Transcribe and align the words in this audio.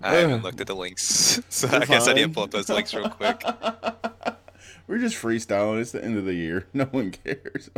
I 0.00 0.14
haven't 0.14 0.42
looked 0.42 0.60
at 0.60 0.66
the 0.66 0.76
links, 0.76 1.40
so 1.48 1.68
I 1.68 1.84
guess 1.84 2.06
I 2.06 2.12
need 2.12 2.22
to 2.22 2.28
pull 2.28 2.44
up 2.44 2.50
those 2.50 2.68
links 2.68 2.94
real 2.94 3.08
quick. 3.10 3.42
We're 4.86 4.98
just 4.98 5.16
freestyling. 5.16 5.80
It's 5.80 5.92
the 5.92 6.02
end 6.02 6.16
of 6.16 6.24
the 6.24 6.34
year. 6.34 6.66
No 6.74 6.84
one 6.84 7.10
cares. 7.10 7.70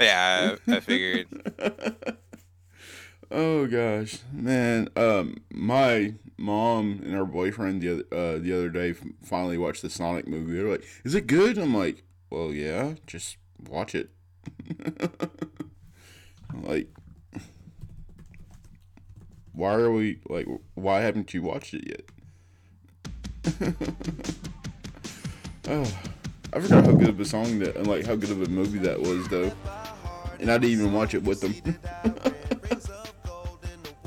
yeah, 0.00 0.56
I, 0.66 0.76
I 0.76 0.80
figured. 0.80 1.28
oh 3.30 3.66
gosh, 3.66 4.18
man. 4.32 4.88
Um, 4.96 5.36
my 5.50 6.14
mom 6.38 7.00
and 7.04 7.14
her 7.14 7.24
boyfriend 7.24 7.80
the 7.82 7.92
other 7.92 8.04
uh, 8.12 8.38
the 8.38 8.52
other 8.52 8.70
day 8.70 8.94
finally 9.22 9.58
watched 9.58 9.82
the 9.82 9.90
Sonic 9.90 10.26
movie. 10.26 10.54
They're 10.54 10.68
like, 10.70 10.84
"Is 11.04 11.14
it 11.14 11.26
good?" 11.26 11.58
I'm 11.58 11.74
like, 11.74 12.02
"Well, 12.30 12.52
yeah. 12.52 12.94
Just 13.06 13.36
watch 13.68 13.94
it." 13.94 14.10
like, 16.62 16.88
why 19.56 19.72
are 19.72 19.90
we 19.90 20.18
like? 20.28 20.46
Why 20.74 21.00
haven't 21.00 21.32
you 21.32 21.42
watched 21.42 21.74
it 21.74 21.88
yet? 21.88 22.02
oh, 25.68 25.98
I 26.52 26.60
forgot 26.60 26.84
how 26.84 26.92
good 26.92 27.08
of 27.08 27.18
a 27.18 27.24
song 27.24 27.58
that, 27.60 27.74
and 27.74 27.86
like 27.86 28.04
how 28.04 28.16
good 28.16 28.30
of 28.30 28.42
a 28.42 28.48
movie 28.48 28.78
that 28.80 29.00
was, 29.00 29.26
though. 29.28 29.50
And 30.38 30.50
I 30.50 30.58
didn't 30.58 30.78
even 30.78 30.92
watch 30.92 31.14
it 31.14 31.22
with 31.22 31.40
them. 31.40 31.54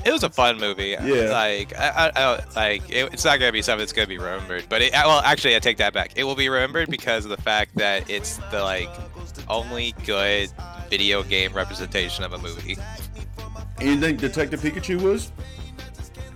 it 0.04 0.12
was 0.12 0.22
a 0.22 0.30
fun 0.30 0.58
movie. 0.58 0.90
Yeah. 0.90 1.32
Like, 1.32 1.76
I, 1.76 1.88
I, 1.88 2.12
I 2.14 2.44
like 2.54 2.88
it, 2.88 3.12
it's 3.12 3.24
not 3.24 3.40
gonna 3.40 3.50
be 3.50 3.62
something 3.62 3.80
that's 3.80 3.92
gonna 3.92 4.06
be 4.06 4.18
remembered. 4.18 4.66
But 4.68 4.82
it, 4.82 4.92
well, 4.92 5.20
actually, 5.24 5.56
I 5.56 5.58
take 5.58 5.78
that 5.78 5.92
back. 5.92 6.12
It 6.14 6.22
will 6.22 6.36
be 6.36 6.48
remembered 6.48 6.88
because 6.90 7.24
of 7.24 7.30
the 7.30 7.42
fact 7.42 7.74
that 7.74 8.08
it's 8.08 8.36
the 8.52 8.62
like 8.62 8.88
only 9.48 9.96
good 10.06 10.48
video 10.88 11.24
game 11.24 11.52
representation 11.52 12.22
of 12.22 12.32
a 12.34 12.38
movie. 12.38 12.76
And 13.80 13.88
you 13.88 14.00
think 14.00 14.20
Detective 14.20 14.60
Pikachu 14.60 15.00
was? 15.00 15.32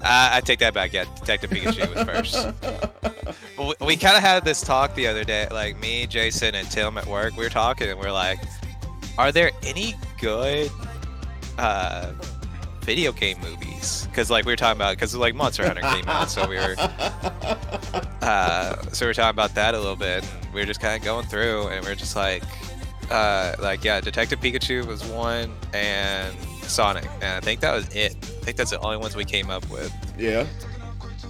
Uh, 0.01 0.31
I 0.33 0.41
take 0.41 0.59
that 0.59 0.75
back. 0.75 0.93
Yeah, 0.93 1.05
Detective 1.15 1.51
Pikachu 1.51 1.95
was 1.95 2.05
first. 2.05 3.55
we, 3.59 3.87
we 3.87 3.97
kind 3.97 4.17
of 4.17 4.23
had 4.23 4.45
this 4.45 4.61
talk 4.61 4.95
the 4.95 5.07
other 5.07 5.25
day. 5.25 5.47
Like 5.51 5.79
me, 5.79 6.07
Jason, 6.07 6.55
and 6.55 6.71
Tim 6.71 6.99
at 6.99 7.07
work, 7.07 7.37
we 7.37 7.45
were 7.45 7.51
talking, 7.51 7.89
and 7.89 7.99
we 7.99 8.07
are 8.07 8.13
like, 8.13 8.39
"Are 9.17 9.33
there 9.33 9.51
any 9.63 9.95
good 10.21 10.71
uh, 11.59 12.13
video 12.83 13.13
game 13.13 13.39
movies?" 13.41 14.07
Because 14.11 14.31
like 14.31 14.45
we 14.45 14.53
were 14.53 14.57
talking 14.57 14.79
about, 14.79 14.97
because 14.97 15.15
like 15.15 15.35
Monster 15.35 15.67
Hunter 15.67 15.81
came 15.81 16.07
out, 16.07 16.31
so 16.31 16.47
we 16.49 16.57
were, 16.57 16.77
uh, 18.23 18.83
so 18.93 19.07
we 19.07 19.09
were 19.09 19.15
talking 19.15 19.31
about 19.31 19.55
that 19.55 19.75
a 19.75 19.79
little 19.79 19.97
bit. 19.97 20.23
And 20.23 20.55
we 20.55 20.61
were 20.61 20.67
just 20.67 20.81
kind 20.81 20.99
of 20.99 21.05
going 21.05 21.27
through, 21.27 21.69
and 21.69 21.85
we 21.85 21.91
are 21.91 21.97
just 21.97 22.15
like, 22.15 22.43
uh, 23.11 23.55
like 23.59 23.85
yeah, 23.85 24.01
Detective 24.03 24.41
Pikachu 24.41 24.87
was 24.87 25.03
one, 25.05 25.55
and 25.73 26.37
Sonic, 26.69 27.07
and 27.21 27.25
I 27.37 27.41
think 27.41 27.61
that 27.61 27.75
was 27.75 27.89
it. 27.95 28.13
I 28.15 28.45
think 28.45 28.57
that's 28.57 28.71
the 28.71 28.81
only 28.81 28.97
ones 28.97 29.17
we 29.17 29.25
came 29.25 29.51
up 29.51 29.69
with. 29.71 29.93
Yeah. 30.19 30.47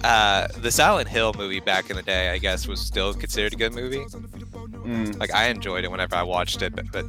Uh, 0.03 0.47
the 0.59 0.69
Silent 0.71 1.07
Hill 1.07 1.33
movie 1.37 1.59
back 1.61 1.89
in 1.89 1.95
the 1.95 2.03
day, 2.03 2.29
I 2.29 2.37
guess, 2.37 2.67
was 2.67 2.79
still 2.79 3.13
considered 3.13 3.53
a 3.53 3.55
good 3.55 3.73
movie. 3.73 4.05
Mm. 4.05 5.17
Like 5.19 5.33
I 5.33 5.47
enjoyed 5.47 5.83
it 5.83 5.89
whenever 5.89 6.15
I 6.15 6.21
watched 6.23 6.61
it, 6.61 6.75
but, 6.75 6.91
but 6.91 7.05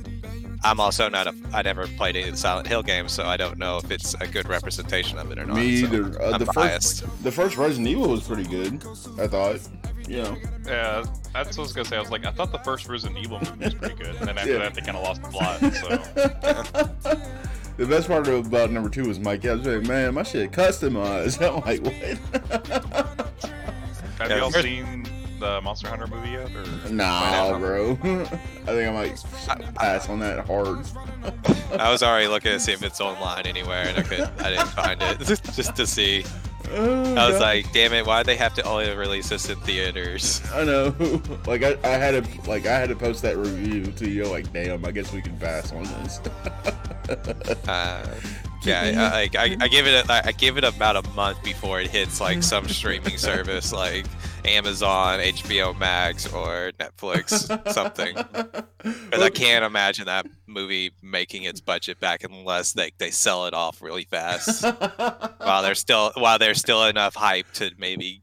I'm 0.65 0.81
also 0.81 1.09
not 1.11 1.27
a. 1.27 1.35
I 1.53 1.61
never 1.63 1.87
played 1.87 2.17
any 2.17 2.27
of 2.29 2.31
the 2.33 2.39
Silent 2.39 2.67
Hill 2.69 2.83
games, 2.83 3.13
so 3.13 3.25
I 3.25 3.37
don't 3.37 3.59
know 3.59 3.77
if 3.79 3.91
it's 3.91 4.15
a 4.15 4.27
good 4.27 4.49
representation 4.49 5.19
of 5.19 5.31
it 5.31 5.39
or 5.39 5.45
not. 5.45 5.57
Me 5.57 5.81
so 5.81 5.87
either. 5.87 6.23
Uh, 6.23 6.33
I'm 6.33 6.39
the 6.39 6.47
biased. 6.55 7.03
first, 7.03 7.23
the 7.23 7.33
first 7.33 7.57
Resident 7.59 7.89
Evil 7.89 8.09
was 8.09 8.23
pretty 8.23 8.45
good. 8.45 8.83
I 9.19 9.27
thought. 9.27 9.61
You 10.09 10.23
know. 10.23 10.37
Yeah, 10.67 11.05
that's 11.35 11.49
what 11.51 11.59
I 11.59 11.63
was 11.63 11.73
gonna 11.73 11.85
say. 11.89 11.97
I 11.97 12.01
was 12.01 12.11
like, 12.11 12.25
I 12.25 12.31
thought 12.31 12.53
the 12.53 12.59
first 12.61 12.89
Resident 12.89 13.19
Evil 13.19 13.41
movie 13.41 13.65
was 13.65 13.75
pretty 13.75 13.97
good, 13.97 14.15
and 14.17 14.29
then 14.29 14.39
after 14.39 14.53
Yeah. 14.53 14.59
that, 14.61 14.75
they 14.75 14.81
kind 14.81 14.97
of 14.97 15.03
lost 15.03 15.21
the 15.23 15.29
plot. 15.29 15.61
So 15.75 17.19
The 17.77 17.85
best 17.87 18.09
part 18.09 18.27
about 18.27 18.71
number 18.71 18.89
two 18.89 19.07
was 19.07 19.21
Mike. 19.21 19.45
I 19.45 19.55
was 19.55 19.67
like, 19.67 19.83
man, 19.87 20.15
my 20.15 20.23
shit 20.23 20.51
customized. 20.51 21.43
I'm 21.47 21.61
like, 21.61 21.83
what? 21.83 21.93
have 24.19 24.31
y'all 24.31 24.51
seen 24.51 25.07
the 25.39 25.61
Monster 25.61 25.89
Hunter 25.89 26.07
movie 26.07 26.31
yet? 26.31 26.51
Or 26.55 26.91
nah, 26.91 27.59
bro. 27.59 27.93
I 27.93 27.97
think 28.67 28.89
I 28.89 28.91
might 28.91 29.25
pass 29.75 30.09
on 30.09 30.21
that 30.21 30.47
hard. 30.47 30.87
I 31.81 31.91
was 31.91 32.03
already 32.03 32.29
looking 32.29 32.53
to 32.53 32.61
see 32.61 32.73
if 32.73 32.83
it's 32.83 33.01
online 33.01 33.47
anywhere, 33.47 33.87
and 33.89 33.99
I 33.99 34.03
could. 34.03 34.21
I 34.21 34.51
didn't 34.51 34.69
find 34.69 35.03
it 35.03 35.19
just 35.55 35.77
to 35.77 35.87
see. 35.87 36.25
Oh, 36.71 37.15
I 37.15 37.29
was 37.29 37.39
God. 37.39 37.41
like, 37.41 37.73
damn 37.73 37.93
it, 37.93 38.05
why'd 38.07 38.27
they 38.27 38.37
have 38.37 38.55
to 38.55 38.63
only 38.65 38.91
release 38.95 39.29
this 39.29 39.49
in 39.49 39.57
theaters? 39.61 40.43
I 40.53 40.65
know. 40.65 40.95
like 41.47 41.63
I, 41.63 41.77
I 41.85 41.97
had 41.97 42.25
to 42.25 42.51
like 42.51 42.67
I 42.67 42.79
had 42.79 42.89
to 42.89 42.97
post 42.97 43.23
that 43.23 43.37
review 43.37 43.93
to 43.93 44.11
you. 44.11 44.25
Like, 44.25 44.53
damn, 44.53 44.85
I 44.85 44.91
guess 44.91 45.13
we 45.13 45.23
can 45.23 45.37
pass 45.39 45.73
on 45.73 45.85
this. 45.85 46.21
Uh, 47.69 48.05
yeah, 48.67 49.11
I, 49.11 49.11
like 49.23 49.37
I, 49.37 49.57
I 49.61 49.69
give 49.69 49.87
it 49.87 50.07
a, 50.07 50.27
I 50.27 50.33
give 50.33 50.59
it 50.59 50.65
about 50.65 50.97
a 50.97 51.09
month 51.11 51.43
before 51.43 51.81
it 51.81 51.89
hits 51.91 52.21
like 52.21 52.43
some 52.43 52.69
streaming 52.69 53.19
service 53.19 53.73
like 53.73 54.07
Amazon, 54.45 55.21
HBO 55.21 55.77
Max, 55.79 56.27
or 56.33 56.73
Netflix, 56.79 57.73
something. 57.73 58.17
Because 58.83 59.23
I 59.23 59.31
can't 59.31 59.65
imagine 59.65 60.07
that 60.07 60.27
movie 60.47 60.93
making 61.03 61.45
its 61.45 61.61
budget 61.61 62.01
back 62.01 62.25
unless 62.25 62.73
they, 62.73 62.93
they 62.99 63.11
sell 63.11 63.47
it 63.47 63.55
off 63.55 63.83
really 63.83 64.05
fast 64.05 64.65
while 65.39 65.63
there's 65.63 65.81
still 65.81 66.13
while 66.17 66.39
there's 66.39 66.59
still 66.59 66.85
enough 66.85 67.15
hype 67.15 67.51
to 67.55 67.71
maybe 67.79 68.23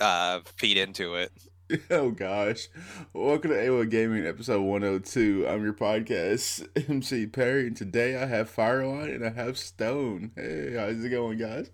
uh, 0.00 0.40
feed 0.56 0.76
into 0.76 1.14
it. 1.14 1.32
Oh 1.90 2.10
gosh. 2.10 2.68
Welcome 3.12 3.50
to 3.50 3.56
AWOI 3.56 3.90
Gaming 3.90 4.26
episode 4.26 4.62
102. 4.62 5.46
I'm 5.48 5.64
your 5.64 5.72
podcast, 5.72 6.68
MC 6.90 7.26
Perry, 7.26 7.68
and 7.68 7.76
today 7.76 8.20
I 8.20 8.26
have 8.26 8.50
Firelight 8.50 9.10
and 9.10 9.24
I 9.24 9.30
have 9.30 9.56
Stone. 9.56 10.32
Hey, 10.36 10.74
how's 10.76 11.02
it 11.02 11.08
going, 11.08 11.38
guys? 11.38 11.70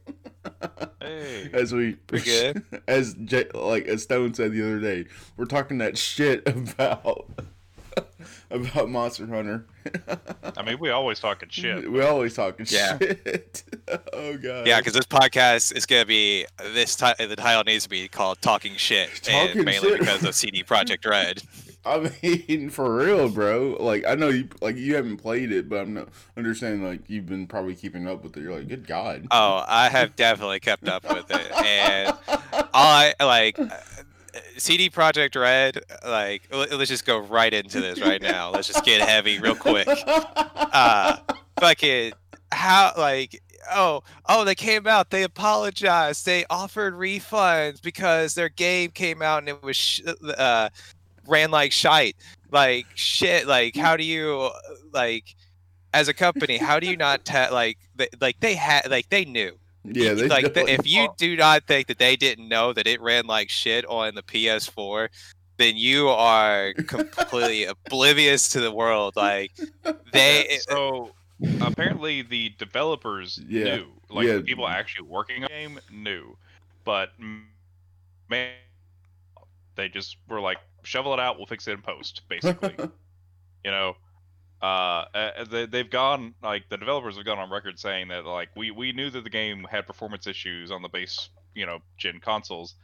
hey, 1.00 1.50
As 1.52 1.72
we. 1.72 1.96
As 2.86 3.14
J, 3.14 3.46
like 3.54 3.86
as 3.86 4.02
Stone 4.04 4.34
said 4.34 4.52
the 4.52 4.62
other 4.62 4.80
day, 4.80 5.06
we're 5.36 5.44
talking 5.46 5.78
that 5.78 5.98
shit 5.98 6.46
about 6.46 7.28
about 8.50 8.88
Monster 8.88 9.26
Hunter. 9.26 9.66
I 10.56 10.62
mean, 10.62 10.78
we 10.78 10.90
always 10.90 11.20
talking 11.20 11.48
shit. 11.48 11.90
We 11.90 12.02
always 12.02 12.34
talking 12.34 12.66
Yeah. 12.68 12.98
shit. 12.98 13.62
oh 14.12 14.36
god. 14.36 14.66
Yeah, 14.66 14.78
because 14.78 14.92
this 14.94 15.06
podcast 15.06 15.76
is 15.76 15.86
gonna 15.86 16.06
be 16.06 16.46
this 16.74 16.96
ti- 16.96 17.26
the 17.26 17.36
title 17.36 17.64
needs 17.64 17.84
to 17.84 17.90
be 17.90 18.08
called 18.08 18.40
"Talking 18.42 18.74
Shit," 18.76 19.10
Talking 19.22 19.56
and 19.58 19.64
mainly 19.64 19.90
Shit. 19.90 20.00
because 20.00 20.24
of 20.24 20.34
CD 20.34 20.62
Projekt 20.64 21.08
Red. 21.08 21.42
I 21.82 22.10
mean, 22.22 22.68
for 22.68 22.94
real, 22.96 23.30
bro. 23.30 23.78
Like, 23.80 24.04
I 24.06 24.14
know 24.14 24.28
you 24.28 24.48
like 24.60 24.76
you 24.76 24.96
haven't 24.96 25.16
played 25.16 25.50
it, 25.50 25.66
but 25.68 25.76
I'm 25.80 25.94
not 25.94 26.08
understanding. 26.36 26.84
Like, 26.84 27.08
you've 27.08 27.24
been 27.24 27.46
probably 27.46 27.74
keeping 27.74 28.06
up 28.06 28.22
with 28.22 28.36
it. 28.36 28.42
You're 28.42 28.54
like, 28.54 28.68
good 28.68 28.86
god. 28.86 29.26
Oh, 29.30 29.64
I 29.66 29.88
have 29.88 30.14
definitely 30.14 30.60
kept 30.60 30.86
up 30.88 31.08
with 31.08 31.30
it, 31.30 31.50
and 31.64 32.14
I 32.74 33.14
like 33.20 33.58
CD 34.56 34.90
Projekt 34.90 35.40
Red. 35.40 35.80
Like, 36.06 36.42
let's 36.52 36.88
just 36.88 37.06
go 37.06 37.18
right 37.18 37.52
into 37.52 37.80
this 37.80 38.00
right 38.00 38.20
now. 38.34 38.50
Let's 38.50 38.68
just 38.68 38.84
get 38.84 39.00
heavy 39.00 39.38
real 39.38 39.54
quick. 39.54 39.88
Uh, 40.06 41.16
fucking 41.58 42.12
how 42.52 42.92
like. 42.96 43.40
Oh, 43.72 44.02
oh! 44.28 44.44
They 44.44 44.54
came 44.56 44.86
out. 44.88 45.10
They 45.10 45.22
apologized. 45.22 46.26
They 46.26 46.44
offered 46.50 46.94
refunds 46.94 47.80
because 47.80 48.34
their 48.34 48.48
game 48.48 48.90
came 48.90 49.22
out 49.22 49.40
and 49.40 49.48
it 49.48 49.62
was 49.62 49.76
sh- 49.76 50.00
uh, 50.36 50.70
ran 51.28 51.50
like 51.52 51.70
shite. 51.70 52.16
Like 52.50 52.86
shit. 52.94 53.46
Like 53.46 53.76
how 53.76 53.96
do 53.96 54.02
you 54.02 54.50
like 54.92 55.36
as 55.92 56.08
a 56.08 56.14
company? 56.14 56.56
How 56.56 56.80
do 56.80 56.88
you 56.88 56.96
not 56.96 57.28
like 57.52 57.78
they, 57.94 58.08
like 58.20 58.40
they 58.40 58.54
had 58.54 58.90
like 58.90 59.08
they 59.10 59.24
knew 59.24 59.59
yeah, 59.84 60.14
they 60.14 60.28
like 60.28 60.54
the, 60.54 60.68
if 60.68 60.86
you 60.86 61.08
do 61.16 61.36
not 61.36 61.66
think 61.66 61.86
that 61.88 61.98
they 61.98 62.16
didn't 62.16 62.48
know 62.48 62.72
that 62.72 62.86
it 62.86 63.00
ran 63.00 63.26
like 63.26 63.48
shit 63.50 63.84
on 63.86 64.14
the 64.14 64.22
PS4, 64.22 65.08
then 65.56 65.76
you 65.76 66.08
are 66.08 66.72
completely 66.86 67.64
oblivious 67.64 68.48
to 68.50 68.60
the 68.60 68.72
world. 68.72 69.16
Like 69.16 69.52
they, 70.12 70.58
So 70.68 71.12
apparently, 71.60 72.22
the 72.22 72.50
developers 72.58 73.40
Yeah, 73.48 73.76
knew, 73.76 73.86
like 74.10 74.26
yeah. 74.26 74.36
the 74.36 74.42
people 74.42 74.68
actually 74.68 75.08
working 75.08 75.44
on 75.44 75.48
the 75.48 75.48
game 75.48 75.80
knew, 75.90 76.36
but 76.84 77.12
man, 78.28 78.52
they 79.76 79.88
just 79.88 80.16
were 80.28 80.40
like, 80.40 80.58
shovel 80.82 81.14
it 81.14 81.20
out, 81.20 81.36
we'll 81.38 81.46
fix 81.46 81.66
it 81.68 81.72
in 81.72 81.82
post, 81.82 82.22
basically. 82.28 82.74
you 83.64 83.70
know 83.70 83.96
uh 84.62 85.04
they, 85.50 85.66
they've 85.66 85.90
gone 85.90 86.34
like 86.42 86.68
the 86.68 86.76
developers 86.76 87.16
have 87.16 87.24
gone 87.24 87.38
on 87.38 87.50
record 87.50 87.78
saying 87.78 88.08
that 88.08 88.26
like 88.26 88.50
we 88.54 88.70
we 88.70 88.92
knew 88.92 89.08
that 89.10 89.24
the 89.24 89.30
game 89.30 89.66
had 89.70 89.86
performance 89.86 90.26
issues 90.26 90.70
on 90.70 90.82
the 90.82 90.88
base 90.88 91.30
you 91.54 91.66
know 91.66 91.78
gen 91.96 92.20
consoles. 92.20 92.74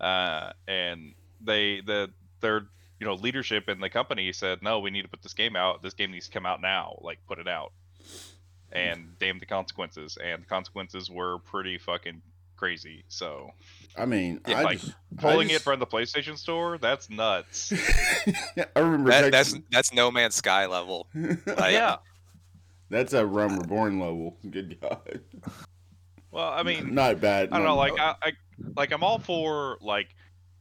Uh 0.00 0.52
and 0.68 1.14
they 1.40 1.80
the 1.80 2.10
their 2.40 2.66
you 3.00 3.06
know 3.06 3.14
leadership 3.14 3.68
in 3.68 3.80
the 3.80 3.90
company 3.90 4.32
said 4.32 4.62
no 4.62 4.78
we 4.78 4.90
need 4.90 5.02
to 5.02 5.08
put 5.08 5.22
this 5.22 5.34
game 5.34 5.56
out. 5.56 5.82
This 5.82 5.94
game 5.94 6.12
needs 6.12 6.26
to 6.26 6.32
come 6.32 6.46
out 6.46 6.60
now. 6.60 6.98
Like 7.02 7.18
put 7.26 7.38
it 7.38 7.48
out. 7.48 7.72
And 8.72 9.18
damn 9.18 9.40
the 9.40 9.46
consequences. 9.46 10.16
And 10.22 10.42
the 10.42 10.46
consequences 10.46 11.10
were 11.10 11.38
pretty 11.38 11.76
fucking 11.76 12.22
crazy 12.60 13.02
so 13.08 13.50
I 13.96 14.04
mean, 14.04 14.40
Yeah, 14.46 14.60
I 14.60 14.62
like, 14.62 14.80
just, 14.80 14.92
I 15.18 15.22
pulling 15.22 15.50
it 15.50 15.62
from 15.62 15.80
the 15.80 15.86
playstation 15.86 16.36
store 16.36 16.76
that's 16.76 17.08
nuts 17.08 17.72
I 18.76 18.80
remember 18.80 19.10
that, 19.10 19.32
that's 19.32 19.58
that's 19.70 19.92
No 19.92 20.10
Man's 20.10 20.34
Sky 20.34 20.66
level. 20.66 21.08
Like, 21.14 21.72
yeah 21.72 21.96
that's 22.90 23.14
a 23.14 23.24
Realm 23.24 23.58
Reborn 23.58 23.98
level. 23.98 24.36
Good 24.48 24.78
god. 24.80 25.20
well 26.30 26.50
i 26.50 26.62
mean 26.62 26.94
not 26.94 27.20
bad. 27.20 27.48
I 27.50 27.56
don't 27.56 27.64
know, 27.64 27.74
no. 27.74 27.76
like 27.76 27.98
I, 27.98 28.14
I 28.22 28.32
like 28.76 28.92
I'm 28.92 29.02
all 29.02 29.18
for 29.18 29.78
like 29.80 30.14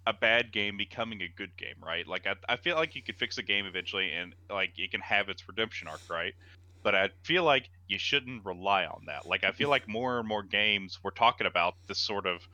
a 0.07 0.13
bad 0.13 0.51
game 0.51 0.77
becoming 0.77 1.21
a 1.21 1.27
good 1.27 1.55
game, 1.57 1.75
right? 1.85 2.07
Like 2.07 2.25
I, 2.25 2.33
I 2.47 2.55
feel 2.55 2.75
like 2.75 2.95
you 2.95 3.03
could 3.03 3.17
fix 3.17 3.37
a 3.37 3.43
game 3.43 3.65
eventually 3.65 4.11
and 4.11 4.33
like 4.49 4.71
it 4.77 4.91
can 4.91 5.01
have 5.01 5.29
its 5.29 5.47
redemption 5.47 5.87
arc, 5.87 6.01
right? 6.09 6.33
But 6.83 6.95
I 6.95 7.09
feel 7.23 7.43
like 7.43 7.69
you 7.87 7.97
shouldn't 7.99 8.45
rely 8.45 8.85
on 8.85 9.03
that. 9.07 9.25
Like 9.25 9.43
I 9.43 9.51
feel 9.51 9.69
like 9.75 9.87
more 9.87 10.19
and 10.19 10.27
more 10.27 10.43
games 10.43 10.99
we're 11.03 11.11
talking 11.11 11.47
about 11.47 11.75
this 11.87 11.97
sort 11.99 12.25
of, 12.25 12.47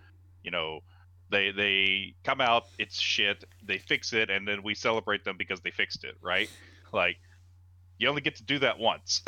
you 0.44 0.52
know, 0.52 0.80
they 1.30 1.52
they 1.52 2.14
come 2.24 2.42
out, 2.42 2.66
it's 2.78 3.00
shit, 3.00 3.44
they 3.66 3.78
fix 3.80 4.14
it, 4.14 4.30
and 4.30 4.48
then 4.48 4.62
we 4.64 4.76
celebrate 4.76 5.24
them 5.26 5.38
because 5.38 5.60
they 5.62 5.72
fixed 5.72 6.04
it, 6.04 6.16
right? 6.22 6.50
Like 6.94 7.18
you 7.98 8.08
only 8.10 8.22
get 8.22 8.36
to 8.36 8.44
do 8.44 8.60
that 8.60 8.78
once. 8.80 9.22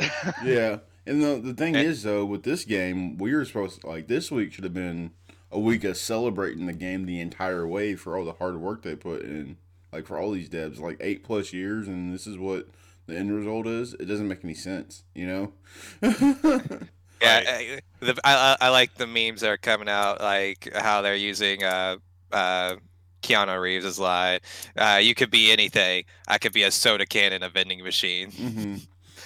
yeah, 0.44 0.78
and 1.06 1.24
the 1.24 1.40
the 1.44 1.54
thing 1.54 1.76
And- 1.76 1.88
is 1.88 2.04
though, 2.04 2.26
with 2.26 2.44
this 2.44 2.66
game, 2.66 3.18
we 3.18 3.34
were 3.34 3.46
supposed 3.46 3.82
to, 3.82 3.88
like 3.88 4.08
this 4.08 4.30
week 4.32 4.54
should 4.54 4.64
have 4.64 4.74
been 4.74 5.12
a 5.52 5.60
week 5.60 5.84
of 5.86 5.96
celebrating 5.98 6.66
the 6.68 6.74
game 6.74 7.06
the 7.06 7.22
entire 7.22 7.66
way 7.66 7.96
for 7.96 8.18
all 8.18 8.26
the 8.26 8.34
hard 8.34 8.58
work 8.58 8.84
they 8.84 8.96
put 8.96 9.22
in, 9.22 9.58
like 9.94 10.06
for 10.06 10.18
all 10.20 10.32
these 10.32 10.50
devs, 10.50 10.80
like 10.80 10.98
eight 11.00 11.24
plus 11.24 11.54
years, 11.54 11.88
and 11.88 12.14
this 12.14 12.28
is 12.28 12.38
what 12.38 12.68
the 13.08 13.16
end 13.18 13.36
result 13.36 13.68
is. 13.68 13.94
It 13.96 14.06
doesn't 14.06 14.28
make 14.28 14.44
any 14.44 14.54
sense, 14.54 15.04
you 15.16 15.28
know. 15.28 15.54
Yeah, 17.20 17.38
Right. 17.40 17.48
I, 17.48 18.06
the, 18.06 18.16
I, 18.24 18.34
I 18.62 18.68
I 18.68 18.70
like 18.70 18.94
the 18.94 19.08
memes 19.08 19.42
that 19.42 19.50
are 19.50 19.58
coming 19.58 19.90
out, 19.90 20.22
like 20.22 20.70
how 20.76 21.02
they're 21.02 21.16
using 21.16 21.64
uh, 21.64 21.98
uh, 22.32 22.76
Keanu 23.24 23.60
Reeves' 23.60 23.98
line. 23.98 24.40
Uh, 24.78 25.00
you 25.02 25.16
could 25.16 25.32
be 25.32 25.52
anything. 25.52 26.04
I 26.28 26.38
could 26.38 26.54
be 26.54 26.62
a 26.62 26.70
soda 26.70 27.08
can 27.08 27.34
in 27.34 27.42
a 27.42 27.50
vending 27.50 27.84
machine. 27.84 28.30
hmm 28.38 28.76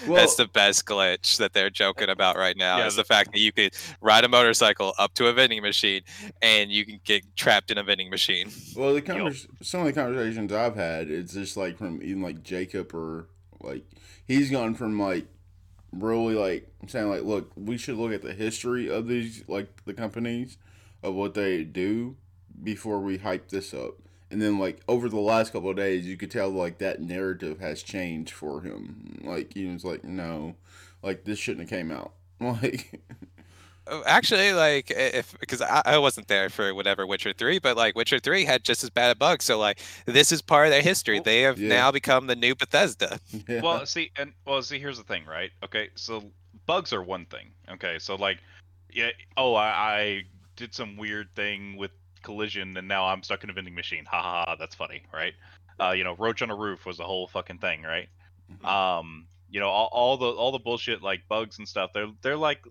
Well, 0.07 0.15
That's 0.21 0.35
the 0.35 0.47
best 0.47 0.85
glitch 0.85 1.35
that 1.39 1.51
they're 1.51 1.69
joking 1.69 2.07
about 2.09 2.37
right 2.37 2.55
now. 2.55 2.77
Yeah, 2.77 2.87
is 2.87 2.95
the- 2.95 3.01
the 3.01 3.07
fact 3.07 3.33
that 3.33 3.39
you 3.39 3.51
could 3.51 3.73
ride 3.99 4.23
a 4.23 4.29
motorcycle 4.29 4.93
up 4.97 5.13
to 5.15 5.27
a 5.27 5.33
vending 5.33 5.61
machine 5.61 6.01
and 6.41 6.71
you 6.71 6.85
can 6.85 7.01
get 7.03 7.23
trapped 7.35 7.71
in 7.71 7.77
a 7.77 7.83
vending 7.83 8.09
machine. 8.09 8.51
Well, 8.73 8.93
the 8.93 9.01
convers- 9.01 9.47
some 9.61 9.81
of 9.81 9.87
the 9.87 9.91
conversations 9.93 10.53
I've 10.53 10.77
had, 10.77 11.11
it's 11.11 11.33
just 11.33 11.57
like 11.57 11.77
from 11.77 12.01
even 12.01 12.21
like 12.21 12.41
Jacob 12.41 12.95
or 12.95 13.27
like 13.63 13.83
he's 14.27 14.49
gone 14.49 14.75
from 14.75 14.99
like 14.99 15.27
really 15.91 16.35
like 16.35 16.67
saying 16.87 17.09
like, 17.09 17.23
look, 17.23 17.51
we 17.55 17.77
should 17.77 17.97
look 17.97 18.13
at 18.13 18.21
the 18.21 18.33
history 18.33 18.89
of 18.89 19.07
these 19.07 19.43
like 19.47 19.83
the 19.85 19.93
companies 19.93 20.57
of 21.03 21.13
what 21.15 21.33
they 21.33 21.63
do 21.63 22.15
before 22.63 22.99
we 22.99 23.17
hype 23.17 23.49
this 23.49 23.73
up. 23.73 23.95
And 24.29 24.41
then 24.41 24.59
like 24.59 24.79
over 24.87 25.09
the 25.09 25.19
last 25.19 25.51
couple 25.51 25.69
of 25.69 25.75
days, 25.75 26.05
you 26.05 26.15
could 26.17 26.31
tell 26.31 26.49
like 26.49 26.77
that 26.77 27.01
narrative 27.01 27.59
has 27.59 27.83
changed 27.83 28.33
for 28.33 28.61
him. 28.61 29.19
Like 29.23 29.53
he 29.53 29.65
was 29.67 29.83
like, 29.83 30.03
no, 30.03 30.55
like 31.03 31.25
this 31.25 31.39
shouldn't 31.39 31.69
have 31.69 31.77
came 31.77 31.91
out. 31.91 32.13
Like 32.41 32.99
Actually, 34.05 34.53
like 34.53 34.89
if 34.91 35.37
because 35.39 35.61
I, 35.61 35.81
I 35.85 35.97
wasn't 35.97 36.27
there 36.27 36.49
for 36.49 36.73
whatever 36.73 37.05
Witcher 37.05 37.33
three, 37.33 37.59
but 37.59 37.75
like 37.75 37.95
Witcher 37.95 38.19
three 38.19 38.45
had 38.45 38.63
just 38.63 38.83
as 38.83 38.89
bad 38.89 39.11
a 39.11 39.15
bug. 39.15 39.41
So 39.41 39.59
like 39.59 39.79
this 40.05 40.31
is 40.31 40.41
part 40.41 40.67
of 40.67 40.71
their 40.71 40.81
history. 40.81 41.15
Well, 41.17 41.23
They 41.23 41.41
have 41.41 41.59
Yeah. 41.59 41.69
now 41.69 41.91
become 41.91 42.27
the 42.27 42.35
new 42.35 42.55
Bethesda. 42.55 43.19
yeah. 43.47 43.61
Well, 43.61 43.85
see, 43.85 44.11
and 44.17 44.33
well, 44.45 44.61
see, 44.61 44.79
here's 44.79 44.97
the 44.97 45.03
thing, 45.03 45.25
right? 45.25 45.51
Okay, 45.63 45.89
so 45.95 46.31
bugs 46.65 46.93
are 46.93 47.03
one 47.03 47.25
thing. 47.25 47.51
Okay, 47.69 47.99
so 47.99 48.15
like, 48.15 48.39
yeah, 48.91 49.09
oh, 49.37 49.55
I, 49.55 49.67
I 49.67 50.23
did 50.55 50.73
some 50.73 50.95
weird 50.97 51.27
thing 51.35 51.75
with 51.77 51.91
collision, 52.21 52.77
and 52.77 52.87
now 52.87 53.05
I'm 53.05 53.23
stuck 53.23 53.43
in 53.43 53.49
a 53.49 53.53
vending 53.53 53.75
machine. 53.75 54.05
Ha 54.05 54.21
ha, 54.21 54.45
ha 54.47 54.55
that's 54.57 54.75
funny, 54.75 55.03
right? 55.13 55.33
Uh, 55.79 55.91
you 55.91 56.03
know, 56.03 56.15
roach 56.17 56.41
on 56.41 56.49
a 56.51 56.55
roof 56.55 56.85
was 56.85 56.97
the 56.97 57.03
whole 57.03 57.27
fucking 57.27 57.57
thing, 57.57 57.83
right? 57.83 58.07
Um, 58.63 59.27
you 59.49 59.59
know, 59.59 59.67
all, 59.69 59.89
all 59.91 60.17
the 60.17 60.27
all 60.27 60.51
the 60.51 60.59
bullshit 60.59 61.01
like 61.01 61.21
bugs 61.27 61.57
and 61.57 61.67
stuff. 61.67 61.91
They're 61.93 62.11
they're 62.21 62.37
like, 62.37 62.61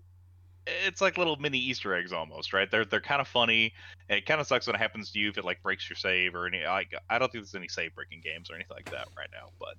it's 0.67 1.01
like 1.01 1.17
little 1.17 1.37
mini 1.37 1.57
Easter 1.57 1.93
eggs 1.95 2.13
almost, 2.13 2.53
right? 2.53 2.69
They're 2.69 2.85
they're 2.85 3.01
kind 3.01 3.21
of 3.21 3.27
funny. 3.27 3.73
It 4.09 4.25
kind 4.25 4.41
of 4.41 4.47
sucks 4.47 4.67
when 4.67 4.75
it 4.75 4.79
happens 4.79 5.11
to 5.11 5.19
you 5.19 5.29
if 5.29 5.37
it 5.37 5.45
like 5.45 5.61
breaks 5.63 5.89
your 5.89 5.97
save 5.97 6.35
or 6.35 6.47
any. 6.47 6.63
Like, 6.63 6.91
I 7.09 7.19
don't 7.19 7.31
think 7.31 7.43
there's 7.43 7.55
any 7.55 7.67
save 7.67 7.95
breaking 7.95 8.21
games 8.21 8.49
or 8.49 8.55
anything 8.55 8.75
like 8.75 8.87
that 8.91 9.07
right 9.17 9.29
now, 9.33 9.49
but 9.59 9.75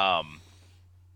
um 0.00 0.42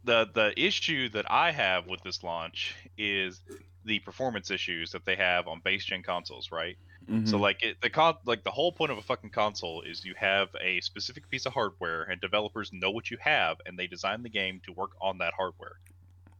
the 0.04 0.28
the 0.34 0.54
issue 0.60 1.08
that 1.10 1.30
I 1.30 1.52
have 1.52 1.86
with 1.86 2.02
this 2.02 2.22
launch 2.22 2.76
is 2.98 3.42
the 3.84 4.00
performance 4.00 4.50
issues 4.50 4.92
that 4.92 5.04
they 5.06 5.16
have 5.16 5.48
on 5.48 5.60
base 5.64 5.84
gen 5.84 6.02
consoles, 6.02 6.48
right? 6.52 6.76
So 7.24 7.38
Mhm. 7.38 7.40
like 7.40 7.62
it, 7.62 7.78
the 7.82 7.90
con 7.90 8.16
like 8.26 8.44
the 8.44 8.50
whole 8.52 8.72
point 8.72 8.92
of 8.92 8.98
a 8.98 9.02
fucking 9.02 9.30
console 9.32 9.82
is 9.82 10.04
you 10.04 10.14
have 10.18 10.48
a 10.60 10.80
specific 10.82 11.28
piece 11.30 11.46
of 11.46 11.54
hardware 11.54 12.04
and 12.04 12.20
developers 12.20 12.70
know 12.72 12.90
what 12.90 13.10
you 13.10 13.18
have 13.22 13.58
and 13.66 13.78
they 13.78 13.86
design 13.88 14.22
the 14.22 14.30
game 14.30 14.60
to 14.64 14.72
work 14.72 14.92
on 15.02 15.18
that 15.18 15.34
hardware. 15.36 15.76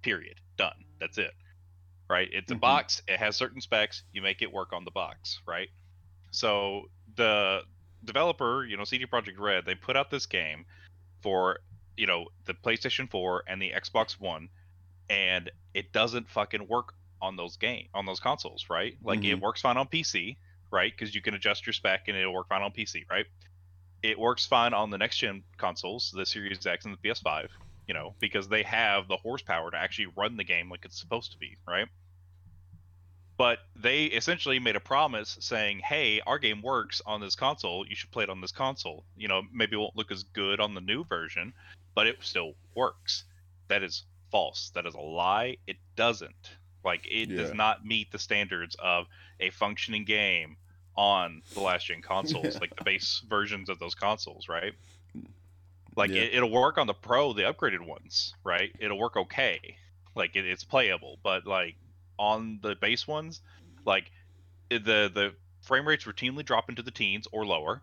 Period. 0.02 0.40
Done. 0.58 0.84
That's 1.00 1.18
it. 1.18 1.32
Right? 2.10 2.28
It's 2.32 2.50
a 2.50 2.56
Mhm. 2.56 2.60
box, 2.60 3.02
it 3.08 3.20
has 3.20 3.36
certain 3.36 3.60
specs, 3.60 4.02
you 4.12 4.20
make 4.20 4.42
it 4.42 4.52
work 4.52 4.72
on 4.72 4.84
the 4.84 4.90
box, 4.90 5.40
right? 5.46 5.68
So 6.32 6.90
the 7.16 7.62
developer, 8.04 8.64
you 8.66 8.76
know, 8.76 8.84
CD 8.84 9.06
Projekt 9.06 9.38
Red, 9.38 9.64
they 9.64 9.76
put 9.76 9.96
out 9.96 10.10
this 10.10 10.26
game 10.26 10.66
for, 11.22 11.60
you 11.96 12.06
know, 12.06 12.26
the 12.46 12.54
PlayStation 12.54 13.10
4 13.10 13.44
and 13.48 13.62
the 13.62 13.72
Xbox 13.72 14.20
One 14.20 14.50
and 15.08 15.50
it 15.74 15.92
doesn't 15.92 16.30
fucking 16.30 16.66
work 16.68 16.94
on 17.22 17.36
those 17.36 17.56
game 17.56 17.88
on 17.94 18.06
those 18.06 18.20
consoles, 18.20 18.66
right? 18.70 18.96
Like 19.04 19.24
it 19.24 19.36
Mhm. 19.36 19.40
works 19.40 19.60
fine 19.60 19.76
on 19.76 19.88
PC, 19.88 20.38
right? 20.72 20.92
Because 20.92 21.14
you 21.14 21.22
can 21.22 21.34
adjust 21.34 21.66
your 21.66 21.74
spec 21.74 22.08
and 22.08 22.16
it'll 22.16 22.34
work 22.34 22.48
fine 22.48 22.62
on 22.62 22.72
PC, 22.72 23.04
right? 23.10 23.26
It 24.02 24.18
works 24.18 24.46
fine 24.46 24.74
on 24.74 24.90
the 24.90 24.98
next 24.98 25.18
gen 25.18 25.44
consoles, 25.58 26.10
the 26.14 26.26
Series 26.26 26.66
X 26.66 26.86
and 26.86 26.94
the 26.94 27.08
PS5, 27.08 27.48
you 27.86 27.94
know, 27.94 28.16
because 28.20 28.48
they 28.48 28.62
have 28.64 29.08
the 29.08 29.16
horsepower 29.18 29.70
to 29.70 29.76
actually 29.76 30.12
run 30.16 30.36
the 30.36 30.44
game 30.44 30.70
like 30.70 30.84
it's 30.84 31.00
supposed 31.00 31.32
to 31.32 31.38
be, 31.38 31.56
right? 31.68 31.88
But 33.40 33.60
they 33.74 34.04
essentially 34.04 34.58
made 34.58 34.76
a 34.76 34.80
promise 34.80 35.38
saying, 35.40 35.78
"Hey, 35.78 36.20
our 36.26 36.38
game 36.38 36.60
works 36.60 37.00
on 37.06 37.22
this 37.22 37.34
console. 37.34 37.86
You 37.88 37.96
should 37.96 38.10
play 38.10 38.24
it 38.24 38.28
on 38.28 38.42
this 38.42 38.52
console. 38.52 39.06
You 39.16 39.28
know, 39.28 39.40
maybe 39.50 39.76
it 39.76 39.78
won't 39.78 39.96
look 39.96 40.10
as 40.10 40.24
good 40.24 40.60
on 40.60 40.74
the 40.74 40.82
new 40.82 41.04
version, 41.04 41.54
but 41.94 42.06
it 42.06 42.18
still 42.20 42.54
works." 42.74 43.24
That 43.68 43.82
is 43.82 44.04
false. 44.30 44.68
That 44.74 44.84
is 44.84 44.92
a 44.92 45.00
lie. 45.00 45.56
It 45.66 45.78
doesn't. 45.96 46.50
Like 46.84 47.06
it 47.06 47.30
Yeah. 47.30 47.38
does 47.38 47.54
not 47.54 47.82
meet 47.82 48.12
the 48.12 48.18
standards 48.18 48.74
of 48.74 49.06
a 49.40 49.48
functioning 49.48 50.04
game 50.04 50.58
on 50.94 51.40
the 51.54 51.60
last 51.60 51.86
gen 51.86 52.02
consoles, 52.02 52.56
Yeah. 52.56 52.60
like 52.60 52.76
the 52.76 52.84
base 52.84 53.22
versions 53.26 53.70
of 53.70 53.78
those 53.78 53.94
consoles, 53.94 54.50
right? 54.50 54.74
Like 55.96 56.10
Yeah. 56.10 56.24
it, 56.24 56.34
it'll 56.34 56.50
work 56.50 56.76
on 56.76 56.86
the 56.86 56.92
pro, 56.92 57.32
the 57.32 57.44
upgraded 57.44 57.80
ones, 57.80 58.34
right? 58.44 58.70
It'll 58.78 58.98
work 58.98 59.16
okay, 59.16 59.78
like 60.14 60.36
it, 60.36 60.44
it's 60.44 60.62
playable, 60.62 61.18
but 61.22 61.46
like 61.46 61.76
on 62.20 62.60
the 62.62 62.76
base 62.76 63.08
ones, 63.08 63.40
like 63.86 64.12
the 64.68 65.10
the 65.12 65.32
frame 65.62 65.88
rates 65.88 66.04
routinely 66.04 66.44
drop 66.44 66.68
into 66.68 66.82
the 66.82 66.90
teens 66.90 67.26
or 67.32 67.44
lower. 67.46 67.82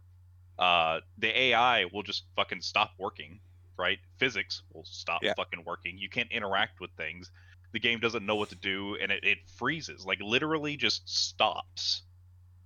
Uh, 0.58 1.02
the 1.18 1.38
AI 1.38 1.86
will 1.86 2.04
just 2.04 2.24
fucking 2.36 2.62
stop 2.62 2.92
working, 2.98 3.40
right? 3.78 4.00
Physics 4.18 4.64
will 4.74 4.86
stop 4.86 5.24
Yeah. 5.24 5.34
fucking 5.36 5.64
working. 5.66 5.98
You 5.98 6.10
can't 6.10 6.32
interact 6.32 6.80
with 6.80 6.92
things. 6.98 7.30
The 7.74 7.80
game 7.80 8.00
doesn't 8.00 8.26
know 8.26 8.36
what 8.36 8.50
to 8.50 8.56
do, 8.56 8.96
and 8.96 9.12
it, 9.12 9.24
it 9.24 9.38
freezes, 9.58 10.06
like 10.06 10.20
literally 10.22 10.78
just 10.78 11.08
stops, 11.10 12.04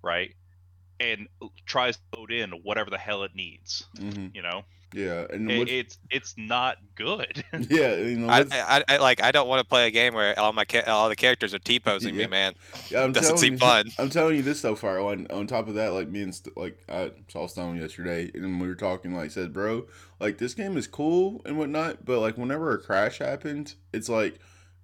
right? 0.04 0.34
And 1.00 1.28
tries 1.66 1.98
to 1.98 2.04
load 2.20 2.32
in 2.32 2.52
whatever 2.64 2.90
the 2.90 2.98
hell 2.98 3.24
it 3.24 3.32
needs. 3.34 3.86
Mhm. 3.96 4.34
You 4.36 4.42
know, 4.44 4.64
yeah, 4.94 5.26
and 5.30 5.50
It- 5.50 5.58
what, 5.60 5.70
it's 5.70 5.98
it's 6.10 6.36
not 6.38 6.78
good. 6.96 7.44
yeah, 7.70 7.96
you 7.96 8.18
know, 8.18 8.28
I, 8.30 8.46
I, 8.52 8.84
I 8.90 8.98
like. 8.98 9.22
I 9.24 9.32
don't 9.32 9.48
want 9.48 9.60
to 9.62 9.66
play 9.68 9.88
a 9.88 9.92
game 9.92 10.14
where 10.14 10.38
all 10.40 10.52
my 10.54 10.66
ca- 10.66 10.84
all 10.88 11.08
the 11.10 11.16
characters 11.16 11.54
are 11.54 11.60
t 11.60 11.80
posing 11.80 12.16
Yeah. 12.16 12.26
me, 12.26 12.32
man. 12.32 12.54
Yeah, 12.90 13.04
I'm 13.04 13.12
Doesn't 13.14 13.38
seem 13.38 13.58
telling 13.58 13.86
you- 13.88 13.92
fun. 13.94 14.04
I'm 14.06 14.10
telling 14.10 14.36
you 14.36 14.42
this 14.44 14.60
so 14.60 14.76
far. 14.76 15.00
On, 15.00 15.28
on 15.32 15.48
top 15.48 15.68
of 15.68 15.76
that, 15.76 15.94
like 15.94 16.10
me 16.10 16.22
and 16.24 16.36
St- 16.36 16.56
like 16.58 16.78
I 16.90 17.12
saw 17.30 17.48
Stone 17.48 17.78
yesterday, 17.78 18.32
and 18.34 18.60
we 18.60 18.68
were 18.68 18.76
talking. 18.76 19.16
Like 19.16 19.32
said, 19.32 19.54
bro, 19.54 19.88
like 20.20 20.38
this 20.38 20.54
game 20.54 20.76
is 20.78 20.88
cool 20.88 21.42
and 21.46 21.58
whatnot, 21.58 22.04
but 22.06 22.20
like 22.20 22.38
whenever 22.38 22.74
a 22.74 22.78
crash 22.80 23.20
happens, 23.20 23.76
it's 23.94 24.10
like, 24.10 24.40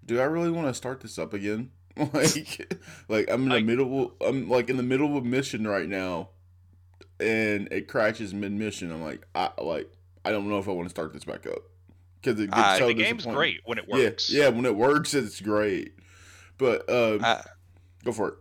do 0.05 0.19
I 0.19 0.23
really 0.23 0.51
want 0.51 0.67
to 0.67 0.73
start 0.73 1.01
this 1.01 1.19
up 1.19 1.33
again? 1.33 1.71
like, 2.13 2.73
like 3.09 3.29
I'm 3.29 3.43
in 3.43 3.49
the 3.49 3.61
middle. 3.61 4.15
I'm 4.21 4.47
like 4.47 4.69
in 4.69 4.77
the 4.77 4.83
middle 4.83 5.17
of 5.17 5.25
a 5.25 5.27
mission 5.27 5.67
right 5.67 5.89
now, 5.89 6.29
and 7.19 7.67
it 7.71 7.87
crashes 7.87 8.33
mid 8.33 8.51
mission. 8.51 8.91
I'm 8.91 9.01
like, 9.01 9.25
I 9.33 9.49
like 9.61 9.91
I 10.27 10.31
don't 10.31 10.49
know 10.49 10.59
if 10.59 10.67
I 10.67 10.71
want 10.71 10.87
to 10.87 10.89
start 10.89 11.13
this 11.13 11.23
back 11.23 11.45
up 11.47 11.59
because 12.21 12.39
it 12.39 12.51
gets 12.51 12.59
Uh, 12.59 12.77
so 12.79 12.87
the 12.87 12.93
game's 12.93 13.25
great 13.25 13.61
when 13.65 13.77
it 13.77 13.87
works. 13.87 14.29
Yeah, 14.29 14.43
yeah, 14.43 14.49
when 14.49 14.65
it 14.65 14.75
works, 14.75 15.13
it's 15.13 15.39
great. 15.39 15.93
But 16.57 16.89
um, 16.89 17.21
Uh, 17.23 17.41
go 18.03 18.11
for 18.11 18.29
it. 18.29 18.35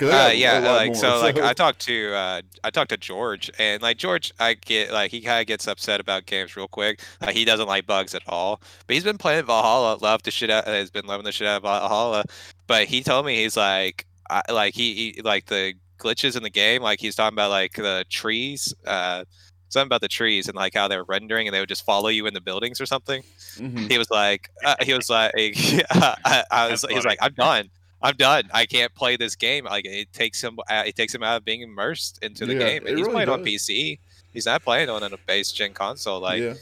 Uh, 0.00 0.30
yeah, 0.32 0.60
like 0.60 0.92
more, 0.92 0.94
so, 0.94 1.20
like 1.20 1.36
I 1.38 1.52
talked 1.52 1.80
to 1.80 2.14
uh, 2.14 2.42
I 2.62 2.70
talked 2.70 2.90
to 2.90 2.96
George, 2.96 3.50
and 3.58 3.82
like 3.82 3.96
George, 3.96 4.32
I 4.38 4.54
get 4.54 4.92
like 4.92 5.10
he 5.10 5.20
kind 5.20 5.40
of 5.40 5.48
gets 5.48 5.66
upset 5.66 5.98
about 5.98 6.26
games 6.26 6.56
real 6.56 6.68
quick. 6.68 7.00
Like 7.20 7.34
he 7.34 7.44
doesn't 7.44 7.66
like 7.66 7.86
bugs 7.86 8.14
at 8.14 8.22
all, 8.28 8.62
but 8.86 8.94
he's 8.94 9.02
been 9.02 9.18
playing 9.18 9.46
Valhalla, 9.46 9.98
loved 10.00 10.26
the 10.26 10.30
shit 10.30 10.48
out, 10.48 10.66
has 10.66 10.92
been 10.92 11.06
loving 11.06 11.24
the 11.24 11.32
shit 11.32 11.48
out 11.48 11.56
of 11.56 11.62
Valhalla. 11.64 12.24
But 12.68 12.86
he 12.86 13.02
told 13.02 13.26
me 13.26 13.42
he's 13.42 13.56
like, 13.56 14.06
I, 14.30 14.42
like 14.48 14.74
he, 14.74 15.12
he 15.16 15.22
like 15.22 15.46
the 15.46 15.74
glitches 15.98 16.36
in 16.36 16.44
the 16.44 16.50
game, 16.50 16.82
like 16.82 17.00
he's 17.00 17.16
talking 17.16 17.34
about 17.34 17.50
like 17.50 17.72
the 17.72 18.04
trees, 18.08 18.72
uh, 18.86 19.24
something 19.70 19.86
about 19.86 20.00
the 20.02 20.08
trees 20.08 20.46
and 20.48 20.54
like 20.56 20.74
how 20.74 20.86
they're 20.88 21.04
rendering 21.04 21.46
and 21.48 21.54
they 21.54 21.60
would 21.60 21.68
just 21.68 21.84
follow 21.84 22.08
you 22.08 22.26
in 22.26 22.34
the 22.34 22.40
buildings 22.40 22.80
or 22.80 22.86
something. 22.86 23.22
Mhm. 23.56 23.90
He 23.90 23.96
was 23.98 24.10
like, 24.10 24.50
uh, 24.64 24.76
he 24.82 24.92
was 24.94 25.08
like, 25.10 25.32
I, 25.90 26.44
I 26.50 26.70
was, 26.70 26.84
he 26.88 26.94
was 26.94 27.04
like, 27.04 27.18
I'm 27.22 27.34
done. 27.34 27.70
I'm 28.02 28.16
done. 28.16 28.44
I 28.52 28.66
can't 28.66 28.94
play 28.94 29.16
this 29.16 29.34
game. 29.36 29.64
Like 29.64 29.84
it 29.84 30.12
takes 30.12 30.42
him, 30.42 30.58
uh, 30.68 30.84
it 30.86 30.96
takes 30.96 31.14
him 31.14 31.22
out 31.22 31.36
of 31.36 31.44
being 31.44 31.60
immersed 31.62 32.18
into 32.22 32.46
the 32.46 32.54
Yeah, 32.54 32.58
game. 32.60 32.86
And 32.86 32.96
he's 32.98 33.06
really 33.06 33.24
playing 33.26 33.28
on. 33.28 33.44
PC. 33.44 33.98
He's 34.32 34.46
not 34.46 34.62
playing 34.62 34.88
on 34.88 35.02
a 35.02 35.10
base 35.26 35.50
gen 35.52 35.72
console. 35.74 36.20
Like, 36.20 36.40
yeah, 36.40 36.54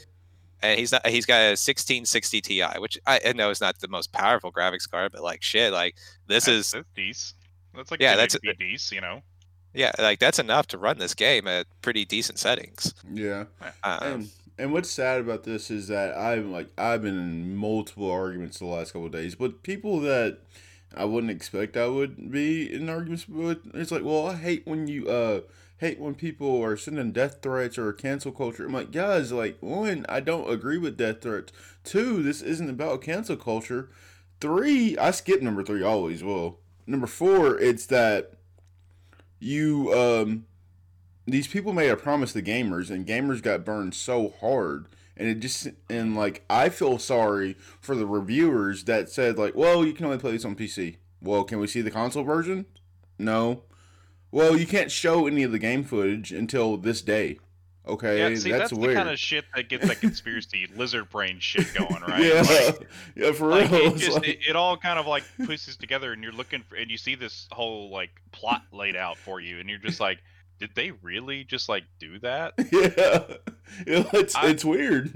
and 0.61 0.77
he's 0.79 0.91
not. 0.91 1.05
He's 1.07 1.25
got 1.25 1.37
a 1.39 1.49
1660 1.55 2.41
Ti, 2.41 2.63
which 2.79 2.97
I, 3.07 3.21
I 3.27 3.33
know 3.33 3.49
is 3.51 3.61
not 3.61 3.79
the 3.79 3.87
most 3.87 4.11
powerful 4.11 4.51
graphics 4.51 4.89
card, 4.89 5.11
but 5.13 5.21
like 5.21 5.41
shit, 5.41 5.71
like 5.71 5.95
this 6.27 6.45
That's, 6.45 6.73
is 6.73 6.83
decent. 6.95 7.35
That's 7.75 7.91
like 7.91 8.01
Yeah, 8.01 8.15
that's- 8.15 8.35
decent, 8.57 8.95
you 8.95 9.01
know. 9.01 9.21
Yeah, 9.73 9.91
like 9.99 10.19
that's 10.19 10.39
enough 10.39 10.67
to 10.67 10.77
run 10.77 10.97
this 10.97 11.13
game 11.13 11.47
at 11.47 11.67
pretty 11.81 12.05
decent 12.05 12.39
settings. 12.39 12.93
yeah. 13.11 13.45
Um, 13.83 13.99
And 13.99 14.29
and 14.57 14.73
what's 14.73 14.89
sad 14.89 15.21
about 15.21 15.43
this 15.43 15.71
is 15.71 15.87
that 15.87 16.17
I'm 16.17 16.51
like 16.51 16.69
I've 16.77 17.01
been 17.01 17.17
in 17.17 17.55
multiple 17.55 18.09
arguments 18.11 18.59
the 18.59 18.65
last 18.65 18.93
couple 18.93 19.07
of 19.07 19.11
days, 19.13 19.35
but 19.35 19.63
people 19.63 19.99
that 20.01 20.39
I 20.95 21.05
wouldn't 21.05 21.31
expect 21.31 21.77
I 21.77 21.87
would 21.87 22.31
be 22.31 22.71
in 22.73 22.89
arguments 22.89 23.27
with, 23.29 23.59
it's 23.73 23.91
like, 23.91 24.03
well, 24.03 24.27
I 24.27 24.35
hate 24.35 24.65
when 24.65 24.87
you 24.87 25.07
uh 25.07 25.41
hate 25.77 25.99
when 25.99 26.15
people 26.15 26.61
are 26.61 26.75
sending 26.75 27.11
death 27.13 27.37
threats 27.41 27.77
or 27.77 27.93
cancel 27.93 28.31
culture. 28.33 28.65
I'm 28.65 28.73
like, 28.73 28.91
guys, 28.91 29.31
like 29.31 29.57
one, 29.61 30.05
I 30.09 30.19
don't 30.19 30.49
agree 30.49 30.77
with 30.77 30.97
death 30.97 31.21
threats. 31.21 31.53
Two, 31.85 32.21
this 32.23 32.41
isn't 32.41 32.69
about 32.69 33.01
cancel 33.01 33.37
culture. 33.37 33.89
Three, 34.41 34.97
I 34.97 35.11
skip 35.11 35.41
number 35.41 35.63
three 35.63 35.83
always. 35.83 36.23
Well, 36.23 36.59
number 36.87 37.07
four, 37.07 37.57
it's 37.59 37.85
that 37.87 38.33
you 39.39 39.93
um 39.93 40.45
these 41.25 41.47
people 41.47 41.73
made 41.73 41.89
a 41.89 41.95
promise 41.95 42.33
to 42.33 42.41
gamers 42.41 42.89
and 42.89 43.05
gamers 43.05 43.41
got 43.41 43.65
burned 43.65 43.93
so 43.93 44.33
hard. 44.41 44.87
And 45.15 45.27
it 45.27 45.41
just 45.41 45.67
and 45.89 46.15
like 46.15 46.45
i 46.49 46.69
feel 46.69 46.97
sorry 46.97 47.57
for 47.81 47.93
the 47.93 48.05
reviewers 48.05 48.85
that 48.85 49.09
said 49.09 49.37
like 49.37 49.53
well 49.53 49.85
you 49.85 49.91
can 49.91 50.05
only 50.05 50.17
play 50.17 50.31
this 50.31 50.45
on 50.45 50.55
pc 50.55 50.95
well 51.21 51.43
can 51.43 51.59
we 51.59 51.67
see 51.67 51.81
the 51.81 51.91
console 51.91 52.23
version? 52.23 52.65
No. 53.17 53.63
Well 54.31 54.57
you 54.57 54.65
can't 54.65 54.89
show 54.89 55.27
any 55.27 55.43
of 55.43 55.51
the 55.51 55.59
game 55.59 55.83
footage 55.83 56.31
until 56.31 56.77
this 56.77 57.01
day 57.01 57.37
okay 57.89 58.17
Yeah, 58.19 58.35
see, 58.37 58.51
that's, 58.51 58.71
that's, 58.71 58.81
the 58.81 58.93
kind 58.93 59.09
of 59.09 59.19
shit 59.19 59.45
that 59.55 59.69
gets 59.69 59.87
that 59.87 59.99
conspiracy 59.99 60.67
lizard 60.75 61.09
brain 61.09 61.39
shit 61.39 61.73
going, 61.73 62.01
right? 62.07 62.23
yeah 62.23 62.41
Like, 62.41 62.87
yeah 63.15 63.31
for 63.31 63.47
like, 63.47 63.71
real 63.71 63.93
it, 63.93 63.97
just, 63.97 64.17
like- 64.17 64.27
it, 64.27 64.39
it 64.49 64.55
all 64.55 64.77
kind 64.77 64.99
of 64.99 65.07
like 65.07 65.23
pieces 65.45 65.75
together, 65.77 66.13
and 66.13 66.23
you're 66.23 66.31
looking 66.31 66.63
for, 66.63 66.75
and 66.75 66.89
you 66.89 66.97
see 66.97 67.15
this 67.15 67.47
whole 67.51 67.89
like 67.89 68.11
plot 68.31 68.63
laid 68.71 68.95
out 68.95 69.17
for 69.17 69.39
you, 69.39 69.59
and 69.59 69.69
you're 69.69 69.79
just 69.79 69.99
like, 69.99 70.19
did 70.59 70.71
they 70.75 70.91
really 70.91 71.43
just 71.45 71.69
like 71.69 71.83
do 71.99 72.19
that? 72.19 72.53
yeah, 72.71 74.03
it's, 74.13 74.35
I- 74.35 74.47
it's 74.49 74.65
weird 74.65 75.11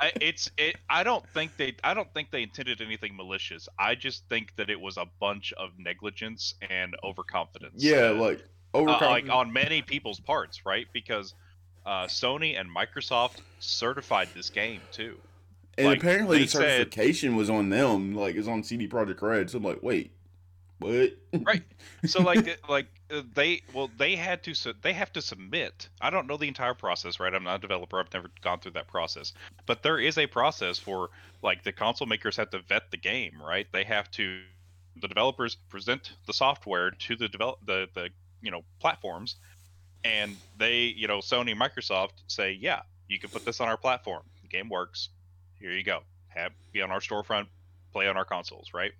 I, 0.00 0.12
it's 0.20 0.50
it. 0.58 0.76
I 0.90 1.02
don't 1.04 1.26
think 1.30 1.56
they. 1.56 1.74
I 1.82 1.94
don't 1.94 2.12
think 2.12 2.30
they 2.30 2.42
intended 2.42 2.80
anything 2.80 3.16
malicious. 3.16 3.68
I 3.78 3.94
just 3.94 4.28
think 4.28 4.54
that 4.56 4.68
it 4.68 4.80
was 4.80 4.96
a 4.96 5.06
bunch 5.20 5.52
of 5.54 5.70
negligence 5.78 6.54
and 6.68 6.94
overconfidence. 7.02 7.82
yeah 7.82 8.08
uh, 8.08 8.14
like 8.14 8.44
uh, 8.74 8.82
like 8.82 9.28
on 9.30 9.52
many 9.52 9.80
people's 9.82 10.20
parts, 10.20 10.66
right? 10.66 10.86
Because 10.92 11.34
uh, 11.86 12.06
Sony 12.06 12.58
and 12.60 12.68
Microsoft 12.68 13.36
certified 13.60 14.28
this 14.34 14.50
game 14.50 14.80
too. 14.92 15.16
And 15.78 15.86
Like, 15.88 15.98
apparently 15.98 16.38
the 16.40 16.46
said- 16.48 16.60
certification 16.60 17.36
was 17.36 17.48
on 17.48 17.68
them, 17.70 18.14
like 18.14 18.34
it's 18.36 18.48
on 18.48 18.62
CD 18.64 18.88
Projekt 18.88 19.22
Red. 19.22 19.48
So 19.50 19.58
I'm 19.58 19.64
like, 19.64 19.82
wait, 19.82 20.10
what? 20.78 21.12
Right. 21.46 21.62
So 22.04 22.22
like 22.22 22.58
like 22.68 22.86
uh, 23.10 23.22
they 23.34 23.62
well 23.72 23.90
they 23.96 24.16
had 24.16 24.42
to 24.44 24.74
they 24.82 24.92
have 24.92 25.12
to 25.12 25.22
submit. 25.22 25.88
I 26.00 26.10
don't 26.10 26.26
know 26.26 26.36
the 26.36 26.48
entire 26.48 26.74
process, 26.74 27.20
right? 27.20 27.32
I'm 27.32 27.44
not 27.44 27.56
a 27.56 27.58
developer. 27.60 27.98
I've 28.00 28.12
never 28.12 28.30
gone 28.42 28.58
through 28.60 28.72
that 28.72 28.88
process. 28.88 29.32
But 29.66 29.82
there 29.82 29.98
is 29.98 30.18
a 30.18 30.26
process 30.26 30.78
for 30.78 31.10
like 31.42 31.62
the 31.62 31.72
console 31.72 32.06
makers 32.08 32.36
have 32.36 32.50
to 32.50 32.58
vet 32.60 32.90
the 32.90 32.96
game, 32.96 33.40
right? 33.42 33.66
They 33.72 33.84
have 33.84 34.10
to 34.12 34.40
the 35.00 35.08
developers 35.08 35.54
present 35.68 36.12
the 36.26 36.32
software 36.32 36.90
to 36.90 37.16
the 37.16 37.28
develop 37.28 37.58
the 37.64 37.86
the 37.94 38.08
you 38.42 38.50
know 38.50 38.62
platforms 38.80 39.36
and 40.04 40.36
they, 40.56 40.82
you 40.84 41.08
know, 41.08 41.18
Sony 41.18 41.52
and 41.52 41.60
Microsoft 41.60 42.12
say, 42.26 42.52
"Yeah, 42.52 42.82
you 43.08 43.18
can 43.18 43.30
put 43.30 43.44
this 43.44 43.60
on 43.60 43.68
our 43.68 43.76
platform. 43.76 44.22
The 44.42 44.48
game 44.48 44.68
works. 44.68 45.08
Here 45.58 45.72
you 45.72 45.82
go. 45.82 46.00
Have 46.28 46.52
be 46.72 46.82
on 46.82 46.90
our 46.90 47.00
storefront, 47.00 47.46
play 47.92 48.08
on 48.08 48.16
our 48.16 48.24
consoles, 48.24 48.72
right?" 48.72 48.92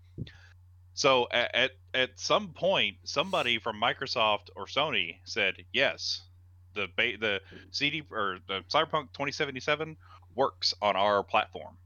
So 0.94 1.28
at, 1.30 1.54
at 1.54 1.70
at 1.92 2.10
some 2.18 2.48
point, 2.48 2.96
somebody 3.04 3.58
from 3.58 3.80
Microsoft 3.80 4.48
or 4.56 4.66
Sony 4.66 5.18
said, 5.24 5.64
"Yes, 5.72 6.22
the 6.74 6.88
ba- 6.96 7.18
the 7.18 7.40
CD 7.70 8.02
or 8.10 8.38
the 8.48 8.62
Cyberpunk 8.70 9.12
2077 9.12 9.96
works 10.34 10.74
on 10.80 10.96
our 10.96 11.22
platform. 11.22 11.76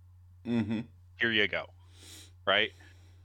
mm-hmm. 0.47 0.81
Here 1.19 1.33
you 1.33 1.49
go." 1.49 1.67
Right? 2.47 2.71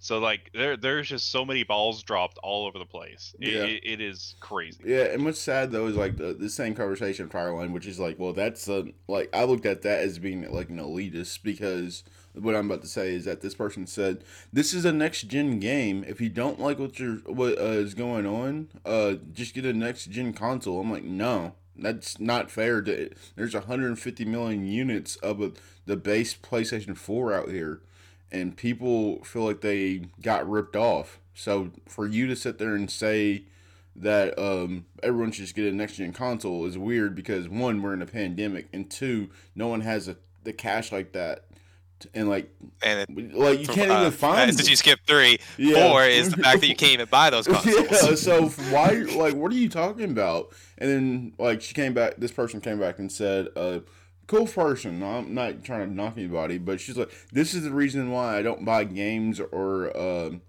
So 0.06 0.20
like 0.20 0.52
there 0.54 0.78
there's 0.78 1.10
just 1.10 1.32
so 1.32 1.44
many 1.44 1.64
balls 1.64 2.04
dropped 2.04 2.38
all 2.44 2.68
over 2.68 2.78
the 2.78 2.86
place. 2.86 3.34
It, 3.40 3.54
Yeah. 3.54 3.64
it, 3.64 3.82
it 3.84 4.02
is 4.02 4.36
crazy. 4.40 4.78
Yeah, 4.86 5.06
and 5.06 5.26
what's 5.26 5.42
sad 5.42 5.72
though 5.72 5.88
is 5.88 5.96
like 5.96 6.18
the, 6.18 6.36
the 6.36 6.48
same 6.48 6.76
conversation 6.76 7.28
Fireline, 7.28 7.72
which 7.72 7.88
is 7.88 8.00
like, 8.00 8.20
well, 8.20 8.32
that's 8.32 8.68
a, 8.68 8.86
like 9.08 9.36
I 9.36 9.46
looked 9.46 9.66
at 9.66 9.82
that 9.82 10.02
as 10.02 10.20
being 10.20 10.48
like 10.52 10.70
an 10.70 10.78
elitist 10.78 11.42
because 11.42 12.04
what 12.34 12.54
I'm 12.54 12.68
about 12.68 12.84
to 12.84 12.88
say 12.88 13.16
is 13.16 13.26
that 13.26 13.42
this 13.42 13.56
person 13.56 13.88
said 13.88 14.24
this 14.54 14.76
is 14.76 14.86
a 14.86 14.92
next 14.94 15.24
gen 15.24 15.60
game. 15.60 16.06
If 16.08 16.22
you 16.22 16.30
don't 16.30 16.60
like 16.60 16.78
what 16.78 17.00
you're 17.00 17.16
what 17.26 17.58
uh, 17.58 17.64
is 17.64 17.96
going 17.96 18.28
on, 18.28 18.68
uh, 18.86 19.16
just 19.34 19.56
get 19.56 19.66
a 19.66 19.74
next 19.74 20.12
gen 20.12 20.34
console. 20.34 20.82
I'm 20.82 20.92
like, 20.92 21.04
no, 21.04 21.56
that's 21.76 22.20
not 22.20 22.52
fair. 22.52 22.80
To 22.84 23.10
there's 23.36 23.56
150 23.56 24.24
million 24.26 24.68
units 24.68 25.16
of 25.16 25.42
a, 25.42 25.54
the 25.88 25.98
base 25.98 26.36
PlayStation 26.36 26.96
4 26.96 27.34
out 27.34 27.50
here, 27.50 27.82
and 28.36 28.56
people 28.56 29.24
feel 29.24 29.44
like 29.44 29.62
they 29.62 30.02
got 30.22 30.50
ripped 30.50 30.76
off. 30.76 31.20
So 31.34 31.72
for 31.88 32.06
you 32.08 32.28
to 32.28 32.36
sit 32.36 32.58
there 32.58 32.76
and 32.76 32.90
say 32.90 33.44
that 33.96 34.38
um, 34.38 34.86
everyone 35.02 35.32
should 35.32 35.46
just 35.46 35.56
get 35.56 35.66
a 35.66 35.76
next 35.76 35.96
gen 35.96 36.12
console 36.14 36.66
is 36.66 36.78
weird 36.78 37.16
because 37.16 37.48
one, 37.48 37.82
we're 37.82 37.94
in 37.94 38.02
a 38.02 38.06
pandemic, 38.06 38.68
and 38.74 38.90
two, 38.90 39.30
no 39.56 39.68
one 39.68 39.82
has 39.82 40.08
a, 40.08 40.18
the 40.44 40.54
cash 40.54 40.92
like 40.92 41.14
that, 41.14 41.46
and 42.14 42.30
like 42.30 42.54
and 42.84 43.00
it, 43.18 43.34
like 43.34 43.60
you 43.62 43.68
can't 43.68 43.92
uh, 43.92 44.00
even 44.02 44.12
find. 44.18 44.54
Since 44.54 44.70
you 44.70 44.76
skipped 44.76 45.08
three, 45.08 45.40
Yeah. 45.58 45.90
four 45.90 46.04
is 46.04 46.30
the 46.30 46.38
fact 46.44 46.60
that 46.62 46.68
you 46.68 46.76
can't 46.84 46.92
even 46.94 47.08
buy 47.10 47.30
those 47.30 47.48
consoles. 47.48 47.88
Yeah, 47.92 48.16
so 48.16 48.50
why, 48.70 48.90
like, 49.16 49.34
what 49.34 49.52
are 49.52 49.56
you 49.56 49.70
talking 49.70 50.12
about? 50.12 50.54
And 50.78 50.90
then, 50.90 51.34
like, 51.38 51.62
she 51.62 51.74
came 51.74 51.94
back. 51.94 52.16
This 52.18 52.32
person 52.32 52.60
came 52.60 52.80
back 52.80 53.00
and 53.00 53.10
said, 53.12 53.48
uh, 53.56 53.80
"Cool 54.28 54.48
person. 54.48 55.04
I'm 55.04 55.34
not 55.34 55.64
trying 55.64 55.90
to 55.90 55.94
knock 55.94 56.14
anybody, 56.18 56.58
but 56.58 56.80
she's 56.80 56.98
like, 56.98 57.12
this 57.32 57.54
is 57.54 57.64
the 57.64 57.72
reason 57.72 58.12
why 58.12 58.38
I 58.38 58.42
don't 58.42 58.66
buy 58.66 58.84
games 58.84 59.40
or 59.40 59.96
um 59.98 60.42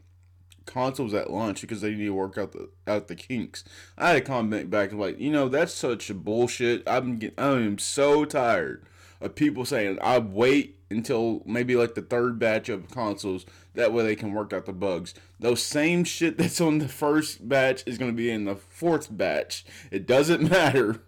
consoles 0.65 1.15
at 1.15 1.31
launch 1.31 1.61
because 1.61 1.81
they 1.81 1.91
need 1.91 2.07
to 2.07 2.11
work 2.11 2.37
out 2.39 2.53
the 2.53 2.71
out 2.87 3.09
the 3.09 3.15
kinks." 3.15 3.65
I 3.99 4.09
had 4.09 4.17
a 4.17 4.21
comment 4.21 4.71
back 4.71 4.93
like, 4.93 5.19
you 5.19 5.31
know, 5.31 5.49
that's 5.49 5.73
such 5.73 6.13
bullshit. 6.15 6.83
I'm 6.87 7.19
getting, 7.19 7.39
I 7.39 7.53
am 7.53 7.79
so 7.79 8.25
tired 8.25 8.85
of 9.21 9.35
people 9.35 9.65
saying 9.65 9.99
I 10.03 10.19
wait 10.19 10.77
until 10.91 11.43
maybe 11.45 11.75
like 11.75 11.95
the 11.95 12.03
third 12.03 12.39
batch 12.39 12.69
of 12.69 12.89
consoles 12.91 13.45
that 13.75 13.93
way 13.93 14.05
they 14.05 14.17
can 14.17 14.33
work 14.33 14.53
out 14.53 14.67
the 14.67 14.73
bugs. 14.73 15.15
Those 15.39 15.63
same 15.63 16.05
shit 16.05 16.39
that's 16.39 16.61
on 16.61 16.79
the 16.79 16.89
first 16.89 17.49
batch 17.49 17.83
is 17.87 17.99
going 17.99 18.11
to 18.11 18.17
be 18.17 18.31
in 18.31 18.45
the 18.45 18.57
fourth 18.57 19.09
batch. 19.17 19.65
It 19.91 20.07
doesn't 20.07 20.43
matter. 20.51 21.03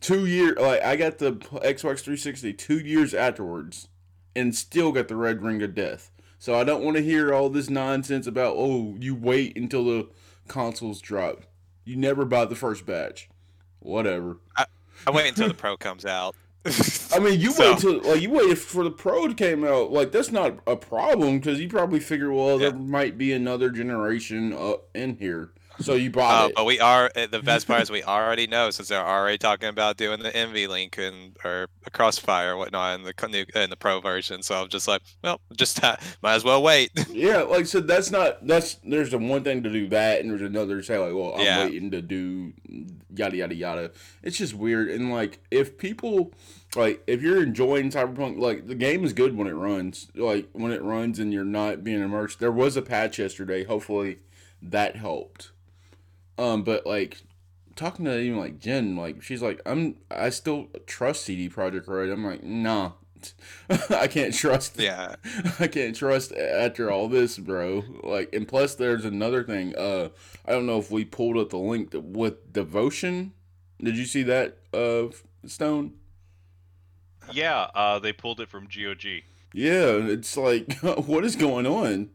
Two 0.00 0.26
year 0.26 0.54
like 0.54 0.82
I 0.82 0.96
got 0.96 1.18
the 1.18 1.32
Xbox 1.32 2.00
360 2.00 2.52
two 2.54 2.78
years 2.78 3.12
afterwards, 3.14 3.88
and 4.36 4.54
still 4.54 4.92
got 4.92 5.08
the 5.08 5.16
red 5.16 5.42
ring 5.42 5.62
of 5.62 5.74
death. 5.74 6.10
So 6.38 6.54
I 6.54 6.62
don't 6.62 6.84
want 6.84 6.96
to 6.96 7.02
hear 7.02 7.34
all 7.34 7.48
this 7.50 7.68
nonsense 7.68 8.26
about 8.26 8.54
oh 8.56 8.96
you 9.00 9.14
wait 9.14 9.56
until 9.56 9.84
the 9.84 10.08
consoles 10.46 11.00
drop. 11.00 11.42
You 11.84 11.96
never 11.96 12.24
buy 12.24 12.44
the 12.44 12.54
first 12.54 12.86
batch. 12.86 13.28
Whatever. 13.80 14.38
I 14.56 15.10
wait 15.10 15.28
until 15.28 15.48
the 15.48 15.54
Pro 15.54 15.76
comes 15.76 16.04
out. 16.04 16.34
I 17.12 17.18
mean, 17.18 17.40
you 17.40 17.50
So- 17.52 17.70
wait 17.70 17.78
till 17.78 18.02
like 18.02 18.20
you 18.20 18.30
waited 18.30 18.58
for 18.58 18.84
the 18.84 18.90
Pro 18.90 19.26
to 19.26 19.34
came 19.34 19.64
out. 19.64 19.90
Like 19.90 20.12
that's 20.12 20.30
not 20.30 20.58
a 20.66 20.76
problem 20.76 21.38
because 21.38 21.60
you 21.60 21.68
probably 21.68 21.98
figure, 22.00 22.32
well, 22.32 22.60
Yeah. 22.60 22.70
there 22.70 22.78
might 22.78 23.18
be 23.18 23.32
another 23.32 23.70
generation 23.70 24.52
uh, 24.52 24.74
in 24.94 25.16
here, 25.16 25.50
so 25.80 25.94
you 25.94 26.10
brought 26.10 26.44
Uh, 26.44 26.48
it. 26.48 26.54
but 26.56 26.64
we 26.64 26.80
are 26.80 27.10
uh, 27.16 27.26
the 27.26 27.40
best 27.42 27.66
part 27.66 27.82
is 27.82 27.90
we 27.90 28.02
already 28.02 28.46
know 28.46 28.70
since 28.70 28.88
they're 28.88 29.04
already 29.04 29.38
talking 29.38 29.68
about 29.68 29.96
doing 29.96 30.20
the 30.20 30.30
NVLink 30.30 30.98
and 30.98 31.36
or 31.44 31.68
a 31.86 31.90
Crossfire 31.90 32.54
or 32.54 32.56
whatnot 32.56 32.98
in 32.98 33.04
the 33.04 33.14
new 33.28 33.44
in 33.54 33.70
the 33.70 33.76
Pro 33.76 34.00
version. 34.00 34.42
So 34.42 34.60
I'm 34.62 34.68
just 34.68 34.88
like, 34.88 35.02
well, 35.22 35.40
just 35.56 35.82
uh, 35.84 35.96
might 36.22 36.34
as 36.34 36.44
well 36.44 36.62
wait. 36.62 36.90
Yeah, 37.10 37.42
like 37.42 37.66
so 37.66 37.80
that's 37.80 38.10
not 38.10 38.46
that's 38.46 38.74
there's 38.84 39.10
the 39.10 39.18
one 39.18 39.42
thing 39.44 39.62
to 39.62 39.70
do 39.70 39.88
that, 39.88 40.20
and 40.20 40.30
there's 40.30 40.42
another 40.42 40.78
to 40.78 40.82
say 40.82 40.98
like, 40.98 41.12
well, 41.14 41.34
I'm 41.34 41.44
Yeah. 41.44 41.64
waiting 41.64 41.90
to 41.92 42.02
do 42.02 42.52
yada 43.14 43.36
yada 43.36 43.54
yada. 43.54 43.90
It's 44.22 44.36
just 44.38 44.54
weird, 44.54 44.88
and 44.90 45.12
like 45.12 45.38
if 45.50 45.78
people 45.78 46.32
like 46.76 47.02
if 47.06 47.22
you're 47.22 47.42
enjoying 47.42 47.90
Cyberpunk, 47.90 48.38
like 48.38 48.66
the 48.66 48.74
game 48.74 49.04
is 49.04 49.12
good 49.12 49.36
when 49.36 49.46
it 49.46 49.54
runs, 49.54 50.08
like 50.14 50.48
when 50.52 50.70
it 50.70 50.82
runs 50.82 51.18
and 51.18 51.32
you're 51.32 51.44
not 51.44 51.82
being 51.82 52.00
immersed. 52.02 52.40
There 52.40 52.52
was 52.52 52.76
a 52.76 52.82
patch 52.82 53.18
yesterday. 53.18 53.64
Hopefully, 53.64 54.18
that 54.62 54.96
helped. 54.96 55.50
Um, 56.38 56.62
but 56.62 56.86
like 56.86 57.18
talking 57.76 58.04
to 58.04 58.18
even 58.18 58.38
like 58.38 58.58
Gen, 58.58 58.96
like 58.96 59.22
she's 59.22 59.42
like, 59.42 59.60
I'm 59.66 59.96
I 60.10 60.30
still 60.30 60.68
trust 60.86 61.24
CD 61.24 61.48
Projekt 61.48 61.88
Red. 61.88 62.10
I'm 62.10 62.24
like, 62.24 62.42
nah, 62.44 62.92
I 63.90 64.06
can't 64.06 64.34
trust. 64.34 64.78
Yeah. 64.78 65.16
I 65.60 65.66
can't 65.66 65.94
trust 65.96 66.32
after 66.32 66.90
all 66.90 67.08
this, 67.08 67.38
bro. 67.38 67.84
Like, 68.02 68.32
and 68.34 68.46
plus, 68.46 68.74
there's 68.74 69.04
another 69.04 69.44
thing. 69.44 69.76
Uh, 69.76 70.10
I 70.46 70.52
don't 70.52 70.66
know 70.66 70.78
if 70.78 70.90
we 70.90 71.04
pulled 71.04 71.36
up 71.36 71.50
the 71.50 71.58
link 71.58 71.90
with 71.94 72.52
devotion. 72.52 73.32
Did 73.82 73.96
you 73.96 74.06
see 74.06 74.22
that, 74.24 74.58
uh, 74.74 75.08
Stone? 75.46 75.94
Yeah, 77.30 77.68
uh, 77.74 77.98
they 77.98 78.12
pulled 78.12 78.40
it 78.40 78.48
from 78.48 78.66
GOG. 78.66 79.22
Yeah, 79.52 79.96
it's 79.96 80.36
like, 80.36 80.78
what 80.82 81.24
is 81.24 81.36
going 81.36 81.66
on? 81.66 82.10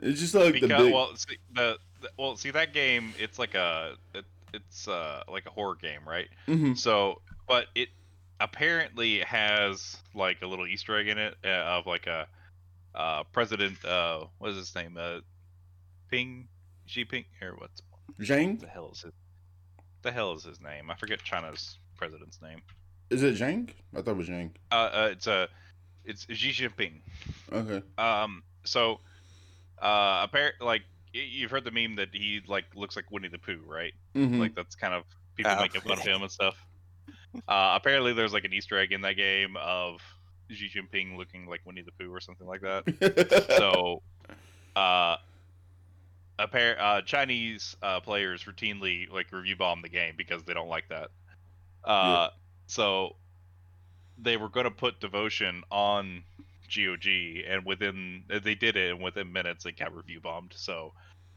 It's 0.00 0.20
just 0.20 0.34
like 0.34 0.52
Because 0.52 0.68
the 0.68 0.68
big. 0.76 0.92
well, 0.92 1.14
see, 1.16 1.38
the 1.52 1.78
well, 2.18 2.36
see 2.36 2.50
that 2.50 2.72
game. 2.72 3.12
It's 3.18 3.38
like 3.38 3.54
a 3.54 3.94
it, 4.14 4.24
it's 4.52 4.88
uh 4.88 5.22
like 5.30 5.46
a 5.46 5.50
horror 5.50 5.74
game, 5.76 6.00
right? 6.06 6.28
Mhm. 6.46 6.76
So, 6.76 7.20
but 7.46 7.66
it 7.74 7.88
apparently 8.40 9.20
has 9.20 9.96
like 10.14 10.42
a 10.42 10.46
little 10.46 10.66
Easter 10.66 10.96
egg 10.98 11.08
in 11.08 11.18
it 11.18 11.36
uh, 11.44 11.48
of 11.48 11.86
like 11.86 12.06
a 12.06 12.26
uh 12.94 13.24
president. 13.32 13.84
Uh, 13.84 14.24
what 14.38 14.50
is 14.50 14.56
his 14.56 14.74
name? 14.74 14.96
Uh, 14.98 15.20
Ping, 16.10 16.48
Xi 16.86 17.04
Ping, 17.04 17.24
or 17.42 17.54
what's 17.58 17.82
Zhang? 18.20 18.60
the 18.60 18.66
hell 18.68 18.90
is 18.92 19.04
it? 19.04 19.14
The 20.02 20.12
hell 20.12 20.34
is 20.34 20.44
his 20.44 20.60
name? 20.60 20.90
I 20.90 20.94
forget 20.94 21.22
China's 21.22 21.78
president's 21.96 22.40
name. 22.40 22.62
Is 23.10 23.22
it 23.22 23.34
Zhang? 23.36 23.70
I 23.94 24.02
thought 24.02 24.12
it 24.12 24.16
was 24.16 24.28
Zhang. 24.28 24.50
Uh, 24.70 24.74
uh 24.74 25.08
it's 25.12 25.26
a 25.26 25.48
it's 26.04 26.26
Xi 26.30 26.50
Jinping. 26.52 27.00
Okay. 27.52 27.82
Um, 27.98 28.42
so, 28.64 29.00
uh, 29.82 30.20
apparent 30.22 30.54
like 30.60 30.82
you've 31.12 31.50
heard 31.50 31.64
the 31.64 31.70
meme 31.70 31.96
that 31.96 32.08
he 32.12 32.40
like 32.46 32.64
looks 32.74 32.96
like 32.96 33.10
Winnie 33.10 33.28
the 33.28 33.38
Pooh, 33.38 33.60
right? 33.66 33.92
Mm-hmm. 34.14 34.40
Like 34.40 34.54
that's 34.54 34.74
kind 34.74 34.94
of 34.94 35.04
people 35.36 35.52
Oh. 35.56 35.60
making 35.60 35.80
fun 35.82 35.92
of 35.98 36.04
him 36.04 36.22
and 36.22 36.30
stuff. 36.30 36.56
Uh, 37.48 37.72
apparently 37.76 38.12
there's 38.12 38.32
like 38.32 38.44
an 38.44 38.52
Easter 38.52 38.78
egg 38.78 38.92
in 38.92 39.02
that 39.02 39.16
game 39.16 39.56
of 39.56 40.00
Xi 40.50 40.70
Jinping 40.74 41.16
looking 41.16 41.46
like 41.46 41.60
Winnie 41.64 41.82
the 41.82 41.92
Pooh 41.92 42.12
or 42.12 42.20
something 42.20 42.46
like 42.46 42.62
that. 42.62 42.84
So, 43.58 44.02
uh, 44.74 45.16
appar- 46.38 46.78
uh, 46.80 47.02
Chinese 47.02 47.76
uh, 47.82 48.00
players 48.00 48.44
routinely 48.44 49.10
like 49.10 49.32
review 49.32 49.56
bomb 49.56 49.82
the 49.82 49.88
game 49.88 50.14
because 50.16 50.42
they 50.44 50.54
don't 50.54 50.68
like 50.68 50.88
that. 50.88 51.10
Uh, 51.84 52.28
so 52.66 53.16
they 54.18 54.36
were 54.36 54.48
going 54.48 54.64
to 54.64 54.70
put 54.70 54.98
devotion 55.00 55.62
on 55.70 56.22
GOG, 56.68 57.06
and 57.48 57.64
within 57.64 58.24
they 58.28 58.54
did 58.54 58.76
it, 58.76 58.90
and 58.92 59.02
within 59.02 59.32
minutes 59.32 59.64
it 59.66 59.78
got 59.78 59.94
review 59.94 60.20
bombed. 60.20 60.52
So 60.56 60.92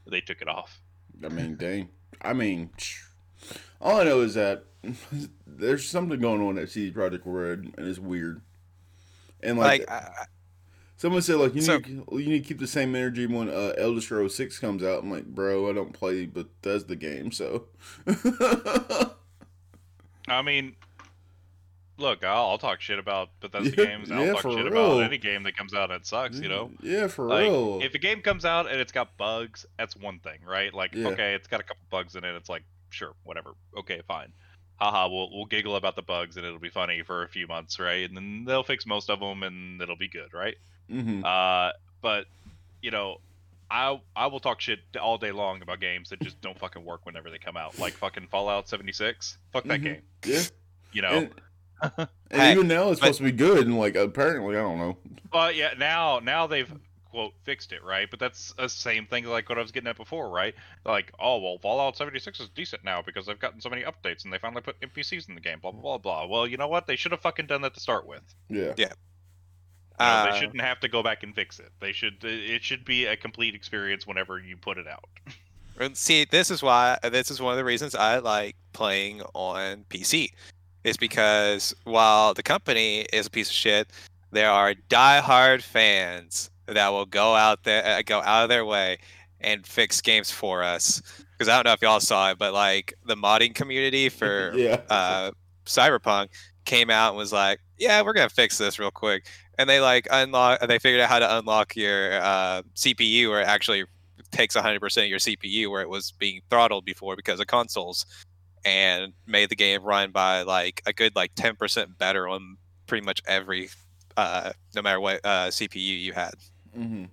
they 0.05 0.21
took 0.21 0.41
it 0.41 0.47
off. 0.47 0.81
I 1.23 1.29
mean, 1.29 1.55
dang. 1.55 1.89
I 2.21 2.33
mean, 2.33 2.69
all 3.81 3.99
I 3.99 4.03
know 4.03 4.21
is 4.21 4.33
that 4.35 4.65
there's 5.47 5.87
something 5.87 6.19
going 6.19 6.41
on 6.41 6.57
at 6.57 6.69
CD 6.69 6.91
Projekt 6.95 7.21
Red, 7.25 7.73
and 7.77 7.87
it's 7.87 7.99
weird. 7.99 8.41
And 9.41 9.57
like, 9.57 9.81
Like, 9.81 9.89
I, 9.89 10.25
someone 10.97 11.21
said, 11.21 11.35
like 11.37 11.55
you 11.55 11.61
So- 11.61 11.77
need 11.77 11.87
you 11.87 12.25
need 12.29 12.43
to 12.43 12.47
keep 12.47 12.59
the 12.59 12.67
same 12.67 12.95
energy 12.95 13.25
when 13.25 13.49
uh, 13.49 13.73
Elder 13.77 14.01
Scrolls 14.01 14.35
Six 14.35 14.59
comes 14.59 14.83
out. 14.83 15.03
I'm 15.03 15.11
like, 15.11 15.25
bro, 15.25 15.69
I 15.69 15.73
don't 15.73 15.93
play 15.93 16.25
Bethesda 16.25 16.95
game, 16.95 17.31
so. 17.31 17.67
I 20.27 20.41
mean, 20.43 20.75
look, 21.99 22.23
I'll, 22.23 22.49
I'll 22.51 22.57
talk 22.57 22.81
shit 22.81 22.97
about 22.99 23.29
Bethesda 23.41 23.69
Yeah, 23.69 23.85
games. 23.89 24.09
and 24.09 24.19
I'll 24.19 24.25
yeah, 24.25 24.33
talk 24.33 24.43
shit 24.43 24.71
real. 24.71 24.93
about 24.93 25.03
any 25.03 25.17
game 25.17 25.43
that 25.43 25.55
comes 25.57 25.73
out 25.73 25.89
that 25.89 26.05
sucks. 26.05 26.39
You 26.39 26.49
know. 26.49 26.71
Yeah, 26.81 27.07
for 27.07 27.25
Like, 27.27 27.43
real. 27.43 27.79
if 27.81 27.93
a 27.93 27.97
game 27.99 28.21
comes 28.21 28.45
out 28.45 28.69
and 28.71 28.79
it's 28.79 28.91
got 28.91 29.15
bugs, 29.17 29.65
that's 29.77 29.95
one 29.95 30.19
thing, 30.19 30.39
right? 30.47 30.73
Like, 30.73 30.95
Yeah. 30.95 31.09
okay, 31.09 31.33
it's 31.35 31.47
got 31.47 31.59
a 31.59 31.63
couple 31.63 31.83
bugs 31.89 32.15
in 32.15 32.23
it. 32.23 32.35
It's 32.35 32.49
like, 32.49 32.63
sure, 32.89 33.13
whatever. 33.23 33.51
Okay, 33.77 34.01
fine. 34.07 34.31
Haha, 34.77 35.09
we'll 35.09 35.29
we'll 35.31 35.45
giggle 35.45 35.75
about 35.75 35.95
the 35.97 36.01
bugs 36.01 36.37
and 36.37 36.45
it'll 36.45 36.57
be 36.57 36.69
funny 36.69 37.01
for 37.03 37.23
a 37.23 37.27
few 37.27 37.47
months, 37.47 37.79
right? 37.79 38.07
And 38.07 38.15
then 38.15 38.45
they'll 38.45 38.63
fix 38.63 38.85
most 38.85 39.09
of 39.09 39.19
them 39.19 39.43
and 39.43 39.81
it'll 39.81 39.97
be 39.97 40.07
good, 40.07 40.33
right? 40.33 40.55
hmm 40.89 41.23
Uh, 41.25 41.71
but 42.01 42.25
you 42.81 42.89
know, 42.91 43.17
I 43.69 43.99
I 44.15 44.27
will 44.27 44.39
talk 44.39 44.61
shit 44.61 44.79
all 44.99 45.17
day 45.17 45.31
long 45.33 45.61
about 45.61 45.81
games 45.81 46.09
that 46.11 46.21
just 46.21 46.39
don't 46.39 46.57
fucking 46.57 46.85
work 46.85 47.05
whenever 47.05 47.29
they 47.29 47.37
come 47.39 47.57
out, 47.57 47.77
like 47.77 47.91
fucking 47.93 48.27
Fallout 48.31 48.69
76. 48.69 49.37
Fuck 49.51 49.65
that 49.65 49.81
Mhm. 49.81 49.83
game. 49.83 50.01
Yeah. 50.25 50.43
You 50.93 51.01
know. 51.01 51.09
And, 51.09 51.23
and 51.25 51.33
Hey, 52.31 52.51
even 52.51 52.67
now 52.67 52.89
it's 52.91 52.99
but- 52.99 53.07
supposed 53.15 53.17
to 53.19 53.23
be 53.23 53.31
good, 53.31 53.65
and 53.67 53.77
like 53.79 53.95
apparently, 53.95 54.55
I 54.55 54.61
don't 54.61 54.77
know. 54.77 54.97
Well, 55.33 55.51
yeah, 55.51 55.73
now 55.77 56.19
now 56.19 56.47
they've 56.47 56.71
quote 57.11 57.33
fixed 57.43 57.71
it, 57.71 57.83
right? 57.83 58.09
But 58.09 58.19
that's 58.19 58.53
the 58.53 58.67
same 58.69 59.05
thing 59.07 59.25
like 59.25 59.49
what 59.49 59.57
I 59.57 59.61
was 59.61 59.71
getting 59.71 59.87
at 59.89 59.97
before, 59.97 60.29
right? 60.29 60.53
Like, 60.85 61.11
oh 61.19 61.39
well, 61.39 61.57
Fallout 61.57 61.97
76 61.97 62.39
is 62.39 62.49
decent 62.49 62.83
now 62.83 63.01
because 63.01 63.25
they've 63.25 63.39
gotten 63.39 63.59
so 63.61 63.69
many 63.69 63.81
updates 63.83 64.23
and 64.23 64.33
they 64.33 64.37
finally 64.37 64.61
put 64.61 64.79
NPCs 64.81 65.27
in 65.29 65.35
the 65.35 65.41
game. 65.41 65.59
Blah 65.59 65.71
blah 65.71 65.81
blah 65.81 65.97
blah. 65.97 66.25
Well, 66.27 66.45
you 66.47 66.57
know 66.57 66.67
what? 66.67 66.85
They 66.87 66.95
should 66.95 67.11
have 67.11 67.21
fucking 67.21 67.47
done 67.47 67.61
that 67.61 67.73
to 67.73 67.79
start 67.79 68.05
with. 68.05 68.21
Yeah. 68.49 68.73
You 68.77 68.85
know, 68.85 68.91
Uh, 69.99 70.31
they 70.31 70.39
shouldn't 70.39 70.61
have 70.61 70.79
to 70.81 70.87
go 70.87 71.03
back 71.03 71.23
and 71.23 71.33
fix 71.35 71.59
it. 71.59 71.71
They 71.79 71.91
should. 71.91 72.23
It 72.23 72.63
should 72.63 72.85
be 72.85 73.05
a 73.05 73.17
complete 73.17 73.55
experience 73.55 74.05
whenever 74.07 74.39
you 74.39 74.55
put 74.55 74.77
it 74.77 74.87
out. 74.87 75.03
And 75.79 75.95
see, 75.97 76.25
this 76.25 76.51
is 76.51 76.61
why 76.61 76.97
this 77.03 77.31
is 77.31 77.41
one 77.41 77.53
of 77.53 77.57
the 77.57 77.63
reasons 77.65 77.95
I 77.95 78.19
like 78.19 78.55
playing 78.73 79.21
on 79.33 79.85
PC. 79.89 80.31
Is 80.89 80.97
because 80.97 81.75
while 81.83 82.33
the 82.33 82.41
company 82.41 83.01
is 83.13 83.27
a 83.27 83.29
piece 83.29 83.49
of 83.49 83.53
shit, 83.53 83.87
there 84.31 84.49
are 84.49 84.73
diehard 84.89 85.61
fans 85.61 86.49
that 86.65 86.89
will 86.89 87.05
go 87.05 87.35
out 87.35 87.63
there, 87.63 87.85
uh, 87.85 88.01
go 88.03 88.21
out 88.21 88.43
of 88.43 88.49
their 88.49 88.65
way, 88.65 88.97
and 89.39 89.65
fix 89.65 90.01
games 90.01 90.31
for 90.31 90.63
us. 90.63 91.01
Because 91.31 91.47
I 91.47 91.55
don't 91.55 91.65
know 91.65 91.73
if 91.73 91.81
y'all 91.81 91.99
saw 91.99 92.31
it, 92.31 92.39
but 92.39 92.53
like 92.53 92.95
the 93.05 93.15
modding 93.15 93.53
community 93.53 94.09
for 94.19 94.51
yeah. 94.55 94.81
uh, 94.89 95.31
Cyberpunk 95.65 96.29
came 96.65 96.89
out 96.89 97.09
and 97.09 97.17
was 97.17 97.31
like, 97.31 97.59
"Yeah, 97.77 98.01
we're 98.01 98.13
gonna 98.13 98.29
fix 98.29 98.57
this 98.57 98.79
real 98.79 98.91
quick," 98.91 99.27
and 99.57 99.69
they 99.69 99.79
like 99.79 100.07
unlock. 100.09 100.59
They 100.61 100.79
figured 100.79 101.01
out 101.01 101.09
how 101.09 101.19
to 101.19 101.37
unlock 101.37 101.75
your 101.75 102.19
uh, 102.19 102.63
CPU, 102.75 103.29
where 103.29 103.41
it 103.41 103.47
actually 103.47 103.85
takes 104.31 104.55
100% 104.55 105.03
of 105.03 105.07
your 105.07 105.19
CPU, 105.19 105.69
where 105.69 105.81
it 105.81 105.89
was 105.89 106.11
being 106.13 106.41
throttled 106.49 106.85
before 106.85 107.15
because 107.15 107.39
of 107.39 107.47
consoles, 107.47 108.05
and 108.65 109.13
made 109.25 109.49
the 109.49 109.55
game 109.55 109.83
run 109.83 110.11
by 110.11 110.41
like 110.43 110.81
a 110.85 110.93
good 110.93 111.15
like 111.15 111.33
10% 111.35 111.97
better 111.97 112.27
on 112.27 112.57
pretty 112.87 113.05
much 113.05 113.21
every, 113.27 113.69
uh, 114.17 114.51
no 114.75 114.81
matter 114.81 114.99
what 114.99 115.19
uh, 115.23 115.47
CPU 115.47 115.75
you 115.99 116.13
had. 116.13 116.33
mm-hmm. 116.77 117.05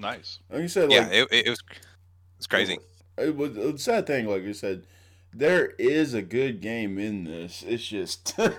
Nice. 0.00 0.38
Like 0.50 0.62
you 0.62 0.68
said, 0.68 0.92
yeah, 0.92 1.00
like, 1.00 1.12
it, 1.12 1.28
it, 1.32 1.46
it 1.46 1.50
was 1.50 1.62
it's 2.36 2.46
crazy. 2.46 2.78
It 3.16 3.36
was 3.36 3.56
a 3.56 3.76
sad 3.78 4.06
thing, 4.06 4.26
like 4.28 4.42
you 4.44 4.54
said. 4.54 4.84
There 5.34 5.72
is 5.78 6.14
a 6.14 6.22
good 6.22 6.60
game 6.60 6.98
in 6.98 7.24
this. 7.24 7.64
It's 7.66 7.86
just 7.86 8.34
I, 8.38 8.50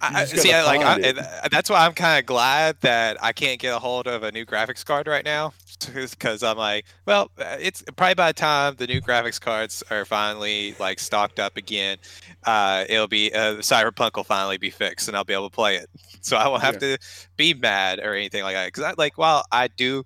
I- 0.00 0.24
just 0.26 0.42
see, 0.42 0.52
I, 0.52 0.62
like 0.64 0.82
I, 0.82 0.98
it. 1.00 1.50
that's 1.50 1.70
why 1.70 1.86
I'm 1.86 1.94
kind 1.94 2.18
of 2.18 2.26
glad 2.26 2.76
that 2.82 3.16
I 3.22 3.32
can't 3.32 3.58
get 3.58 3.74
a 3.74 3.78
hold 3.78 4.06
of 4.06 4.22
a 4.22 4.30
new 4.30 4.44
graphics 4.44 4.84
card 4.84 5.06
right 5.06 5.24
now, 5.24 5.54
because 5.78 6.42
I'm 6.42 6.56
like, 6.56 6.86
well, 7.06 7.30
uh, 7.38 7.56
it's 7.60 7.82
probably 7.96 8.14
by 8.14 8.30
the 8.30 8.38
time 8.38 8.74
the 8.76 8.86
new 8.86 9.00
graphics 9.00 9.40
cards 9.40 9.82
are 9.90 10.04
finally 10.04 10.74
like 10.78 10.98
stocked 10.98 11.38
up 11.38 11.56
again, 11.56 11.98
uh, 12.44 12.84
it'll 12.88 13.08
be 13.08 13.32
uh, 13.32 13.56
Cyberpunk 13.56 14.16
will 14.16 14.24
finally 14.24 14.58
be 14.58 14.70
fixed, 14.70 15.08
and 15.08 15.16
I'll 15.16 15.24
be 15.24 15.34
able 15.34 15.50
to 15.50 15.54
play 15.54 15.76
it. 15.76 15.88
So 16.24 16.38
I 16.38 16.48
won't 16.48 16.62
have 16.62 16.78
to 16.78 16.96
be 17.36 17.52
mad 17.52 17.98
or 17.98 18.14
anything 18.14 18.44
like 18.44 18.54
that. 18.54 18.68
Because 18.68 18.82
I 18.82 18.94
like, 18.96 19.18
while 19.18 19.44
I 19.52 19.68
do 19.68 20.04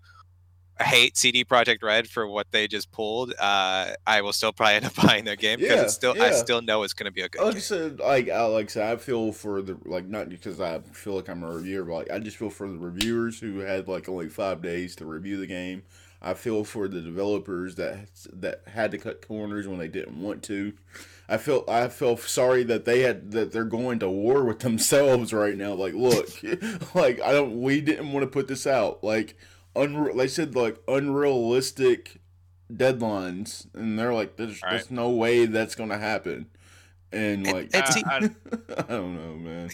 hate 0.84 1.16
CD 1.16 1.44
Projekt 1.44 1.82
Red 1.82 2.08
for 2.08 2.26
what 2.26 2.50
they 2.52 2.68
just 2.68 2.90
pulled, 2.92 3.32
uh, 3.38 3.94
I 4.06 4.22
will 4.22 4.32
still 4.32 4.52
probably 4.52 4.74
end 4.76 4.84
up 4.86 4.94
buying 5.06 5.24
their 5.24 5.36
game 5.36 5.60
because 5.60 5.80
Yeah, 5.80 5.82
it's 5.82 5.94
still 5.94 6.16
I 6.20 6.30
still 6.30 6.62
know 6.62 6.82
it's 6.82 6.92
going 6.94 7.06
to 7.06 7.12
be 7.12 7.22
a 7.22 7.28
good 7.28 7.44
like 7.44 7.56
I 7.56 7.58
game. 7.58 7.60
said, 7.60 8.00
like 8.00 8.28
I 8.28 8.44
like 8.44 8.66
I 8.66 8.68
said, 8.68 8.92
I 8.92 8.96
feel 8.96 9.32
for 9.32 9.62
the 9.62 9.78
like 9.84 10.06
not 10.06 10.28
because 10.28 10.60
I 10.60 10.80
feel 10.80 11.14
like 11.14 11.28
I'm 11.28 11.42
a 11.44 11.52
reviewer, 11.54 11.84
but 11.84 11.94
like 11.94 12.10
I 12.10 12.18
just 12.18 12.36
feel 12.36 12.50
for 12.50 12.68
the 12.68 12.78
reviewers 12.78 13.38
who 13.40 13.60
had 13.60 13.88
like 13.88 14.08
only 14.08 14.28
five 14.28 14.60
days 14.62 14.96
to 14.96 15.06
review 15.06 15.36
the 15.38 15.46
game. 15.46 15.82
I 16.20 16.34
feel 16.34 16.64
for 16.64 16.88
the 16.88 17.00
developers 17.00 17.76
that 17.76 18.08
that 18.32 18.62
had 18.66 18.90
to 18.90 18.98
cut 18.98 19.26
corners 19.26 19.68
when 19.68 19.78
they 19.78 19.86
didn't 19.88 20.20
want 20.20 20.42
to. 20.44 20.72
I 21.28 21.36
feel 21.36 21.64
I 21.68 21.88
feel 21.88 22.16
sorry 22.16 22.64
that 22.64 22.84
they 22.86 23.00
had 23.00 23.30
that 23.32 23.52
they're 23.52 23.64
going 23.64 24.00
to 24.00 24.08
war 24.10 24.44
with 24.44 24.58
themselves 24.60 25.32
right 25.32 25.56
now. 25.56 25.74
Like, 25.74 25.94
look, 25.94 26.28
like 26.94 27.20
I 27.22 27.32
don't. 27.32 27.60
We 27.62 27.80
didn't 27.80 28.12
want 28.12 28.24
to 28.24 28.30
put 28.30 28.48
this 28.48 28.66
out. 28.66 29.04
Like, 29.04 29.36
unre- 29.78 30.16
they 30.16 30.28
said 30.28 30.54
like 30.54 30.76
unrealistic 30.88 32.20
deadlines, 32.72 33.66
and 33.74 33.98
they're 33.98 34.12
like, 34.14 34.36
there's, 34.36 34.62
Right. 34.62 34.70
there's 34.72 34.90
no 34.90 35.10
way 35.10 35.46
that's 35.46 35.74
gonna 35.74 35.98
happen. 35.98 36.46
And 37.12 37.46
And- 37.46 37.56
like, 37.56 37.70
and 37.72 37.82
I- 37.84 37.90
see- 37.90 38.02
I- 38.06 38.16
I 38.78 38.82
don't 38.92 39.16
know, 39.16 39.34
man. 39.36 39.70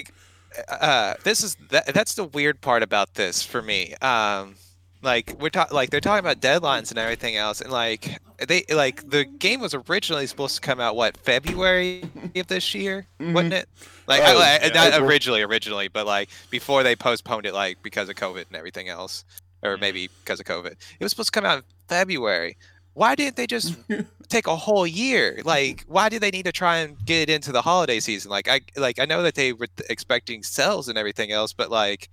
uh 0.69 1.14
this 1.25 1.43
is 1.43 1.57
that, 1.71 1.85
that's 1.93 2.14
the 2.14 2.23
weird 2.23 2.61
part 2.61 2.85
about 2.85 3.14
this 3.14 3.43
for 3.43 3.61
me 3.61 3.93
um 4.03 4.55
like 5.03 5.35
we're 5.40 5.49
talking 5.51 5.75
like 5.75 5.90
they're 5.90 6.01
talking 6.01 6.21
about 6.25 6.38
deadlines 6.40 6.90
and 6.90 6.99
everything 6.99 7.35
else 7.35 7.61
and 7.61 7.73
like 7.73 8.19
they 8.47 8.62
like 8.73 9.11
the 9.11 9.25
game 9.25 9.59
was 9.61 9.75
originally 9.75 10.29
supposed 10.29 10.55
to 10.55 10.61
come 10.61 10.79
out 10.79 10.95
what 10.95 11.17
february 11.17 12.05
of 12.37 12.47
this 12.47 12.73
year 12.73 13.05
wasn't 13.19 13.53
it 13.53 13.69
like 14.07 14.23
I- 14.23 14.33
Oh, 14.33 14.38
I- 14.38 14.61
yeah. 14.67 14.69
not 14.73 14.93
April. 14.93 15.09
originally 15.11 15.43
originally 15.43 15.88
but 15.88 16.07
like 16.07 16.29
before 16.51 16.85
they 16.85 16.95
postponed 16.95 17.47
it 17.47 17.53
like 17.53 17.83
because 17.83 18.09
of 18.09 18.14
covid 18.14 18.47
and 18.47 18.55
everything 18.55 18.88
else 18.88 19.25
or 19.64 19.77
maybe 19.77 20.09
because 20.20 20.40
of 20.40 20.46
covid 20.46 20.72
it 20.72 21.03
was 21.03 21.11
supposed 21.11 21.33
to 21.33 21.40
come 21.40 21.46
out 21.46 21.59
in 21.59 21.64
february 21.88 22.57
why 22.94 23.16
didn't 23.16 23.37
they 23.37 23.46
just 23.46 23.77
take 24.29 24.46
a 24.46 24.57
whole 24.57 24.87
year? 24.87 25.40
Like, 25.44 25.85
why 25.87 26.09
do 26.09 26.18
they 26.18 26.31
need 26.31 26.44
to 26.44 26.53
try 26.53 26.79
and 26.79 26.96
get 27.05 27.29
it 27.29 27.33
into 27.33 27.53
the 27.53 27.61
holiday 27.61 28.00
season? 28.00 28.31
Like, 28.31 28.48
I 28.48 28.61
like 28.77 28.98
I 28.98 29.05
know 29.05 29.22
that 29.22 29.35
they 29.35 29.53
were 29.53 29.66
expecting 29.90 30.42
sales 30.42 30.88
and 30.88 30.96
everything 30.96 31.31
else, 31.31 31.53
but 31.53 31.70
like, 31.70 32.09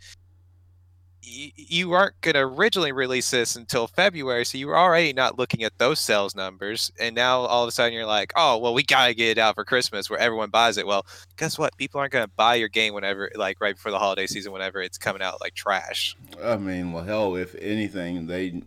you 1.24 1.90
weren't 1.90 2.20
gonna 2.22 2.46
originally 2.46 2.92
release 2.92 3.30
this 3.32 3.56
until 3.56 3.88
February, 3.88 4.46
so 4.46 4.58
you 4.58 4.68
were 4.68 4.78
already 4.78 5.14
not 5.14 5.38
looking 5.38 5.64
at 5.64 5.78
those 5.78 6.00
sales 6.00 6.36
numbers, 6.36 6.92
and 7.00 7.16
now 7.16 7.42
all 7.42 7.64
of 7.64 7.70
a 7.70 7.72
sudden 7.72 7.94
you're 7.94 8.06
like, 8.06 8.34
oh 8.36 8.58
well, 8.58 8.74
we 8.74 8.84
gotta 8.84 9.14
get 9.14 9.30
it 9.30 9.38
out 9.38 9.56
for 9.56 9.64
Christmas 9.64 10.10
where 10.10 10.20
everyone 10.20 10.50
buys 10.50 10.78
it. 10.78 10.88
Well, 10.88 11.06
guess 11.38 11.58
what? 11.58 11.78
People 11.78 12.00
aren't 12.00 12.14
gonna 12.14 12.28
buy 12.28 12.56
your 12.56 12.70
game 12.70 12.94
whenever, 12.94 13.32
like, 13.36 13.62
right 13.62 13.76
before 13.76 13.92
the 13.92 14.00
holiday 14.00 14.28
season, 14.28 14.52
whenever 14.52 14.82
it's 14.82 14.98
coming 14.98 15.22
out 15.22 15.42
like 15.42 15.54
trash. 15.54 16.16
I 16.44 16.58
mean, 16.58 16.92
well, 16.92 17.04
hell, 17.04 17.36
if 17.36 17.56
anything, 17.56 18.28
they 18.28 18.64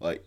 like, 0.00 0.24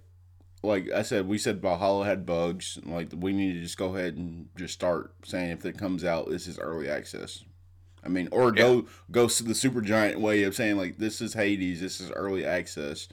like 0.62 0.92
I 0.92 1.04
said, 1.04 1.28
we 1.28 1.38
said 1.38 1.62
Valhalla 1.62 2.06
had 2.06 2.26
bugs. 2.26 2.78
Like, 2.84 3.12
we 3.16 3.32
need 3.32 3.54
to 3.54 3.62
just 3.62 3.78
go 3.78 3.96
ahead 3.96 4.18
and 4.18 4.50
just 4.58 4.74
start 4.74 5.14
saying 5.24 5.52
if 5.52 5.66
it 5.66 5.78
comes 5.78 6.04
out, 6.04 6.30
this 6.30 6.48
is 6.48 6.60
early 6.60 6.90
access. 6.90 7.44
I 8.04 8.10
mean, 8.10 8.30
or 8.32 8.52
go 8.52 8.86
go 9.12 9.28
to 9.28 9.44
the 9.44 9.54
Supergiant 9.54 10.18
way 10.18 10.44
of 10.44 10.56
saying 10.56 10.78
like 10.78 10.98
this 10.98 11.22
is 11.22 11.34
Hades, 11.34 11.82
this 11.82 12.00
is 12.00 12.12
early 12.12 12.46
access, 12.46 13.08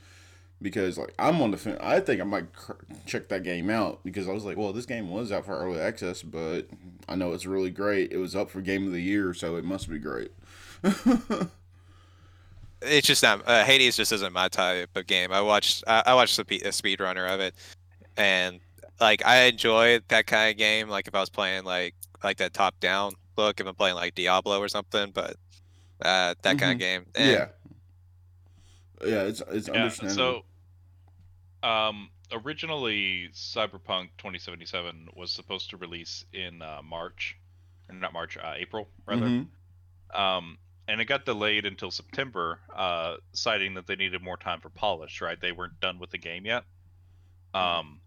because 0.63 0.97
like 0.99 1.15
I'm 1.19 1.43
on 1.43 1.51
the 1.51 1.57
fin- 1.57 1.79
I 1.81 2.01
think 2.01 2.21
I 2.21 2.25
might 2.25 2.53
cr- 2.53 2.73
check 3.05 3.29
that 3.29 3.43
game 3.43 3.69
out 3.71 4.01
because 4.05 4.29
I 4.29 4.33
was 4.33 4.45
like, 4.45 4.57
well, 4.57 4.73
this 4.73 4.87
game 4.87 5.11
was 5.11 5.33
out 5.33 5.45
for 5.47 5.59
early 5.59 5.81
access, 5.81 6.23
but 6.23 6.69
I 7.09 7.17
know 7.17 7.33
it's 7.33 7.47
really 7.47 7.71
great. 7.71 8.13
It 8.13 8.19
was 8.19 8.37
up 8.37 8.51
for 8.51 8.61
game 8.61 8.87
of 8.87 8.93
the 8.93 9.03
year, 9.03 9.35
so 9.35 9.57
it 9.57 9.65
must 9.65 9.91
be 9.91 9.99
great. 9.99 10.31
it's 12.83 13.07
just 13.07 13.23
not 13.23 13.43
uh, 13.47 13.65
Hades 13.65 13.97
just 13.97 14.13
isn't 14.13 14.33
my 14.33 14.49
type 14.49 14.91
of 14.95 15.07
game. 15.07 15.33
I 15.33 15.41
watched 15.41 15.85
I, 15.87 16.03
I 16.07 16.15
watched 16.15 16.37
the 16.37 16.61
a 16.61 16.73
speed 16.73 17.01
runner 17.01 17.27
of 17.27 17.41
it, 17.41 17.55
and 18.17 18.61
like 19.01 19.25
I 19.27 19.45
enjoy 19.45 20.01
that 20.09 20.27
kind 20.27 20.51
of 20.51 20.57
game. 20.57 20.89
Like 20.89 21.09
if 21.09 21.15
I 21.15 21.21
was 21.21 21.31
playing 21.31 21.65
like 21.65 21.95
like 22.23 22.37
that 22.39 22.55
top 22.55 22.79
down 22.81 23.13
look, 23.37 23.61
if 23.61 23.67
I'm 23.67 23.75
playing 23.75 23.97
like 23.97 24.15
Diablo 24.15 24.59
or 24.61 24.69
something, 24.69 25.11
but 25.13 25.37
uh, 26.03 26.35
that 26.43 26.59
kind 26.59 26.73
of 26.73 26.79
game. 26.79 27.07
eh, 27.15 27.33
Yeah. 27.33 27.49
Yeah, 29.05 29.23
it's 29.25 29.43
it's 29.49 29.69
Yeah. 29.69 29.75
understandable. 29.75 30.45
So, 31.63 31.69
um, 31.69 32.11
originally, 32.33 33.29
Cyberpunk 33.33 34.11
2077 34.19 35.09
was 35.15 35.31
supposed 35.31 35.71
to 35.71 35.77
release 35.77 36.25
in 36.33 36.63
uh, 36.63 36.81
March, 36.83 37.37
or 37.89 37.95
not 37.95 38.13
March, 38.13 38.37
uh, 38.37 38.55
April 38.57 38.89
rather. 39.07 39.27
Mhm. 39.27 39.49
Um, 40.15 40.59
and 40.89 41.01
it 41.01 41.07
got 41.07 41.25
delayed 41.25 41.67
until 41.67 41.91
September, 41.91 42.61
uh, 42.75 43.17
citing 43.33 43.75
that 43.75 43.87
they 43.87 43.97
needed 43.97 44.23
more 44.23 44.37
time 44.37 44.61
for 44.61 44.71
polish. 44.71 45.21
Right, 45.21 45.39
they 45.41 45.53
weren't 45.53 45.79
done 45.81 45.99
with 45.99 46.11
the 46.11 46.19
game 46.19 46.47
yet. 46.47 46.65
Um, 47.55 48.01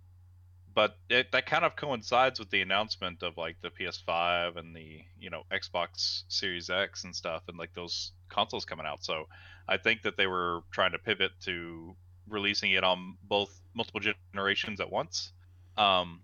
but 0.80 0.96
it, 1.10 1.30
that 1.34 1.46
kind 1.46 1.66
of 1.66 1.76
coincides 1.76 2.40
with 2.40 2.50
the 2.52 2.62
announcement 2.62 3.22
of 3.22 3.36
like 3.36 3.58
the 3.62 3.70
PS5 3.70 4.56
and 4.56 4.74
the 4.74 5.02
you 5.20 5.30
know 5.30 5.44
Xbox 5.52 6.24
Series 6.30 6.70
X 6.70 7.04
and 7.04 7.14
stuff, 7.14 7.44
and 7.50 7.58
like 7.58 7.74
those 7.74 8.14
consoles 8.30 8.64
coming 8.64 8.86
out. 8.86 9.04
So 9.04 9.26
I 9.68 9.76
think 9.76 10.04
that 10.04 10.16
they 10.16 10.26
were 10.26 10.62
trying 10.72 10.94
to 10.94 10.98
pivot 10.98 11.32
to 11.42 11.98
releasing 12.30 12.72
it 12.72 12.86
on 12.86 13.18
both 13.28 13.60
multiple 13.74 14.00
generations 14.00 14.80
at 14.80 14.90
once. 14.90 15.34
Um, 15.78 16.22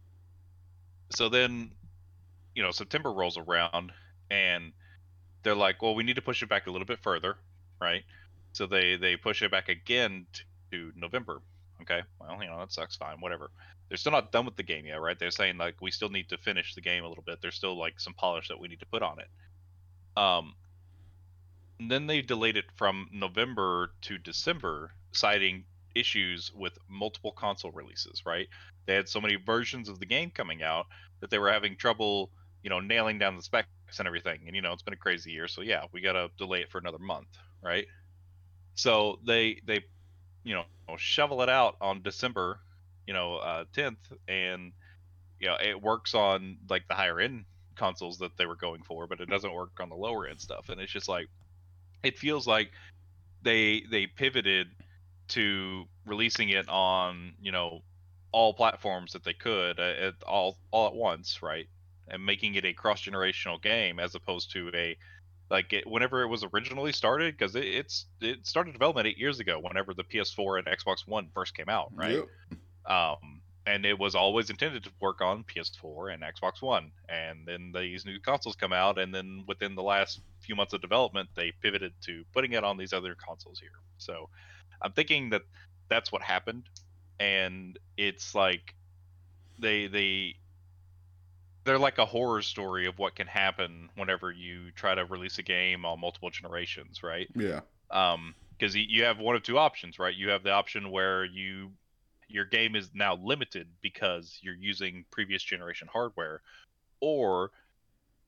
so 1.10 1.28
then, 1.28 1.72
you 2.56 2.63
know, 2.63 2.72
September 2.72 3.12
rolls 3.12 3.38
around 3.38 3.91
and 4.32 4.72
they're 5.44 5.54
like, 5.54 5.82
well, 5.82 5.96
we 5.96 6.04
need 6.04 6.15
to 6.15 6.22
push 6.22 6.41
it 6.41 6.48
back 6.48 6.68
a 6.68 6.72
little 6.72 6.88
bit 6.88 7.00
further, 7.04 7.36
right? 7.82 8.04
So 8.54 8.68
they 8.68 8.96
they 8.96 9.18
push 9.18 9.41
it 9.41 9.52
back 9.52 9.68
again 9.68 10.28
to 10.72 10.94
November. 10.96 11.41
Okay, 11.86 12.02
well, 12.19 12.41
you 12.41 12.50
know 12.50 12.60
that 12.60 12.71
sucks. 12.71 12.95
Fine, 12.95 13.17
whatever. 13.19 13.52
They're 13.88 13.98
still 13.98 14.12
not 14.12 14.32
done 14.32 14.45
with 14.45 14.56
the 14.56 14.63
game 14.63 14.86
yet, 14.86 15.00
right? 15.00 15.17
They're 15.17 15.30
saying 15.32 15.58
like 15.58 15.76
we 15.82 15.91
still 15.91 16.10
need 16.10 16.30
to 16.30 16.38
finish 16.38 16.74
the 16.74 16.82
game 16.82 17.04
a 17.04 17.08
little 17.08 17.24
bit. 17.24 17.39
There's 17.41 17.56
still 17.56 17.78
like 17.78 18.00
some 18.00 18.13
polish 18.15 18.48
that 18.48 18.60
we 18.60 18.67
need 18.67 18.80
to 18.80 18.88
put 18.88 19.04
on 19.04 19.17
it. 19.19 19.30
Um, 20.19 20.56
then 21.80 22.08
they 22.08 22.21
delayed 22.21 22.58
it 22.58 22.65
from 22.76 23.08
November 23.12 23.91
to 24.02 24.17
December, 24.17 24.91
citing 25.12 25.65
issues 25.93 26.52
with 26.54 26.78
multiple 26.89 27.32
console 27.32 27.71
releases, 27.71 28.26
right? 28.26 28.48
They 28.86 28.95
had 28.95 29.10
so 29.10 29.21
many 29.21 29.36
versions 29.36 29.89
of 29.89 30.00
the 30.00 30.06
game 30.06 30.32
coming 30.32 30.63
out 30.63 30.88
that 31.19 31.30
they 31.30 31.38
were 31.38 31.52
having 31.52 31.76
trouble, 31.76 32.32
you 32.63 32.69
know, 32.69 32.80
nailing 32.80 33.19
down 33.19 33.36
the 33.36 33.43
specs 33.43 33.67
and 34.00 34.08
everything. 34.08 34.41
And 34.48 34.56
you 34.56 34.62
know, 34.62 34.74
it's 34.74 34.84
been 34.84 34.93
a 34.93 34.98
crazy 34.98 35.32
year, 35.32 35.48
so 35.48 35.62
yeah, 35.62 35.86
we 35.91 36.02
got 36.02 36.13
to 36.13 36.30
delay 36.38 36.62
it 36.62 36.71
for 36.71 36.80
another 36.80 37.00
month, 37.00 37.28
right? 37.62 37.86
So 38.76 39.19
they 39.26 39.62
they 39.65 39.86
you 40.45 40.55
know, 40.55 40.63
shovel 40.97 41.41
it 41.41 41.49
out 41.49 41.75
on 41.81 42.01
December, 42.01 42.60
you 43.05 43.13
know, 43.13 43.36
uh 43.36 43.65
10th 43.75 43.97
and 44.27 44.71
you 45.39 45.47
know, 45.47 45.58
it 45.62 45.81
works 45.81 46.13
on 46.15 46.58
like 46.69 46.88
the 46.88 46.93
higher 46.93 47.19
end 47.19 47.43
consoles 47.75 48.19
that 48.19 48.38
they 48.38 48.45
were 48.45 48.55
going 48.55 48.81
for, 48.84 49.05
but 49.05 49.19
it 49.19 49.29
doesn't 49.29 49.53
work 49.53 49.71
on 49.81 49.89
the 49.89 49.95
lower 49.95 50.25
end 50.27 50.39
stuff. 50.39 50.69
And 50.69 50.79
it's 50.79 50.91
just 50.91 51.10
like 51.10 51.27
it 52.03 52.17
feels 52.17 52.47
like 52.47 52.71
they 53.41 53.84
they 53.91 54.08
pivoted 54.08 54.67
to 55.29 55.86
releasing 56.05 56.49
it 56.49 56.69
on 56.69 57.34
you 57.41 57.51
know 57.51 57.81
all 58.31 58.53
platforms 58.53 59.13
that 59.13 59.23
they 59.23 59.34
could 59.34 59.79
uh, 59.79 59.93
at 59.99 60.13
all 60.27 60.58
all 60.71 60.88
at 60.88 60.93
once 60.93 61.41
right 61.41 61.67
and 62.08 62.23
making 62.23 62.55
it 62.55 62.65
a 62.65 62.73
cross 62.73 63.01
generational 63.01 63.62
game 63.62 63.99
as 63.99 64.13
opposed 64.13 64.51
to 64.51 64.69
a 64.75 64.97
like 65.49 65.73
it, 65.73 65.86
whenever 65.88 66.21
it 66.23 66.27
was 66.27 66.43
originally 66.53 66.91
started 66.91 67.38
because 67.38 67.55
it, 67.55 67.65
it's 67.65 68.05
it 68.21 68.45
started 68.45 68.71
development 68.73 69.08
eight 69.08 69.17
years 69.17 69.39
ago 69.39 69.60
whenever 69.60 69.93
the 69.93 70.03
ps4 70.03 70.60
and 70.60 70.67
xbox 70.67 71.08
one 71.08 71.29
first 71.34 71.55
came 71.55 71.69
out 71.69 71.91
right 71.95 72.23
Yep. 72.89 72.91
um, 72.91 73.41
and 73.67 73.86
it 73.86 73.97
was 73.97 74.13
always 74.13 74.49
intended 74.49 74.84
to 74.84 74.91
work 75.01 75.21
on 75.21 75.43
PS4 75.43 76.13
and 76.13 76.21
Xbox 76.23 76.62
One. 76.62 76.91
And 77.10 77.47
then 77.47 77.71
these 77.73 78.05
new 78.05 78.19
consoles 78.19 78.55
come 78.55 78.71
out, 78.71 78.99
and 78.99 79.13
then 79.13 79.43
within 79.47 79.73
the 79.73 79.81
last 79.81 80.21
few 80.39 80.55
months 80.55 80.73
of 80.73 80.81
development, 80.81 81.29
they 81.36 81.51
pivoted 81.63 81.93
to 82.01 82.23
putting 82.31 82.53
it 82.53 82.63
on 82.63 82.77
these 82.77 82.93
other 82.93 83.15
consoles 83.15 83.60
here. 83.60 83.71
So 83.97 84.29
I'm 84.84 84.91
thinking 84.91 85.31
that 85.31 85.41
that's 85.89 86.12
what 86.12 86.21
happened, 86.21 86.69
and 87.19 87.79
it's 87.97 88.36
like 88.36 88.75
they 89.58 89.88
they 89.88 90.36
they're 91.65 91.80
like 91.80 91.97
a 91.97 92.06
horror 92.06 92.41
story 92.41 92.86
of 92.88 92.97
what 92.99 93.15
can 93.15 93.28
happen 93.28 93.89
whenever 93.95 94.32
you 94.32 94.71
try 94.71 94.95
to 94.95 95.06
release 95.06 95.38
a 95.39 95.43
game 95.43 95.86
on 95.86 95.99
multiple 95.99 96.30
generations, 96.30 97.04
right? 97.04 97.28
Yeah. 97.36 97.62
um 97.91 98.36
because 98.58 98.75
you 98.75 99.04
have 99.04 99.19
one 99.19 99.36
of 99.36 99.43
two 99.43 99.58
options 99.58 99.99
right 99.99 100.15
you 100.15 100.30
have 100.30 100.43
the 100.43 100.51
option 100.51 100.89
where 100.89 101.25
you 101.25 101.71
your 102.30 102.45
game 102.45 102.75
is 102.75 102.89
now 102.93 103.15
limited 103.17 103.67
because 103.82 104.39
you're 104.41 104.56
using 104.56 105.06
previous 105.12 105.43
generation 105.43 105.88
hardware 105.91 106.41
or 107.01 107.51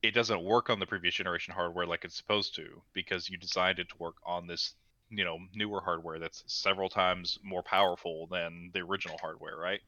it 0.03 0.11
doesn't 0.13 0.43
work 0.43 0.69
on 0.69 0.79
the 0.79 0.85
previous 0.85 1.15
generation 1.15 1.53
hardware 1.53 1.85
like 1.85 2.03
it's 2.05 2.15
supposed 2.17 2.55
to 2.55 2.81
because 2.93 3.29
you 3.29 3.37
designed 3.37 3.79
it 3.79 3.89
to 3.89 3.95
work 3.99 4.15
on 4.25 4.47
this 4.47 4.73
you 5.09 5.23
know 5.23 5.39
newer 5.55 5.81
hardware 5.81 6.19
that's 6.19 6.43
several 6.47 6.89
times 6.89 7.39
more 7.43 7.63
powerful 7.63 8.27
than 8.27 8.69
the 8.73 8.79
original 8.79 9.17
hardware 9.21 9.57
right 9.57 9.81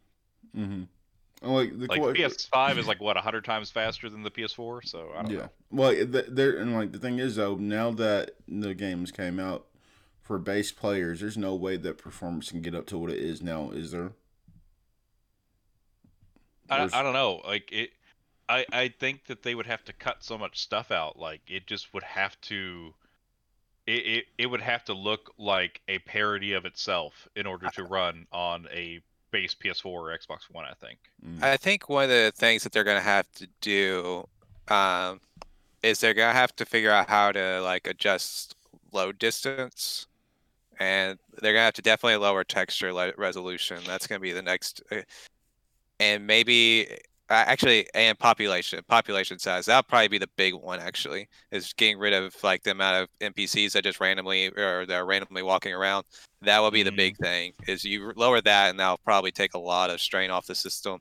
Mm-hmm. 0.56 0.84
Like 1.42 1.78
the 1.80 1.88
like 1.88 2.02
que- 2.02 2.14
ps5 2.14 2.78
is 2.78 2.88
like 2.88 3.00
what 3.00 3.16
100 3.16 3.46
times 3.46 3.72
faster 3.72 4.10
than 4.10 4.24
the 4.24 4.32
ps4 4.32 4.86
so 4.86 5.10
i 5.16 5.22
don't 5.22 5.32
yeah. 5.32 5.38
know 5.38 5.50
Well, 5.72 6.06
there 6.08 6.58
and 6.58 6.74
like 6.74 6.92
the 6.92 7.00
thing 7.00 7.20
is 7.20 7.36
though, 7.38 7.56
now 7.56 7.92
that 7.92 8.32
the 8.48 8.74
games 8.74 9.12
came 9.12 9.40
out 9.40 9.66
for 10.22 10.38
base 10.38 10.72
players, 10.72 11.22
there's 11.22 11.38
no 11.38 11.56
way 11.56 11.76
that 11.78 11.98
performance 11.98 12.52
can 12.52 12.62
get 12.62 12.76
up 12.76 12.86
to 12.88 12.98
what 13.00 13.10
it 13.12 13.18
is 13.18 13.42
now, 13.42 13.72
is 13.72 13.92
there? 13.92 14.12
I, 16.70 16.88
I 16.94 17.02
don't 17.04 17.14
know. 17.14 17.42
Like 17.46 17.72
it, 17.72 17.92
I 18.48 18.66
I 18.72 18.88
think 18.90 19.26
that 19.26 19.44
they 19.44 19.56
would 19.56 19.66
have 19.66 19.84
to 19.86 19.94
cut 19.94 20.24
so 20.24 20.38
much 20.38 20.60
stuff 20.60 20.92
out. 20.92 21.18
Like 21.18 21.42
it 21.48 21.68
just 21.68 21.94
would 21.94 22.04
have 22.04 22.40
to. 22.42 22.94
It, 23.88 24.06
it, 24.06 24.26
it 24.38 24.46
would 24.46 24.62
have 24.62 24.84
to 24.86 24.94
look 24.94 25.34
like 25.40 25.82
a 25.88 25.98
parody 26.00 26.54
of 26.54 26.66
itself 26.66 27.28
in 27.36 27.48
order 27.48 27.70
to 27.74 27.84
run 27.86 28.28
on 28.32 28.68
a 28.72 29.02
base 29.32 29.56
PS4 29.56 29.86
or 29.86 30.18
Xbox 30.18 30.42
One. 30.52 30.66
I 30.66 30.74
think. 30.74 31.00
Mm. 31.26 31.44
I 31.44 31.58
think 31.58 31.90
one 31.90 32.06
of 32.06 32.10
the 32.10 32.32
things 32.36 32.64
that 32.64 32.72
they're 32.72 32.84
gonna 32.84 33.00
have 33.00 33.32
to 33.34 33.48
do 33.62 34.28
um, 34.68 35.20
is 35.84 36.00
they're 36.00 36.14
gonna 36.14 36.34
have 36.34 36.56
to 36.58 36.66
figure 36.66 36.92
out 36.92 37.10
how 37.10 37.32
to 37.32 37.62
like 37.62 37.88
adjust 37.88 38.56
load 38.92 39.20
distance, 39.20 40.08
and 40.80 41.20
they're 41.42 41.54
gonna 41.54 41.66
have 41.66 41.74
to 41.76 41.82
definitely 41.82 42.18
lower 42.18 42.44
texture 42.44 42.94
le- 42.94 43.14
resolution. 43.18 43.80
That's 43.86 44.08
gonna 44.08 44.20
be 44.20 44.32
the 44.32 44.42
next, 44.42 44.82
uh, 44.92 45.02
and 46.00 46.26
maybe 46.26 46.88
actually 47.30 47.88
and 47.94 48.18
population 48.18 48.82
population 48.88 49.40
size. 49.40 49.66
That'll 49.66 49.84
probably 49.84 50.08
be 50.08 50.18
the 50.18 50.30
big 50.38 50.54
one. 50.54 50.80
Actually, 50.80 51.28
is 51.52 51.74
getting 51.74 52.00
rid 52.00 52.14
of 52.14 52.36
like 52.44 52.64
the 52.64 52.72
amount 52.72 53.04
of 53.04 53.10
NPCs 53.22 53.74
that 53.74 53.84
just 53.84 54.00
randomly 54.00 54.48
or 54.58 54.86
they're 54.86 55.06
randomly 55.06 55.44
walking 55.44 55.74
around. 55.74 56.06
That 56.42 56.60
will 56.60 56.72
be 56.72 56.84
the 56.84 56.92
Mhm. 56.92 56.96
big 56.98 57.18
thing. 57.18 57.54
Is 57.68 57.84
you 57.84 58.14
lower 58.16 58.42
that, 58.42 58.70
and 58.70 58.80
that'll 58.80 59.00
probably 59.00 59.32
take 59.32 59.54
a 59.54 59.60
lot 59.60 59.90
of 59.90 60.02
strain 60.02 60.32
off 60.32 60.48
the 60.48 60.56
system. 60.56 61.00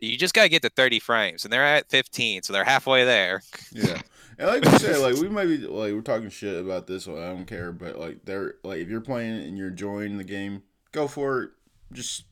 You 0.00 0.16
just 0.16 0.32
gotta 0.32 0.48
get 0.48 0.62
to 0.62 0.70
30 0.70 0.98
frames, 0.98 1.44
and 1.44 1.52
they're 1.52 1.64
at 1.64 1.90
15, 1.90 2.42
so 2.42 2.52
they're 2.52 2.64
halfway 2.64 3.04
there. 3.04 3.42
Yeah. 3.72 4.00
And 4.38 4.48
like 4.48 4.64
we 4.64 4.78
said, 4.78 4.96
like 5.00 5.16
we 5.16 5.28
might 5.28 5.44
be 5.48 5.58
like 5.58 5.92
we're 5.92 6.00
talking 6.00 6.30
shit 6.30 6.58
about 6.58 6.86
this 6.86 7.06
one. 7.06 7.18
I 7.22 7.26
don't 7.26 7.44
care, 7.44 7.72
but 7.72 7.98
like 7.98 8.24
they're 8.24 8.54
like 8.64 8.78
if 8.78 8.88
you're 8.88 9.02
playing 9.02 9.34
and 9.42 9.58
you're 9.58 9.68
enjoying 9.68 10.16
the 10.16 10.24
game, 10.24 10.62
go 10.92 11.06
for 11.08 11.42
it. 11.42 11.50
Just 11.92 12.24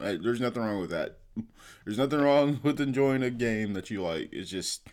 Hey, 0.00 0.16
there's 0.16 0.40
nothing 0.40 0.60
wrong 0.60 0.80
with 0.80 0.90
that. 0.90 1.18
There's 1.84 1.98
nothing 1.98 2.20
wrong 2.20 2.60
with 2.64 2.80
enjoying 2.80 3.22
a 3.22 3.30
game 3.30 3.72
that 3.74 3.90
you 3.90 4.02
like. 4.02 4.28
It's 4.32 4.50
just 4.50 4.88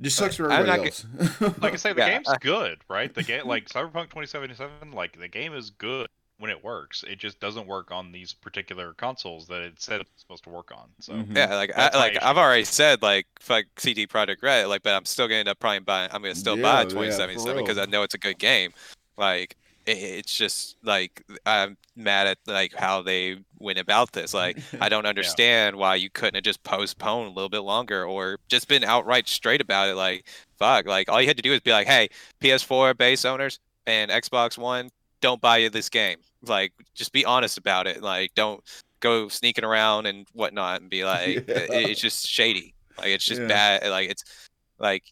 just 0.00 0.16
sucks 0.16 0.36
for 0.36 0.44
I'm 0.48 0.64
everybody 0.64 0.66
not 0.66 0.76
else. 0.76 1.06
Like 1.62 1.74
I 1.74 1.76
say, 1.76 1.92
the 1.94 2.00
Yeah, 2.00 2.02
game's 2.02 2.34
good, 2.34 2.82
right? 2.88 3.14
The 3.14 3.22
game, 3.24 3.46
like 3.46 3.68
Cyberpunk 3.68 4.10
2077, 4.10 4.92
like 4.92 5.18
the 5.18 5.28
game 5.28 5.54
is 5.54 5.70
good 5.70 6.08
when 6.38 6.50
it 6.50 6.64
works. 6.64 7.04
It 7.04 7.16
just 7.18 7.40
doesn't 7.40 7.66
work 7.68 7.90
on 7.92 8.12
these 8.12 8.34
particular 8.34 8.94
consoles 8.94 9.48
that 9.48 9.62
it 9.62 9.80
said 9.82 10.02
it's 10.02 10.10
supposed 10.22 10.44
to 10.44 10.50
work 10.50 10.72
on. 10.72 10.90
So 11.00 11.26
Mhm. 11.26 11.36
Yeah, 11.36 11.54
like 11.54 11.70
I, 11.76 11.90
That's 11.90 11.98
my 11.98 12.08
like 12.08 12.16
issue. 12.16 12.20
I've 12.22 12.38
already 12.38 12.64
said 12.64 13.02
like 13.02 13.26
fuck 13.38 13.64
CD 13.78 14.06
Projekt 14.06 14.42
Red, 14.42 14.66
like 14.68 14.82
but 14.82 14.94
I'm 14.94 15.04
still 15.04 15.28
gonna 15.28 15.40
end 15.40 15.48
up 15.48 15.58
probably 15.60 15.80
buying. 15.80 16.10
I'm 16.12 16.22
gonna 16.22 16.34
still 16.34 16.56
Yeah, 16.56 16.56
buy 16.56 16.84
yeah, 16.86 16.86
2077 16.86 17.58
because 17.62 17.78
I 17.78 17.84
know 17.86 18.02
it's 18.02 18.14
a 18.14 18.18
good 18.18 18.38
game. 18.38 18.72
Like 19.16 19.56
it, 19.56 19.63
it's 19.86 20.36
just 20.36 20.76
like 20.82 21.22
I'm 21.46 21.76
mad 21.96 22.26
at 22.26 22.38
like 22.46 22.74
how 22.74 23.02
they 23.02 23.38
went 23.58 23.78
about 23.78 24.12
this. 24.12 24.32
Like 24.34 24.58
I 24.80 24.88
don't 24.88 25.06
understand 25.06 25.76
why 25.76 25.96
you 25.96 26.10
couldn't 26.10 26.34
have 26.36 26.44
just 26.44 26.62
postponed 26.62 27.28
a 27.28 27.32
little 27.32 27.48
bit 27.48 27.60
longer 27.60 28.04
or 28.06 28.38
just 28.48 28.68
been 28.68 28.84
outright 28.84 29.28
straight 29.28 29.60
about 29.60 29.88
it. 29.88 29.94
Like 29.94 30.26
fuck, 30.58 30.86
like 30.86 31.08
all 31.10 31.20
you 31.20 31.28
had 31.28 31.36
to 31.36 31.42
do 31.42 31.52
is 31.52 31.60
be 31.60 31.72
like, 31.72 31.86
hey, 31.86 32.08
PS4 32.40 32.96
base 32.96 33.24
owners 33.24 33.58
and 33.86 34.10
Xbox 34.10 34.56
One, 34.58 34.90
don't 35.20 35.40
buy 35.40 35.58
you 35.58 35.70
this 35.70 35.88
game. 35.88 36.18
Like 36.42 36.72
just 36.94 37.12
be 37.12 37.24
honest 37.24 37.58
about 37.58 37.86
it. 37.86 38.02
Like 38.02 38.34
don't 38.34 38.62
go 39.00 39.28
sneaking 39.28 39.64
around 39.64 40.06
and 40.06 40.26
whatnot 40.32 40.80
and 40.80 40.90
be 40.90 41.04
like, 41.06 41.48
Yeah. 41.48 41.54
"I- 41.70 41.84
it's 41.90 42.00
just 42.00 42.26
shady. 42.26 42.74
Like 42.98 43.08
it's 43.08 43.24
just 43.24 43.40
Yeah. 43.42 43.48
bad. 43.48 43.88
Like 43.90 44.08
it's 44.10 44.24
like 44.78 45.04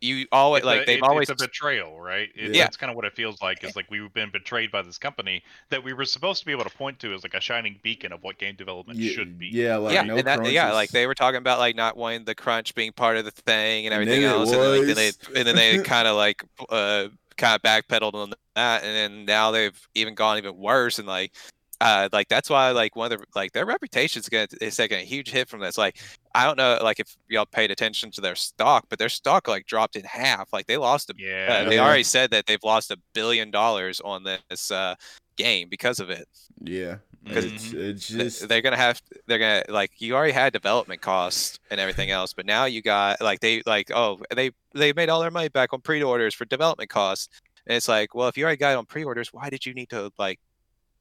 you 0.00 0.26
always 0.30 0.60
It's 0.60 0.66
like 0.66 0.82
a, 0.82 0.86
they've 0.86 0.98
it- 0.98 1.02
always 1.02 1.28
it's 1.28 1.42
a 1.42 1.46
betrayal, 1.46 2.00
right? 2.00 2.28
It, 2.34 2.54
Yeah. 2.54 2.64
That's 2.64 2.76
kind 2.76 2.90
of 2.90 2.96
what 2.96 3.04
it 3.04 3.14
feels 3.14 3.40
like. 3.42 3.64
Is 3.64 3.74
like 3.76 3.90
we've 3.90 4.12
been 4.12 4.30
betrayed 4.30 4.70
by 4.70 4.82
this 4.82 4.98
company 4.98 5.42
that 5.70 5.82
we 5.82 5.92
were 5.92 6.04
supposed 6.04 6.40
to 6.40 6.46
be 6.46 6.52
able 6.52 6.64
to 6.64 6.70
point 6.70 6.98
to 7.00 7.12
as 7.14 7.22
like 7.22 7.34
a 7.34 7.40
shining 7.40 7.78
beacon 7.82 8.12
of 8.12 8.22
what 8.22 8.38
game 8.38 8.54
development 8.56 8.98
yeah, 8.98 9.12
should 9.12 9.38
be. 9.38 9.48
yeah, 9.48 9.76
like 9.76 9.94
yeah, 9.94 10.02
no 10.02 10.16
and 10.16 10.26
that, 10.26 10.52
yeah, 10.52 10.72
like 10.72 10.90
they 10.90 11.06
were 11.06 11.14
talking 11.14 11.38
about 11.38 11.58
like 11.58 11.74
not 11.76 11.96
wanting 11.96 12.24
the 12.24 12.34
crunch 12.34 12.74
being 12.74 12.92
part 12.92 13.16
of 13.16 13.24
the 13.24 13.30
thing 13.30 13.86
and 13.86 13.94
And 13.94 14.02
everything 14.02 14.22
then 14.22 14.30
it 14.30 14.34
else, 14.34 14.52
and 14.52 14.62
then, 14.62 14.78
like, 14.78 14.86
then 14.86 14.96
they 14.96 15.40
and 15.40 15.48
then 15.48 15.56
they 15.56 15.78
kind 15.84 16.06
of 16.06 16.16
like 16.16 16.44
uh 16.68 17.08
kind 17.36 17.54
of 17.56 17.62
backpedaled 17.62 18.14
on 18.14 18.32
that, 18.56 18.82
and 18.84 18.94
then 18.94 19.24
now 19.24 19.50
they've 19.50 19.88
even 19.94 20.14
gone 20.14 20.38
even 20.38 20.56
worse, 20.56 20.98
and 20.98 21.08
like 21.08 21.32
uh 21.80 22.08
like 22.12 22.28
that's 22.28 22.50
why 22.50 22.70
like 22.70 22.96
one 22.96 23.12
of 23.12 23.20
the 23.20 23.26
like 23.34 23.52
their 23.52 23.64
reputation's 23.66 24.28
gonna 24.28 24.48
is 24.60 24.76
taking 24.76 24.98
a 24.98 25.02
huge 25.02 25.30
hit 25.30 25.48
from 25.48 25.60
this. 25.60 25.78
Like 25.78 25.98
I 26.34 26.44
don't 26.44 26.56
know 26.58 26.78
like 26.82 26.98
if 27.00 27.16
y'all 27.28 27.46
paid 27.46 27.70
attention 27.70 28.10
to 28.12 28.20
their 28.20 28.34
stock, 28.34 28.86
but 28.88 28.98
their 28.98 29.08
stock 29.08 29.46
like 29.48 29.66
dropped 29.66 29.96
in 29.96 30.04
half. 30.04 30.52
Like 30.52 30.66
they 30.66 30.76
lost 30.76 31.10
a 31.10 31.14
Yeah. 31.16 31.62
uh, 31.66 31.68
they 31.68 31.78
already 31.78 32.02
said 32.02 32.30
that 32.32 32.46
they've 32.46 32.62
lost 32.64 32.90
a 32.90 32.98
billion 33.14 33.50
dollars 33.50 34.00
on 34.00 34.24
this 34.24 34.70
uh 34.70 34.94
game 35.36 35.68
because 35.68 36.00
of 36.00 36.10
it. 36.10 36.26
yeah, 36.64 36.96
because 37.22 37.44
it's, 37.44 37.72
it's 37.72 38.08
just 38.08 38.48
they're 38.48 38.60
gonna 38.62 38.76
have 38.76 39.00
they're 39.26 39.38
gonna 39.38 39.62
like 39.68 39.92
you 40.00 40.16
already 40.16 40.32
had 40.32 40.52
development 40.52 41.00
costs 41.00 41.58
and 41.70 41.78
everything 41.78 42.10
else 42.10 42.32
but 42.32 42.44
now 42.46 42.64
you 42.64 42.82
got 42.82 43.20
like 43.20 43.38
they 43.38 43.62
like 43.66 43.90
oh 43.94 44.18
they 44.34 44.50
they 44.74 44.92
made 44.94 45.08
all 45.08 45.20
their 45.20 45.30
money 45.30 45.48
back 45.48 45.72
on 45.72 45.80
pre-orders 45.80 46.34
for 46.34 46.44
development 46.46 46.90
costs 46.90 47.28
and 47.66 47.76
it's 47.76 47.86
like 47.88 48.14
well 48.16 48.26
if 48.28 48.36
you 48.36 48.42
already 48.44 48.56
got 48.56 48.72
it 48.72 48.76
on 48.78 48.86
pre-orders 48.86 49.32
why 49.32 49.48
did 49.50 49.64
you 49.66 49.74
need 49.74 49.88
to 49.90 50.10
like 50.18 50.40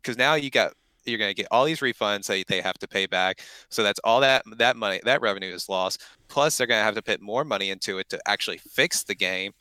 because 0.02 0.18
now 0.18 0.36
you 0.36 0.50
got 0.50 0.74
you're 1.06 1.20
gonna 1.20 1.34
get 1.34 1.48
all 1.52 1.64
these 1.64 1.80
refunds 1.80 2.26
that 2.28 2.46
they 2.48 2.62
have 2.62 2.78
to 2.78 2.88
pay 2.88 3.06
back 3.06 3.42
so 3.70 3.82
that's 3.82 4.00
all 4.04 4.20
that 4.20 4.44
that 4.58 4.76
money 4.76 5.00
that 5.06 5.22
revenue 5.22 5.54
is 5.54 5.70
lost 5.70 6.04
plus 6.28 6.58
they're 6.58 6.68
gonna 6.68 6.84
have 6.84 6.96
to 6.96 7.02
put 7.02 7.22
more 7.22 7.46
money 7.46 7.70
into 7.70 7.98
it 7.98 8.10
to 8.10 8.20
actually 8.28 8.58
fix 8.58 9.04
the 9.04 9.16
game 9.16 9.54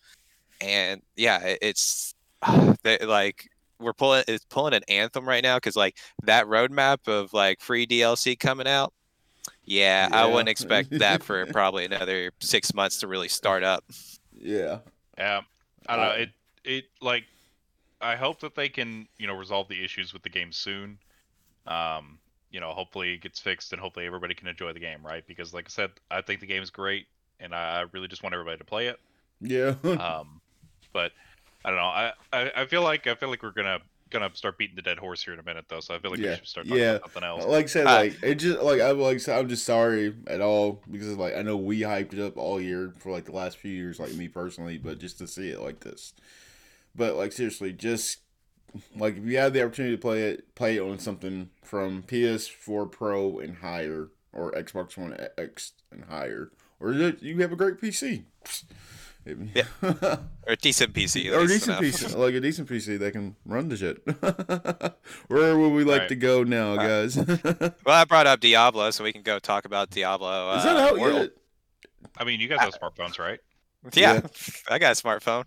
and 0.61 1.03
yeah 1.17 1.39
it, 1.41 1.59
it's 1.63 2.15
they, 2.83 2.99
like 2.99 3.49
we're 3.79 3.93
pulling 3.93 4.25
it's 4.29 4.45
pulling 4.45 4.75
an 4.75 4.83
anthem 4.89 5.29
right 5.29 5.43
now 5.43 5.57
because 5.57 5.77
like 5.77 5.97
that 6.25 6.47
roadmap 6.47 7.09
of 7.09 7.33
like 7.33 7.61
free 7.61 7.87
DLC 7.87 8.39
coming 8.39 8.67
out. 8.67 8.93
Yeah, 9.65 10.09
I 10.13 10.27
wouldn't 10.27 10.49
expect 10.49 10.91
that 10.99 11.23
for 11.23 11.45
probably 11.47 11.85
another 11.85 12.31
six 12.41 12.73
months 12.75 13.01
to 13.01 13.09
really 13.09 13.29
start 13.29 13.65
up. 13.65 13.85
yeah, 14.41 14.79
Yeah, 15.19 15.41
I 15.89 15.97
don't 15.97 16.05
know. 16.05 16.11
It 16.13 16.31
it 16.65 16.85
like 17.01 17.25
I 18.07 18.17
hope 18.17 18.41
that 18.41 18.55
they 18.55 18.69
can 18.69 19.09
you 19.19 19.27
know 19.27 19.35
resolve 19.37 19.69
the 19.69 19.83
issues 19.85 20.13
with 20.13 20.23
the 20.23 20.29
game 20.31 20.53
soon. 20.53 20.99
Um, 21.67 22.21
you 22.51 22.61
know, 22.61 22.73
hopefully 22.73 23.15
it 23.15 23.19
gets 23.23 23.41
fixed 23.41 23.73
and 23.73 23.81
hopefully 23.81 24.07
everybody 24.07 24.35
can 24.35 24.49
enjoy 24.49 24.73
the 24.73 24.81
game, 24.81 25.05
right? 25.07 25.27
Because 25.27 25.55
like 25.55 25.67
I 25.67 25.71
said, 25.71 25.93
I 26.11 26.23
think 26.23 26.41
the 26.41 26.47
game 26.47 26.63
is 26.63 26.71
great 26.71 27.09
and 27.41 27.55
I 27.55 27.83
really 27.93 28.09
just 28.09 28.23
want 28.23 28.35
everybody 28.35 28.59
to 28.59 28.65
play 28.65 28.89
it. 28.89 29.01
yeah. 29.41 29.75
Um, 29.99 30.41
but 30.93 31.13
I 31.65 31.71
don't 31.71 31.79
know. 31.79 31.85
I, 31.87 32.13
I 32.33 32.53
I 32.63 32.67
feel 32.67 32.83
like 32.83 33.07
I 33.07 33.15
feel 33.15 33.31
like 33.31 33.43
we're 33.43 33.53
gonna 33.53 33.81
gonna 34.11 34.31
start 34.35 34.59
beating 34.59 34.77
the 34.77 34.83
dead 34.83 34.99
horse 34.99 35.23
here 35.25 35.35
in 35.35 35.41
a 35.41 35.45
minute 35.45 35.67
though. 35.69 35.81
So 35.81 35.95
I 35.95 35.99
feel 36.01 36.11
like 36.11 36.23
Yeah, 36.23 36.27
we 36.27 36.33
should 36.35 36.49
start 36.49 36.69
talking 36.69 36.85
yeah. 36.85 36.99
about 37.01 37.01
something 37.13 37.25
else. 37.25 37.49
like 37.49 37.65
I 37.65 37.69
said, 37.69 37.87
Uh, 37.87 37.91
like 37.91 38.19
it 38.23 38.37
just 38.37 38.61
like 38.61 38.81
I'm 38.81 38.99
like 38.99 39.21
so 39.21 39.39
I'm 39.39 39.49
just 39.49 39.65
sorry 39.65 40.15
at 40.27 40.41
all 40.41 40.83
because 40.91 41.17
like 41.17 41.35
I 41.37 41.43
know 41.43 41.57
we 41.57 41.81
hyped 41.81 42.13
it 42.15 42.21
up 42.21 42.37
all 42.37 42.61
year 42.61 42.93
for 42.99 43.13
like 43.13 43.25
the 43.27 43.33
last 43.33 43.59
few 43.59 43.73
years, 43.73 43.99
like 44.01 44.15
me 44.15 44.29
personally, 44.29 44.79
but 44.79 44.99
just 44.99 45.19
to 45.19 45.27
see 45.27 45.51
it 45.51 45.61
like 45.61 45.81
this, 45.81 46.15
but 46.97 47.17
like 47.17 47.33
seriously, 47.33 47.73
just 47.73 48.19
like 48.97 49.17
if 49.17 49.25
you 49.25 49.37
have 49.39 49.53
the 49.53 49.63
opportunity 49.65 49.95
to 49.97 50.01
play 50.01 50.23
it, 50.31 50.55
play 50.55 50.77
it 50.77 50.81
on 50.81 50.99
something 50.99 51.51
from 51.63 52.03
PS4 52.05 52.91
Pro 52.91 53.39
and 53.39 53.57
higher, 53.59 54.09
or 54.33 54.53
Xbox 54.53 54.97
One 54.97 55.17
X 55.39 55.73
and 55.93 56.05
higher, 56.05 56.51
or 56.81 56.93
you 56.93 57.17
you 57.21 57.41
have 57.43 57.53
a 57.53 57.57
great 57.57 57.81
PC. 57.81 58.25
Yeah. 59.55 59.65
Or 60.47 60.53
a 60.53 60.57
decent 60.57 60.93
PC. 60.95 61.33
or 61.33 61.41
a 61.41 61.47
decent 61.49 61.81
enough. 61.81 61.83
PC, 61.83 62.17
like 62.17 62.35
a 62.35 62.41
decent 62.41 62.69
PC 62.69 62.97
that 63.01 63.11
can 63.11 63.35
run 63.45 63.69
the 63.69 63.77
shit. 63.77 63.99
Where 65.27 65.59
would 65.59 65.71
we 65.71 65.83
like 65.83 66.03
Right. 66.03 66.09
to 66.11 66.15
go 66.15 66.45
now, 66.45 66.75
Uh, 66.75 66.77
guys? 66.77 67.17
Is 67.17 67.27
Well, 67.85 67.97
I 67.97 68.05
brought 68.05 68.29
up 68.29 68.39
Diablo, 68.39 68.93
so 68.93 69.03
we 69.03 69.13
can 69.13 69.23
go 69.23 69.41
talk 69.41 69.65
about 69.65 69.91
Diablo. 69.91 70.29
Uh, 70.29 70.63
that 70.63 70.77
out 70.77 70.93
Immortal. 70.95 71.19
yet? 71.23 71.31
I 72.17 72.23
mean, 72.25 72.39
you 72.39 72.47
guys 72.47 72.61
have 72.61 72.75
smartphones, 72.75 73.19
right? 73.19 73.41
Yeah, 73.95 74.15
Yeah. 74.15 74.21
I 74.71 74.79
got 74.79 74.93
a 74.97 75.03
smartphone. 75.03 75.43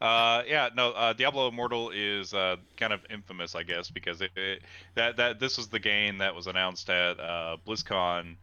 Uh, 0.00 0.42
yeah, 0.48 0.70
no. 0.74 0.92
Uh, 0.92 1.12
Diablo 1.12 1.48
Immortal 1.48 1.90
is 1.90 2.32
uh, 2.32 2.56
kind 2.76 2.92
of 2.92 3.00
infamous, 3.10 3.54
I 3.54 3.62
guess, 3.62 3.90
because 3.90 4.20
it, 4.22 4.30
it 4.34 4.62
that 4.94 5.16
that 5.18 5.38
this 5.40 5.58
was 5.58 5.68
the 5.68 5.78
game 5.78 6.18
that 6.18 6.34
was 6.34 6.46
announced 6.46 6.88
at 6.88 7.20
uh, 7.20 7.56
BlizzCon 7.66 8.36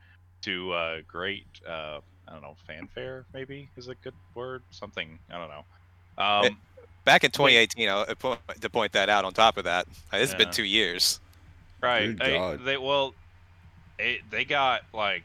to 0.44 0.72
uh, 0.74 0.98
great 1.08 1.46
uh, 1.68 2.00
I 2.28 2.32
don't 2.34 2.44
know 2.44 2.56
fanfare 2.68 3.26
maybe 3.34 3.70
is 3.76 3.88
a 3.88 3.96
good 3.96 4.14
word 4.36 4.62
something 4.70 5.18
I 5.32 5.38
don't 5.40 5.50
know. 5.50 5.66
Um, 6.24 6.46
It- 6.46 6.54
Back 7.06 7.24
in 7.24 7.32
2018, 7.32 7.88
I'll- 7.88 8.06
to 8.60 8.70
point 8.70 8.92
that 8.92 9.08
out 9.08 9.24
on 9.24 9.32
top 9.32 9.56
of 9.56 9.64
that, 9.64 9.88
it's 10.12 10.34
been 10.36 10.52
two 10.52 10.66
years. 10.66 11.22
right? 11.80 12.08
Good 12.08 12.20
They, 12.20 12.34
God. 12.34 12.66
they 12.66 12.76
well, 12.78 13.14
it, 13.98 14.30
they 14.30 14.44
got 14.44 14.82
like 14.94 15.24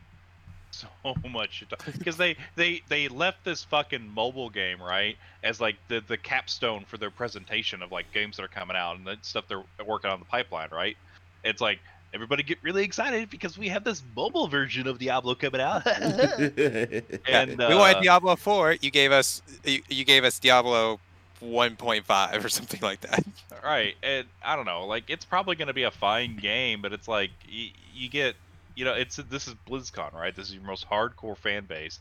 so 0.73 0.89
much 1.31 1.65
because 1.99 2.17
they 2.19 2.37
they 2.57 2.83
they 2.89 3.09
left 3.09 3.45
this 3.45 3.63
fucking 3.65 4.09
mobile 4.15 4.51
game 4.51 4.83
right 4.83 5.17
as 5.45 5.61
like 5.61 5.77
the 5.89 6.03
the 6.09 6.17
capstone 6.17 6.85
for 6.87 6.97
their 6.97 7.11
presentation 7.11 7.83
of 7.83 7.93
like 7.93 8.11
games 8.13 8.37
that 8.37 8.43
are 8.45 8.49
coming 8.49 8.77
out 8.77 8.97
and 8.97 9.07
the 9.07 9.17
stuff 9.23 9.45
they're 9.49 9.63
working 9.87 10.11
on 10.11 10.19
the 10.19 10.25
pipeline 10.25 10.69
right 10.73 10.97
it's 11.45 11.61
like 11.61 11.79
everybody 12.15 12.43
get 12.43 12.59
really 12.63 12.85
excited 12.85 13.31
because 13.31 13.57
we 13.57 13.69
have 13.69 13.85
this 13.85 14.03
mobile 14.17 14.49
version 14.49 14.87
of 14.87 14.99
diablo 14.99 15.35
coming 15.35 15.61
out 15.61 15.83
Yeah, 15.87 17.01
and 17.29 17.59
we 17.59 17.75
wanted 17.75 17.97
uh, 17.97 18.01
Diablo 18.01 18.37
4. 18.37 18.77
You 18.81 18.91
gave 18.91 19.13
us 19.13 19.41
you, 19.65 19.83
you 19.89 20.05
gave 20.05 20.25
us 20.25 20.39
Diablo 20.39 21.01
1.5 21.43 22.45
or 22.45 22.49
something 22.49 22.81
like 22.83 23.01
that. 23.01 23.25
right 23.65 23.95
and 24.03 24.27
i 24.45 24.55
don't 24.57 24.65
know 24.65 24.87
like 24.87 25.05
it's 25.09 25.25
probably 25.25 25.57
going 25.57 25.69
to 25.69 25.75
be 25.75 25.83
a 25.83 25.91
fine 25.91 26.37
game 26.37 26.81
but 26.81 26.93
it's 26.93 27.09
like 27.09 27.31
you, 27.49 27.71
you 27.93 28.09
get 28.09 28.37
you 28.75 28.85
know 28.85 28.95
it's 28.95 29.17
this 29.17 29.47
is 29.49 29.55
blizzcon 29.69 30.13
right? 30.15 30.35
This 30.35 30.49
is 30.49 30.55
your 30.55 30.65
most 30.65 30.89
hardcore 30.89 31.37
fan 31.37 31.67
base. 31.67 32.01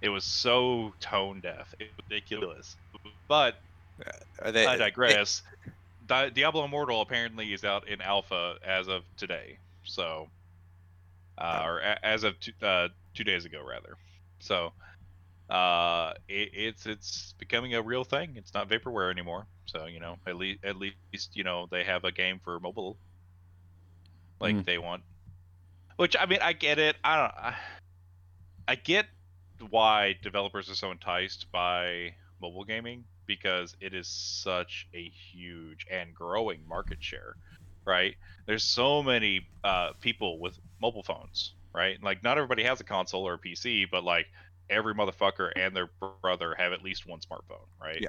It 0.00 0.08
was 0.10 0.24
so 0.24 0.94
tone 1.00 1.40
deaf. 1.40 1.74
It 1.78 1.84
was 1.84 1.94
ridiculous. 2.10 2.76
But 3.28 3.54
Are 4.40 4.52
they, 4.52 4.66
i 4.66 4.76
digress. 4.76 5.42
Di- 6.04 6.30
diablo 6.30 6.64
immortal 6.64 7.00
apparently 7.00 7.52
is 7.52 7.64
out 7.64 7.88
in 7.88 8.00
alpha 8.00 8.56
as 8.64 8.88
of 8.88 9.02
today. 9.16 9.58
So 9.84 10.28
uh, 11.38 11.62
or 11.64 11.78
a- 11.80 12.04
as 12.04 12.24
of 12.24 12.38
two, 12.40 12.52
uh, 12.62 12.88
two 13.14 13.24
days 13.24 13.44
ago 13.44 13.62
rather. 13.66 13.96
So 14.40 14.72
uh 15.50 16.12
it, 16.28 16.50
it's 16.54 16.86
it's 16.86 17.34
becoming 17.38 17.74
a 17.74 17.82
real 17.82 18.04
thing. 18.04 18.36
It's 18.36 18.54
not 18.54 18.68
vaporware 18.68 19.10
anymore. 19.10 19.46
So 19.66 19.86
you 19.86 20.00
know 20.00 20.16
at 20.26 20.36
least 20.36 20.64
at 20.64 20.76
least 20.76 21.08
you 21.08 21.18
know 21.18 21.40
they 21.44 21.56
have 21.56 21.76
a 21.78 21.84
game 21.84 22.10
for 22.14 22.32
mobile. 22.34 22.74
Like 24.40 24.46
Mm. 24.46 24.64
they 24.64 24.78
want 24.78 25.02
which 26.00 26.16
i 26.18 26.24
mean 26.24 26.38
i 26.40 26.54
get 26.54 26.78
it. 26.78 26.96
I 27.04 27.16
don't 27.16 27.34
I, 27.36 27.54
I 28.68 28.74
get 28.74 29.04
why 29.68 30.16
developers 30.22 30.70
are 30.70 30.74
so 30.74 30.90
enticed 30.90 31.52
by 31.52 32.14
mobile 32.40 32.64
gaming 32.64 33.04
because 33.26 33.76
it 33.82 33.92
is 33.92 34.08
such 34.08 34.88
a 34.94 35.12
huge 35.30 35.84
and 35.90 36.14
growing 36.14 36.66
market 36.66 36.98
share 37.00 37.34
right? 37.86 38.14
There's 38.46 38.62
so 38.62 39.02
many 39.02 39.46
uh, 39.64 39.90
people 40.00 40.38
with 40.40 40.58
mobile 40.80 41.02
phones 41.02 41.52
right? 41.74 42.02
Like 42.02 42.22
not 42.22 42.38
everybody 42.38 42.62
has 42.62 42.80
a 42.80 42.84
console 42.84 43.28
or 43.28 43.34
a 43.34 43.38
pc 43.38 43.86
but 43.90 44.02
like 44.02 44.26
every 44.70 44.94
motherfucker 44.94 45.50
and 45.54 45.76
their 45.76 45.90
brother 46.22 46.54
have 46.56 46.72
at 46.72 46.82
least 46.82 47.06
one 47.06 47.20
smartphone 47.20 47.66
right? 47.78 48.00
Yeah. 48.00 48.08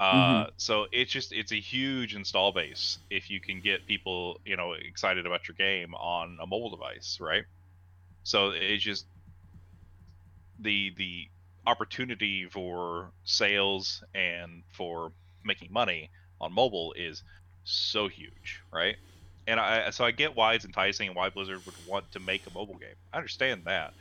Uh, 0.00 0.46
so 0.56 0.86
it's 0.90 1.12
just 1.12 1.32
it's 1.32 1.52
a 1.52 1.60
huge 1.60 2.14
install 2.16 2.52
base 2.52 2.98
if 3.10 3.30
you 3.30 3.40
can 3.40 3.60
get 3.60 3.86
people 3.86 4.40
you 4.44 4.56
know 4.56 4.72
excited 4.72 5.26
about 5.26 5.46
your 5.46 5.54
game 5.54 5.94
on 5.94 6.38
a 6.42 6.46
mobile 6.46 6.70
device, 6.70 7.18
right? 7.20 7.44
So 8.24 8.50
it's 8.50 8.82
just 8.82 9.06
the 10.58 10.92
the 10.96 11.26
opportunity 11.66 12.46
for 12.50 13.12
sales 13.24 14.02
and 14.14 14.62
for 14.72 15.12
making 15.44 15.72
money 15.72 16.10
on 16.40 16.52
mobile 16.52 16.92
is 16.96 17.22
so 17.64 18.08
huge, 18.08 18.60
right? 18.72 18.96
And 19.46 19.58
I 19.60 19.90
so 19.90 20.04
I 20.04 20.10
get 20.10 20.36
why 20.36 20.54
it's 20.54 20.64
enticing 20.64 21.08
and 21.08 21.16
why 21.16 21.30
Blizzard 21.30 21.64
would 21.66 21.74
want 21.86 22.10
to 22.12 22.20
make 22.20 22.46
a 22.46 22.50
mobile 22.50 22.78
game. 22.78 22.94
I 23.12 23.18
understand 23.18 23.62
that. 23.66 23.94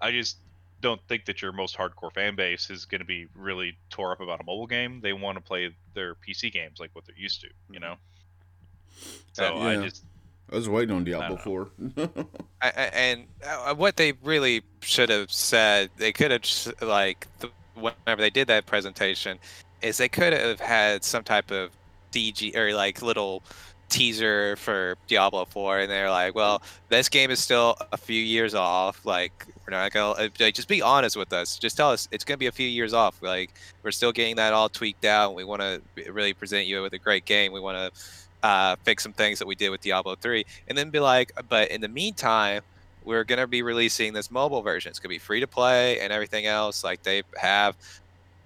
I 0.00 0.10
just 0.10 0.38
don't 0.84 1.00
think 1.08 1.24
that 1.24 1.40
your 1.40 1.50
most 1.50 1.76
hardcore 1.78 2.12
fan 2.12 2.36
base 2.36 2.68
is 2.68 2.84
going 2.84 3.00
to 3.00 3.06
be 3.06 3.26
really 3.34 3.74
tore 3.88 4.12
up 4.12 4.20
about 4.20 4.38
a 4.40 4.44
mobile 4.44 4.66
game. 4.66 5.00
They 5.00 5.14
want 5.14 5.38
to 5.38 5.42
play 5.42 5.74
their 5.94 6.14
PC 6.14 6.52
games 6.52 6.78
like 6.78 6.90
what 6.92 7.06
they're 7.06 7.16
used 7.16 7.40
to, 7.40 7.48
you 7.70 7.80
know. 7.80 7.94
So 9.32 9.56
I 9.56 9.76
just 9.76 10.04
I 10.52 10.56
was 10.56 10.68
waiting 10.68 10.94
on 10.94 11.02
Diablo 11.02 11.36
don't 11.36 11.42
Four. 11.42 11.68
I, 12.60 12.68
I- 12.68 12.70
and 12.92 13.24
uh, 13.44 13.74
what 13.74 13.96
they 13.96 14.12
really 14.22 14.62
should 14.82 15.08
have 15.08 15.32
said, 15.32 15.88
they 15.96 16.12
could 16.12 16.30
have 16.30 16.42
just, 16.42 16.82
like 16.82 17.26
th- 17.40 17.52
whenever 17.74 18.20
they 18.20 18.28
did 18.30 18.46
that 18.48 18.66
presentation, 18.66 19.38
is 19.80 19.96
they 19.96 20.10
could 20.10 20.34
have 20.34 20.60
had 20.60 21.02
some 21.02 21.24
type 21.24 21.50
of 21.50 21.70
DG 22.12 22.54
or 22.54 22.74
like 22.74 23.00
little 23.00 23.42
teaser 23.94 24.56
for 24.56 24.96
Diablo 25.06 25.44
4, 25.44 25.80
and 25.80 25.90
they're 25.90 26.10
like, 26.10 26.34
well, 26.34 26.60
this 26.88 27.08
game 27.08 27.30
is 27.30 27.38
still 27.38 27.76
a 27.92 27.96
few 27.96 28.20
years 28.20 28.52
off. 28.52 29.06
Like 29.06 29.46
we're 29.64 29.70
not 29.70 29.92
gonna 29.92 30.10
uh, 30.20 30.28
like, 30.40 30.54
just 30.54 30.66
be 30.66 30.82
honest 30.82 31.16
with 31.16 31.32
us. 31.32 31.56
Just 31.58 31.76
tell 31.76 31.90
us 31.90 32.08
it's 32.10 32.24
gonna 32.24 32.38
be 32.38 32.48
a 32.48 32.52
few 32.52 32.68
years 32.68 32.92
off. 32.92 33.22
Like 33.22 33.50
we're 33.84 33.92
still 33.92 34.10
getting 34.10 34.36
that 34.36 34.52
all 34.52 34.68
tweaked 34.68 35.04
out. 35.04 35.36
We 35.36 35.44
want 35.44 35.62
to 35.62 35.80
really 36.10 36.34
present 36.34 36.66
you 36.66 36.82
with 36.82 36.92
a 36.92 36.98
great 36.98 37.24
game. 37.24 37.52
We 37.52 37.60
want 37.60 37.94
to 37.94 38.46
uh, 38.46 38.76
fix 38.82 39.04
some 39.04 39.12
things 39.12 39.38
that 39.38 39.46
we 39.46 39.54
did 39.54 39.70
with 39.70 39.80
Diablo 39.80 40.16
3, 40.16 40.44
and 40.68 40.76
then 40.76 40.90
be 40.90 40.98
like, 40.98 41.30
but 41.48 41.70
in 41.70 41.80
the 41.80 41.88
meantime, 41.88 42.62
we're 43.04 43.24
gonna 43.24 43.46
be 43.46 43.62
releasing 43.62 44.12
this 44.12 44.28
mobile 44.28 44.62
version. 44.62 44.90
It's 44.90 44.98
gonna 44.98 45.10
be 45.10 45.18
free 45.18 45.38
to 45.38 45.46
play 45.46 46.00
and 46.00 46.12
everything 46.12 46.46
else. 46.46 46.82
Like 46.82 47.04
they 47.04 47.22
have, 47.36 47.76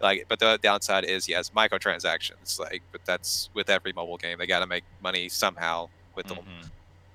like, 0.00 0.26
but 0.28 0.38
the 0.38 0.58
downside 0.62 1.04
is 1.04 1.28
yes, 1.28 1.50
microtransactions. 1.50 2.58
Like, 2.58 2.82
but 2.92 3.00
that's 3.04 3.50
with 3.54 3.68
every 3.70 3.92
mobile 3.92 4.16
game. 4.16 4.38
They 4.38 4.46
got 4.46 4.60
to 4.60 4.66
make 4.66 4.84
money 5.02 5.28
somehow 5.28 5.88
with 6.14 6.26
them. 6.26 6.38
mhm. 6.38 6.70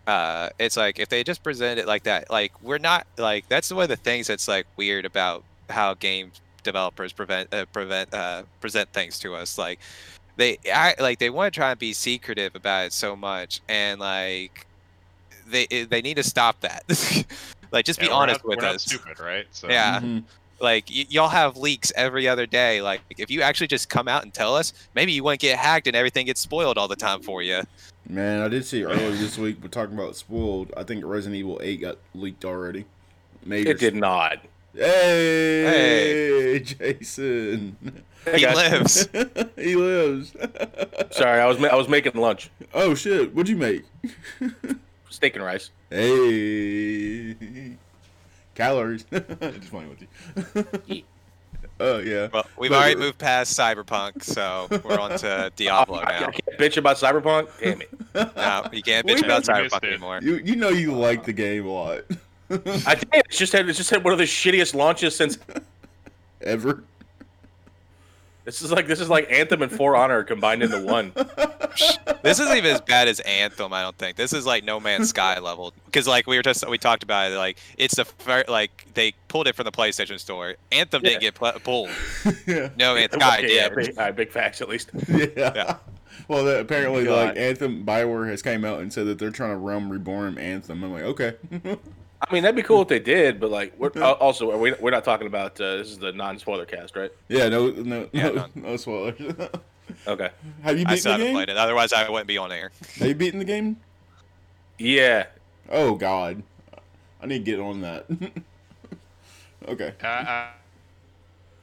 Uh, 0.06 0.50
it's 0.60 0.76
like 0.76 1.00
if 1.00 1.08
they 1.08 1.24
just 1.24 1.43
present 1.43 1.80
it 1.80 1.88
like 1.88 2.04
that, 2.04 2.30
like 2.30 2.52
we're 2.62 2.78
not 2.78 3.08
like 3.17 3.48
that's 3.48 3.72
one 3.72 3.84
of 3.84 3.89
the 3.89 3.96
things 3.96 4.28
that's 4.28 4.48
like 4.50 4.65
weird 4.76 5.06
about 5.06 5.43
how 5.69 5.93
game 5.93 6.30
developers 6.63 7.13
prevent 7.13 7.54
uh, 7.54 7.65
prevent 7.72 8.13
uh, 8.13 8.43
present 8.60 8.89
things 8.91 9.17
to 9.19 9.34
us. 9.34 9.58
Like 9.58 9.80
they 10.36 10.58
act 10.69 11.00
like 11.00 11.19
they 11.19 11.30
want 11.30 11.54
to 11.54 11.58
try 11.58 11.72
and 11.72 11.80
be 11.80 11.93
secretive 11.93 12.54
about 12.54 12.88
it 12.88 12.91
so 12.93 13.15
much, 13.15 13.62
and 13.69 13.98
like 14.02 14.67
they 15.48 15.67
they 15.67 16.02
need 16.02 16.15
to 16.15 16.24
stop 16.24 16.60
that. 16.60 16.84
like 17.72 17.86
just 17.86 18.02
Yeah, 18.02 18.08
be 18.08 18.12
honest 18.12 18.39
not- 18.41 18.46
with 18.50 18.58
we're 18.58 18.63
not 18.65 18.76
us. 18.76 18.84
stupid, 18.84 19.22
right? 19.22 19.46
So 19.52 19.69
Yeah. 19.69 20.02
Mhm. 20.02 20.24
Like 20.60 20.86
y- 20.89 21.06
y'all 21.10 21.30
have 21.30 21.58
leaks 21.58 21.92
every 21.96 22.28
other 22.28 22.46
day. 22.46 22.82
Like 22.82 23.02
if 23.18 23.30
you 23.30 23.42
actually 23.42 23.68
just 23.68 23.89
come 23.89 24.08
out 24.08 24.24
and 24.24 24.34
tell 24.34 24.56
us, 24.56 24.74
maybe 24.96 25.12
you 25.12 25.24
wouldn't 25.24 25.42
get 25.42 25.58
hacked 25.58 25.88
and 25.88 25.96
everything 25.96 26.26
gets 26.26 26.39
spoiled 26.42 26.78
all 26.78 26.88
the 26.88 26.96
time 26.96 27.22
for 27.22 27.42
you. 27.42 27.62
Man, 28.10 28.42
I 28.42 28.48
did 28.50 28.66
see 28.66 28.84
earlier 28.84 29.12
this 29.12 29.38
week. 29.38 29.58
We're 29.62 29.70
talking 29.70 29.98
about 29.98 30.16
spoiled. 30.16 30.74
I 30.76 30.84
think 30.84 31.04
Resident 31.06 31.39
Evil 31.39 31.60
Eight 31.63 31.82
got 31.82 31.98
leaked 32.13 32.44
already. 32.46 32.86
Major. 33.46 33.72
It 33.72 33.80
did 33.80 33.96
not. 33.96 34.39
Hey, 34.76 36.60
Jason. 36.60 37.78
Hey, 38.26 38.36
He 38.38 38.42
guys. 38.42 38.56
lives. 38.56 39.08
he 39.58 39.76
lives. 39.76 40.34
Sorry, 41.12 41.39
I 41.42 41.46
was 41.46 41.60
ma- 41.60 41.68
I 41.68 41.76
was 41.76 41.88
making 41.89 42.13
lunch, 42.16 42.50
Oh 42.74 42.96
shit! 42.96 43.34
What'd 43.36 43.50
you 43.50 43.58
make? 43.58 43.84
steak 45.10 45.36
and 45.36 45.44
rice. 45.44 45.70
Hey, 45.89 47.78
calories. 48.56 49.04
Just 49.12 49.70
playing 49.72 49.89
with 49.89 50.88
you. 50.88 51.04
oh 51.80 52.00
yeah. 52.00 52.28
Well, 52.34 52.46
we've 52.58 52.72
But- 52.72 52.78
already 52.78 52.96
uh, 52.96 53.00
moved 53.00 53.18
past 53.18 53.58
Cyberpunk, 53.58 54.24
so 54.24 54.68
we're 54.84 55.00
on 55.00 55.18
to 55.20 55.52
Diablo 55.56 55.98
I, 56.00 56.04
I 56.04 56.20
now. 56.22 56.26
can't 56.28 56.60
bitch 56.60 56.78
about 56.78 56.98
Cyberpunk. 56.98 57.50
Damn 57.60 57.82
it! 57.82 57.89
No, 58.36 58.68
you 58.72 58.82
can't 58.84 59.06
We 59.06 59.13
bitch 59.16 59.24
about 59.24 59.48
missed 59.48 59.50
Cyberpunk 59.74 59.88
anymore. 59.88 60.20
You 60.22 60.38
you 60.38 60.56
know 60.56 60.70
you 60.70 60.94
like 60.94 61.24
the 61.26 61.34
game 61.34 61.66
a 61.66 61.72
lot. 61.72 62.02
I 62.50 62.96
did. 62.96 63.08
It's 63.13 63.38
just 63.38 63.54
had 63.54 63.68
it's 63.68 63.78
just 63.78 63.89
had 63.89 64.04
one 64.04 64.13
of 64.13 64.20
the 64.20 64.26
shittiest 64.26 64.76
launches 64.76 65.16
since. 65.16 65.38
Ever. 66.42 66.84
This 68.45 68.62
is 68.62 68.71
like 68.71 68.88
this 68.88 68.99
is 68.99 69.10
like 69.10 69.32
Anthem 69.32 69.62
and 69.62 69.71
For 69.71 69.95
Honor 69.95 70.23
combined 70.23 70.63
into 70.63 70.82
one. 70.82 71.13
This 72.21 72.39
isn't 72.39 72.56
even 72.56 72.71
as 72.75 72.82
bad 72.82 73.08
as 73.08 73.19
Anthem, 73.21 73.73
I 73.73 73.82
don't 73.82 73.97
think. 73.97 74.15
This 74.15 74.32
is 74.32 74.45
like 74.45 74.63
No 74.63 74.79
Man's 74.79 75.10
Sky 75.10 75.39
level 75.41 75.73
because 75.86 76.08
like 76.08 76.25
we 76.27 76.38
were 76.38 76.43
just 76.43 76.67
we 76.69 76.77
talked 76.77 77.03
about 77.03 77.32
it, 77.32 77.36
like 77.36 77.58
it's 77.77 77.95
the 77.95 78.06
fir- 78.06 78.45
like 78.47 78.86
they 78.93 79.13
pulled 79.27 79.47
it 79.47 79.56
from 79.56 79.65
the 79.65 79.71
PlayStation 79.71 80.19
Store. 80.19 80.53
Anthem 80.71 81.01
didn't 81.01 81.19
get 81.21 81.34
pl- 81.36 81.51
pulled. 81.63 81.89
yeah. 82.47 82.69
No 82.77 82.93
Man's 82.93 83.12
Sky 83.13 83.39
Okay, 83.39 83.56
yeah, 83.56 83.69
did. 83.69 83.75
big, 83.75 83.97
all 83.97 84.06
right, 84.06 84.15
big 84.15 84.32
facts 84.32 84.62
at 84.62 84.69
least. 84.69 84.91
Yeah. 85.10 85.25
Yeah. 85.38 85.75
Well, 86.27 86.45
that, 86.45 86.60
apparently, 86.62 87.06
God. 87.06 87.29
like 87.29 87.38
Anthem, 87.38 87.84
Bioware 87.86 88.29
has 88.29 88.41
came 88.43 88.63
out 88.63 88.79
and 88.79 88.93
said 88.93 89.08
that 89.08 89.17
they're 89.19 89.32
trying 89.32 89.51
to 89.51 89.58
Realm 89.58 89.89
Reborn 89.91 90.38
Anthem. 90.38 90.84
I'm 90.84 90.93
like, 90.93 91.03
okay. 91.03 91.34
I 92.28 92.34
mean, 92.34 92.44
that'd 92.44 92.56
be 92.56 92.64
cool 92.64 92.82
if 92.82 92.88
they 92.88 93.00
did, 93.00 93.40
but 93.40 93.52
like, 93.52 93.74
we're, 93.78 93.92
uh, 93.96 94.12
also, 94.14 94.52
are 94.52 94.58
we, 94.58 94.74
we're 94.80 94.92
not 94.92 95.04
talking 95.04 95.28
about 95.28 95.60
uh, 95.60 95.78
this 95.78 95.90
is 95.90 95.98
the 96.00 96.12
non-spoiler 96.14 96.66
cast, 96.66 96.96
right? 96.96 97.12
yeah, 97.28 97.50
no, 97.50 97.70
no, 97.70 98.08
Yeah, 98.12 98.30
no, 98.30 98.34
none. 98.34 98.52
no 98.56 98.78
spoilers. 98.78 99.16
Okay. 100.08 100.30
Have 100.64 100.78
you 100.80 100.86
I 100.88 100.96
beaten 100.96 100.98
still 100.98 101.12
the 101.12 101.18
haven't 101.18 101.28
game? 101.28 101.36
played 101.36 101.50
it. 101.50 101.58
Otherwise, 101.58 101.94
I 101.94 102.10
wouldn't 102.10 102.28
be 102.28 102.38
on 102.38 102.52
air. 102.52 102.72
Have 103.00 103.08
you 103.08 103.14
beaten 103.16 103.38
the 103.38 103.46
game? 103.46 103.78
Yeah. 104.80 105.28
Oh 105.70 105.96
God, 105.96 106.42
I 107.22 107.26
need 107.28 107.46
to 107.46 107.52
get 107.52 107.60
on 107.60 107.82
that. 107.82 108.06
okay. 109.68 109.94
Uh, 110.02 110.08
uh, 110.08 110.48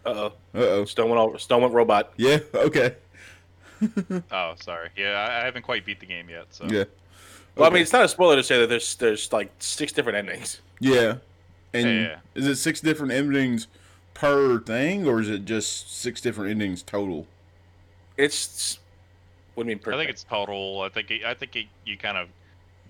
Uh 0.04 0.08
oh. 0.08 0.26
Uh 0.26 0.58
oh. 0.58 0.84
Stone 0.84 1.08
went 1.10 1.20
over. 1.20 1.38
Stone 1.38 1.62
went 1.62 1.74
robot. 1.74 2.12
Yeah. 2.18 2.38
Okay. 2.54 2.94
oh, 4.32 4.54
sorry. 4.62 4.90
Yeah, 4.96 5.12
I, 5.28 5.40
I 5.40 5.44
haven't 5.46 5.62
quite 5.62 5.84
beat 5.84 5.98
the 6.00 6.06
game 6.06 6.28
yet. 6.28 6.46
So 6.50 6.66
Yeah. 6.66 6.84
Well, 7.56 7.68
I 7.70 7.72
mean, 7.72 7.82
it's 7.82 7.92
not 7.92 8.04
a 8.04 8.08
spoiler 8.08 8.36
to 8.36 8.42
say 8.42 8.58
that 8.60 8.68
there's 8.68 8.94
there's 8.96 9.32
like 9.32 9.50
six 9.58 9.92
different 9.92 10.16
endings. 10.18 10.60
Yeah. 10.80 11.16
And 11.72 11.86
Yeah, 11.88 12.00
yeah. 12.02 12.16
is 12.34 12.46
it 12.46 12.56
six 12.56 12.80
different 12.80 13.12
endings 13.12 13.66
per 14.14 14.58
thing, 14.60 15.06
or 15.06 15.20
is 15.20 15.28
it 15.28 15.44
just 15.44 15.94
six 16.00 16.20
different 16.20 16.50
endings 16.50 16.82
total? 16.82 17.26
It's 18.16 18.78
what 19.54 19.64
do 19.64 19.70
you 19.70 19.76
mean? 19.76 19.82
Per 19.82 19.92
I 19.92 19.96
think 19.96 20.06
thing? 20.06 20.10
it's 20.10 20.24
total. 20.24 20.80
I 20.82 20.88
think 20.88 21.10
it, 21.10 21.24
I 21.24 21.34
think 21.34 21.56
it, 21.56 21.66
you 21.84 21.96
kind 21.96 22.16
of 22.16 22.28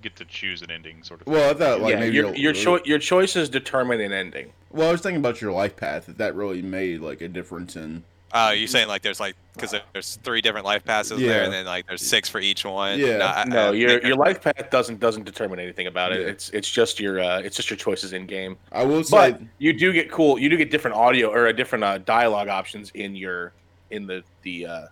get 0.02 0.16
to 0.16 0.24
choose 0.24 0.62
an 0.62 0.70
ending, 0.70 1.02
sort 1.02 1.20
of. 1.20 1.26
Well, 1.26 1.50
I 1.50 1.54
thought 1.54 1.80
like 1.80 1.92
yeah. 1.92 2.00
maybe 2.00 2.16
Your 2.16 2.26
you'll- 2.28 2.36
your, 2.36 2.52
cho- 2.52 2.84
your 2.84 2.98
choices 2.98 3.48
determine 3.48 4.00
an 4.00 4.12
ending. 4.12 4.52
Well, 4.70 4.88
I 4.88 4.92
was 4.92 5.00
thinking 5.00 5.20
about 5.20 5.40
your 5.40 5.52
life 5.52 5.76
path. 5.76 6.08
If 6.08 6.16
that 6.18 6.34
really 6.34 6.62
made 6.62 7.00
like 7.00 7.20
a 7.20 7.28
difference 7.28 7.76
in. 7.76 8.04
Uh, 8.32 8.52
you're 8.56 8.68
saying 8.68 8.86
like 8.88 9.02
there's 9.02 9.18
like 9.18 9.34
because 9.54 9.74
there's 9.92 10.16
three 10.22 10.40
different 10.40 10.64
life 10.64 10.84
passes 10.84 11.18
there, 11.18 11.42
and 11.42 11.52
then 11.52 11.66
like 11.66 11.86
there's 11.88 12.06
six 12.06 12.28
for 12.28 12.40
each 12.40 12.64
one. 12.64 12.98
Yeah. 12.98 13.18
I- 13.36 13.40
I 13.42 13.44
No, 13.44 13.72
your 13.72 14.00
your 14.06 14.16
life 14.16 14.40
path 14.40 14.70
doesn't 14.70 15.00
doesn't 15.00 15.24
determine 15.24 15.58
anything 15.58 15.86
about 15.88 16.12
it. 16.12 16.20
Yeah. 16.20 16.28
It's 16.28 16.50
it's 16.50 16.70
just 16.70 17.00
your 17.00 17.20
uh, 17.20 17.40
it's 17.40 17.56
just 17.56 17.70
your 17.70 17.76
choices 17.76 18.12
in 18.12 18.26
game. 18.26 18.56
I 18.72 18.84
will 18.84 19.02
say. 19.02 19.32
But 19.32 19.40
you 19.58 19.72
do 19.72 19.92
get 19.92 20.10
cool. 20.10 20.38
You 20.38 20.48
do 20.48 20.56
get 20.56 20.70
different 20.70 20.96
audio 20.96 21.28
or 21.28 21.46
a 21.46 21.52
different 21.52 21.82
uh, 21.84 21.98
dialogue 21.98 22.48
options 22.48 22.90
in 22.94 23.16
your 23.16 23.52
in 23.90 24.06
the 24.06 24.22
the 24.42 24.66
uh, 24.66 24.86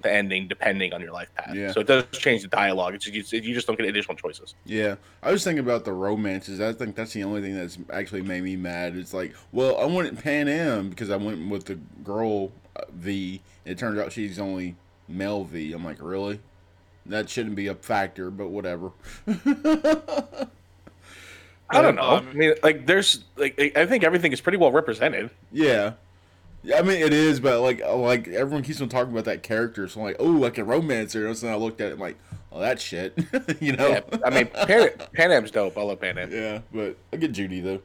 the 0.00 0.12
ending 0.12 0.48
depending 0.48 0.92
on 0.92 1.00
your 1.00 1.12
life 1.12 1.32
path. 1.36 1.54
Yeah. 1.54 1.70
So 1.70 1.80
it 1.80 1.86
does 1.86 2.04
change 2.12 2.42
the 2.42 2.48
dialogue. 2.48 2.94
It's 2.96 3.06
you, 3.06 3.22
you 3.40 3.54
just 3.54 3.68
don't 3.68 3.78
get 3.78 3.86
additional 3.88 4.16
choices. 4.16 4.54
Yeah, 4.66 4.96
I 5.22 5.30
was 5.30 5.44
thinking 5.44 5.64
about 5.64 5.84
the 5.84 5.92
romances. 5.92 6.60
I 6.60 6.72
think 6.72 6.96
that's 6.96 7.12
the 7.12 7.22
only 7.22 7.40
thing 7.40 7.54
that's 7.54 7.78
actually 7.90 8.22
made 8.22 8.42
me 8.42 8.56
mad. 8.56 8.96
It's 8.96 9.14
like, 9.14 9.32
well, 9.52 9.78
I 9.78 9.84
went 9.86 10.08
in 10.08 10.16
Panam 10.16 10.90
because 10.90 11.10
I 11.10 11.16
went 11.16 11.48
with 11.48 11.66
the 11.66 11.76
girl 12.02 12.46
uh, 12.46 12.63
V. 12.92 13.40
And 13.64 13.72
it 13.72 13.78
turns 13.78 13.98
out 13.98 14.12
she's 14.12 14.38
only 14.38 14.76
male 15.08 15.44
V. 15.44 15.72
I'm 15.72 15.84
like, 15.84 15.98
really? 16.00 16.40
That 17.06 17.28
shouldn't 17.28 17.54
be 17.56 17.66
a 17.66 17.74
factor, 17.74 18.30
but 18.30 18.48
whatever. 18.48 18.90
I 21.70 21.80
don't 21.82 21.94
know. 21.96 22.02
Um, 22.02 22.28
I 22.30 22.32
mean, 22.34 22.54
like 22.62 22.86
there's 22.86 23.24
like 23.36 23.54
I- 23.58 23.72
I 23.82 23.86
think 23.86 24.04
everything 24.04 24.32
is 24.32 24.40
pretty 24.40 24.58
well 24.58 24.70
represented. 24.72 25.30
yeah. 25.52 25.94
Yeah, 26.66 26.78
I 26.78 26.82
mean 26.82 27.02
it 27.02 27.12
is, 27.12 27.40
but 27.40 27.60
like, 27.60 27.82
uh, 27.82 27.94
like 27.94 28.26
everyone 28.28 28.62
keeps 28.62 28.80
on 28.80 28.88
talking 28.88 29.12
about 29.12 29.26
that 29.26 29.42
character, 29.42 29.86
so 29.86 30.00
I'm 30.00 30.06
like, 30.06 30.16
oh, 30.18 30.24
like 30.24 30.56
a 30.56 30.64
romancer. 30.64 31.26
And 31.26 31.36
so 31.36 31.48
I 31.48 31.56
looked 31.56 31.82
at 31.82 31.90
it, 31.90 31.94
I'm 31.94 31.98
like, 32.00 32.16
oh, 32.50 32.60
that 32.60 32.80
shit, 32.80 33.12
you 33.60 33.72
know? 33.76 33.86
Yeah, 33.88 34.00
I 34.24 34.30
mean, 34.30 34.46
Pan, 34.46 34.88
Panam's 35.12 35.50
dope. 35.50 35.76
I 35.76 35.82
love 35.82 36.00
Panam. 36.00 36.30
yeah, 36.32 36.60
but 36.72 36.96
I 37.12 37.18
get 37.18 37.32
Judy 37.32 37.60
though, 37.60 37.76
so 37.76 37.82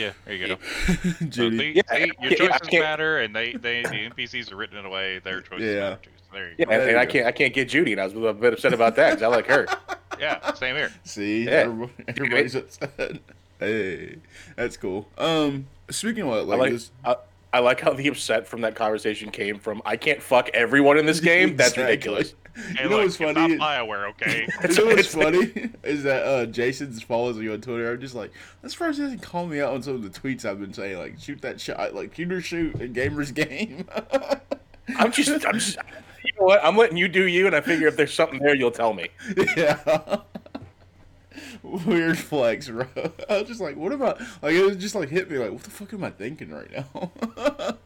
Yeah, 0.00 0.12
there 0.24 0.34
you 0.34 0.46
go. 0.46 0.56
So 1.20 1.26
Judy. 1.26 1.56
they, 1.56 1.68
Yeah, 1.72 1.82
they, 1.90 2.10
your 2.22 2.30
choices 2.36 2.60
can't- 2.68 2.82
matter, 2.82 3.18
and 3.18 3.34
they, 3.36 3.52
they 3.52 3.82
the 3.82 3.88
NPCs 4.10 4.50
are 4.52 4.56
written 4.56 4.78
in 4.78 4.84
a 4.86 4.90
way 4.90 5.18
their 5.18 5.40
choices 5.42 5.74
Yeah. 5.74 5.80
matter 5.80 5.98
too. 6.02 6.10
So 6.16 6.34
there 6.34 6.48
you 6.48 6.54
Yeah, 6.58 6.64
go. 6.66 6.70
and, 6.72 6.80
There 6.80 6.88
and 6.88 6.96
you 6.96 6.98
I 6.98 7.04
go. 7.06 7.12
can't 7.12 7.26
I 7.26 7.32
can't 7.32 7.54
get 7.54 7.68
Judy, 7.68 7.92
and 7.92 8.00
I 8.00 8.04
was 8.06 8.14
a 8.14 8.32
bit 8.32 8.52
upset 8.54 8.72
about 8.72 8.96
that 8.96 9.10
because 9.10 9.22
I 9.22 9.26
like 9.28 9.46
her. 9.46 9.66
Yeah, 10.18 10.52
same 10.52 10.76
here. 10.76 10.92
See, 11.04 11.44
Yeah. 11.44 11.50
everybody, 11.52 11.92
everybody's 12.08 12.54
upset. 12.62 13.20
Hey, 13.58 14.16
that's 14.54 14.76
cool. 14.76 15.08
Um, 15.16 15.66
speaking 15.88 16.22
of 16.24 16.28
what, 16.28 16.38
I 16.40 16.42
like, 16.42 16.58
like 16.58 16.72
this, 16.72 16.90
I, 17.02 17.16
I 17.52 17.58
like 17.60 17.80
how 17.80 17.92
the 17.92 18.06
upset 18.08 18.46
from 18.46 18.60
that 18.60 18.74
conversation 18.76 19.30
came 19.30 19.58
from. 19.58 19.82
I 19.84 19.96
can't 19.96 20.22
fuck 20.22 20.48
everyone 20.54 20.98
in 20.98 21.06
this 21.06 21.20
game. 21.32 21.56
That's 21.56 21.70
Exactly. 21.70 21.82
ridiculous. 21.84 22.34
Hey, 22.54 22.84
You 22.84 22.90
know 22.90 22.96
look, 22.96 23.04
what's 23.04 23.20
it's 23.20 23.34
funny? 23.34 23.56
not 23.56 23.88
Bioware, 23.88 24.10
okay? 24.10 24.46
You 24.68 24.74
know 24.74 24.84
what's 24.86 25.14
It's- 25.14 25.14
funny 25.14 25.70
is 25.84 26.02
that 26.04 26.24
uh, 26.24 26.46
Jason 26.46 26.92
follows 26.92 27.36
me 27.38 27.48
on 27.48 27.60
Twitter. 27.60 27.92
I'm 27.92 28.00
just 28.00 28.14
like, 28.14 28.32
that's 28.62 28.74
first 28.74 28.98
he 28.98 29.04
doesn't 29.04 29.22
call 29.22 29.46
me 29.46 29.60
out 29.60 29.72
on 29.74 29.82
some 29.82 29.94
of 29.94 30.02
the 30.02 30.10
tweets 30.10 30.44
I've 30.44 30.60
been 30.60 30.72
saying, 30.72 30.98
like 30.98 31.18
shoot 31.18 31.40
that 31.42 31.60
shot, 31.60 31.94
like 31.94 32.14
shooter 32.14 32.40
shoot, 32.40 32.74
and 32.76 32.94
gamers 32.94 33.32
game. 33.34 33.86
I'm 34.98 35.12
just, 35.12 35.30
I'm 35.46 35.54
just, 35.58 35.76
you 36.24 36.32
know 36.38 36.46
what? 36.46 36.64
I'm 36.64 36.76
letting 36.76 36.96
you 36.96 37.08
do 37.08 37.26
you, 37.26 37.46
and 37.46 37.54
I 37.54 37.60
figure 37.60 37.86
if 37.88 37.96
there's 37.96 38.12
something 38.14 38.40
there, 38.40 38.54
you'll 38.54 38.70
tell 38.72 38.92
me. 38.94 39.08
yeah. 39.56 40.16
Weird 41.86 42.18
flex, 42.18 42.68
bro. 42.68 42.86
I 43.28 43.38
was 43.38 43.48
just 43.48 43.60
like, 43.60 43.76
what 43.76 43.92
about 43.92 44.20
like 44.42 44.54
it 44.54 44.64
was 44.64 44.76
just 44.76 44.94
like 44.94 45.08
hit 45.08 45.30
me 45.30 45.38
like, 45.38 45.52
what 45.52 45.62
the 45.62 45.70
fuck 45.70 45.92
am 45.92 46.04
I 46.04 46.10
thinking 46.10 46.50
right 46.50 46.70
now? 46.72 47.12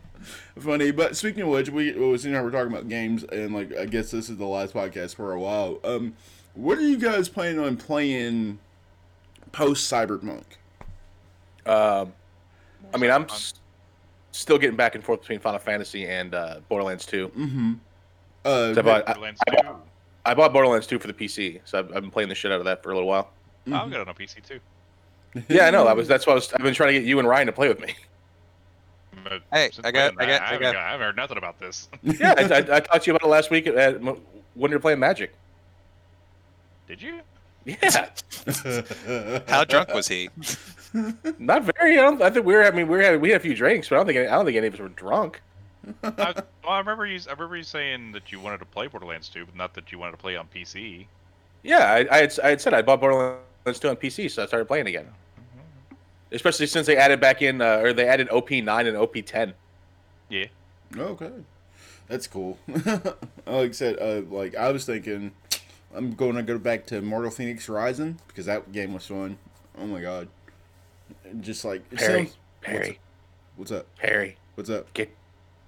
Funny, 0.58 0.90
but 0.90 1.16
speaking 1.16 1.42
of 1.42 1.48
which, 1.48 1.68
we 1.68 1.92
well, 1.92 2.16
you 2.16 2.30
know 2.30 2.42
we're 2.42 2.50
talking 2.50 2.72
about 2.72 2.88
games, 2.88 3.24
and 3.24 3.54
like 3.54 3.76
I 3.76 3.84
guess 3.86 4.10
this 4.10 4.30
is 4.30 4.36
the 4.38 4.46
last 4.46 4.72
podcast 4.74 5.16
for 5.16 5.32
a 5.32 5.40
while. 5.40 5.80
Um, 5.84 6.14
what 6.54 6.78
are 6.78 6.82
you 6.82 6.96
guys 6.96 7.28
planning 7.28 7.58
on 7.58 7.76
playing 7.76 8.58
post 9.52 9.90
Cyberpunk? 9.92 10.44
Um, 11.66 12.12
I 12.94 12.98
mean, 12.98 13.10
I'm 13.10 13.24
s- 13.24 13.54
still 14.32 14.56
getting 14.58 14.76
back 14.76 14.94
and 14.94 15.02
forth 15.04 15.20
between 15.20 15.40
Final 15.40 15.58
Fantasy 15.58 16.06
and 16.06 16.34
uh, 16.34 16.60
Borderlands 16.68 17.06
2. 17.06 17.28
Mm-hmm. 17.28 17.72
Uh, 18.44 18.74
So 18.74 18.80
I 18.80 18.82
bought, 18.82 19.02
I, 19.08 19.12
Borderlands 19.12 19.40
I 19.48 19.50
2. 19.50 19.62
bought, 19.62 19.86
I 20.26 20.34
bought 20.34 20.52
Borderlands 20.52 20.86
2 20.86 20.98
for 20.98 21.06
the 21.06 21.12
PC, 21.14 21.60
so 21.64 21.78
I've, 21.80 21.86
I've 21.88 22.02
been 22.02 22.10
playing 22.10 22.28
the 22.28 22.34
shit 22.34 22.52
out 22.52 22.60
of 22.60 22.64
that 22.66 22.82
for 22.82 22.90
a 22.90 22.94
little 22.94 23.08
while. 23.08 23.30
Mm-hmm. 23.66 23.74
I'll 23.74 23.88
get 23.88 24.00
it 24.00 24.08
on 24.08 24.14
PC 24.14 24.46
too. 24.46 24.60
Yeah, 25.48 25.66
I 25.66 25.70
know. 25.70 25.86
I 25.86 25.92
was. 25.94 26.06
That's 26.06 26.26
why 26.26 26.32
I 26.32 26.36
was. 26.36 26.52
I've 26.52 26.62
been 26.62 26.74
trying 26.74 26.94
to 26.94 27.00
get 27.00 27.06
you 27.08 27.18
and 27.18 27.26
Ryan 27.28 27.46
to 27.46 27.52
play 27.52 27.68
with 27.68 27.80
me. 27.80 27.94
But 29.22 29.42
Hey, 29.52 29.70
I 29.82 29.90
got- 29.90 30.14
I 30.18 30.26
got- 30.26 30.42
I 30.42 30.46
haven't 30.52 30.62
got- 30.62 30.76
I 30.76 30.90
haven't 30.90 31.06
heard 31.06 31.16
nothing 31.16 31.38
about 31.38 31.58
this. 31.58 31.88
Yeah, 32.02 32.34
I, 32.36 32.42
I, 32.42 32.58
I 32.76 32.80
talked 32.80 33.04
to 33.04 33.10
you 33.10 33.16
about 33.16 33.26
it 33.26 33.30
last 33.30 33.50
week 33.50 33.66
at, 33.66 33.74
at, 33.74 34.00
when 34.02 34.70
you 34.70 34.76
were 34.76 34.78
playing 34.80 34.98
Magic. 34.98 35.34
Did 36.88 37.00
you? 37.00 37.20
Yeah, 37.64 38.10
How 39.48 39.64
drunk 39.64 39.94
was 39.94 40.06
he? 40.06 40.28
not 41.38 41.62
very. 41.62 41.98
I, 41.98 42.02
don't, 42.02 42.20
I 42.20 42.28
think 42.30 42.44
we 42.44 42.52
were. 42.52 42.64
I 42.64 42.70
mean, 42.70 42.86
we 42.86 42.96
were 42.98 43.02
having, 43.02 43.20
we 43.20 43.30
had 43.30 43.40
a 43.40 43.42
few 43.42 43.54
drinks, 43.54 43.88
but 43.88 43.94
I 43.96 43.98
don't 43.98 44.06
think. 44.06 44.18
I 44.18 44.32
don't 44.32 44.44
think 44.44 44.56
any 44.58 44.66
of 44.66 44.74
us 44.74 44.80
were 44.80 44.88
drunk. 44.88 45.40
I, 46.02 46.10
well, 46.12 46.44
I 46.66 46.78
remember 46.78 47.06
you. 47.06 47.18
I 47.26 47.32
remember 47.32 47.56
you 47.56 47.62
saying 47.62 48.12
that 48.12 48.30
you 48.30 48.40
wanted 48.40 48.58
to 48.58 48.66
play 48.66 48.86
Borderlands 48.88 49.28
2, 49.30 49.46
but 49.46 49.56
not 49.56 49.72
that 49.74 49.90
you 49.92 49.98
wanted 49.98 50.12
to 50.12 50.18
play 50.18 50.36
on 50.36 50.46
PC. 50.54 51.06
Yeah, 51.62 51.78
I, 51.92 52.06
I, 52.10 52.16
had, 52.20 52.38
I 52.40 52.48
had 52.50 52.60
said 52.60 52.74
I 52.74 52.82
bought 52.82 53.00
Borderlands 53.00 53.40
2 53.72 53.88
on 53.88 53.96
PC, 53.96 54.30
so 54.30 54.42
I 54.42 54.46
started 54.46 54.66
playing 54.66 54.86
again. 54.86 55.06
Especially 56.30 56.66
since 56.66 56.86
they 56.86 56.96
added 56.96 57.20
back 57.20 57.40
in, 57.42 57.60
uh, 57.62 57.78
or 57.78 57.92
they 57.92 58.06
added 58.06 58.28
OP9 58.28 58.86
and 58.86 58.96
OP10. 58.96 59.54
Yeah. 60.28 60.46
Okay, 60.96 61.30
that's 62.08 62.26
cool. 62.26 62.58
like 62.68 63.16
I 63.46 63.70
said, 63.72 63.98
uh, 64.00 64.22
like 64.34 64.54
I 64.54 64.70
was 64.70 64.84
thinking, 64.84 65.32
I'm 65.94 66.12
going 66.14 66.34
to 66.36 66.42
go 66.42 66.58
back 66.58 66.86
to 66.86 67.00
Mortal 67.00 67.30
Fenyx 67.30 67.68
Rising 67.68 68.18
because 68.28 68.46
that 68.46 68.70
game 68.72 68.92
was 68.94 69.06
fun. 69.06 69.38
Oh 69.78 69.86
my 69.86 70.00
god, 70.00 70.28
just 71.40 71.64
like 71.64 71.88
Perry, 71.90 72.24
sounds- 72.26 72.36
Perry, 72.60 72.98
What's 73.56 73.72
up? 73.72 73.86
Perry, 73.96 74.36
What's 74.56 74.70
up? 74.70 74.92
get 74.94 75.14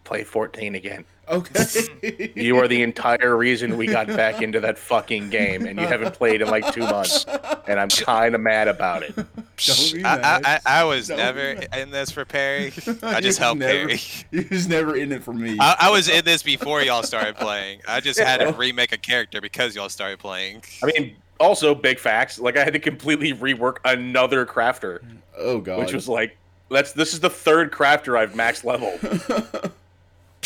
play 0.04 0.22
14 0.24 0.74
again. 0.74 1.04
Okay, 1.28 2.30
You 2.36 2.56
are 2.58 2.68
the 2.68 2.82
entire 2.82 3.36
reason 3.36 3.76
we 3.76 3.86
got 3.86 4.06
back 4.06 4.42
into 4.42 4.60
that 4.60 4.78
fucking 4.78 5.30
game, 5.30 5.66
and 5.66 5.78
you 5.80 5.86
haven't 5.86 6.14
played 6.14 6.40
in 6.40 6.48
like 6.48 6.72
two 6.72 6.82
months, 6.82 7.26
and 7.66 7.80
I'm 7.80 7.88
kind 7.88 8.34
of 8.36 8.40
mad 8.40 8.68
about 8.68 9.02
it. 9.02 9.14
Don't 9.16 9.92
be 9.92 10.04
I, 10.04 10.16
I, 10.16 10.40
I. 10.44 10.60
I 10.66 10.84
was 10.84 11.08
Don't 11.08 11.16
be 11.16 11.22
never 11.24 11.54
mad. 11.56 11.68
in 11.76 11.90
this 11.90 12.10
for 12.12 12.24
Perry. 12.24 12.72
I 13.02 13.20
just 13.20 13.38
helped 13.40 13.58
never- 13.58 13.88
Perry. 13.88 13.96
He 14.30 14.46
was 14.54 14.68
never 14.68 14.94
in 14.96 15.10
it 15.10 15.24
for 15.24 15.32
me. 15.32 15.56
I, 15.58 15.76
I 15.80 15.90
was 15.90 16.08
in 16.08 16.24
this 16.24 16.42
before 16.44 16.80
y'all 16.82 17.02
started 17.02 17.36
playing. 17.36 17.80
I 17.88 18.00
just 18.00 18.20
had 18.20 18.38
to 18.38 18.52
remake 18.52 18.92
a 18.92 18.98
character 18.98 19.40
because 19.40 19.74
y'all 19.74 19.88
started 19.88 20.18
playing. 20.20 20.62
I 20.82 20.86
mean, 20.86 21.16
also 21.40 21.74
big 21.74 21.98
facts. 21.98 22.38
Like 22.38 22.56
I 22.56 22.62
had 22.64 22.72
to 22.74 22.78
completely 22.78 23.32
rework 23.32 23.78
another 23.84 24.46
crafter, 24.46 25.00
oh 25.36 25.58
god, 25.60 25.78
which 25.80 25.92
was 25.92 26.08
like 26.08 26.36
that's 26.70 26.92
this 26.92 27.12
is 27.14 27.20
the 27.20 27.30
third 27.30 27.72
crafter 27.72 28.16
I've 28.18 28.34
max 28.36 28.62
leveled. 28.64 29.00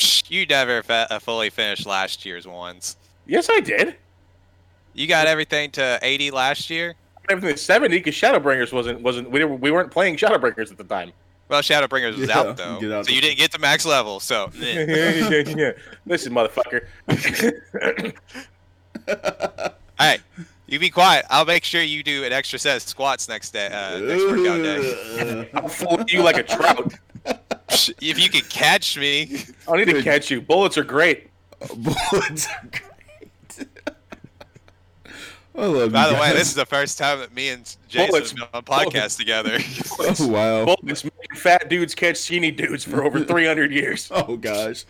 Psh, 0.01 0.25
You 0.31 0.47
never 0.47 0.83
fa- 0.83 1.07
uh, 1.11 1.19
fully 1.19 1.51
finished 1.51 1.87
last 1.87 2.25
year's 2.25 2.47
ones. 2.47 2.97
yes, 3.27 3.49
I 3.51 3.61
did. 3.61 3.97
You 4.95 5.07
got 5.07 5.27
everything 5.27 5.71
to 5.73 5.99
80 6.03 6.31
last 6.33 6.69
year. 6.71 6.95
Everything 7.29 7.55
to 7.55 7.61
70 7.61 7.99
because 7.99 8.15
Shadowbringers 8.15 8.73
wasn't 8.73 9.01
wasn't 9.03 9.31
we, 9.31 9.39
didn't, 9.39 9.61
we 9.61 9.71
weren't 9.71 9.91
playing 9.93 10.17
Shadowbringers 10.17 10.71
at 10.73 10.79
the 10.79 10.85
time. 10.85 11.13
Well, 11.49 11.63
Shadowbringers 11.63 12.17
was 12.19 12.29
Yeah, 12.29 12.39
out 12.39 12.57
though, 12.57 12.75
out 12.99 13.07
so 13.07 13.13
you 13.13 13.21
the- 13.21 13.29
didn't 13.29 13.39
get 13.39 13.53
to 13.53 13.59
max 13.59 13.85
level. 13.87 14.19
So. 14.21 14.51
Listen, 16.07 16.33
motherfucker. 16.33 16.87
hey, 19.99 20.19
you 20.67 20.79
be 20.79 20.91
quiet. 20.91 21.25
I'll 21.31 21.45
make 21.45 21.65
sure 21.65 21.83
you 21.83 22.03
do 22.03 22.25
an 22.25 22.33
extra 22.33 22.59
set 22.59 22.77
of 22.77 22.83
squats 22.83 23.29
next 23.29 23.51
day. 23.53 23.67
Uh, 23.67 23.99
next 23.99 24.23
workout 24.25 24.63
day. 24.63 25.51
I'll 25.55 25.69
fool 25.69 26.03
you 26.09 26.23
like 26.23 26.37
a 26.39 26.43
trout. 26.43 26.95
Psh, 27.71 27.93
If 28.01 28.19
you 28.19 28.29
can 28.29 28.43
catch 28.43 28.99
me, 28.99 29.23
I 29.69 29.77
don't 29.77 29.87
need 29.87 29.93
to 29.95 30.03
catch 30.03 30.31
you. 30.31 30.41
Bullets 30.41 30.77
are 30.79 30.85
great. 30.85 31.31
Bullets 31.77 32.47
are 32.49 32.69
great. 32.71 33.69
I 35.57 35.67
love 35.67 35.93
By 35.93 36.07
you 36.09 36.15
the 36.15 36.21
way, 36.21 36.33
this 36.33 36.49
is 36.49 36.55
the 36.55 36.65
first 36.65 36.97
time 36.97 37.19
that 37.19 37.35
me 37.35 37.49
and 37.51 37.65
Jason 37.89 38.11
Bullets. 38.11 38.31
have 38.31 38.39
been 38.39 38.49
on 38.55 38.61
a 38.61 38.63
podcast 38.63 39.19
together. 39.19 39.59
Oh 40.21 40.29
wow. 40.29 40.65
Bullets 40.65 41.05
making 41.05 41.37
fat 41.37 41.69
dudes 41.69 41.95
catch 41.95 42.17
skinny 42.17 42.51
dudes 42.51 42.85
for 42.85 43.05
over 43.05 43.23
300 43.23 43.71
years. 43.71 44.09
Oh 44.11 44.37
gosh. 44.37 44.85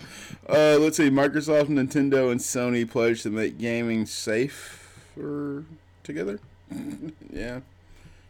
Uh, 0.48 0.76
let's 0.78 0.96
see. 0.96 1.10
Microsoft, 1.10 1.66
Nintendo, 1.68 2.30
and 2.30 2.38
Sony 2.40 2.88
pledge 2.88 3.22
to 3.24 3.30
make 3.30 3.58
gaming 3.58 4.06
safer 4.06 5.64
together. 6.04 6.38
yeah. 7.32 7.60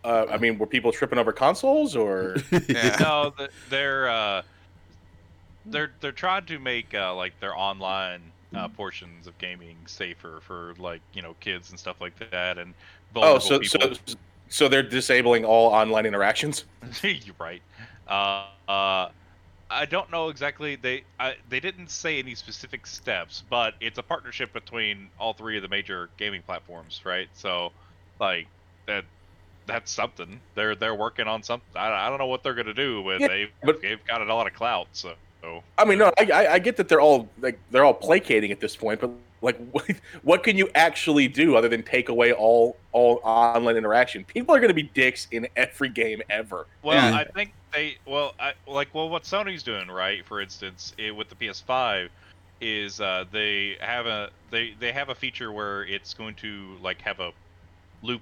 Uh, 0.03 0.27
I 0.31 0.39
mean, 0.39 0.59
were 0.59 0.67
people 0.67 0.93
tripping 0.93 1.19
over 1.19 1.33
consoles 1.33 1.95
or? 1.97 2.45
Yeah. 2.69 2.97
no, 2.99 3.33
they're 3.67 4.09
uh, 4.09 4.43
they're 5.65 5.97
they're 6.01 6.13
trying 6.13 6.47
to 6.47 6.59
make 6.59 6.95
uh, 6.95 7.15
like 7.15 7.39
their 7.41 7.57
online 7.57 8.33
uh, 8.55 8.69
portions 8.69 9.27
of 9.27 9.39
gaming 9.39 9.87
safer 9.87 10.41
for 10.43 10.75
like 10.79 11.03
you 11.13 11.23
know 11.23 11.35
kids 11.35 11.71
and 11.71 11.79
stuff 11.79 12.01
like 12.01 12.17
that, 12.31 12.59
and 12.59 12.75
Oh, 13.23 13.39
vulnerable 13.39 13.39
so 13.39 13.63
so 13.63 13.79
people. 13.79 14.01
so 14.49 14.69
they're 14.69 14.83
disabling 14.83 15.45
all 15.45 15.69
online 15.69 16.07
interactions. 16.07 16.65
You're 17.03 17.35
right. 17.39 17.63
Uh, 18.07 18.49
uh, 18.69 19.09
I 19.71 19.87
don't 19.87 20.11
know 20.11 20.29
exactly. 20.31 20.77
They 20.77 21.05
I, 21.19 21.37
they 21.49 21.61
didn't 21.61 21.91
say 21.91 22.19
any 22.19 22.35
specific 22.35 22.87
steps, 22.87 23.43
but 23.51 23.75
it's 23.81 23.99
a 23.99 24.03
partnership 24.03 24.53
between 24.53 25.11
all 25.19 25.35
three 25.35 25.57
of 25.57 25.63
the 25.63 25.69
major 25.69 26.13
gaming 26.19 26.43
platforms, 26.45 27.03
right? 27.05 27.29
So, 27.35 27.71
like 28.21 28.49
that 28.87 29.07
that's 29.67 29.91
something. 29.91 30.41
They're 30.55 30.75
they're 30.75 30.95
working 30.95 31.27
on 31.29 31.43
something. 31.43 31.69
I, 31.75 32.07
I 32.07 32.09
don't 32.09 32.19
know 32.19 32.27
what 32.27 32.43
they're 32.43 32.55
gonna 32.55 32.75
do, 32.75 33.03
but 33.05 33.21
Yeah, 33.21 33.29
they 33.29 33.51
but- 33.63 33.81
they've 33.83 34.05
got 34.07 34.21
a 34.23 34.35
lot 34.35 34.47
of 34.47 34.55
clout. 34.55 34.89
So. 34.93 35.15
I 35.79 35.87
mean, 35.87 35.99
no, 35.99 36.13
I, 36.19 36.31
I, 36.31 36.53
I 36.55 36.59
get 36.59 36.77
that 36.77 36.89
they're 36.89 37.01
all 37.01 37.29
like 37.41 37.59
they're 37.71 37.85
all 37.85 37.95
placating 37.95 38.53
at 38.53 38.61
this 38.61 38.77
point, 38.77 39.01
but 39.01 39.11
like, 39.41 39.57
what, 39.73 39.91
what 40.23 40.43
can 40.43 40.57
you 40.59 40.69
actually 40.75 41.29
do 41.29 41.57
other 41.57 41.69
than 41.69 41.83
take 41.83 42.11
away 42.11 42.33
all 42.33 42.77
all 42.93 43.21
online 43.25 43.77
interaction? 43.77 44.23
People 44.25 44.55
are 44.55 44.59
going 44.59 44.69
to 44.69 44.75
be 44.75 44.83
dicks 44.83 45.29
in 45.31 45.49
every 45.57 45.89
game 45.89 46.21
ever. 46.29 46.67
Well, 46.83 46.97
Yeah. 46.97 47.17
I 47.17 47.25
think 47.25 47.55
they 47.73 47.97
well, 48.07 48.35
I 48.39 48.53
like 48.67 48.95
well, 48.95 49.09
what 49.09 49.23
Sony's 49.23 49.63
doing, 49.63 49.89
right? 49.89 50.27
For 50.27 50.41
instance, 50.43 50.93
it, 50.99 51.15
with 51.17 51.31
the 51.31 51.37
PS5, 51.37 52.11
is 52.61 53.01
uh, 53.01 53.25
they 53.33 53.77
have 53.81 54.07
a 54.07 54.29
they 54.51 54.75
they 54.79 54.93
have 54.93 55.09
a 55.09 55.15
feature 55.15 55.53
where 55.53 55.85
it's 55.85 56.13
going 56.13 56.35
to 56.37 56.77
like 56.83 57.01
have 57.01 57.21
a 57.21 57.33
loop 58.03 58.21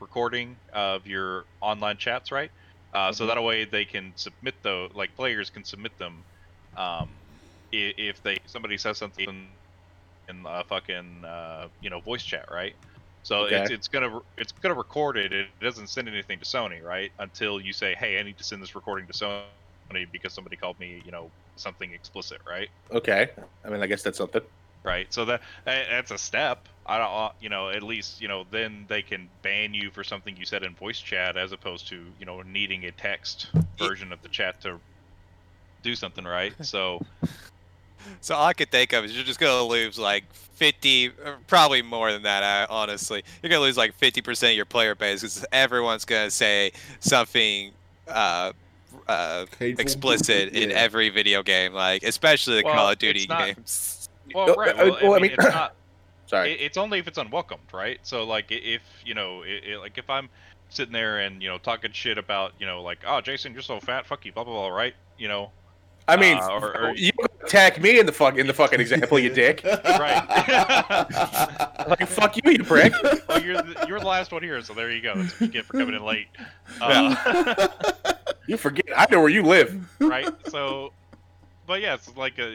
recording 0.00 0.60
of 0.72 1.06
your 1.06 1.46
online 1.60 1.98
chats, 1.98 2.32
right? 2.32 2.50
Uh, 2.92 3.12
So 3.12 3.26
Mhm. 3.26 3.28
that 3.28 3.42
way 3.42 3.64
they 3.64 3.84
can 3.84 4.14
submit 4.16 4.56
though, 4.62 4.88
like 4.94 5.14
players 5.16 5.50
can 5.50 5.64
submit 5.64 5.96
them, 5.98 6.24
um, 6.76 7.20
if 7.72 8.22
they 8.22 8.36
somebody 8.46 8.78
says 8.78 8.98
something 8.98 9.26
in 10.28 10.44
a 10.46 10.64
fucking 10.64 11.24
uh, 11.24 11.68
you 11.80 11.90
know 11.90 12.00
voice 12.00 12.24
chat, 12.24 12.46
right? 12.50 12.74
So 13.22 13.44
Okay. 13.44 13.56
it's 13.56 13.70
it's 13.70 13.88
gonna 13.88 14.20
it's 14.38 14.52
gonna 14.52 14.74
record 14.74 15.16
it. 15.18 15.32
It 15.32 15.48
doesn't 15.60 15.88
send 15.88 16.08
anything 16.08 16.38
to 16.40 16.44
Sony, 16.46 16.82
right? 16.82 17.10
Until 17.18 17.60
you 17.60 17.72
say, 17.72 17.94
hey, 17.94 18.18
I 18.18 18.22
need 18.22 18.38
to 18.38 18.44
send 18.44 18.62
this 18.62 18.74
recording 18.74 19.06
to 19.08 19.12
Sony 19.12 20.10
because 20.12 20.34
somebody 20.34 20.56
called 20.56 20.78
me, 20.78 21.02
you 21.04 21.12
know, 21.12 21.32
something 21.56 21.92
explicit, 21.92 22.40
right? 22.48 22.70
Okay, 22.92 23.30
I 23.64 23.70
mean, 23.70 23.82
I 23.82 23.86
guess 23.86 24.02
that's 24.02 24.18
something. 24.18 24.42
Right. 24.84 25.12
So 25.12 25.26
that- 25.26 25.42
that's 25.64 26.10
a 26.10 26.18
step. 26.18 26.68
I 26.86 26.98
don't, 26.98 27.10
uh, 27.12 27.30
you 27.40 27.48
know, 27.48 27.68
at 27.68 27.82
least 27.82 28.20
you 28.20 28.28
know 28.28 28.44
then 28.50 28.84
they 28.88 29.02
can 29.02 29.28
ban 29.42 29.74
you 29.74 29.90
for 29.90 30.02
something 30.02 30.36
you 30.36 30.44
said 30.44 30.62
in 30.62 30.74
voice 30.74 30.98
chat 31.00 31.36
as 31.36 31.52
opposed 31.52 31.86
to 31.88 32.02
you 32.18 32.26
know 32.26 32.42
needing 32.42 32.84
a 32.86 32.90
text 32.92 33.48
version 33.78 34.12
of 34.12 34.20
the 34.22 34.28
chat 34.28 34.60
to 34.62 34.78
do 35.82 35.94
something, 35.94 36.24
right? 36.24 36.52
So 36.64 37.04
So 38.22 38.34
all 38.34 38.46
I 38.46 38.54
could 38.54 38.70
think 38.70 38.92
of 38.94 39.04
is 39.04 39.14
you're 39.14 39.24
just 39.24 39.38
gonna 39.38 39.62
lose 39.62 39.98
like 39.98 40.24
50, 40.32 41.10
probably 41.46 41.82
more 41.82 42.10
than 42.12 42.22
that. 42.22 42.42
I, 42.42 42.66
honestly, 42.72 43.22
you're 43.42 43.50
gonna 43.50 43.60
lose 43.62 43.76
like 43.76 43.98
50% 43.98 44.50
of 44.50 44.56
your 44.56 44.64
player 44.64 44.94
base 44.94 45.20
because 45.20 45.44
everyone's 45.52 46.04
gonna 46.06 46.30
say 46.30 46.72
something 47.00 47.72
uh, 48.08 48.52
uh, 49.06 49.44
Hateful. 49.58 49.82
explicit 49.82 50.54
in 50.54 50.72
every 50.72 51.10
video 51.10 51.42
game, 51.42 51.72
like 51.74 52.02
especially 52.02 52.56
the 52.56 52.64
Well, 52.64 52.74
Call 52.74 52.88
of 52.90 52.98
Duty 52.98 53.26
not- 53.28 53.54
games. 53.54 54.08
Well, 54.34 54.50
Uh, 54.50 54.54
right. 54.54 54.70
uh, 54.70 54.76
Well, 54.78 54.96
I, 54.96 55.02
well, 55.02 55.12
I 55.12 55.14
mean, 55.16 55.22
mean- 55.22 55.30
it's 55.32 55.44
not. 55.44 55.74
Sorry. 56.30 56.52
It, 56.52 56.60
it's 56.60 56.76
only 56.78 57.00
if 57.00 57.08
it's 57.08 57.18
unwelcomed, 57.18 57.72
right? 57.72 57.98
So 58.04 58.22
like, 58.24 58.46
if 58.50 58.82
you 59.04 59.14
know, 59.14 59.42
it, 59.42 59.64
it, 59.72 59.78
like 59.80 59.98
if 59.98 60.08
I'm 60.08 60.28
sitting 60.68 60.92
there 60.92 61.18
and 61.18 61.42
you 61.42 61.48
know 61.48 61.58
talking 61.58 61.90
shit 61.90 62.18
about 62.18 62.52
you 62.60 62.66
know 62.66 62.82
like, 62.82 62.98
oh 63.04 63.20
Jason, 63.20 63.52
you're 63.52 63.62
so 63.62 63.80
fat, 63.80 64.06
fuck 64.06 64.24
you, 64.24 64.32
blah 64.32 64.44
blah 64.44 64.54
blah, 64.54 64.68
right? 64.68 64.94
You 65.18 65.26
know, 65.26 65.50
I 66.06 66.16
mean, 66.16 66.38
uh, 66.38 66.48
or- 66.50 66.76
or- 66.90 66.94
you 66.96 67.10
attack 67.44 67.80
me 67.80 67.98
in 67.98 68.06
the 68.06 68.12
fuck 68.12 68.38
in 68.38 68.46
the 68.46 68.54
fucking 68.54 68.78
example, 68.80 69.18
you 69.18 69.30
dick. 69.30 69.62
right? 69.84 71.06
Like 71.88 72.06
fuck 72.06 72.36
you, 72.36 72.52
you 72.52 72.62
prick. 72.62 72.92
well, 73.28 73.42
you're 73.42 73.56
the, 73.62 73.84
you're 73.88 73.98
the 73.98 74.06
last 74.06 74.30
one 74.30 74.42
here, 74.44 74.62
so 74.62 74.74
there 74.74 74.90
you 74.92 75.00
go. 75.02 75.14
That's 75.16 75.32
what 75.32 75.40
you 75.40 75.48
get 75.48 75.64
for 75.64 75.72
coming 75.78 75.94
in 75.96 76.04
late. 76.04 76.26
Uh, 76.80 77.66
You 78.46 78.56
forget. 78.56 78.84
I 78.96 79.06
know 79.10 79.20
where 79.20 79.28
you 79.28 79.42
live. 79.42 79.88
right? 80.00 80.28
So, 80.48 80.92
but 81.70 81.82
yeah, 81.82 81.94
it's 81.94 82.08
like 82.08 82.38
a, 82.40 82.50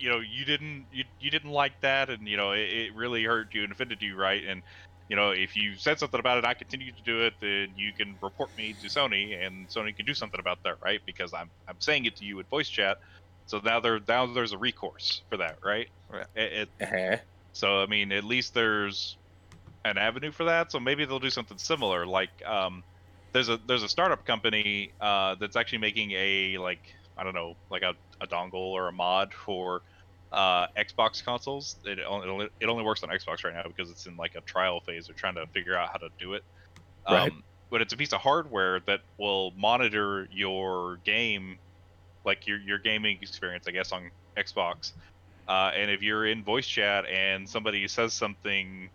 you 0.00 0.08
know, 0.10 0.20
you 0.20 0.46
didn't 0.46 0.88
you, 0.92 1.04
you 1.20 1.30
didn't 1.30 1.50
like 1.52 1.74
that, 1.82 2.10
and 2.10 2.28
you 2.28 2.38
know, 2.38 2.52
it, 2.52 2.70
it 2.70 2.96
really 2.96 3.24
hurt 3.24 3.48
you 3.54 3.64
and 3.64 3.72
offended 3.72 4.02
you, 4.02 4.16
right? 4.16 4.44
And 4.44 4.62
you 5.08 5.16
know, 5.16 5.32
if 5.32 5.56
you 5.56 5.76
said 5.76 5.98
something 6.00 6.20
about 6.20 6.38
it, 6.38 6.46
I 6.46 6.54
continue 6.54 6.92
to 6.92 7.02
do 7.02 7.26
it, 7.26 7.34
then 7.42 7.74
you 7.76 7.92
can 7.94 8.18
report 8.22 8.50
me 8.56 8.76
to 8.80 8.88
Sony, 8.88 9.36
and 9.44 9.68
Sony 9.68 9.96
can 9.96 10.06
do 10.06 10.14
something 10.14 10.40
about 10.40 10.58
that, 10.64 10.76
right? 10.84 11.00
Because 11.06 11.34
I'm 11.34 11.52
I'm 11.68 11.80
saying 11.80 12.06
it 12.06 12.16
to 12.18 12.26
you 12.26 12.40
in 12.40 12.46
voice 12.46 12.70
chat, 12.70 12.98
so 13.46 13.60
now 13.64 13.80
there 13.80 14.00
now 14.08 14.32
there's 14.32 14.52
a 14.52 14.58
recourse 14.58 15.24
for 15.30 15.38
that, 15.38 15.58
right? 15.64 15.88
Right. 16.08 16.28
It, 16.36 16.52
it, 16.54 16.70
Uh-huh. 16.80 17.18
so 17.52 17.82
I 17.82 17.86
mean, 17.86 18.12
at 18.12 18.24
least 18.24 18.54
there's 18.54 19.18
an 19.84 19.98
avenue 19.98 20.32
for 20.32 20.46
that. 20.46 20.72
So 20.72 20.80
maybe 20.80 21.06
they'll 21.06 21.20
do 21.20 21.30
something 21.30 21.58
similar. 21.58 22.06
Like 22.06 22.30
um, 22.46 22.84
there's 23.34 23.50
a 23.50 23.58
there's 23.58 23.84
a 23.84 23.90
startup 23.90 24.26
company 24.26 24.94
uh, 25.00 25.36
that's 25.40 25.56
actually 25.56 25.80
making 25.80 26.12
a 26.12 26.58
like 26.58 26.82
I 27.20 27.24
don't 27.24 27.34
know 27.34 27.54
like 27.70 27.82
a, 27.82 27.94
a 28.20 28.26
dongle 28.26 28.54
or 28.54 28.88
a 28.88 28.92
mod 28.92 29.34
for 29.34 29.82
uh, 30.32 30.66
Xbox 30.78 31.22
consoles. 31.22 31.76
It 31.84 31.98
only, 32.08 32.26
it 32.26 32.30
only 32.30 32.48
it 32.60 32.66
only 32.66 32.82
works 32.82 33.02
on 33.02 33.10
Xbox 33.10 33.44
right 33.44 33.52
now 33.52 33.64
because 33.64 33.90
it's 33.90 34.06
in 34.06 34.16
like 34.16 34.34
a 34.36 34.40
trial 34.40 34.80
phase. 34.80 35.06
They're 35.06 35.16
trying 35.16 35.34
to 35.34 35.46
figure 35.48 35.76
out 35.76 35.90
how 35.92 35.98
to 35.98 36.08
do 36.18 36.32
it. 36.34 36.42
Um, 37.06 37.14
Right. 37.16 37.32
But 37.70 37.82
it's 37.82 37.92
a 37.92 37.96
piece 37.96 38.12
of 38.12 38.20
hardware 38.20 38.80
that 38.86 39.00
will 39.16 39.52
monitor 39.52 40.28
your 40.32 40.96
game, 41.04 41.58
like 42.24 42.46
your 42.46 42.58
your 42.58 42.78
gaming 42.78 43.18
experience, 43.22 43.68
I 43.68 43.70
guess, 43.70 43.92
on 43.92 44.10
Xbox. 44.36 44.92
Uh, 45.46 45.70
and 45.74 45.90
if 45.90 46.02
you're 46.02 46.26
in 46.26 46.42
voice 46.42 46.66
chat 46.66 47.06
and 47.06 47.48
somebody 47.48 47.86
says 47.86 48.12
something, 48.12 48.90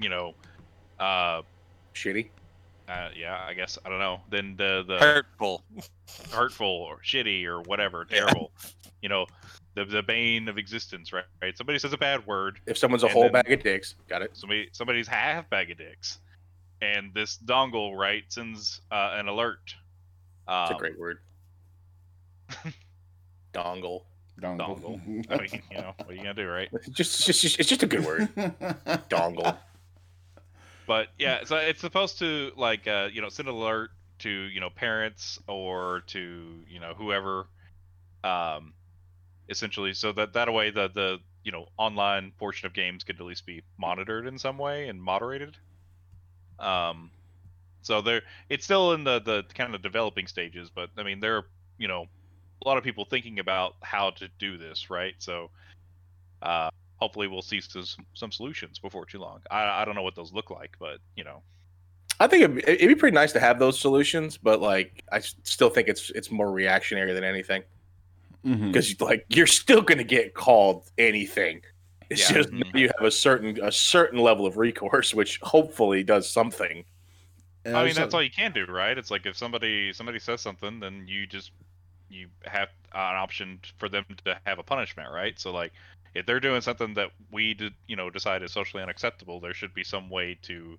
you 0.00 0.08
know, 0.08 0.34
uh, 0.98 1.42
Shitty. 1.94 2.30
Uh, 2.90 3.08
yeah, 3.16 3.44
I 3.46 3.54
guess 3.54 3.78
I 3.84 3.88
don't 3.88 3.98
know. 4.00 4.20
Then 4.30 4.54
the 4.56 4.84
the 4.86 4.98
Hurtful. 4.98 5.62
hurtful 6.32 6.66
or 6.66 6.98
shitty 7.04 7.44
or 7.44 7.60
whatever, 7.62 8.06
Yeah. 8.10 8.20
terrible, 8.20 8.50
you 9.02 9.08
know, 9.08 9.26
the 9.74 9.84
the 9.84 10.02
bane 10.02 10.48
of 10.48 10.58
existence, 10.58 11.12
right? 11.12 11.24
Right. 11.40 11.56
Somebody 11.56 11.78
says 11.78 11.92
a 11.92 11.98
bad 11.98 12.26
word, 12.26 12.58
If 12.66 12.76
someone's 12.78 13.04
a 13.04 13.08
whole 13.08 13.28
bag 13.30 13.50
of 13.52 13.62
dicks, 13.62 13.94
got 14.08 14.22
it. 14.22 14.36
somebody 14.36 14.68
somebody's 14.72 15.06
half 15.08 15.48
bag 15.50 15.70
of 15.70 15.78
dicks, 15.78 16.18
and 16.82 17.12
this 17.14 17.38
dongle 17.44 17.96
right 17.96 18.24
sends 18.28 18.80
uh, 18.90 19.10
an 19.14 19.28
alert. 19.28 19.74
Um, 20.48 20.62
It's 20.64 20.70
a 20.72 20.78
great 20.78 20.98
word. 20.98 21.18
Dongle. 23.52 24.02
dongle. 24.40 25.00
I 25.30 25.36
mean, 25.38 25.62
you 25.70 25.76
know, 25.78 25.92
what 25.98 26.08
are 26.10 26.12
you 26.12 26.18
gonna 26.18 26.34
do, 26.34 26.48
right? 26.48 26.68
It's 26.74 26.88
just, 26.88 27.26
just, 27.26 27.58
it's 27.60 27.68
just 27.68 27.82
a 27.82 27.86
good 27.86 28.04
word. 28.04 28.28
Dongle. 29.08 29.56
But 30.90 31.06
yeah 31.20 31.44
so 31.44 31.54
it's 31.54 31.80
supposed 31.80 32.18
to 32.18 32.50
like 32.56 32.88
uh 32.88 33.08
you 33.12 33.22
know 33.22 33.28
send 33.28 33.48
an 33.48 33.54
alert 33.54 33.90
to 34.18 34.28
you 34.28 34.58
know 34.58 34.68
parents 34.70 35.38
or 35.46 36.02
to 36.08 36.64
you 36.68 36.80
know 36.80 36.94
whoever 36.98 37.46
um 38.24 38.72
essentially 39.48 39.94
so 39.94 40.10
that 40.10 40.32
that 40.32 40.52
way 40.52 40.70
the 40.70 40.90
the 40.92 41.18
you 41.44 41.52
know 41.52 41.66
online 41.76 42.32
portion 42.40 42.66
of 42.66 42.74
games 42.74 43.04
could 43.04 43.20
at 43.20 43.24
least 43.24 43.46
be 43.46 43.62
monitored 43.78 44.26
in 44.26 44.36
some 44.36 44.58
way 44.58 44.88
and 44.88 45.00
moderated. 45.00 45.56
Um 46.58 47.12
so 47.82 48.02
there 48.02 48.22
it's 48.48 48.64
still 48.64 48.92
in 48.92 49.04
the 49.04 49.20
the 49.20 49.44
kind 49.54 49.72
of 49.76 49.82
developing 49.82 50.26
stages 50.26 50.70
but 50.74 50.90
i 50.98 51.04
mean 51.04 51.20
there 51.20 51.36
are 51.36 51.46
you 51.78 51.86
know 51.86 52.04
a 52.64 52.68
lot 52.68 52.76
of 52.76 52.82
people 52.82 53.04
thinking 53.04 53.38
about 53.38 53.76
how 53.80 54.10
to 54.10 54.26
do 54.40 54.58
this 54.58 54.90
right? 54.90 55.14
So 55.18 55.50
uh 56.42 56.70
hopefully 57.00 57.26
we'll 57.26 57.42
see 57.42 57.60
some, 57.60 57.84
some 58.14 58.30
solutions 58.30 58.78
before 58.78 59.06
too 59.06 59.18
long. 59.18 59.40
I, 59.50 59.82
I 59.82 59.84
don't 59.84 59.94
know 59.94 60.02
what 60.02 60.14
those 60.14 60.32
look 60.32 60.50
like, 60.50 60.76
but 60.78 60.98
you 61.16 61.24
know, 61.24 61.42
I 62.20 62.26
think 62.26 62.44
it'd, 62.44 62.56
be- 62.56 62.62
it'd 62.68 62.88
be 62.88 62.94
pretty 62.94 63.14
nice 63.14 63.32
to 63.32 63.40
have 63.40 63.58
those 63.58 63.80
solutions, 63.80 64.36
but 64.36 64.60
like 64.60 65.02
I 65.10 65.20
still 65.20 65.70
think 65.70 65.88
it's 65.88 66.10
it's 66.10 66.30
more 66.30 66.52
reactionary 66.52 67.12
than 67.14 67.24
anything 67.24 67.62
because 68.42 68.98
like 69.00 69.24
you're 69.28 69.46
still 69.46 69.82
gonna 69.82 70.04
get 70.04 70.34
called 70.34 70.90
anything. 70.98 71.60
It's 72.10 72.28
Yeah. 72.30 72.36
just 72.38 72.50
Mhm. 72.50 72.74
you 72.78 72.88
have 72.98 73.06
a 73.06 73.10
certain 73.10 73.62
a 73.62 73.72
certain 73.72 74.18
level 74.18 74.46
of 74.46 74.56
recourse, 74.56 75.14
which 75.14 75.38
hopefully 75.42 76.02
does 76.02 76.28
something. 76.28 76.84
And 77.64 77.76
I 77.76 77.84
mean 77.84 77.94
that's 77.94 78.14
all 78.14 78.22
you 78.22 78.30
can 78.30 78.52
do, 78.52 78.64
right? 78.66 78.96
It's 78.96 79.10
like 79.10 79.26
if 79.26 79.36
somebody 79.36 79.92
somebody 79.92 80.18
says 80.18 80.40
something, 80.40 80.80
then 80.80 81.04
you 81.06 81.26
just 81.26 81.52
you 82.08 82.28
have 82.44 82.68
an 82.92 83.14
option 83.16 83.60
for 83.78 83.88
them 83.88 84.04
to 84.24 84.38
have 84.44 84.58
a 84.58 84.62
punishment, 84.62 85.10
right? 85.12 85.38
So 85.38 85.52
like 85.52 85.72
if 86.14 86.26
they're 86.26 86.40
doing 86.40 86.60
something 86.60 86.94
that 86.94 87.10
we 87.30 87.54
did, 87.54 87.72
you 87.86 87.96
know, 87.96 88.10
decide 88.10 88.42
is 88.42 88.52
socially 88.52 88.82
unacceptable, 88.82 89.40
there 89.40 89.54
should 89.54 89.74
be 89.74 89.84
some 89.84 90.08
way 90.10 90.38
to, 90.42 90.78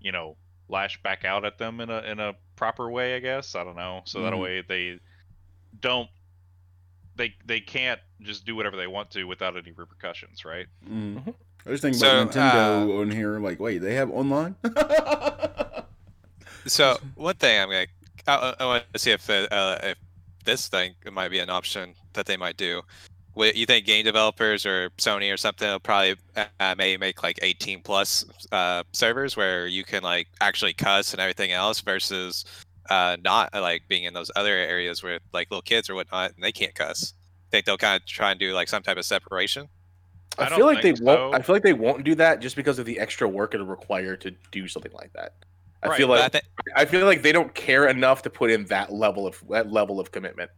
you 0.00 0.12
know, 0.12 0.36
lash 0.68 1.02
back 1.02 1.24
out 1.24 1.44
at 1.44 1.58
them 1.58 1.80
in 1.80 1.90
a 1.90 1.98
in 2.02 2.20
a 2.20 2.34
proper 2.56 2.90
way, 2.90 3.16
I 3.16 3.18
guess. 3.18 3.54
I 3.54 3.64
don't 3.64 3.76
know. 3.76 4.02
So 4.04 4.22
that 4.22 4.32
Mhm. 4.32 4.40
way 4.40 4.62
they 4.62 5.00
don't 5.80 6.08
they 7.16 7.34
they 7.44 7.60
can't 7.60 8.00
just 8.22 8.44
do 8.46 8.54
whatever 8.56 8.76
they 8.76 8.86
want 8.86 9.10
to 9.10 9.24
without 9.24 9.56
any 9.56 9.72
repercussions, 9.72 10.44
right? 10.44 10.66
Mhm. 10.88 11.24
Mhm. 11.24 11.34
I 11.66 11.70
was 11.70 11.80
thinking 11.82 11.98
So, 12.00 12.22
about 12.22 12.34
Nintendo 12.34 13.00
on 13.00 13.10
here. 13.10 13.38
Like, 13.38 13.60
wait, 13.60 13.78
they 13.78 13.94
have 13.94 14.10
online? 14.10 14.56
So 16.66 16.98
one 17.14 17.36
thing 17.36 17.58
I'm 17.60 17.68
gonna, 17.70 17.86
I, 18.26 18.54
I 18.60 18.64
want 18.66 18.84
to 18.92 18.98
see 18.98 19.12
if 19.12 19.28
uh, 19.30 19.78
if 19.82 19.98
this 20.44 20.68
thing 20.68 20.94
might 21.10 21.30
be 21.30 21.38
an 21.38 21.48
option 21.50 21.94
that 22.12 22.26
they 22.26 22.36
might 22.36 22.56
do. 22.58 22.82
What 23.34 23.56
you 23.56 23.64
think 23.64 23.86
game 23.86 24.04
developers 24.04 24.66
or 24.66 24.90
Sony 24.98 25.32
or 25.32 25.36
something 25.36 25.68
will 25.68 25.78
probably 25.80 26.16
uh, 26.36 26.74
maybe 26.76 26.98
make 26.98 27.22
like 27.22 27.38
18 27.42 27.82
plus 27.82 28.24
uh, 28.50 28.82
servers 28.92 29.36
where 29.36 29.66
you 29.66 29.84
can 29.84 30.02
like 30.02 30.28
actually 30.40 30.72
cuss 30.72 31.12
and 31.12 31.20
everything 31.20 31.52
else 31.52 31.80
versus 31.80 32.44
uh, 32.90 33.16
not 33.22 33.50
uh, 33.54 33.60
like 33.60 33.82
being 33.88 34.04
in 34.04 34.14
those 34.14 34.30
other 34.34 34.52
areas 34.52 35.02
with 35.02 35.22
like 35.32 35.48
little 35.50 35.62
kids 35.62 35.88
or 35.88 35.94
whatnot 35.94 36.32
and 36.34 36.42
they 36.42 36.52
can't 36.52 36.74
cuss. 36.74 37.14
Think 37.50 37.66
they'll 37.66 37.78
kind 37.78 38.00
of 38.00 38.06
try 38.06 38.32
and 38.32 38.40
do 38.40 38.52
like 38.52 38.68
some 38.68 38.82
type 38.82 38.96
of 38.96 39.04
separation. 39.04 39.68
I 40.38 40.44
I, 40.44 40.56
feel 40.56 40.66
like 40.66 40.82
they 40.82 40.92
think 40.92 41.02
won't. 41.02 41.34
I 41.34 41.42
feel 41.42 41.54
like 41.54 41.62
they 41.62 41.72
won't 41.72 42.04
do 42.04 42.14
that 42.16 42.40
just 42.40 42.56
because 42.56 42.78
of 42.78 42.86
the 42.86 42.98
extra 42.98 43.28
work 43.28 43.54
it'll 43.54 43.66
require 43.66 44.16
to 44.16 44.32
do 44.52 44.68
something 44.68 44.92
like 44.92 45.12
that. 45.14 45.34
I 45.82 45.88
Right, 45.88 45.96
feel 45.96 46.08
But 46.08 46.18
I 46.18 46.22
like 46.22 46.44
I 46.76 46.84
feel 46.84 47.06
like 47.06 47.22
they 47.22 47.32
don't 47.32 47.54
care 47.54 47.88
enough 47.88 48.22
to 48.22 48.30
put 48.30 48.50
in 48.50 48.64
that 48.66 48.92
level 48.92 49.26
of 49.26 49.42
that 49.48 49.72
level 49.72 49.98
of 49.98 50.12
commitment. 50.12 50.50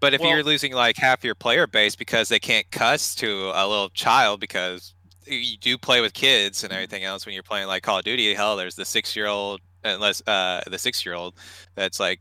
But 0.00 0.14
if 0.14 0.20
Well- 0.20 0.30
you're 0.30 0.42
losing 0.42 0.72
like 0.72 0.96
half 0.96 1.22
your 1.24 1.34
player 1.34 1.66
base 1.66 1.94
because 1.94 2.28
they 2.28 2.38
can't 2.40 2.68
cuss 2.70 3.14
to 3.16 3.50
a 3.54 3.66
little 3.68 3.90
child 3.90 4.40
because 4.40 4.94
you 5.26 5.56
do 5.58 5.76
play 5.78 6.00
with 6.00 6.14
kids 6.14 6.64
and 6.64 6.72
everything 6.72 7.04
else 7.04 7.24
when 7.26 7.34
you're 7.34 7.42
playing 7.42 7.68
like 7.68 7.82
Call 7.82 7.98
of 7.98 8.04
Duty, 8.04 8.34
hell, 8.34 8.56
there's 8.56 8.74
the 8.74 8.84
six 8.84 9.14
year 9.14 9.26
old, 9.26 9.60
unless 9.84 10.22
uh, 10.26 10.62
the 10.66 10.78
six 10.78 11.04
year 11.04 11.14
old 11.14 11.34
that's 11.74 12.00
like 12.00 12.18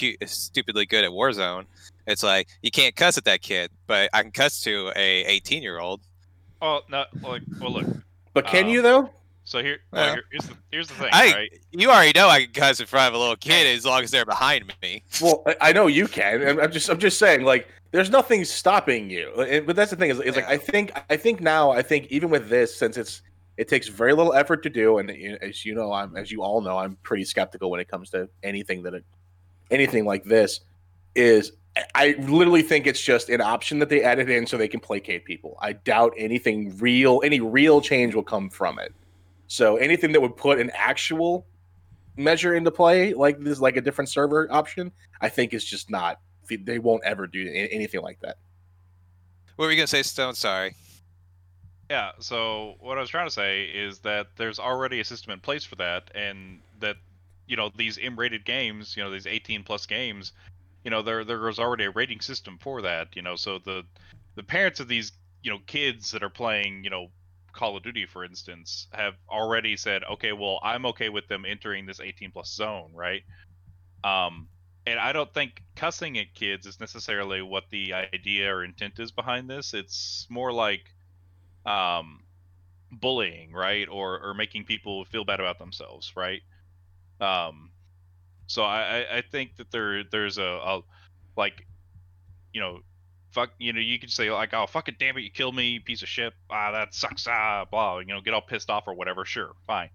hu- 0.00 0.16
stupidly 0.26 0.86
good 0.86 1.04
at 1.04 1.10
Warzone. 1.10 1.66
It's 2.06 2.22
like 2.22 2.48
you 2.62 2.70
can't 2.70 2.96
cuss 2.96 3.18
at 3.18 3.24
that 3.26 3.42
kid, 3.42 3.70
but 3.86 4.08
I 4.14 4.22
can 4.22 4.30
cuss 4.32 4.62
to 4.62 4.90
a 4.96 5.24
18 5.24 5.62
year 5.62 5.78
old. 5.78 6.00
Oh 6.62 6.80
no, 6.88 7.04
like 7.22 7.42
well 7.60 7.72
look. 7.72 7.86
But 8.32 8.46
can 8.46 8.64
Um, 8.64 8.70
you 8.70 8.82
though? 8.82 9.10
So 9.48 9.62
here, 9.62 9.78
well, 9.92 10.14
Well. 10.14 10.22
here's 10.30 10.44
the 10.44 10.54
here's 10.70 10.88
the 10.88 10.94
thing, 10.94 11.08
I- 11.10 11.32
right? 11.32 11.60
You 11.72 11.88
already 11.88 12.12
know 12.14 12.28
I 12.28 12.44
can 12.44 12.52
cuss 12.52 12.80
in 12.80 12.86
front 12.86 13.08
of 13.08 13.14
a 13.14 13.18
little 13.18 13.34
kid 13.36 13.66
as 13.66 13.86
long 13.86 14.02
as 14.04 14.10
they're 14.10 14.26
behind 14.26 14.74
me. 14.82 15.02
Well, 15.22 15.42
I- 15.46 15.56
I 15.62 15.72
know 15.72 15.86
you 15.86 16.06
can. 16.06 16.42
and 16.46 16.60
I'm 16.60 16.70
just 16.70 16.90
I'm 16.90 16.98
just 16.98 17.18
saying 17.18 17.44
like 17.44 17.66
there's 17.90 18.10
nothing 18.10 18.44
stopping 18.44 19.08
you. 19.08 19.32
And- 19.40 19.66
But 19.66 19.74
that's 19.74 19.90
the 19.90 19.96
thing 19.96 20.10
is, 20.10 20.20
is 20.20 20.36
like 20.36 20.46
I 20.46 20.58
think 20.58 20.92
I 21.08 21.16
think 21.16 21.40
now 21.40 21.70
I 21.70 21.80
think 21.80 22.08
even 22.10 22.28
with 22.28 22.50
this 22.50 22.76
since 22.76 22.98
it's 22.98 23.22
it 23.56 23.68
takes 23.68 23.88
very 23.88 24.12
little 24.12 24.34
effort 24.34 24.62
to 24.64 24.68
do 24.70 24.98
and 24.98 25.10
as 25.10 25.64
you 25.64 25.74
know 25.74 25.92
I'm 25.94 26.14
as 26.14 26.30
you 26.30 26.42
all 26.42 26.60
know 26.60 26.76
I'm 26.76 26.96
pretty 27.02 27.24
skeptical 27.24 27.70
when 27.70 27.80
it 27.80 27.88
comes 27.88 28.10
to 28.10 28.28
anything 28.42 28.82
that 28.82 28.92
it, 28.92 29.04
anything 29.70 30.04
like 30.04 30.24
this 30.24 30.60
is 31.14 31.52
I- 31.74 31.84
I 31.94 32.14
literally 32.18 32.60
think 32.62 32.86
it's 32.86 33.00
just 33.00 33.30
an 33.30 33.40
option 33.40 33.78
that 33.78 33.88
they 33.88 34.02
added 34.02 34.28
in 34.28 34.46
so 34.46 34.58
they 34.58 34.68
can 34.68 34.80
placate 34.80 35.24
people. 35.24 35.56
I 35.62 35.72
doubt 35.72 36.12
anything 36.18 36.76
real 36.76 37.22
any 37.24 37.40
real 37.40 37.80
change 37.80 38.14
will 38.14 38.22
come 38.22 38.50
from 38.50 38.78
it. 38.78 38.92
So 39.48 39.76
anything 39.76 40.12
that 40.12 40.20
would 40.20 40.36
put 40.36 40.60
an 40.60 40.70
actual 40.74 41.46
measure 42.16 42.54
into 42.54 42.70
play 42.70 43.14
like 43.14 43.38
this 43.40 43.60
like 43.60 43.76
a 43.76 43.80
different 43.80 44.08
server 44.10 44.48
option 44.50 44.90
I 45.20 45.28
think 45.28 45.54
is 45.54 45.64
just 45.64 45.90
not. 45.90 46.20
They 46.48 46.78
won't 46.78 47.04
ever 47.04 47.26
do 47.26 47.46
anything 47.52 48.00
like 48.00 48.20
that. 48.20 48.36
What 49.56 49.66
were 49.66 49.70
you 49.70 49.76
gonna 49.76 49.86
say, 49.86 50.02
Stone? 50.02 50.34
Sorry. 50.34 50.74
Yeah. 51.90 52.12
So 52.20 52.74
what 52.80 52.96
I 52.96 53.00
was 53.00 53.10
trying 53.10 53.26
to 53.26 53.32
say 53.32 53.64
is 53.64 53.98
that 54.00 54.28
there's 54.36 54.58
already 54.58 55.00
a 55.00 55.04
system 55.04 55.32
in 55.32 55.40
place 55.40 55.64
for 55.64 55.74
that, 55.76 56.10
and 56.14 56.60
that 56.80 56.96
you 57.46 57.56
know 57.56 57.70
these 57.76 57.98
M-rated 58.00 58.44
games, 58.44 58.96
you 58.96 59.02
know 59.02 59.10
these 59.10 59.26
18 59.26 59.64
plus 59.64 59.84
games, 59.84 60.32
you 60.84 60.88
you 60.88 60.90
know 60.90 61.02
there 61.02 61.24
there 61.24 61.38
was 61.38 61.58
already 61.58 61.84
a 61.84 61.90
rating 61.90 62.20
system 62.20 62.56
for 62.60 62.80
that. 62.82 63.08
You 63.14 63.22
know, 63.22 63.36
so 63.36 63.58
the 63.58 63.84
the 64.36 64.42
parents 64.42 64.80
of 64.80 64.88
these 64.88 65.12
you 65.42 65.50
know 65.50 65.58
kids 65.66 66.10
that 66.12 66.22
are 66.22 66.30
playing 66.30 66.84
you 66.84 66.90
know 66.90 67.08
Call 67.58 67.76
of 67.76 67.84
Duty, 67.84 68.06
for 68.06 68.24
instance, 68.24 68.88
have 68.92 69.14
already 69.30 69.76
said, 69.76 70.04
okay, 70.12 70.32
well, 70.32 70.60
I'm 70.64 70.86
okay 70.88 71.10
with 71.10 71.28
them 71.28 71.44
entering 71.46 71.86
this 71.86 72.00
18 72.00 72.32
plus 72.32 72.54
zone, 72.54 72.92
right? 72.94 73.22
Um, 74.04 74.48
and 74.86 74.98
I 75.00 75.12
don't 75.12 75.32
think 75.34 75.62
cussing 75.76 76.18
at 76.18 76.34
kids 76.34 76.66
is 76.66 76.80
necessarily 76.80 77.42
what 77.42 77.64
the 77.70 77.94
idea 77.94 78.54
or 78.54 78.64
intent 78.64 79.00
is 79.00 79.12
behind 79.12 79.50
this. 79.50 79.74
It's 79.74 80.26
more 80.30 80.52
like 80.52 80.82
um, 81.66 82.24
bullying, 82.92 83.52
right, 83.52 83.88
or 83.88 84.20
or 84.20 84.34
making 84.34 84.64
people 84.66 85.04
feel 85.06 85.24
bad 85.24 85.40
about 85.40 85.58
themselves, 85.58 86.14
right? 86.16 86.42
Um, 87.20 87.72
so 88.48 88.64
I 88.64 89.18
I- 89.18 89.22
think 89.22 89.56
that 89.58 89.70
there 89.72 90.04
there's 90.04 90.38
a, 90.38 90.42
a 90.44 90.82
like 91.36 91.66
you 92.54 92.60
know 92.60 92.80
fuck 93.32 93.50
you 93.58 93.72
know 93.72 93.80
you 93.80 93.98
could 93.98 94.10
say 94.10 94.30
like 94.30 94.54
oh 94.54 94.66
fuck 94.66 94.88
it, 94.88 94.98
damn 94.98 95.16
it 95.18 95.22
you 95.22 95.30
killed 95.30 95.54
me 95.54 95.78
piece 95.78 96.02
of 96.02 96.08
shit. 96.08 96.32
Ah 96.50 96.72
that 96.72 96.94
sucks. 96.94 97.26
Ah 97.28 97.64
blah 97.70 97.98
you 97.98 98.06
know 98.06 98.20
get 98.20 98.34
all 98.34 98.40
pissed 98.40 98.70
off 98.70 98.84
or 98.86 98.94
whatever. 98.94 99.24
Sure 99.24 99.52
fine. 99.66 99.90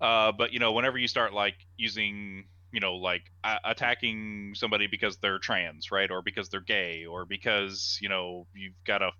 Uh 0.00 0.32
but 0.32 0.52
you 0.52 0.58
know 0.58 0.72
whenever 0.72 0.98
you 0.98 1.08
start 1.08 1.32
like 1.32 1.54
using 1.76 2.44
you 2.72 2.80
know 2.80 2.94
like 2.96 3.22
a- 3.44 3.60
attacking 3.70 4.52
somebody 4.54 4.86
because 4.86 5.18
they're 5.18 5.38
trans 5.38 5.90
right 5.90 6.10
or 6.10 6.22
because 6.22 6.48
they're 6.48 6.60
gay 6.60 7.04
or 7.04 7.26
because 7.26 7.98
you 8.00 8.08
know 8.08 8.46
you've 8.54 8.74
got 8.86 9.02
a 9.02 9.10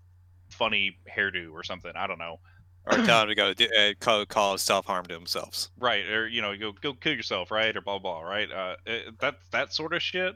funny 0.50 0.96
hairdo 1.16 1.52
or 1.52 1.62
something 1.62 1.92
i 1.96 2.06
don't 2.06 2.18
know. 2.18 2.38
Or 2.86 2.96
tell 2.96 3.20
them 3.20 3.28
to 3.28 3.34
go 3.34 3.52
do, 3.54 3.68
uh, 3.78 3.92
call, 4.00 4.24
call 4.24 4.56
self 4.56 4.86
harm 4.86 5.04
to 5.06 5.14
themselves. 5.14 5.70
right 5.78 6.06
or 6.06 6.26
you 6.26 6.40
know 6.40 6.56
go 6.56 6.72
go 6.72 6.94
kill 6.94 7.12
yourself 7.12 7.50
right 7.50 7.76
or 7.76 7.82
blah 7.82 7.98
blah 7.98 8.22
right? 8.22 8.50
Uh 8.50 8.76
eh, 8.86 9.00
that 9.20 9.34
that 9.52 9.74
sort 9.74 9.92
of 9.92 10.02
shit 10.02 10.34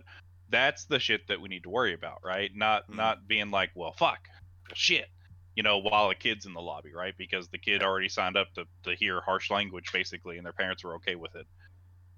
that's 0.55 0.85
the 0.87 0.99
shit 0.99 1.27
that 1.29 1.41
we 1.41 1.49
need 1.49 1.63
to 1.65 1.71
worry 1.71 1.95
about 1.95 2.21
right 2.25 2.51
not 2.55 2.89
Mhm. 2.89 2.97
not 2.97 3.27
being 3.27 3.51
like 3.51 3.71
well 3.75 3.93
fuck 3.93 4.29
shit 4.73 5.09
you 5.57 5.63
know 5.63 5.79
while 5.79 6.11
a 6.11 6.15
kid's 6.15 6.47
in 6.47 6.53
the 6.55 6.61
lobby 6.61 6.93
right 6.93 7.15
because 7.19 7.49
the 7.49 7.59
kid 7.59 7.83
already 7.83 8.09
signed 8.09 8.37
up 8.37 8.53
to 8.55 8.65
to 8.85 8.95
hear 8.95 9.21
harsh 9.21 9.51
language 9.51 9.91
basically 9.93 10.37
and 10.37 10.47
their 10.47 10.53
parents 10.53 10.85
were 10.85 10.95
okay 10.95 11.15
with 11.17 11.35
it 11.35 11.47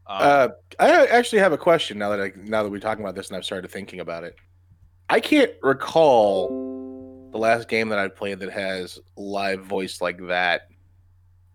um, 0.09 0.23
Uh, 0.23 0.49
I 0.79 1.07
actually 1.07 1.41
have 1.41 1.53
a 1.53 1.59
question 1.59 1.99
now 1.99 2.11
that 2.11 2.21
I, 2.21 2.33
now 2.37 2.63
that 2.63 2.71
we're 2.71 2.79
talking 2.79 3.05
about 3.05 3.17
this 3.17 3.29
and 3.29 3.37
I've 3.37 3.45
started 3.45 3.69
thinking 3.73 3.99
about 3.99 4.23
it. 4.23 4.37
I 5.11 5.19
can't 5.19 5.51
recall 5.63 7.29
the 7.33 7.39
last 7.39 7.69
game 7.69 7.89
that 7.89 7.99
I 7.99 8.07
played 8.09 8.39
that 8.41 8.53
has 8.53 9.01
live 9.17 9.65
voice 9.65 10.01
like 10.01 10.25
that, 10.29 10.69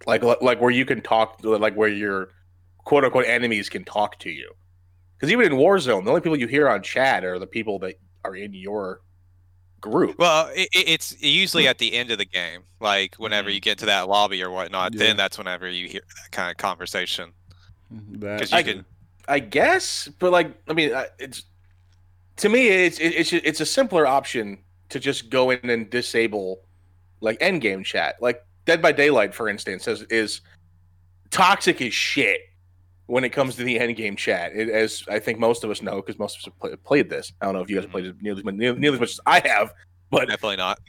like 0.05 0.21
like 0.41 0.59
where 0.59 0.69
you 0.71 0.85
can 0.85 1.01
talk, 1.01 1.39
like 1.43 1.75
where 1.75 1.87
your 1.87 2.29
quote 2.83 3.05
unquote 3.05 3.25
enemies 3.25 3.69
can 3.69 3.85
talk 3.85 4.19
to 4.19 4.29
you. 4.29 4.51
Because 5.21 5.31
even 5.33 5.45
in 5.45 5.59
Warzone, 5.59 6.03
the 6.03 6.09
only 6.09 6.21
people 6.21 6.35
you 6.35 6.47
hear 6.47 6.67
on 6.67 6.81
chat 6.81 7.23
are 7.23 7.37
the 7.37 7.45
people 7.45 7.77
that 7.79 7.93
are 8.25 8.35
in 8.35 8.55
your 8.55 9.01
group. 9.79 10.17
Well, 10.17 10.47
it, 10.55 10.67
it- 10.73 10.89
it's 10.89 11.21
usually 11.21 11.67
at 11.67 11.77
the 11.77 11.93
end 11.93 12.09
of 12.09 12.17
the 12.17 12.25
game, 12.25 12.61
like 12.79 13.13
whenever 13.15 13.49
Mhm. 13.49 13.53
you 13.53 13.59
get 13.59 13.77
to 13.79 13.85
that 13.85 14.07
lobby 14.09 14.41
or 14.41 14.49
whatnot. 14.49 14.95
Yeah. 14.95 14.99
Then 14.99 15.17
that's 15.17 15.37
whenever 15.37 15.69
you 15.69 15.87
hear 15.87 16.01
that 16.23 16.31
kind 16.31 16.49
of 16.49 16.57
conversation. 16.57 17.33
That 18.13 18.39
'Cause 18.39 18.51
you 18.51 18.57
I- 18.57 18.63
can- 18.63 18.85
I 19.27 19.37
guess, 19.39 20.07
but 20.17 20.31
like, 20.31 20.51
I 20.67 20.73
mean, 20.73 20.89
it's 21.19 21.43
to 22.37 22.49
me, 22.49 22.69
it's 22.69 22.97
it- 22.99 23.13
it's 23.13 23.31
it's 23.31 23.59
a 23.61 23.65
simpler 23.65 24.07
option 24.07 24.57
to 24.89 24.99
just 24.99 25.29
go 25.29 25.51
in 25.51 25.69
and 25.69 25.87
disable 25.89 26.63
like 27.19 27.37
end 27.41 27.61
game 27.61 27.83
chat. 27.83 28.15
Like 28.21 28.43
Dead 28.65 28.81
by 28.81 28.91
Daylight, 28.91 29.35
for 29.35 29.47
instance, 29.49 29.87
is, 29.87 30.01
is 30.03 30.41
toxic 31.29 31.79
as 31.81 31.93
shit 31.93 32.41
when 33.07 33.23
it 33.23 33.29
comes 33.29 33.55
to 33.55 33.63
the 33.63 33.79
end 33.79 33.95
game 33.95 34.15
chat. 34.15 34.51
It, 34.55 34.69
as 34.69 35.03
I 35.09 35.19
think 35.19 35.39
most 35.39 35.63
of 35.63 35.69
us 35.69 35.81
know, 35.81 35.97
because 35.97 36.17
most 36.17 36.37
of 36.37 36.39
us 36.39 36.45
have 36.45 36.59
play, 36.59 36.75
played 36.77 37.09
this. 37.09 37.33
I 37.41 37.45
don't 37.45 37.55
know 37.55 37.61
if 37.61 37.69
you 37.69 37.75
guys 37.75 37.85
have 37.85 37.91
played 37.91 38.05
mm-hmm. 38.05 38.19
it 38.19 38.23
nearly, 38.23 38.39
as 38.39 38.45
nearly, 38.45 38.79
nearly 38.79 38.95
as 38.95 38.99
much 38.99 39.11
as 39.11 39.19
I 39.25 39.47
have, 39.47 39.73
but 40.09 40.27
Definitely 40.27 40.57
not. 40.57 40.79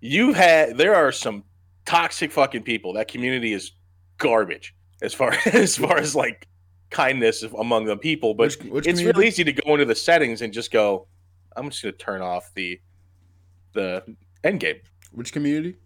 you've 0.00 0.36
had 0.36 0.76
there 0.76 0.94
are 0.94 1.12
some 1.12 1.44
toxic 1.84 2.32
fucking 2.32 2.62
people. 2.62 2.92
That 2.94 3.08
community 3.08 3.52
is 3.52 3.72
garbage 4.18 4.74
as 5.02 5.14
far 5.14 5.32
as 5.52 5.76
far 5.76 5.98
as 5.98 6.14
like 6.14 6.46
kindness 6.90 7.42
of- 7.42 7.54
among 7.54 7.84
the 7.84 7.96
people. 7.96 8.34
But 8.34 8.56
Which- 8.56 8.70
which 8.70 8.86
it's 8.86 8.98
community? 8.98 9.18
really 9.18 9.28
easy 9.28 9.44
to 9.44 9.52
go 9.52 9.74
into 9.74 9.84
the 9.84 9.94
settings 9.94 10.42
and 10.42 10.52
just 10.52 10.70
go. 10.70 11.06
I'm 11.56 11.70
just 11.70 11.82
gonna 11.82 11.92
turn 11.92 12.22
off 12.22 12.52
the 12.54 12.80
the 13.72 14.04
end 14.44 14.60
game. 14.60 14.76
Which 15.12 15.32
community? 15.32 15.76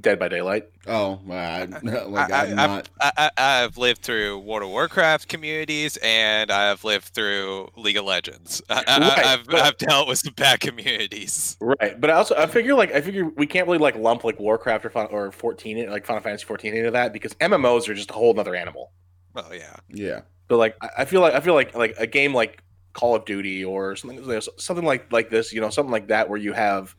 Dead 0.00 0.18
by 0.18 0.28
Daylight. 0.28 0.68
Oh, 0.86 1.20
I, 1.30 1.64
like 1.82 2.30
I, 2.30 2.42
I, 2.42 2.46
am 2.46 2.58
I, 2.58 2.66
not. 2.66 2.88
I, 3.00 3.12
I, 3.16 3.30
I've 3.38 3.78
lived 3.78 4.02
through 4.02 4.38
World 4.40 4.64
of 4.64 4.68
Warcraft 4.70 5.28
communities, 5.28 5.96
and 6.02 6.50
I 6.50 6.66
have 6.68 6.82
lived 6.84 7.06
through 7.06 7.70
League 7.76 7.96
of 7.96 8.04
Legends. 8.04 8.60
I, 8.68 8.84
I, 8.86 8.98
Right, 8.98 9.26
I've, 9.26 9.46
but- 9.46 9.60
I've 9.62 9.76
dealt 9.78 10.08
with 10.08 10.18
some 10.18 10.34
bad 10.34 10.60
communities. 10.60 11.56
Right, 11.60 12.00
but 12.00 12.10
I 12.10 12.14
also 12.14 12.34
I 12.36 12.46
figure 12.46 12.74
like 12.74 12.92
I 12.92 13.00
figure 13.00 13.26
we 13.36 13.46
can't 13.46 13.66
really 13.66 13.78
like 13.78 13.96
lump 13.96 14.24
like 14.24 14.40
Warcraft 14.40 14.84
or 14.86 14.90
Fin- 14.90 15.08
or 15.10 15.30
14 15.30 15.78
in- 15.78 15.90
like 15.90 16.04
Final 16.04 16.22
Fantasy 16.22 16.44
14 16.44 16.74
into 16.74 16.90
that 16.90 17.12
because 17.12 17.34
MMOs 17.34 17.88
are 17.88 17.94
just 17.94 18.10
a 18.10 18.14
whole 18.14 18.34
nother 18.34 18.54
animal. 18.56 18.92
Oh 19.36 19.52
yeah. 19.52 19.76
Yeah. 19.88 20.22
But 20.48 20.56
like 20.58 20.76
I- 20.82 20.90
I 20.98 21.04
feel 21.04 21.20
like 21.20 21.34
I 21.34 21.40
feel 21.40 21.54
like 21.54 21.74
like 21.76 21.94
a 21.98 22.06
game 22.08 22.34
like 22.34 22.62
Call 22.92 23.14
of 23.14 23.24
Duty 23.24 23.64
or 23.64 23.94
something 23.94 24.40
something 24.58 24.84
like 24.84 25.12
like 25.12 25.30
this, 25.30 25.52
you 25.52 25.60
know, 25.60 25.70
something 25.70 25.92
like 25.92 26.08
that 26.08 26.28
where 26.28 26.38
you 26.38 26.52
have 26.52 26.94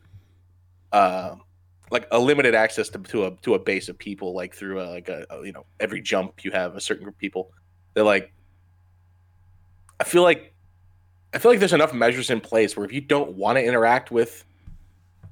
uh 0.92 1.34
like 1.90 2.06
a 2.10 2.18
limited 2.18 2.54
access 2.54 2.88
to, 2.90 2.98
to 2.98 3.26
a 3.26 3.30
to 3.42 3.54
a 3.54 3.58
base 3.58 3.88
of 3.88 3.98
people 3.98 4.34
like 4.34 4.54
through 4.54 4.80
a, 4.80 4.86
like 4.86 5.08
a, 5.08 5.26
a, 5.30 5.44
you 5.44 5.52
know 5.52 5.64
every 5.80 6.00
jump 6.00 6.44
you 6.44 6.50
have 6.50 6.76
a 6.76 6.80
certain 6.80 7.04
group 7.04 7.14
of 7.14 7.18
people. 7.18 7.50
They're 7.94 8.04
like 8.04 8.32
I 10.00 10.04
feel 10.04 10.22
like 10.22 10.54
I 11.34 11.38
feel 11.38 11.50
like 11.50 11.58
there's 11.58 11.72
enough 11.72 11.92
measures 11.92 12.30
in 12.30 12.40
place 12.40 12.76
where 12.76 12.86
if 12.86 12.92
you 12.92 13.00
don't 13.00 13.32
want 13.32 13.58
to 13.58 13.64
interact 13.64 14.10
with 14.10 14.44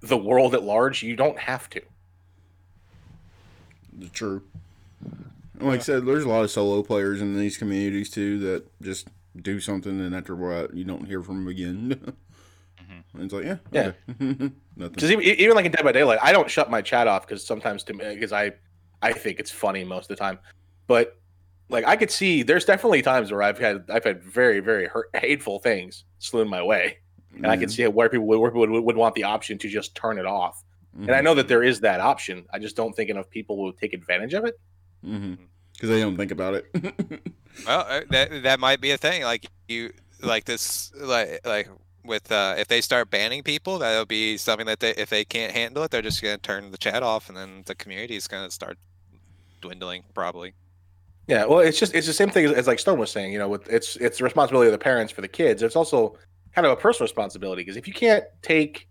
the 0.01 0.17
world 0.17 0.55
at 0.55 0.63
large, 0.63 1.03
you 1.03 1.17
don't 1.17 1.39
have 1.39 1.71
to. 1.71 1.81
True. 4.13 4.43
Like 5.59 5.81
I 5.81 5.83
said, 5.83 6.05
there's 6.05 6.25
a 6.25 6.29
lot 6.29 6.45
of 6.45 6.51
solo 6.51 6.83
players 6.83 7.23
in 7.23 7.37
these 7.39 7.57
communities 7.57 8.11
too 8.11 8.39
that 8.41 8.67
just 8.83 9.09
do 9.41 9.59
something 9.61 10.01
and 10.01 10.15
after 10.15 10.33
a 10.33 10.37
while 10.37 10.69
you 10.73 10.85
don't 10.85 11.07
hear 11.07 11.23
from 11.23 11.45
them 11.45 11.49
again. 11.49 12.17
And 13.15 13.23
it's 13.23 13.33
like, 13.33 13.45
yeah, 13.45 13.57
Yeah. 13.71 13.81
okay. 13.81 13.95
nothing. 14.21 14.53
Because 14.77 15.11
even, 15.11 15.25
even 15.25 15.55
like 15.55 15.67
in 15.67 15.73
Dead 15.73 15.85
by 15.85 15.93
Daylight, 15.93 16.19
I 16.23 16.33
don't 16.33 16.51
shut 16.51 16.71
my 16.71 16.83
chat 16.83 17.07
off 17.07 17.27
because 17.27 17.45
sometimes 17.45 17.83
to 17.85 17.95
because 17.95 18.33
I 18.33 18.53
I 19.03 19.13
think 19.13 19.41
it's 19.41 19.51
funny 19.51 19.85
most 19.85 20.11
of 20.11 20.17
the 20.17 20.23
time, 20.23 20.39
but 20.87 21.19
like 21.69 21.85
I 21.85 21.97
could 21.97 22.11
see 22.11 22.43
there's 22.43 22.65
definitely 22.65 23.03
times 23.03 23.31
where 23.31 23.43
I've 23.43 23.59
had 23.59 23.85
I've 23.91 24.05
had 24.05 24.23
very 24.23 24.61
very 24.61 24.87
hurt, 24.87 25.11
hateful 25.15 25.59
things 25.59 26.05
slewn 26.19 26.49
my 26.49 26.63
way, 26.63 26.99
and 27.35 27.47
I 27.47 27.57
can 27.57 27.67
mm-hmm. 27.67 27.71
see 27.71 27.87
where 27.87 28.09
people 28.09 28.27
would, 28.27 28.39
where 28.39 28.51
people 28.51 28.69
would, 28.69 28.85
would 28.85 28.97
want 28.97 29.15
the 29.15 29.25
option 29.25 29.59
to 29.59 29.69
just 29.69 29.95
turn 29.95 30.19
it 30.19 30.27
off. 30.27 30.63
And 30.99 31.11
I 31.11 31.17
mm-hmm. 31.17 31.25
know 31.25 31.35
that 31.35 31.47
there 31.47 31.63
is 31.63 31.81
that 31.81 32.01
option. 32.01 32.47
I 32.55 32.59
just 32.59 32.75
don't 32.75 32.97
think 32.97 33.11
enough 33.11 33.29
people 33.29 33.59
will 33.59 33.75
take 33.75 33.93
advantage 33.93 34.33
of 34.33 34.47
it. 34.47 34.59
because 35.75 35.91
they 35.91 36.01
don't 36.01 36.17
think 36.17 36.31
about 36.31 36.55
it. 36.55 37.23
Well, 37.65 37.87
uh, 37.89 38.01
that 38.11 38.43
that 38.43 38.61
might 38.61 38.81
be 38.81 38.91
a 38.91 38.99
thing. 38.99 39.23
Like 39.23 39.47
you, 39.69 39.93
like 40.23 40.45
this, 40.45 40.93
like 40.95 41.41
like 41.47 41.71
with 42.07 42.31
uh, 42.31 42.55
if 42.59 42.69
they 42.69 42.81
start 42.81 43.11
banning 43.11 43.43
people, 43.43 43.79
that'll 43.79 44.07
be 44.07 44.37
something 44.37 44.67
that 44.67 44.81
they 44.81 44.91
if 44.95 45.11
they 45.11 45.25
can't 45.25 45.53
handle 45.53 45.83
it, 45.83 45.91
they're 45.91 46.03
just 46.03 46.23
gonna 46.23 46.39
turn 46.39 46.71
the 46.71 46.79
chat 46.79 47.03
off, 47.03 47.29
and 47.29 47.37
then 47.37 47.63
the 47.67 47.75
community 47.75 48.17
is 48.17 48.27
gonna 48.27 48.51
start 48.51 48.79
dwindling 49.61 50.05
probably. 50.15 50.55
Yeah, 51.27 51.45
well, 51.45 51.59
it's 51.59 51.79
just 51.79 51.95
it's 51.95 52.07
the 52.07 52.13
same 52.13 52.31
thing 52.31 52.47
as, 52.47 52.53
as 52.53 52.67
like 52.67 52.79
Stone 52.79 52.99
was 52.99 53.11
saying. 53.11 53.33
You 53.33 53.39
know, 53.39 53.49
with 53.49 53.69
it's 53.69 53.97
it's 53.97 54.19
the 54.19 54.25
responsibility 54.25 54.69
of 54.69 54.73
the 54.73 54.79
parents 54.79 55.13
for 55.13 55.23
the 55.23 55.29
kids. 55.29 55.63
It's 55.63 55.77
also 55.77 56.17
kind 56.55 56.67
of 56.67 56.73
a 56.73 56.77
personal 56.77 57.05
responsibility 57.05 57.63
because 57.63 57.77
if 57.77 57.87
you 57.87 57.95
can't 57.95 58.25
take 58.43 58.89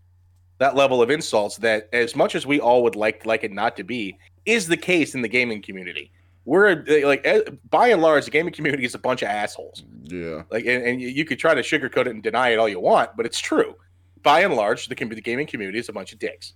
that 0.58 0.76
level 0.76 1.02
of 1.02 1.10
insults, 1.10 1.58
that 1.58 1.90
as 1.94 2.16
much 2.16 2.36
as 2.36 2.46
we 2.46 2.60
all 2.60 2.84
would 2.84 2.96
like 2.96 3.26
like 3.26 3.44
it 3.44 3.52
not 3.52 3.78
to 3.78 3.84
be, 3.84 4.18
is 4.46 4.68
the 4.68 4.78
case 4.78 5.16
in 5.16 5.22
the 5.22 5.28
gaming 5.28 5.62
community. 5.62 6.12
We're 6.46 6.84
like 7.04 7.22
eh, 7.26 7.42
by 7.72 7.88
and 7.88 8.02
large, 8.02 8.26
the 8.26 8.32
gaming 8.32 8.54
community 8.54 8.86
is 8.86 8.94
a 8.94 9.00
bunch 9.00 9.24
of 9.24 9.30
assholes. 9.30 9.84
yeah. 10.04 10.44
Like, 10.52 10.66
and, 10.66 10.84
and 10.86 11.02
you- 11.02 11.26
could 11.26 11.40
try 11.40 11.56
to 11.56 11.62
sugarcoat 11.62 12.02
it 12.02 12.08
and 12.08 12.22
deny 12.22 12.50
it 12.50 12.60
all 12.60 12.70
you 12.70 12.80
want, 12.80 13.18
but 13.18 13.26
it's 13.26 13.40
true. 13.40 13.76
By 14.22 14.42
and 14.42 14.54
large, 14.54 14.88
the, 14.88 14.96
the 14.96 15.22
gaming 15.22 15.48
community 15.48 15.80
is 15.80 15.90
a 15.90 15.94
bunch 15.94 16.14
of 16.14 16.20
dicks. 16.20 16.54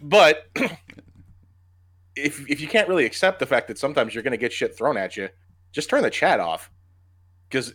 But 0.00 0.46
if 2.16 2.48
if 2.48 2.60
you 2.60 2.68
can't 2.68 2.88
really 2.88 3.04
accept 3.04 3.38
the 3.38 3.46
fact 3.46 3.68
that 3.68 3.78
sometimes 3.78 4.14
you're 4.14 4.22
going 4.22 4.32
to 4.32 4.38
get 4.38 4.52
shit 4.52 4.76
thrown 4.76 4.96
at 4.96 5.16
you, 5.16 5.28
just 5.72 5.90
turn 5.90 6.02
the 6.02 6.10
chat 6.10 6.40
off. 6.40 6.70
Because, 7.48 7.72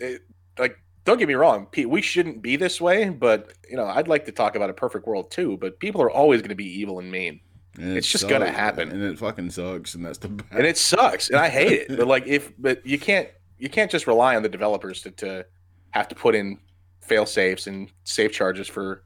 like, 0.58 0.78
don't 1.06 1.18
get 1.18 1.28
me 1.28 1.34
wrong, 1.36 1.68
Pete, 1.68 1.90
we 1.90 2.02
shouldn't 2.02 2.42
be 2.42 2.56
this 2.56 2.82
way. 2.82 3.10
But 3.10 3.54
you 3.70 3.78
know, 3.78 3.86
I'd 3.86 4.08
like 4.08 4.26
to 4.26 4.32
talk 4.32 4.56
about 4.56 4.70
a 4.70 4.74
perfect 4.74 5.06
world 5.08 5.32
too. 5.32 5.58
But 5.58 5.80
people 5.80 6.02
are 6.02 6.12
always 6.12 6.42
going 6.42 6.50
to 6.50 6.56
be 6.56 6.80
evil 6.80 7.00
and 7.00 7.12
mean, 7.12 7.40
And 7.78 7.98
It's 7.98 8.08
it 8.08 8.12
just 8.12 8.28
gonna 8.28 8.52
happen. 8.52 8.92
and 8.92 9.04
it 9.04 9.20
fucking 9.20 9.52
sucks, 9.52 9.96
and 9.96 10.06
that's 10.06 10.18
the 10.18 10.30
bad. 10.30 10.48
and 10.52 10.66
it 10.66 10.78
sucks, 10.78 11.30
and 11.30 11.40
I 11.40 11.50
hate 11.50 11.72
it. 11.72 11.98
But 11.98 12.08
like, 12.08 12.28
if 12.28 12.52
but 12.58 12.86
you 12.86 13.00
can't 13.00 13.30
you 13.58 13.70
can't 13.70 13.92
just 13.92 14.08
rely 14.08 14.36
on 14.36 14.44
the 14.44 14.50
developers 14.50 15.02
to, 15.04 15.12
to 15.12 15.46
have 15.92 16.08
to 16.08 16.16
put 16.16 16.36
in 16.36 16.60
fail 17.02 17.26
safes 17.26 17.68
and 17.68 17.92
safe 18.04 18.32
charges 18.32 18.68
for 18.68 19.04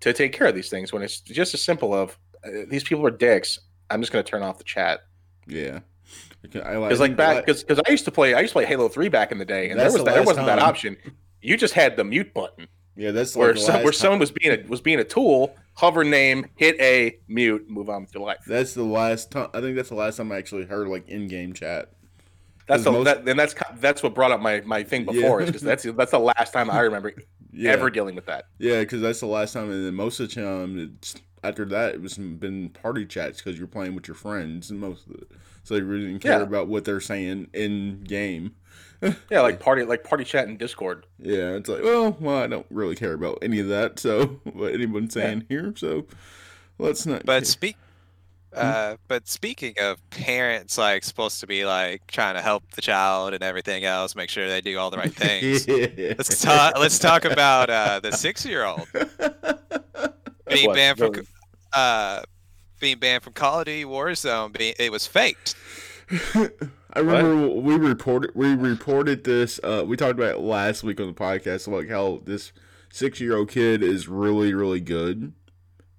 to 0.00 0.12
take 0.12 0.32
care 0.32 0.46
of 0.46 0.54
these 0.54 0.70
things 0.70 0.92
when 0.92 1.02
it's 1.02 1.20
just 1.20 1.54
as 1.54 1.62
simple 1.62 1.94
of 1.94 2.18
uh, 2.44 2.50
these 2.68 2.82
people 2.84 3.06
are 3.06 3.10
dicks. 3.10 3.58
I'm 3.90 4.00
just 4.00 4.12
going 4.12 4.24
to 4.24 4.30
turn 4.30 4.42
off 4.42 4.56
the 4.56 4.64
chat 4.64 5.00
yeah. 5.50 5.80
Because 6.42 7.00
like 7.00 7.16
back 7.16 7.44
because 7.44 7.62
because 7.62 7.82
I 7.86 7.90
used 7.90 8.04
to 8.06 8.10
play 8.10 8.34
I 8.34 8.40
used 8.40 8.52
to 8.52 8.54
play 8.54 8.64
Halo 8.64 8.88
Three 8.88 9.08
back 9.08 9.30
in 9.30 9.38
the 9.38 9.44
day 9.44 9.70
and 9.70 9.78
there 9.78 9.86
was 9.86 9.96
the 9.96 10.04
that, 10.04 10.14
there 10.14 10.22
wasn't 10.24 10.46
that 10.46 10.58
option. 10.58 10.96
You 11.42 11.56
just 11.56 11.74
had 11.74 11.96
the 11.96 12.04
mute 12.04 12.32
button 12.32 12.66
Yeah, 12.96 13.12
that's 13.12 13.34
where 13.36 13.54
like 13.54 13.62
some, 13.62 13.82
where 13.82 13.92
someone 13.92 14.18
was 14.18 14.30
being 14.30 14.52
a 14.64 14.68
was 14.68 14.80
being 14.80 14.98
a 15.00 15.04
tool. 15.04 15.54
Hover 15.74 16.04
name, 16.04 16.46
hit 16.56 16.78
A, 16.80 17.18
mute, 17.28 17.70
move 17.70 17.88
on 17.88 18.02
with 18.02 18.14
your 18.14 18.22
life. 18.26 18.40
That's 18.46 18.74
the 18.74 18.82
last 18.82 19.30
time. 19.30 19.48
I 19.54 19.60
think 19.60 19.76
that's 19.76 19.88
the 19.88 19.94
last 19.94 20.16
time 20.16 20.30
I 20.32 20.36
actually 20.36 20.66
heard 20.66 20.88
like 20.88 21.08
in-game 21.08 21.54
chat. 21.54 21.92
That's 22.66 22.84
the, 22.84 22.92
most- 22.92 23.04
that, 23.06 23.26
and 23.26 23.38
that's 23.38 23.54
that's 23.76 24.02
what 24.02 24.14
brought 24.14 24.30
up 24.30 24.40
my, 24.40 24.60
my 24.60 24.82
thing 24.82 25.04
before. 25.04 25.40
Yeah. 25.40 25.44
Is 25.44 25.50
because 25.50 25.62
that's 25.62 25.82
that's 25.96 26.10
the 26.10 26.18
last 26.18 26.52
time 26.52 26.70
I 26.70 26.80
remember 26.80 27.14
Yeah, 27.52 27.70
ever 27.70 27.88
dealing 27.90 28.14
with 28.14 28.26
that. 28.26 28.46
yeah, 28.58 28.80
because 28.80 29.00
that's 29.00 29.20
the 29.20 29.26
last 29.26 29.54
time, 29.54 29.70
and 29.70 29.86
then 29.86 29.94
most 29.94 30.20
of 30.20 30.28
the 30.28 30.34
time, 30.34 30.78
it's, 31.00 31.14
after 31.42 31.64
that, 31.66 31.94
it 31.94 32.02
was 32.02 32.18
been 32.18 32.68
party 32.68 33.06
chats 33.06 33.40
because 33.40 33.58
you're 33.58 33.66
playing 33.68 33.94
with 33.94 34.06
your 34.06 34.14
friends 34.16 34.70
and 34.70 34.78
most 34.78 35.06
of 35.06 35.14
it. 35.14 35.30
So 35.64 35.74
they 35.74 35.80
really 35.80 36.06
didn't 36.08 36.20
care 36.22 36.38
Yeah. 36.38 36.42
about 36.42 36.68
what 36.68 36.84
they're 36.84 37.00
saying 37.00 37.48
in 37.54 38.02
game. 38.02 38.54
Yeah, 39.30 39.40
like 39.40 39.60
party 39.60 39.82
like 39.84 40.04
party 40.04 40.24
chat 40.24 40.46
in 40.48 40.56
Discord. 40.56 41.06
Yeah, 41.18 41.52
it's 41.52 41.68
like, 41.68 41.82
well, 41.82 42.16
well, 42.20 42.36
I 42.36 42.46
don't 42.46 42.66
really 42.70 42.94
care 42.96 43.14
about 43.14 43.38
any 43.42 43.58
of 43.60 43.68
that. 43.68 43.98
So 43.98 44.26
what 44.52 44.74
anyone's 44.74 45.14
saying 45.14 45.46
here, 45.48 45.72
so 45.76 46.06
let's 46.78 47.06
not. 47.06 47.24
But 47.24 47.40
care. 47.40 47.44
speak. 47.46 47.76
Uh, 48.52 48.96
but 49.06 49.28
speaking 49.28 49.74
of 49.80 49.98
parents, 50.10 50.76
like 50.76 51.04
supposed 51.04 51.38
to 51.38 51.46
be 51.46 51.64
like 51.64 52.04
trying 52.08 52.34
to 52.34 52.40
help 52.42 52.64
the 52.72 52.82
child 52.82 53.32
and 53.32 53.44
everything 53.44 53.84
else, 53.84 54.16
make 54.16 54.28
sure 54.28 54.48
they 54.48 54.60
do 54.60 54.76
all 54.76 54.90
the 54.90 54.96
right 54.98 55.14
things. 55.14 55.66
yeah. 55.68 56.14
let's 56.18 56.40
talk. 56.42 56.76
Let's 56.76 56.98
talk 56.98 57.24
about 57.24 57.70
uh, 57.70 58.00
the 58.00 58.10
six-year-old 58.10 58.88
being 60.48 60.66
What? 60.66 60.74
banned 60.74 60.98
from 60.98 61.12
uh, 61.72 62.22
being 62.80 62.98
banned 62.98 63.22
from 63.22 63.34
Call 63.34 63.60
of 63.60 63.66
Duty 63.66 63.84
Warzone. 63.84 64.52
Being 64.58 64.74
it 64.80 64.90
was 64.90 65.06
faked. 65.06 65.54
I 66.92 66.98
remember 67.00 67.48
we 67.48 67.76
reported 67.76 68.32
we 68.34 68.54
reported 68.54 69.24
this. 69.24 69.60
Uh, 69.62 69.84
we 69.86 69.96
talked 69.96 70.12
about 70.18 70.36
it 70.36 70.40
last 70.40 70.82
week 70.82 71.00
on 71.00 71.06
the 71.06 71.12
podcast, 71.12 71.68
like 71.68 71.88
how 71.88 72.20
this 72.24 72.52
six 72.90 73.20
year 73.20 73.36
old 73.36 73.48
kid 73.50 73.82
is 73.82 74.08
really 74.08 74.52
really 74.54 74.80
good, 74.80 75.32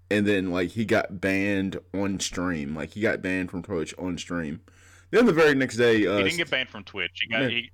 and 0.10 0.28
then 0.28 0.52
like 0.52 0.72
he 0.72 0.84
got 0.86 1.22
banned 1.22 1.80
on 1.94 2.20
stream. 2.20 2.76
Like 2.76 2.92
he 2.92 3.02
got 3.02 3.22
banned 3.22 3.52
from 3.52 3.64
Twitch 3.64 3.94
on 3.98 4.18
stream. 4.18 4.62
Then 5.12 5.26
the 5.26 5.34
very 5.34 5.56
next 5.56 5.78
day, 5.78 6.06
uh, 6.08 6.18
he 6.18 6.24
didn't 6.24 6.38
get 6.38 6.50
banned 6.50 6.70
from 6.70 6.84
Twitch. 6.84 7.12
He 7.22 7.28
got 7.30 7.44
Yeah. 7.44 7.48
he, 7.50 7.72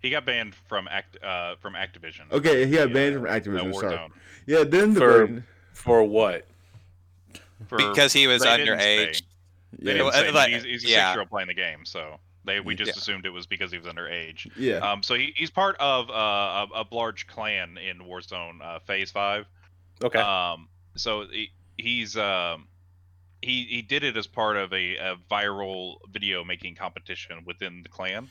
he 0.00 0.10
got 0.10 0.24
banned 0.26 0.54
from 0.68 0.88
act 0.88 1.22
uh 1.22 1.56
from 1.60 1.74
Activision. 1.74 2.30
okay, 2.32 2.66
he 2.66 2.72
got 2.76 2.92
banned 2.92 3.14
Yeah, 3.14 3.20
from 3.20 3.28
Activision. 3.28 3.74
Sorry, 3.74 3.96
Warzone. 3.96 4.10
yeah. 4.46 4.64
Then 4.64 4.94
the 4.94 5.00
For- 5.00 5.26
very, 5.26 5.42
For 5.72 6.02
what? 6.04 6.44
For- 7.68 7.78
Because 7.78 8.12
he 8.12 8.26
was 8.26 8.42
underage. 8.42 8.78
say. 8.80 9.12
Yeah, 9.80 9.92
didn't 9.92 10.04
Well, 10.04 10.12
say, 10.12 10.24
but 10.26 10.34
like, 10.34 10.52
he's, 10.54 10.64
he's 10.64 10.84
a 10.84 10.88
yeah. 10.88 11.06
six-year-old 11.08 11.28
playing 11.30 11.48
the 11.48 11.54
game, 11.54 11.84
so 11.84 12.18
they 12.44 12.60
we 12.60 12.74
just 12.74 12.96
Yeah. 12.96 13.00
assumed 13.00 13.26
it 13.26 13.30
was 13.30 13.46
because 13.46 13.70
he 13.70 13.78
was 13.78 13.86
underage. 13.86 14.48
yeah, 14.56 14.78
Um, 14.78 15.02
so 15.02 15.14
he, 15.14 15.32
he's 15.36 15.50
part 15.50 15.76
of 15.78 16.08
uh, 16.10 16.66
a, 16.74 16.82
a 16.82 16.86
large 16.90 17.26
clan 17.26 17.78
in 17.78 17.98
Warzone 17.98 18.62
uh, 18.62 18.78
FaZe5. 18.88 19.44
Okay. 20.02 20.18
Um, 20.18 20.68
so 20.96 21.26
he, 21.30 21.50
he's 21.76 22.16
um, 22.16 22.68
he 23.42 23.64
he 23.64 23.82
did 23.82 24.04
it 24.04 24.16
as 24.16 24.26
part 24.26 24.56
of 24.56 24.72
a, 24.72 24.96
a 24.96 25.16
viral 25.30 25.96
video 26.12 26.44
making 26.44 26.74
competition 26.74 27.42
within 27.44 27.82
the 27.82 27.88
clan, 27.88 28.28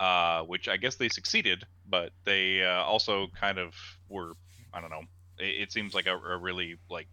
uh, 0.00 0.42
which 0.42 0.68
I 0.68 0.76
guess 0.76 0.96
they 0.96 1.08
succeeded, 1.08 1.64
but 1.88 2.12
they 2.24 2.64
uh, 2.64 2.82
also 2.82 3.28
kind 3.38 3.58
of 3.58 3.74
were 4.08 4.32
I 4.72 4.80
don't 4.80 4.90
know. 4.90 5.04
It, 5.38 5.62
it 5.62 5.72
seems 5.72 5.94
like 5.94 6.06
a, 6.06 6.16
a 6.16 6.36
really 6.36 6.76
like 6.90 7.08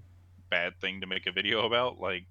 bad 0.50 0.80
thing 0.80 1.02
to 1.02 1.08
make 1.08 1.26
a 1.28 1.32
video 1.32 1.66
about, 1.66 2.00
like 2.00 2.26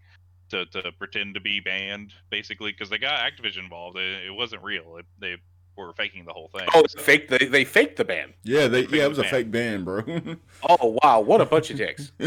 to, 0.51 0.67
to 0.67 0.93
pretend 0.99 1.35
to 1.35 1.41
be 1.41 1.61
banned 1.61 2.13
basically 2.31 2.73
because 2.73 2.91
they 2.91 2.99
got 2.99 3.21
Activision 3.21 3.59
involved. 3.65 3.97
It, 3.99 4.27
it 4.27 4.31
wasn't 4.35 4.63
real. 4.63 4.97
It, 4.99 5.07
they 5.21 5.37
were 5.77 5.93
faking 5.95 6.25
the 6.25 6.33
whole 6.33 6.51
thing. 6.57 6.67
oh, 6.75 6.85
so- 6.89 6.99
fake. 7.01 7.29
They, 7.29 7.47
they 7.47 7.65
faked 7.65 7.97
the 7.97 8.05
ban. 8.05 8.33
yeah. 8.45 8.69
They, 8.69 8.83
Fake 8.83 8.93
yeah, 8.93 9.05
it 9.05 9.09
was 9.09 9.19
a 9.19 9.23
ban. 9.23 9.31
fake 9.31 9.51
ban, 9.51 9.85
bro. 9.85 10.03
Oh 10.69 10.99
wow, 11.03 11.21
what 11.21 11.41
a 11.41 11.47
bunch 11.47 11.71
of 11.71 11.77
dicks. 11.79 12.13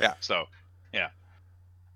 Yeah. 0.00 0.12
So, 0.20 0.44
yeah. 0.92 1.08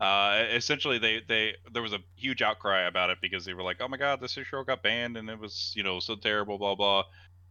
Uh, 0.00 0.46
essentially, 0.54 0.98
they, 0.98 1.20
they 1.28 1.54
there 1.72 1.82
was 1.82 1.92
a 1.92 1.98
huge 2.16 2.40
outcry 2.40 2.86
about 2.86 3.10
it 3.10 3.18
because 3.20 3.44
they 3.44 3.52
were 3.52 3.62
like, 3.62 3.76
"Oh 3.80 3.88
my 3.88 3.98
God, 3.98 4.20
this 4.22 4.32
six-year-old 4.32 4.66
got 4.66 4.82
banned, 4.82 5.18
and 5.18 5.28
it 5.28 5.38
was 5.38 5.74
you 5.76 5.82
know 5.82 6.00
so 6.00 6.16
terrible, 6.16 6.56
blah 6.56 6.74
blah." 6.74 7.04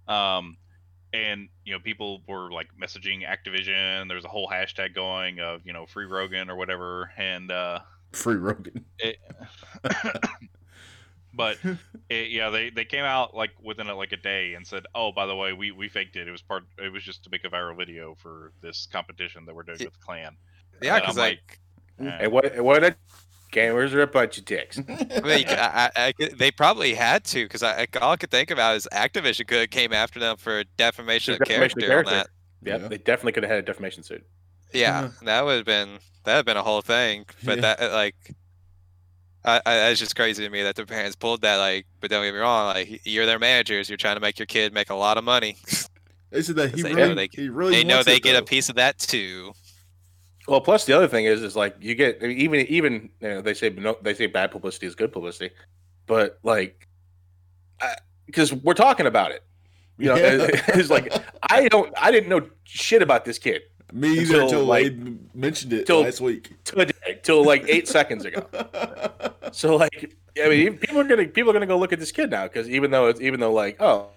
Um, 0.08 0.58
and 1.14 1.50
you 1.66 1.74
know 1.74 1.80
people 1.80 2.22
were 2.28 2.52
like 2.52 2.68
messaging 2.82 3.28
Activision. 3.28 4.08
There's 4.08 4.26
a 4.26 4.30
whole 4.30 4.48
hashtag 4.48 4.94
going 4.96 5.40
of 5.40 5.66
you 5.66 5.74
know 5.74 5.86
free 5.86 6.06
Rogan 6.06 6.50
or 6.50 6.56
whatever, 6.56 7.12
and 7.18 7.52
uh, 7.52 7.80
Free 8.12 8.36
Rogan. 8.36 8.86
it, 9.00 9.18
but 11.34 11.58
it, 12.10 12.30
yeah, 12.32 12.50
they 12.50 12.70
they 12.70 12.86
came 12.86 13.06
out 13.06 13.36
like 13.36 13.52
within 13.62 13.88
a, 13.88 13.96
like 13.96 14.12
a 14.12 14.18
day 14.18 14.54
and 14.56 14.66
said, 14.66 14.86
"Oh, 14.96 15.12
by 15.12 15.26
the 15.26 15.36
way, 15.36 15.54
we 15.54 15.72
we 15.72 15.90
faked 15.90 16.16
it. 16.16 16.28
It 16.28 16.32
was 16.32 16.42
part. 16.42 16.64
It 16.78 16.92
was 16.92 17.04
just 17.04 17.24
to 17.26 17.30
make 17.30 17.44
a 17.46 17.50
viral 17.50 17.78
video 17.78 18.16
for 18.16 18.52
this 18.62 18.88
competition 18.92 19.46
that 19.46 19.56
we're 19.56 19.64
doing 19.64 19.78
Y- 19.80 19.86
with 19.86 20.00
Clan." 20.00 20.36
Yeah, 20.82 20.96
And 20.96 21.04
because 21.04 21.18
I'm 21.18 21.24
like, 21.24 21.60
eh. 22.02 22.18
and 22.24 22.32
what 22.32 22.60
what 22.64 22.84
a 22.84 22.96
gamers 23.52 23.94
are 23.94 24.02
a 24.02 24.08
bunch 24.08 24.38
of 24.38 24.46
dicks. 24.46 24.78
I 24.90 25.20
mean, 25.22 25.46
I, 25.50 25.90
I, 25.96 26.14
I 26.20 26.30
they 26.38 26.52
probably 26.52 26.94
had 26.94 27.24
to 27.26 27.46
because 27.46 27.64
I, 27.64 27.82
I- 27.94 27.98
all 28.00 28.12
I 28.14 28.18
could 28.18 28.32
think 28.32 28.52
about 28.52 28.76
is 28.76 28.88
Activision 28.92 29.48
could 29.48 29.60
have 29.60 29.70
came 29.70 29.94
after 29.94 30.20
them 30.20 30.38
for 30.38 30.64
defamation 30.78 31.34
of 31.34 31.40
Defamation 31.40 31.80
character, 31.82 32.00
of 32.00 32.08
on 32.08 32.14
that. 32.14 32.28
Yeah, 32.64 32.78
Yeah. 32.78 32.88
they 32.90 32.98
definitely 32.98 33.32
could 33.34 33.44
have 33.44 33.52
had 33.52 33.60
a 33.60 33.64
defamation 33.64 34.04
suit. 34.04 34.24
Yeah, 34.74 35.02
Yeah. 35.04 35.10
that 35.24 35.46
would 35.46 35.56
have 35.58 35.66
been 35.66 36.00
that 36.26 36.32
would 36.34 36.38
have 36.38 36.46
been 36.46 36.58
a 36.58 36.64
whole 36.64 36.82
thing. 36.82 37.26
But 37.44 37.58
Yeah. 37.58 37.62
that 37.62 37.82
uh, 37.82 37.94
like, 37.94 38.16
I, 39.46 39.62
I 39.66 39.76
that's 39.76 40.00
just 40.00 40.16
crazy 40.16 40.44
to 40.44 40.50
me 40.50 40.64
that 40.64 40.76
the 40.76 40.86
parents 40.86 41.16
pulled 41.16 41.42
that. 41.42 41.58
Like, 41.58 41.86
but 42.02 42.10
don't 42.10 42.24
get 42.24 42.34
me 42.34 42.40
wrong, 42.40 42.68
like 42.68 43.02
you're 43.06 43.26
their 43.26 43.40
managers, 43.40 43.90
you're 43.90 43.98
trying 43.98 44.16
to 44.16 44.22
make 44.22 44.38
your 44.38 44.46
kid 44.46 44.74
make 44.74 44.90
a 44.90 44.96
lot 44.96 45.18
of 45.18 45.24
money. 45.24 45.58
They 46.30 46.42
said 46.42 46.58
that 46.58 46.72
he 46.76 46.82
They 46.84 46.94
really, 46.94 47.10
know 47.10 47.16
they- 47.16 47.30
he 47.32 47.50
really 47.50 47.72
they 47.76 47.84
know 47.84 48.04
they 48.04 48.18
it, 48.18 48.24
get 48.24 48.36
a 48.36 48.44
piece 48.46 48.70
of 48.70 48.76
that 48.76 49.00
too. 49.00 49.54
Well, 50.50 50.62
plus 50.62 50.86
the 50.86 50.94
other 50.94 51.08
thing 51.08 51.26
is, 51.26 51.44
is 51.44 51.56
like 51.56 51.76
you 51.80 51.96
get 51.96 52.22
even 52.24 52.62
even 52.68 53.10
you 53.22 53.30
know, 53.30 53.42
they 53.42 53.54
say 53.54 53.70
no, 53.70 53.96
they 54.02 54.14
say 54.14 54.26
bad 54.28 54.52
publicity 54.52 54.88
is 54.88 54.96
good 54.96 55.12
publicity, 55.12 55.54
but 56.08 56.40
like 56.44 56.88
because 58.26 58.52
we're 58.54 58.74
talking 58.74 59.06
about 59.06 59.32
it, 59.32 59.44
you 59.98 60.08
know, 60.08 60.16
Yeah. 60.16 60.48
it's 60.70 60.90
like 60.90 61.14
I 61.50 61.68
don't 61.68 61.94
I 61.98 62.12
didn't 62.12 62.30
know 62.30 62.48
shit 62.64 63.02
about 63.02 63.26
this 63.26 63.38
kid 63.40 63.62
Me 63.94 64.10
either 64.20 64.22
until, 64.22 64.42
until 64.44 64.66
like- 64.66 64.84
Wade 64.84 65.36
mentioned 65.36 65.74
it 65.74 65.86
till- 65.86 66.02
last 66.02 66.22
week. 66.22 66.52
today 66.64 67.20
till 67.24 67.44
like 67.46 67.64
eight 67.68 67.88
seconds 67.88 68.26
ago. 68.26 68.46
So 69.52 69.76
like 69.78 70.16
I 70.44 70.48
mean 70.48 70.78
people 70.78 71.00
are 71.00 71.04
gonna 71.04 71.26
people 71.26 71.50
are 71.50 71.54
gonna 71.54 71.66
go 71.66 71.78
look 71.80 71.92
at 71.92 72.00
this 72.00 72.12
kid 72.12 72.30
now 72.30 72.44
because 72.44 72.70
even 72.70 72.92
though 72.92 73.08
it's 73.08 73.20
even 73.20 73.40
though 73.40 73.52
like 73.52 73.78
oh 73.82 74.10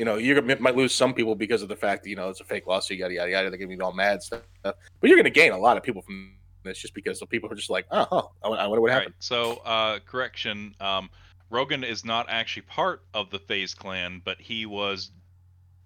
you 0.00 0.06
know 0.06 0.16
you 0.16 0.40
might 0.60 0.74
lose 0.74 0.94
some 0.94 1.12
people 1.12 1.34
because 1.34 1.60
of 1.60 1.68
the 1.68 1.76
fact 1.76 2.02
that 2.02 2.08
you 2.08 2.16
know 2.16 2.30
it's 2.30 2.40
a 2.40 2.44
fake 2.44 2.66
lawsuit 2.66 2.96
yada 2.98 3.12
yada 3.12 3.30
yada 3.30 3.50
they're 3.50 3.58
gonna 3.58 3.76
be 3.76 3.78
all 3.82 3.92
mad 3.92 4.22
stuff 4.22 4.40
but 4.62 4.74
you're 5.02 5.18
gonna 5.18 5.28
gain 5.28 5.52
a 5.52 5.58
lot 5.58 5.76
of 5.76 5.82
people 5.82 6.00
from 6.00 6.32
this 6.64 6.78
just 6.78 6.94
because 6.94 7.20
the 7.20 7.26
people 7.26 7.52
are 7.52 7.54
just 7.54 7.68
like 7.68 7.86
oh 7.90 8.06
huh, 8.10 8.22
I 8.42 8.66
wonder 8.66 8.80
what 8.80 8.90
happened. 8.90 9.14
right. 9.14 9.22
So, 9.22 9.58
uh, 9.58 9.98
correction. 10.06 10.74
Um, 10.80 11.10
Rogan 11.50 11.84
is 11.84 12.04
not 12.04 12.26
actually 12.30 12.62
part 12.62 13.02
of 13.12 13.30
the 13.30 13.38
FaZe 13.38 13.74
clan, 13.74 14.22
but 14.24 14.40
he 14.40 14.66
was 14.66 15.10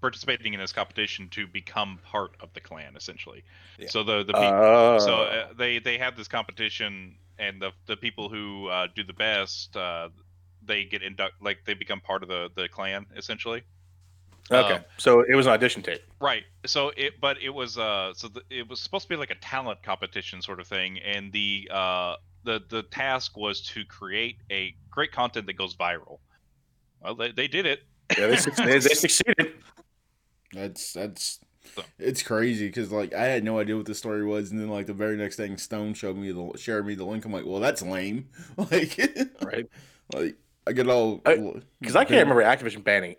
participating 0.01 0.53
in 0.53 0.61
this 0.61 0.73
competition 0.73 1.29
to 1.31 1.47
become 1.47 1.99
part 2.05 2.37
of 2.41 2.53
the 2.55 2.61
clan, 2.61 2.95
essentially. 2.97 3.43
Yeah. 3.79 3.89
So 3.89 4.05
the 4.05 4.25
the 4.25 4.35
pe- 4.35 4.41
Uh, 4.41 5.01
so 5.01 5.15
uh, 5.23 5.49
they 5.57 5.79
they 5.81 5.99
have 5.99 6.17
this 6.17 6.29
competition, 6.29 7.17
and 7.39 7.61
the 7.61 7.73
the 7.87 7.97
people 7.97 8.29
who 8.29 8.69
uh, 8.69 8.87
do 8.95 9.03
the 9.03 9.13
best, 9.13 9.77
uh, 9.77 10.09
they 10.63 10.85
get 10.85 11.03
induct 11.03 11.35
like 11.41 11.65
they 11.65 11.75
become 11.75 12.01
part 12.01 12.23
of 12.23 12.29
the 12.29 12.51
the 12.55 12.69
clan, 12.69 13.07
essentially. 13.17 13.63
Okay, 14.51 14.75
um, 14.75 14.85
so 14.99 15.21
it 15.21 15.35
was 15.35 15.47
an 15.47 15.53
audition 15.53 15.83
tape. 15.83 16.03
Right. 16.21 16.43
So 16.67 16.93
it, 16.97 17.15
but 17.21 17.41
it 17.43 17.51
was 17.51 17.79
uh, 17.79 18.13
so 18.15 18.29
the, 18.29 18.43
it 18.51 18.69
was 18.69 18.81
supposed 18.81 19.05
to 19.05 19.09
be 19.09 19.17
like 19.17 19.31
a 19.31 19.35
talent 19.37 19.83
competition 19.83 20.43
sort 20.43 20.61
of 20.61 20.67
thing, 20.67 20.99
and 21.01 21.33
the 21.33 21.69
uh, 21.73 22.17
the 22.45 22.61
the 22.69 22.83
task 22.85 23.37
was 23.37 23.61
to 23.69 23.85
create 23.85 24.37
a 24.51 24.75
great 24.91 25.13
content 25.13 25.47
that 25.47 25.55
goes 25.59 25.75
viral. 25.77 26.19
Well, 27.03 27.15
they, 27.15 27.33
they 27.33 27.49
did 27.49 27.67
it. 27.67 27.81
Yeah, 28.19 28.29
they, 28.29 28.37
they, 28.37 28.79
they 28.79 28.95
succeeded. 28.95 29.53
That's 30.53 30.93
that's 30.93 31.41
So- 31.75 31.83
it's 31.99 32.23
crazy 32.23 32.67
because 32.69 32.93
like 32.93 33.13
I 33.15 33.25
had 33.25 33.45
no 33.45 33.59
idea 33.59 33.77
what 33.77 33.87
the 33.87 33.95
story 33.95 34.25
was, 34.25 34.51
and 34.51 34.61
then 34.61 34.69
like 34.69 34.87
the 34.87 34.95
very 34.95 35.17
next 35.17 35.37
thing, 35.37 35.57
Stone 35.59 35.95
showed 35.95 36.17
me 36.17 36.33
the 36.33 36.53
shared 36.57 36.87
me 36.87 36.95
the 36.95 37.05
link. 37.05 37.25
I'm 37.25 37.33
like, 37.33 37.47
well, 37.47 37.61
that's 37.61 37.83
lame. 37.83 38.29
Like, 38.57 38.99
Right. 39.43 39.67
like 40.15 40.37
I 40.67 40.73
get 40.73 40.89
all 40.89 41.21
I- 41.27 41.53
Because 41.81 41.97
I 41.97 42.05
can't 42.05 42.27
remember 42.29 42.43
Activision 42.43 42.85
banning 42.85 43.17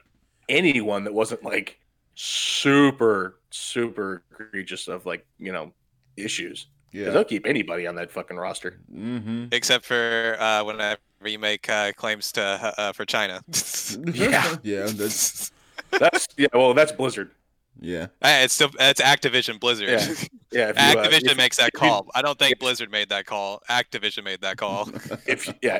anyone 0.49 1.03
that 1.05 1.13
wasn't 1.13 1.43
like 1.43 1.79
super 2.15 3.39
super 3.49 4.23
egregious 4.39 4.87
of 4.87 5.05
like 5.05 5.25
you 5.37 5.51
know 5.51 5.71
issues. 6.17 6.67
Yeah. 6.91 7.09
They'll 7.09 7.25
keep 7.25 7.45
anybody 7.45 7.87
on 7.87 7.95
that 7.95 8.09
fucking 8.09 8.37
roster. 8.37 8.79
Mm-hmm. 8.93 9.47
Except 9.51 9.85
for 9.85 10.37
uh, 10.39 10.63
whenever 10.63 10.97
you 11.25 11.37
make 11.39 11.67
uh, 11.69 11.91
claims 11.97 12.31
to 12.33 12.73
uh, 12.77 12.93
for 12.93 13.05
China. 13.05 13.41
Yeah. 14.13 14.55
yeah. 14.63 14.85
That's 14.87 15.51
That's 15.91 16.27
yeah. 16.37 16.47
Well, 16.53 16.73
that's 16.73 16.91
Blizzard. 16.93 17.31
yeah. 17.81 18.07
Eh, 18.21 18.43
it's 18.45 18.53
still 18.53 18.69
it's 18.79 19.01
Activision 19.01 19.59
Blizzard. 19.59 19.89
Yeah. 19.89 20.13
Yeah. 20.51 20.69
If 20.69 20.77
you, 20.77 20.83
uh, 20.99 21.03
Activision 21.03 21.31
if- 21.31 21.37
makes 21.37 21.57
that 21.57 21.71
if 21.73 21.81
you- 21.81 21.89
call. 21.89 22.07
I 22.15 22.21
don't 22.21 22.39
think 22.39 22.59
Blizzard 22.59 22.89
made 22.89 23.09
that 23.09 23.25
call. 23.25 23.61
Activision 23.69 24.23
made 24.23 24.39
that 24.39 24.55
call. 24.55 24.89
if 25.27 25.53
yeah, 25.61 25.79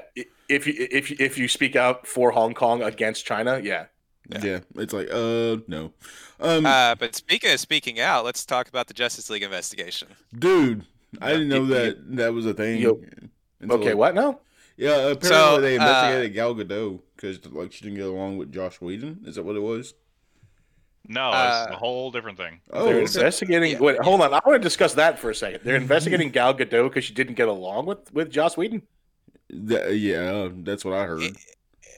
if 0.50 0.68
you 0.68 0.74
if 0.92 1.10
you, 1.12 1.16
if 1.18 1.38
you 1.38 1.48
speak 1.48 1.78
out 1.78 2.06
for 2.06 2.32
Hong 2.32 2.54
Kong 2.54 2.84
against 2.84 3.26
China, 3.26 3.62
yeah, 3.64 3.86
Yeah. 4.30 4.44
Yeah. 4.44 4.60
it's 4.78 4.94
like 4.94 5.08
uh 5.12 5.58
no, 5.68 5.94
um, 6.40 6.66
Uh, 6.66 6.96
but 6.96 7.16
speaking 7.16 7.52
of 7.52 7.60
speaking 7.60 8.00
out, 8.00 8.26
let's 8.26 8.46
talk 8.46 8.68
about 8.68 8.88
the 8.88 8.94
Justice 8.94 9.30
League 9.30 9.44
investigation. 9.44 10.08
dude, 10.38 10.86
I 11.22 11.32
didn't 11.34 11.50
know 11.50 11.66
that 11.68 12.16
that 12.18 12.34
was 12.34 12.46
a 12.46 12.54
thing. 12.54 12.82
Yo- 12.82 13.02
until- 13.62 13.78
Okay, 13.80 13.94
what 13.94 14.16
now? 14.16 14.40
Yeah, 14.78 14.96
apparently 15.12 15.30
So, 15.30 15.62
they 15.62 15.78
uh, 15.78 15.82
investigated 15.82 16.34
Gal 16.34 16.54
Gadot 16.56 17.00
because 17.16 17.46
like 17.52 17.72
she 17.72 17.84
didn't 17.86 17.98
get 17.98 18.08
along 18.08 18.38
with 18.38 18.52
Josh 18.52 18.82
Whedon. 18.82 19.22
Is 19.26 19.36
that 19.36 19.44
what 19.44 19.56
it 19.56 19.62
was? 19.62 19.94
No, 21.08 21.30
Uh, 21.30 21.66
it's 21.68 21.76
a 21.76 21.78
whole 21.78 22.10
different 22.12 22.38
thing. 22.38 22.62
Oh, 22.72 22.86
They're 22.86 22.96
okay. 22.96 23.02
investigating. 23.04 23.74
Yeah. 23.74 23.80
Wait, 23.80 24.00
hold 24.00 24.22
on. 24.22 24.34
I 24.34 24.42
want 24.46 24.60
to 24.62 24.68
discuss 24.68 24.96
that 24.96 25.20
for 25.20 25.30
a 25.30 25.36
second. 25.36 25.62
They're 25.64 25.76
investigating 25.76 26.30
Gal 26.32 26.54
Gadot 26.56 26.90
because 26.90 27.04
she 27.06 27.14
didn't 27.14 27.36
get 27.36 27.48
along 27.48 27.86
with 27.86 28.12
with 28.12 28.32
Joss 28.32 28.58
Whedon. 28.58 28.82
That- 29.52 29.96
yeah, 29.96 30.50
that's 30.52 30.84
what 30.84 30.96
I 30.96 31.06
heard. 31.06 31.22
It- 31.22 31.38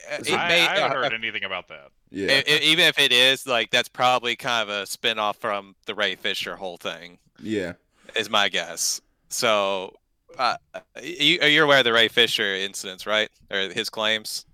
It 0.10 0.32
I, 0.34 0.48
may- 0.48 0.62
I 0.68 0.76
haven't 0.80 0.98
uh, 0.98 1.02
heard 1.04 1.14
anything 1.14 1.44
about 1.46 1.68
that. 1.70 1.90
Yeah, 2.10 2.42
I- 2.48 2.52
I- 2.54 2.60
even 2.64 2.86
if 2.86 3.00
it 3.00 3.12
is, 3.12 3.46
like, 3.46 3.70
that's 3.72 3.90
probably 3.90 4.36
kind 4.36 4.70
of 4.70 4.76
a 4.76 4.86
spin 4.86 5.20
off 5.20 5.38
from 5.38 5.76
the 5.86 5.96
Ray 5.96 6.16
Fisher 6.16 6.56
whole 6.56 6.78
thing, 6.78 7.18
yeah, 7.42 7.74
is 8.16 8.30
my 8.30 8.50
guess. 8.50 9.02
So, 9.30 9.94
uh, 10.38 10.56
you, 11.02 11.40
you're 11.42 11.66
aware 11.66 11.80
of 11.80 11.86
the 11.86 11.94
Ray 11.94 12.08
Fisher 12.08 12.56
incidents, 12.56 13.06
right? 13.06 13.30
Or 13.52 13.60
his 13.70 13.90
claims? 13.90 14.46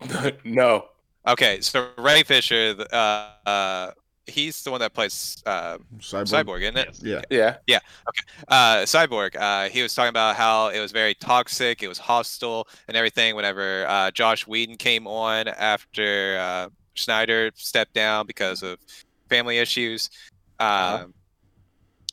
no. 0.44 0.86
Okay, 1.26 1.60
so 1.60 1.88
Ray 1.98 2.22
Fisher, 2.22 2.74
uh, 2.92 2.96
uh, 3.44 3.90
he's 4.26 4.62
the 4.62 4.70
one 4.70 4.80
that 4.80 4.94
plays 4.94 5.42
uh, 5.44 5.76
Cyborg. 5.98 6.24
Cyborg, 6.44 6.60
isn't 6.62 6.76
it? 6.78 6.98
Yes. 7.02 7.24
Yeah, 7.30 7.56
Yeah. 7.66 7.80
Okay. 8.08 8.44
Uh, 8.48 8.76
Cyborg, 8.84 9.36
uh, 9.36 9.68
he 9.68 9.82
was 9.82 9.94
talking 9.94 10.08
about 10.10 10.36
how 10.36 10.68
it 10.68 10.80
was 10.80 10.92
very 10.92 11.14
toxic, 11.14 11.82
it 11.82 11.88
was 11.88 11.98
hostile, 11.98 12.68
and 12.88 12.96
everything. 12.96 13.34
Whenever 13.36 13.84
uh, 13.88 14.10
Josh 14.12 14.46
Whedon 14.46 14.76
came 14.76 15.06
on 15.06 15.48
after 15.48 16.38
Snyder 17.00 17.50
stepped 17.54 17.94
down 17.94 18.26
because 18.26 18.62
of 18.62 18.78
family 19.28 19.58
issues, 19.58 20.10
um, 20.58 20.66
Uh-huh. 20.68 21.06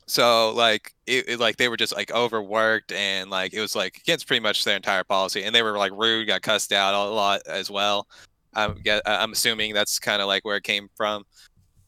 so 0.06 0.52
like 0.54 0.92
it, 1.06 1.28
it- 1.28 1.40
like 1.40 1.56
they 1.56 1.68
were 1.68 1.76
just 1.76 1.94
like 1.94 2.10
overworked 2.12 2.92
and 2.92 3.30
like 3.30 3.52
it 3.52 3.60
was 3.60 3.74
like 3.76 3.96
against 3.98 4.26
pretty 4.26 4.40
much 4.42 4.64
their 4.64 4.76
entire 4.76 5.04
policy, 5.04 5.44
and 5.44 5.54
they 5.54 5.62
were 5.62 5.76
like 5.76 5.92
rude, 5.92 6.26
got 6.28 6.42
cussed 6.42 6.72
out 6.72 6.94
a 6.94 7.10
lot 7.10 7.42
as 7.46 7.70
well. 7.70 8.06
I'm 8.54 8.80
I'm 9.06 9.32
assuming 9.32 9.74
that's 9.74 9.98
kind 9.98 10.22
of 10.22 10.28
like 10.28 10.44
where 10.44 10.56
it 10.56 10.64
came 10.64 10.88
from 10.96 11.24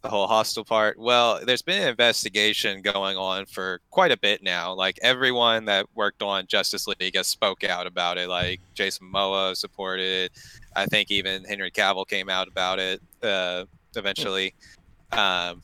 the 0.03 0.09
whole 0.09 0.27
hostile 0.27 0.65
part. 0.65 0.99
Well, 0.99 1.41
there's 1.45 1.63
been 1.63 1.83
an 1.83 1.89
investigation 1.89 2.81
going 2.81 3.17
on 3.17 3.47
for 3.47 3.81
quite 3.91 4.13
a 4.13 4.17
bit 4.17 4.43
now. 4.43 4.73
Like 4.73 4.99
everyone 5.03 5.67
that 5.67 5.87
worked 5.95 6.23
on 6.23 6.47
Justice 6.47 6.87
League 6.87 7.17
has 7.17 7.27
spoke 7.27 7.65
out 7.65 7.87
about 7.87 8.17
it. 8.17 8.29
Like 8.29 8.61
Jason 8.75 9.11
Momoa 9.13 9.57
supported 9.57 10.25
it. 10.25 10.33
I 10.75 10.87
think 10.87 11.11
even 11.11 11.45
Henry 11.45 11.71
Cavill 11.71 12.09
came 12.09 12.29
out 12.31 12.49
about 12.49 12.79
it 12.79 13.03
uh, 13.23 13.65
eventually. 13.95 14.55
Um, 15.13 15.63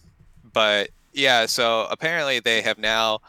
but 0.52 0.90
yeah, 1.12 1.46
so 1.46 1.86
apparently 1.90 2.40
they 2.40 2.60
have 2.60 2.78
now 2.78 3.20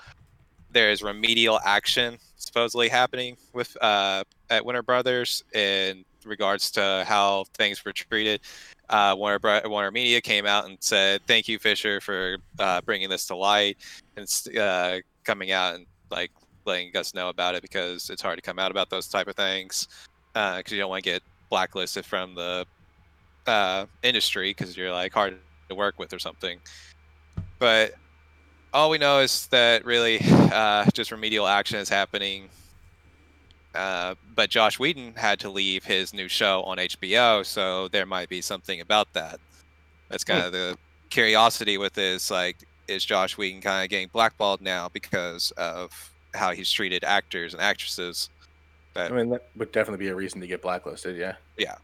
there 0.71 0.91
is 0.91 1.01
remedial 1.01 1.59
action 1.63 2.17
supposedly 2.35 2.89
happening 2.89 3.37
with 3.53 3.75
uh, 3.81 4.23
at 4.49 4.63
Warner 4.63 4.83
Brothers 4.83 5.43
in 5.53 6.03
regards 6.25 6.69
to 6.71 7.05
how 7.07 7.45
things 7.53 7.83
were 7.85 7.93
treated 7.93 8.41
uh, 8.89 9.15
Warner, 9.17 9.61
Warner 9.65 9.91
Media 9.91 10.21
came 10.21 10.45
out 10.45 10.65
and 10.65 10.77
said, 10.79 11.21
"Thank 11.27 11.47
you, 11.47 11.59
Fisher, 11.59 11.99
for 11.99 12.37
uh, 12.59 12.81
bringing 12.81 13.09
this 13.09 13.27
to 13.27 13.35
light 13.35 13.77
and 14.15 14.57
uh, 14.57 14.99
coming 15.23 15.51
out 15.51 15.75
and 15.75 15.85
like 16.09 16.31
letting 16.65 16.95
us 16.95 17.13
know 17.13 17.29
about 17.29 17.55
it 17.55 17.61
because 17.61 18.09
it's 18.09 18.21
hard 18.21 18.37
to 18.37 18.41
come 18.41 18.59
out 18.59 18.71
about 18.71 18.89
those 18.89 19.07
type 19.07 19.27
of 19.27 19.35
things 19.35 19.87
because 20.33 20.71
you 20.71 20.77
don't 20.77 20.89
want 20.89 21.03
to 21.03 21.09
get 21.09 21.23
blacklisted 21.49 22.05
from 22.05 22.35
the 22.35 22.65
uh, 23.45 23.85
industry 24.03 24.51
because 24.51 24.75
you're 24.77 24.91
like 24.91 25.13
hard 25.13 25.37
to 25.69 25.75
work 25.75 25.99
with 25.99 26.13
or 26.13 26.19
something." 26.19 26.59
But 27.59 27.95
all 28.73 28.89
we 28.89 28.97
know 28.97 29.19
is 29.19 29.47
that 29.47 29.85
really 29.85 30.19
uh, 30.23 30.85
just 30.93 31.11
remedial 31.11 31.47
action 31.47 31.79
is 31.79 31.89
happening 31.89 32.49
uh, 33.77 34.15
but 34.35 34.49
Josh 34.49 34.79
Whedon 34.79 35.13
had 35.15 35.39
to 35.41 35.49
leave 35.49 35.83
his 35.83 36.13
new 36.13 36.27
show 36.27 36.63
on 36.63 36.77
HBO, 36.77 37.45
so 37.45 37.87
there 37.89 38.07
might 38.07 38.27
be 38.27 38.41
something 38.41 38.81
about 38.81 39.13
that. 39.13 39.39
That's 40.09 40.23
kind 40.23 40.43
of 40.43 40.51
the 40.51 40.77
curiosity 41.09 41.77
with 41.77 41.93
this. 41.93 42.31
Like, 42.31 42.57
is 42.87 43.05
Josh 43.05 43.37
Whedon 43.37 43.61
kind 43.61 43.83
of 43.83 43.89
getting 43.89 44.07
blackballed 44.07 44.61
now 44.61 44.89
because 44.89 45.51
of 45.57 46.11
how 46.33 46.53
he's 46.53 46.71
treated 46.71 47.03
actors 47.03 47.53
and 47.53 47.61
actresses? 47.61 48.29
I 48.95 49.09
mean, 49.09 49.29
that 49.29 49.43
would 49.55 49.71
definitely 49.71 50.03
be 50.03 50.09
a 50.09 50.15
reason 50.15 50.41
to 50.41 50.47
get 50.47 50.63
blacklisted. 50.63 51.15
Yeah. 51.15 51.35
yeah. 51.57 51.75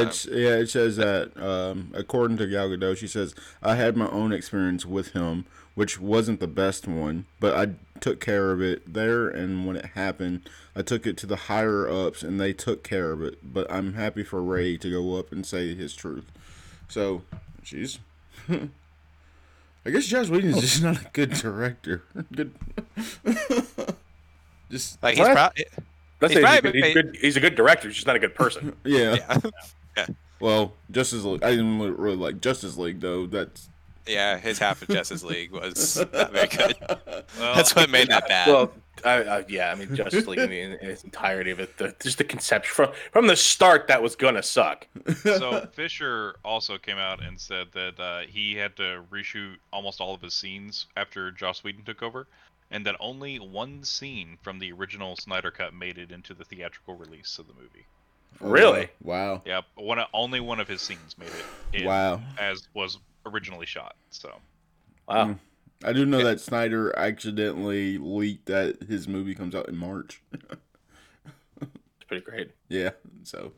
Um, 0.00 0.08
It's 0.08 0.26
yeah. 0.26 0.56
It 0.56 0.70
says 0.70 0.96
that 0.96 1.36
um, 1.40 1.92
according 1.94 2.36
to 2.38 2.46
Gal 2.48 2.68
Gadot, 2.68 2.96
she 2.96 3.06
says 3.06 3.34
I 3.62 3.76
had 3.76 3.96
my 3.96 4.08
own 4.10 4.32
experience 4.32 4.84
with 4.84 5.12
him, 5.12 5.46
which 5.76 6.00
wasn't 6.00 6.40
the 6.40 6.48
best 6.48 6.88
one, 6.88 7.26
but 7.38 7.54
I 7.54 7.74
took 8.00 8.20
care 8.20 8.50
of 8.52 8.60
it 8.62 8.92
there. 8.92 9.28
And 9.28 9.66
when 9.66 9.76
it 9.76 9.86
happened, 9.94 10.48
I 10.76 10.82
took 10.82 11.06
it 11.06 11.16
to 11.18 11.26
the 11.26 11.36
higher 11.36 11.88
ups, 11.88 12.22
and 12.22 12.40
they 12.40 12.52
took 12.52 12.82
care 12.82 13.12
of 13.12 13.22
it. 13.22 13.38
But 13.42 13.70
I'm 13.70 13.94
happy 13.94 14.22
for 14.24 14.42
Ray 14.42 14.76
to 14.78 14.90
go 14.90 15.16
up 15.16 15.32
and 15.32 15.44
say 15.46 15.74
his 15.74 15.94
truth. 15.94 16.26
So, 16.88 17.22
jeez. 17.64 17.98
I 18.48 19.90
guess 19.90 20.06
Josh 20.06 20.28
Whedon 20.28 20.50
is 20.50 20.60
just 20.60 20.82
not 20.82 21.00
a 21.00 21.06
good 21.12 21.30
director. 21.32 22.02
Good. 22.34 22.52
just 24.70 25.02
Like, 25.02 25.16
he's 25.16 25.26
What? 25.26 25.32
proud. 25.32 25.52
Let's 26.20 26.34
He's 26.34 26.42
say 26.42 26.50
he's, 26.50 26.60
probably 26.60 26.80
he's, 26.82 26.94
good, 26.94 27.16
he's 27.20 27.36
a 27.36 27.40
good 27.40 27.54
director. 27.54 27.88
He's 27.88 27.96
just 27.96 28.06
not 28.06 28.16
a 28.16 28.18
good 28.18 28.34
person. 28.34 28.74
yeah. 28.84 29.38
Yeah, 29.96 30.06
Well, 30.40 30.72
Justice 30.90 31.22
League. 31.24 31.42
I 31.44 31.50
didn't 31.52 31.78
really 31.96 32.16
like 32.16 32.40
Justice 32.40 32.76
League 32.76 33.00
though. 33.00 33.26
That's 33.26 33.68
yeah. 34.08 34.38
His 34.38 34.58
half 34.58 34.82
of 34.82 34.88
Justice 34.88 35.22
League 35.22 35.52
was 35.52 35.96
not 36.12 36.32
very 36.32 36.48
good. 36.48 36.76
Well, 37.38 37.54
That's 37.54 37.74
what 37.76 37.90
made 37.90 38.08
that 38.08 38.26
bad. 38.28 38.48
well, 38.48 38.72
I, 39.04 39.10
I, 39.22 39.44
yeah. 39.48 39.70
I 39.70 39.74
mean, 39.76 39.94
Justice 39.94 40.26
League 40.26 40.40
in, 40.40 40.50
in 40.50 40.72
its 40.90 41.04
entirety 41.04 41.50
of 41.52 41.60
it. 41.60 41.76
The, 41.78 41.94
just 42.02 42.18
the 42.18 42.24
conception 42.24 42.74
from 42.74 42.92
from 43.12 43.26
the 43.28 43.36
start 43.36 43.86
that 43.88 44.02
was 44.02 44.16
gonna 44.16 44.42
suck. 44.42 44.86
so 45.22 45.68
Fisher 45.72 46.36
also 46.44 46.78
came 46.78 46.98
out 46.98 47.22
and 47.22 47.38
said 47.38 47.68
that 47.74 48.00
uh, 48.00 48.20
he 48.28 48.54
had 48.56 48.76
to 48.76 49.04
reshoot 49.12 49.56
almost 49.72 50.00
all 50.00 50.14
of 50.14 50.20
his 50.22 50.34
scenes 50.34 50.86
after 50.96 51.30
Joss 51.30 51.62
Whedon 51.62 51.84
took 51.84 52.02
over, 52.02 52.26
and 52.72 52.84
that 52.86 52.96
only 52.98 53.38
one 53.38 53.84
scene 53.84 54.36
from 54.42 54.58
the 54.58 54.72
original 54.72 55.14
Snyder 55.16 55.52
cut 55.52 55.72
made 55.74 55.98
it 55.98 56.10
into 56.10 56.34
the 56.34 56.44
theatrical 56.44 56.94
release 56.94 57.38
of 57.38 57.46
the 57.46 57.54
movie. 57.54 57.86
Really? 58.40 58.88
Wow. 59.02 59.42
Yep, 59.46 59.64
one 59.76 60.00
only 60.12 60.40
one 60.40 60.60
of 60.60 60.68
his 60.68 60.82
scenes 60.82 61.16
made 61.18 61.28
it 61.28 61.80
in 61.82 61.86
Wow. 61.86 62.20
as 62.38 62.68
was 62.74 62.98
originally 63.28 63.66
shot. 63.66 63.96
So 64.10 64.32
Wow. 65.08 65.26
Mm. 65.28 65.38
I 65.84 65.92
do 65.92 66.04
know 66.04 66.22
that 66.24 66.40
Snyder 66.40 66.96
accidentally 66.98 67.98
leaked 67.98 68.46
that 68.46 68.82
his 68.82 69.06
movie 69.06 69.34
comes 69.34 69.54
out 69.54 69.68
in 69.68 69.76
March. 69.76 70.20
It's 71.60 72.04
pretty 72.08 72.24
great. 72.24 72.50
yeah. 72.68 72.90
So 73.22 73.52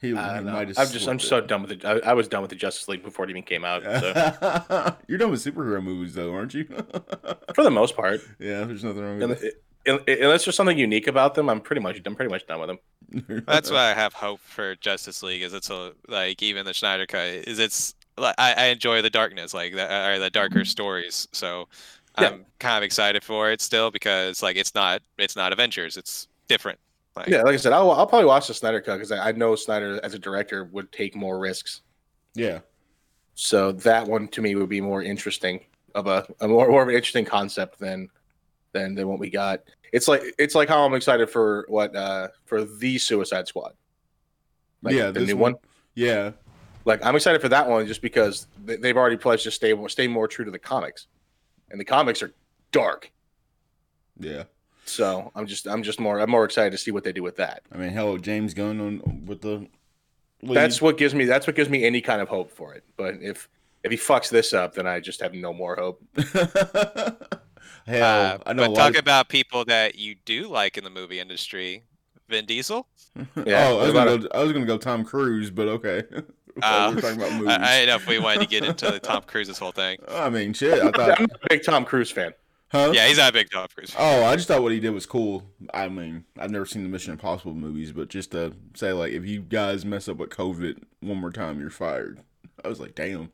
he, 0.00 0.08
he 0.08 0.12
might 0.14 0.44
have. 0.44 0.46
I'm 0.46 0.68
just 0.68 1.08
I'm 1.08 1.18
slipped 1.18 1.22
so 1.22 1.40
done 1.42 1.62
with 1.62 1.72
it. 1.72 1.84
I, 1.84 1.98
I 1.98 2.12
was 2.14 2.26
done 2.28 2.40
with 2.40 2.50
the 2.50 2.56
Justice 2.56 2.88
League 2.88 3.02
before 3.02 3.26
it 3.26 3.30
even 3.30 3.42
came 3.42 3.64
out. 3.64 3.82
So 3.82 4.96
You're 5.08 5.18
done 5.18 5.30
with 5.30 5.44
superhero 5.44 5.82
movies 5.82 6.14
though, 6.14 6.32
aren't 6.32 6.54
you? 6.54 6.64
for 7.54 7.62
the 7.62 7.70
most 7.70 7.96
part, 7.96 8.20
yeah. 8.38 8.64
There's 8.64 8.82
nothing 8.82 9.02
wrong 9.02 9.22
un- 9.22 9.28
with 9.30 9.44
un- 9.86 10.00
unless 10.08 10.44
there's 10.46 10.56
something 10.56 10.78
unique 10.78 11.06
about 11.06 11.34
them, 11.34 11.50
I'm 11.50 11.60
pretty 11.60 11.82
much 11.82 12.00
I'm 12.06 12.14
pretty 12.14 12.30
much 12.30 12.46
done 12.46 12.60
with 12.60 12.68
them. 12.68 13.42
That's 13.46 13.70
why 13.70 13.90
I 13.90 13.94
have 13.94 14.14
hope 14.14 14.40
for 14.40 14.74
Justice 14.76 15.22
League. 15.22 15.42
Is 15.42 15.52
it's 15.52 15.68
a 15.68 15.92
like 16.08 16.42
even 16.42 16.64
the 16.64 16.72
Snyder 16.74 17.04
cut 17.06 17.26
is 17.26 17.58
it's 17.58 17.94
like 17.94 17.99
I, 18.18 18.34
I 18.56 18.64
enjoy 18.66 19.02
the 19.02 19.10
darkness 19.10 19.54
like 19.54 19.74
the, 19.74 20.10
or 20.10 20.18
the 20.18 20.30
darker 20.30 20.64
stories. 20.64 21.28
So 21.32 21.68
Yeah. 22.18 22.28
I'm 22.28 22.46
kind 22.58 22.76
of 22.76 22.82
excited 22.82 23.22
for 23.24 23.50
it 23.50 23.60
still 23.60 23.90
because 23.90 24.42
like 24.42 24.56
it's 24.56 24.74
not 24.74 25.02
it's 25.18 25.36
not 25.36 25.52
Avengers. 25.52 25.96
It's 25.96 26.28
different. 26.48 26.78
Like, 27.16 27.28
Yeah, 27.28 27.42
like 27.42 27.54
I 27.54 27.56
said, 27.56 27.72
I'll, 27.72 27.90
I'll 27.90 28.06
probably 28.06 28.26
watch 28.26 28.48
the 28.48 28.54
Snyder 28.54 28.80
cut 28.80 28.96
because 28.96 29.12
I, 29.12 29.28
I 29.28 29.32
know 29.32 29.54
Snyder 29.56 30.00
as 30.02 30.14
a 30.14 30.18
director 30.18 30.64
would 30.64 30.92
take 30.92 31.16
more 31.16 31.38
risks. 31.38 31.82
Yeah. 32.34 32.60
So 33.34 33.72
that 33.72 34.06
one 34.06 34.28
to 34.28 34.42
me 34.42 34.54
would 34.54 34.68
be 34.68 34.80
more 34.80 35.02
interesting 35.02 35.64
of 35.94 36.06
a, 36.06 36.26
a 36.40 36.48
more, 36.48 36.68
more 36.68 36.82
of 36.82 36.88
an 36.88 36.94
interesting 36.94 37.24
concept 37.24 37.78
than 37.78 38.08
than 38.72 38.94
than 38.94 39.08
what 39.08 39.18
we 39.18 39.30
got. 39.30 39.62
It's 39.92 40.06
like 40.06 40.22
it's 40.38 40.54
like 40.54 40.68
how 40.68 40.84
I'm 40.84 40.94
excited 40.94 41.30
for 41.30 41.64
what 41.68 41.94
uh 41.96 42.28
for 42.44 42.64
the 42.64 42.98
Suicide 42.98 43.48
Squad. 43.48 43.72
Like 44.82 44.94
yeah. 44.94 45.06
the 45.06 45.20
this 45.20 45.28
new 45.28 45.36
one. 45.36 45.54
Yeah. 45.94 46.32
Like 46.84 47.04
I'm 47.04 47.14
excited 47.16 47.40
for 47.40 47.48
that 47.50 47.68
one 47.68 47.86
just 47.86 48.02
because 48.02 48.46
they- 48.64 48.76
they've 48.76 48.96
already 48.96 49.16
pledged 49.16 49.44
to 49.44 49.50
stay 49.50 49.72
more 49.74 49.88
stay 49.88 50.08
more 50.08 50.26
true 50.28 50.44
to 50.44 50.50
the 50.50 50.58
comics, 50.58 51.06
and 51.70 51.78
the 51.80 51.84
comics 51.84 52.22
are 52.22 52.32
dark. 52.72 53.10
Yeah. 54.18 54.44
So 54.86 55.30
I'm 55.34 55.46
just 55.46 55.66
I'm 55.68 55.82
just 55.82 56.00
more 56.00 56.18
I'm 56.20 56.30
more 56.30 56.44
excited 56.44 56.70
to 56.72 56.78
see 56.78 56.90
what 56.90 57.04
they 57.04 57.12
do 57.12 57.22
with 57.22 57.36
that. 57.36 57.62
I 57.72 57.76
mean, 57.78 57.90
hello, 57.90 58.18
James 58.18 58.54
Gunn 58.54 58.80
on 58.80 59.24
with 59.26 59.40
the. 59.42 59.66
lead. 60.42 60.56
That's 60.56 60.80
what 60.82 60.96
gives 60.98 61.14
me 61.14 61.24
that's 61.26 61.46
what 61.46 61.54
gives 61.54 61.68
me 61.70 61.84
any 61.84 62.00
kind 62.00 62.20
of 62.20 62.28
hope 62.28 62.50
for 62.50 62.74
it. 62.74 62.82
But 62.96 63.16
if 63.20 63.48
if 63.84 63.90
he 63.90 63.96
fucks 63.96 64.28
this 64.30 64.52
up, 64.52 64.74
then 64.74 64.86
I 64.86 65.00
just 65.00 65.20
have 65.20 65.32
no 65.34 65.52
more 65.52 65.76
hope. 65.76 66.02
hell, 67.86 68.34
Uh, 68.34 68.38
I 68.46 68.52
know. 68.52 68.68
but 68.68 68.74
talk 68.74 68.90
of- 68.90 68.96
about 69.00 69.28
people 69.28 69.64
that 69.66 69.94
you 69.96 70.16
do 70.24 70.48
like 70.48 70.76
in 70.78 70.84
the 70.84 70.90
movie 70.90 71.20
industry. 71.20 71.84
Vin 72.28 72.46
Diesel. 72.46 72.86
Yeah, 73.44 73.68
oh, 73.70 73.78
I 73.80 73.84
was, 73.84 73.92
gonna 73.92 74.18
go, 74.18 74.28
I 74.32 74.42
was 74.44 74.52
gonna 74.52 74.64
go 74.66 74.78
Tom 74.78 75.04
Cruise, 75.04 75.50
but 75.50 75.66
okay. 75.68 76.02
While 76.56 76.90
we're 76.90 76.96
um, 76.96 77.00
talking 77.00 77.20
about 77.20 77.32
movies. 77.32 77.48
I, 77.48 77.54
I 77.54 77.78
didn't 77.80 77.88
know 77.88 77.94
if 77.96 78.06
we 78.06 78.18
wanted 78.18 78.40
to 78.40 78.46
get 78.46 78.64
into 78.64 78.90
the 78.90 78.98
Tom 79.00 79.22
Cruise's 79.22 79.58
whole 79.58 79.72
thing. 79.72 79.98
I 80.08 80.30
mean, 80.30 80.52
shit. 80.52 80.78
I 80.80 80.90
thought. 80.90 81.18
I'm 81.20 81.26
not 81.26 81.40
a 81.42 81.48
big 81.48 81.62
Tom 81.62 81.84
Cruise 81.84 82.10
fan. 82.10 82.32
huh? 82.68 82.92
Yeah, 82.94 83.06
he's 83.08 83.18
not 83.18 83.30
a 83.30 83.32
big 83.32 83.50
Tom 83.50 83.66
Cruise. 83.74 83.90
fan. 83.90 84.22
Oh, 84.22 84.24
I 84.24 84.36
just 84.36 84.48
thought 84.48 84.62
what 84.62 84.72
he 84.72 84.80
did 84.80 84.90
was 84.90 85.06
cool. 85.06 85.44
I 85.74 85.88
mean, 85.88 86.24
I've 86.38 86.50
never 86.50 86.66
seen 86.66 86.82
the 86.82 86.88
Mission 86.88 87.12
Impossible 87.12 87.54
movies, 87.54 87.92
but 87.92 88.08
just 88.08 88.32
to 88.32 88.52
say, 88.74 88.92
like, 88.92 89.12
if 89.12 89.24
you 89.26 89.40
guys 89.42 89.84
mess 89.84 90.08
up 90.08 90.16
with 90.18 90.30
COVID 90.30 90.82
one 91.00 91.18
more 91.18 91.32
time, 91.32 91.60
you're 91.60 91.70
fired. 91.70 92.20
I 92.64 92.68
was 92.68 92.80
like, 92.80 92.94
damn. 92.94 93.30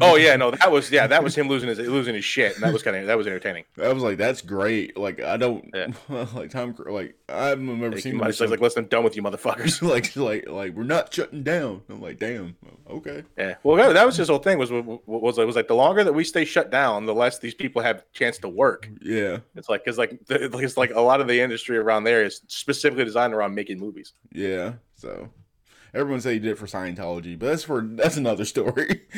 Oh 0.00 0.16
yeah, 0.16 0.36
no, 0.36 0.50
that 0.60 0.70
was 0.70 0.90
yeah, 0.90 1.06
that 1.06 1.22
was 1.22 1.34
him 1.34 1.48
losing 1.48 1.68
his 1.68 1.78
losing 1.78 2.14
his 2.14 2.24
shit, 2.24 2.54
and 2.54 2.62
that 2.62 2.72
was 2.72 2.82
kind 2.82 2.96
of 2.96 3.06
that 3.06 3.16
was 3.16 3.26
entertaining. 3.26 3.64
I 3.82 3.92
was 3.92 4.02
like, 4.02 4.18
that's 4.18 4.42
great. 4.42 4.96
Like, 4.96 5.20
I 5.20 5.36
don't 5.36 5.70
Yeah. 5.74 5.92
like 6.34 6.50
Tom. 6.50 6.74
Like, 6.78 7.16
I've 7.28 7.60
never 7.60 7.92
Like, 7.92 8.00
seen 8.00 8.18
was 8.18 8.40
like, 8.40 8.50
like, 8.50 8.60
listen, 8.60 8.84
I'm 8.84 8.88
done 8.88 9.04
with 9.04 9.16
you, 9.16 9.22
motherfuckers. 9.22 9.80
like, 9.88 10.14
like, 10.16 10.48
like, 10.48 10.74
we're 10.74 10.82
not 10.84 11.12
shutting 11.12 11.42
down. 11.42 11.82
I'm 11.88 12.00
like, 12.00 12.18
damn. 12.18 12.56
Okay. 12.88 13.22
Yeah, 13.38 13.54
well, 13.62 13.76
that, 13.92 14.06
was 14.06 14.16
his 14.16 14.28
whole 14.28 14.38
thing. 14.38 14.58
Was 14.58 14.70
was 14.70 15.00
was, 15.06 15.38
was 15.38 15.56
like 15.56 15.68
the 15.68 15.74
longer 15.74 16.04
that 16.04 16.12
we 16.12 16.24
stay 16.24 16.44
shut 16.44 16.70
down, 16.70 17.06
the 17.06 17.14
less 17.14 17.38
these 17.38 17.54
people 17.54 17.82
have 17.82 18.04
chance 18.12 18.38
to 18.38 18.48
work. 18.48 18.88
Yeah. 19.00 19.38
It's 19.54 19.68
like 19.68 19.84
because 19.84 19.98
like 19.98 20.26
the, 20.26 20.58
it's 20.58 20.76
like 20.76 20.90
a 20.94 21.00
lot 21.00 21.20
of 21.20 21.28
the 21.28 21.40
industry 21.40 21.78
around 21.78 22.04
there 22.04 22.24
is 22.24 22.42
specifically 22.48 23.04
designed 23.04 23.34
around 23.34 23.54
making 23.54 23.78
movies. 23.78 24.12
Yeah. 24.32 24.74
So. 24.96 25.28
Everyone 25.94 26.20
said 26.20 26.32
he 26.32 26.38
did 26.40 26.52
it 26.52 26.58
for 26.58 26.66
Scientology, 26.66 27.38
but 27.38 27.46
that's 27.46 27.62
for 27.62 27.80
that's 27.82 28.16
another 28.16 28.44
story. 28.44 29.02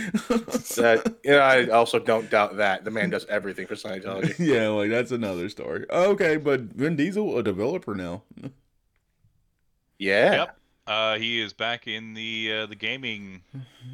That 0.76 1.16
you 1.24 1.30
know, 1.30 1.38
I 1.38 1.68
also 1.68 1.98
don't 1.98 2.28
doubt 2.28 2.58
that 2.58 2.84
the 2.84 2.90
man 2.90 3.08
does 3.08 3.24
everything 3.26 3.66
for 3.66 3.76
Scientology. 3.76 4.38
yeah, 4.38 4.68
like 4.68 4.90
that's 4.90 5.10
another 5.10 5.48
story. 5.48 5.86
Okay, 5.88 6.36
but 6.36 6.60
Vin 6.60 6.96
Diesel 6.96 7.38
a 7.38 7.42
developer 7.42 7.94
now. 7.94 8.22
Yeah, 9.98 10.32
Yep. 10.32 10.58
Uh, 10.86 11.18
he 11.18 11.40
is 11.40 11.52
back 11.52 11.88
in 11.88 12.14
the 12.14 12.52
uh, 12.52 12.66
the 12.66 12.76
gaming 12.76 13.42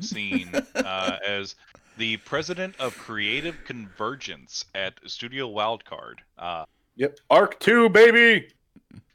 scene 0.00 0.50
uh, 0.74 1.16
as 1.26 1.54
the 1.96 2.18
president 2.18 2.74
of 2.78 2.96
creative 2.98 3.56
convergence 3.64 4.64
at 4.74 4.94
Studio 5.06 5.48
Wildcard. 5.48 6.16
Uh, 6.36 6.64
yep. 6.96 7.18
Ark 7.30 7.58
two, 7.60 7.88
baby. 7.88 8.48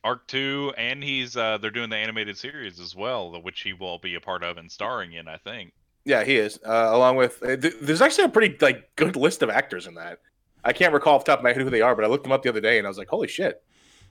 Ark 0.03 0.27
Two, 0.27 0.73
and 0.77 1.03
he's 1.03 1.35
uh, 1.35 1.57
they're 1.57 1.71
doing 1.71 1.89
the 1.89 1.97
animated 1.97 2.37
series 2.37 2.79
as 2.79 2.95
well, 2.95 3.31
which 3.41 3.61
he 3.61 3.73
will 3.73 3.97
be 3.99 4.15
a 4.15 4.21
part 4.21 4.43
of 4.43 4.57
and 4.57 4.71
starring 4.71 5.13
in, 5.13 5.27
I 5.27 5.37
think. 5.37 5.73
Yeah, 6.05 6.23
he 6.23 6.37
is. 6.37 6.57
Uh, 6.65 6.89
along 6.91 7.17
with 7.17 7.43
uh, 7.43 7.57
th- 7.57 7.75
there's 7.81 8.01
actually 8.01 8.25
a 8.25 8.29
pretty 8.29 8.57
like 8.61 8.95
good 8.95 9.15
list 9.15 9.41
of 9.43 9.49
actors 9.49 9.87
in 9.87 9.95
that. 9.95 10.19
I 10.63 10.73
can't 10.73 10.93
recall 10.93 11.15
off 11.15 11.25
the 11.25 11.31
top 11.31 11.39
of 11.39 11.43
my 11.43 11.51
head 11.53 11.61
who 11.61 11.69
they 11.69 11.81
are, 11.81 11.95
but 11.95 12.05
I 12.05 12.07
looked 12.07 12.23
them 12.23 12.31
up 12.31 12.43
the 12.43 12.49
other 12.49 12.61
day 12.61 12.77
and 12.77 12.87
I 12.87 12.89
was 12.89 12.97
like, 12.97 13.07
holy 13.09 13.27
shit, 13.27 13.61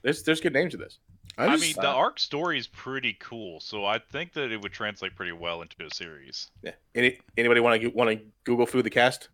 there's 0.03 0.23
there's 0.23 0.39
good 0.41 0.53
names 0.53 0.73
in 0.73 0.79
this. 0.79 0.99
I, 1.39 1.49
just- 1.49 1.61
mean, 1.63 1.75
the 1.79 1.87
Ark 1.87 2.19
story 2.19 2.57
is 2.57 2.67
pretty 2.67 3.15
cool, 3.19 3.59
so 3.59 3.85
I 3.85 3.99
think 3.99 4.33
that 4.33 4.51
it 4.51 4.61
would 4.61 4.71
translate 4.73 5.15
pretty 5.15 5.31
well 5.33 5.61
into 5.61 5.75
a 5.85 5.89
series. 5.93 6.49
Yeah. 6.63 6.71
Any 6.95 7.19
anybody 7.37 7.59
want 7.61 7.81
to 7.81 7.87
want 7.89 8.09
to 8.11 8.19
Google 8.43 8.65
through 8.65 8.83
the 8.83 8.89
cast? 8.89 9.29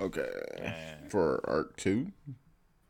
okay 0.00 0.28
Eh. 0.58 0.94
for 1.08 1.40
Ark 1.48 1.76
Two. 1.76 2.12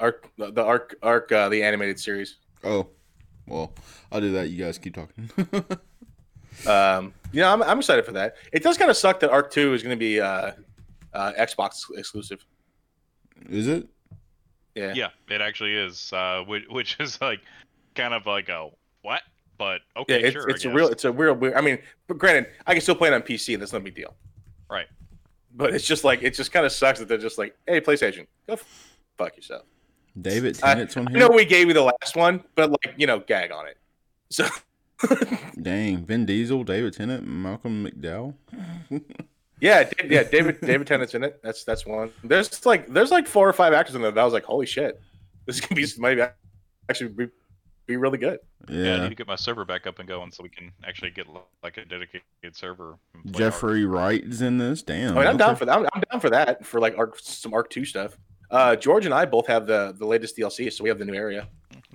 Ark 0.01 0.31
the 0.37 0.51
the 0.53 0.63
Ark 0.63 0.95
Ark 1.03 1.33
uh, 1.33 1.49
the 1.49 1.63
animated 1.63 1.99
series. 1.99 2.37
Oh, 2.65 2.89
well, 3.47 3.73
I'll 4.11 4.21
do 4.21 4.33
that. 4.33 4.51
You 4.51 4.65
guys 4.65 4.79
keep 4.79 4.95
talking. 4.95 5.31
Um, 6.67 7.13
yeah, 7.33 7.53
I'm, 7.53 7.63
I'm 7.63 7.79
excited 7.79 8.07
for 8.07 8.13
that. 8.13 8.37
It 8.53 8.63
does 8.63 8.79
kind 8.79 8.91
of 8.91 8.97
suck 8.97 9.21
that 9.21 9.31
Ark 9.31 9.51
Two 9.51 9.75
is 9.75 9.83
going 9.83 9.95
to 9.95 9.99
be 9.99 10.21
uh, 10.21 10.53
uh, 11.13 11.33
Xbox 11.39 11.83
exclusive. 11.97 12.45
Is 13.51 13.69
it? 13.69 13.87
Yeah. 14.75 14.93
Yeah, 14.95 15.09
it 15.29 15.41
actually 15.41 15.75
is, 15.75 16.13
uh, 16.13 16.45
which, 16.47 16.65
which 16.71 16.97
is 16.99 17.21
like 17.21 17.41
kind 17.95 18.15
of 18.15 18.27
like 18.27 18.49
a 18.49 18.71
what? 19.03 19.23
But 19.59 19.81
okay, 19.97 20.21
Yeah, 20.21 20.27
it's, 20.27 20.33
sure. 20.33 20.51
I 20.51 20.55
it's 20.55 20.65
a 20.65 20.71
real, 20.71 20.89
it's 20.89 21.05
a 21.05 21.13
real 21.13 21.35
weird. 21.35 21.55
I 21.55 21.61
mean, 21.61 21.79
but 22.07 22.19
granted, 22.19 22.47
I 22.67 22.73
can 22.73 22.83
still 22.83 22.95
play 22.95 23.09
it 23.09 23.15
on 23.15 23.23
PC, 23.23 23.55
and 23.55 23.63
that's 23.63 23.73
no 23.73 23.81
big 23.81 23.95
deal. 23.95 24.15
Right. 24.71 24.87
But 25.55 25.75
it's 25.75 25.87
just 25.87 26.05
like 26.05 26.23
it 26.23 26.35
just 26.35 26.53
kind 26.53 26.67
of 26.67 26.73
sucks 26.73 26.99
that 26.99 27.09
they're 27.09 27.17
just 27.17 27.39
like, 27.39 27.57
hey, 27.67 27.81
PlayStation, 27.81 28.27
go 28.47 28.55
f- 28.55 28.99
fuck 29.17 29.37
yourself. 29.37 29.65
David 30.21 30.59
I- 30.63 30.69
Tennant's 30.75 30.97
on 30.97 31.09
I 31.09 31.11
here. 31.11 31.21
know 31.21 31.29
we 31.29 31.45
gave 31.45 31.69
you 31.69 31.75
the 31.75 31.83
last 31.83 32.17
one, 32.17 32.43
but 32.55 32.71
like 32.71 32.95
you 32.97 33.07
know, 33.07 33.21
gag 33.21 33.53
on 33.53 33.67
it. 33.67 33.77
So 34.31 34.47
Dang, 35.61 36.05
Vin 36.05 36.27
Diesel, 36.27 36.65
David 36.65 36.95
Tennant, 36.95 37.27
Malcolm 37.27 37.85
McDowell. 37.87 38.35
yeah, 39.61 39.89
yeah, 40.09 40.23
David 40.25 40.61
David 40.61 40.87
Tennant's 40.87 41.15
in 41.15 41.23
it. 41.25 41.41
That's 41.43 41.65
that's 41.65 41.85
one. 41.87 42.11
There's 42.25 42.65
like 42.65 42.87
there's 42.89 43.11
like 43.11 43.27
four 43.27 43.49
or 43.49 43.53
five 43.53 43.73
actors 43.73 43.95
in 43.95 44.03
there. 44.03 44.11
That 44.11 44.21
I 44.21 44.25
was 44.25 44.33
like, 44.33 44.45
holy 44.45 44.67
shit, 44.67 45.01
this 45.45 45.61
can 45.61 45.75
be 45.77 45.87
maybe 45.99 46.23
actually 46.89 47.11
be, 47.11 47.29
be 47.87 47.97
really 47.97 48.19
good. 48.19 48.39
Yeah, 48.69 48.97
I 48.97 49.03
need 49.03 49.11
to 49.11 49.15
get 49.15 49.27
my 49.29 49.37
server 49.37 49.65
back 49.65 49.87
up 49.87 49.99
and 49.99 50.09
going 50.09 50.33
so 50.33 50.43
we 50.43 50.49
can 50.49 50.73
actually 50.85 51.11
get 51.11 51.27
like 51.63 51.77
a 51.77 51.85
dedicated 51.85 52.23
server. 52.53 52.99
and 53.15 53.33
play 53.33 53.45
Ark. 53.45 53.53
Jeffrey 53.55 53.85
Wright's 53.85 54.41
in 54.41 54.59
this. 54.59 54.83
Damn. 54.83 55.17
I 55.17 55.21
mean, 55.21 55.29
I'm 55.29 55.37
down 55.37 55.57
for 55.57 55.67
that. 55.67 55.77
I'm, 55.77 55.87
I'm 55.93 56.03
down 56.11 56.21
for 56.21 56.31
that 56.31 56.65
for 56.67 56.81
like 56.81 56.97
ark, 56.99 57.17
some 57.21 57.55
Ark 57.55 57.71
Two 57.71 57.85
stuff. 57.85 58.17
Uh, 58.51 58.77
George 58.77 59.05
and 59.07 59.15
I 59.15 59.25
both 59.25 59.47
have 59.47 59.67
the 59.67 59.95
the 59.99 60.07
latest 60.07 60.37
DLC, 60.37 60.73
so 60.73 60.85
we 60.85 60.89
have 60.91 60.99
the 60.99 61.05
new 61.05 61.15
area. 61.15 61.49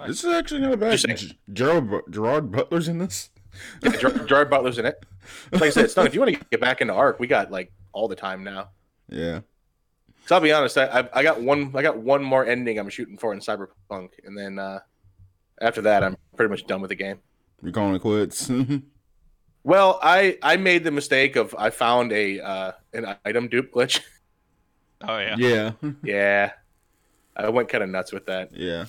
This 0.07 0.23
is 0.23 0.33
actually 0.33 0.61
not 0.61 0.73
a 0.73 0.77
bad. 0.77 0.91
Just 0.91 1.05
saying. 1.05 1.17
G- 1.17 1.39
Gerald 1.53 1.89
Gerard 2.11 2.51
Butler's 2.51 2.87
in 2.87 2.97
this. 2.97 3.29
Yeah, 3.83 3.91
Ger- 3.97 4.25
Gerard 4.27 4.49
Butler's 4.49 4.77
in 4.77 4.85
it. 4.85 5.03
Like 5.51 5.63
I 5.63 5.69
said, 5.69 5.91
Stone, 5.91 6.07
if 6.07 6.13
you 6.13 6.19
want 6.21 6.33
to 6.35 6.45
get 6.51 6.59
back 6.61 6.81
into 6.81 6.93
Ark, 6.93 7.19
we 7.19 7.27
got 7.27 7.51
like 7.51 7.71
all 7.93 8.07
the 8.07 8.15
time 8.15 8.43
now. 8.43 8.69
Yeah. 9.09 9.41
So 10.25 10.35
I'll 10.35 10.41
be 10.41 10.51
honest, 10.51 10.77
I, 10.77 10.85
I 10.85 11.09
I 11.19 11.23
got 11.23 11.41
one 11.41 11.71
I 11.75 11.81
got 11.81 11.97
one 11.97 12.23
more 12.23 12.45
ending 12.45 12.77
I'm 12.79 12.89
shooting 12.89 13.17
for 13.17 13.33
in 13.33 13.39
Cyberpunk, 13.39 14.09
and 14.23 14.37
then 14.37 14.59
uh, 14.59 14.79
after 15.61 15.81
that, 15.83 16.03
I'm 16.03 16.15
pretty 16.35 16.49
much 16.49 16.65
done 16.67 16.81
with 16.81 16.89
the 16.89 16.95
game. 16.95 17.19
You're 17.61 17.71
calling 17.71 17.95
it 17.95 17.99
quits. 18.01 18.49
Well, 19.63 19.99
I 20.01 20.39
I 20.41 20.57
made 20.57 20.83
the 20.83 20.89
mistake 20.89 21.35
of 21.35 21.53
I 21.55 21.69
found 21.69 22.11
a 22.11 22.39
uh, 22.39 22.71
an 22.93 23.15
item 23.25 23.47
dupe 23.47 23.71
glitch. 23.71 23.99
Oh 25.07 25.17
yeah. 25.17 25.35
yeah. 25.37 25.71
yeah, 26.03 26.51
I 27.35 27.49
went 27.49 27.69
kind 27.69 27.83
of 27.83 27.89
nuts 27.89 28.11
with 28.11 28.25
that. 28.27 28.49
Yeah. 28.53 28.85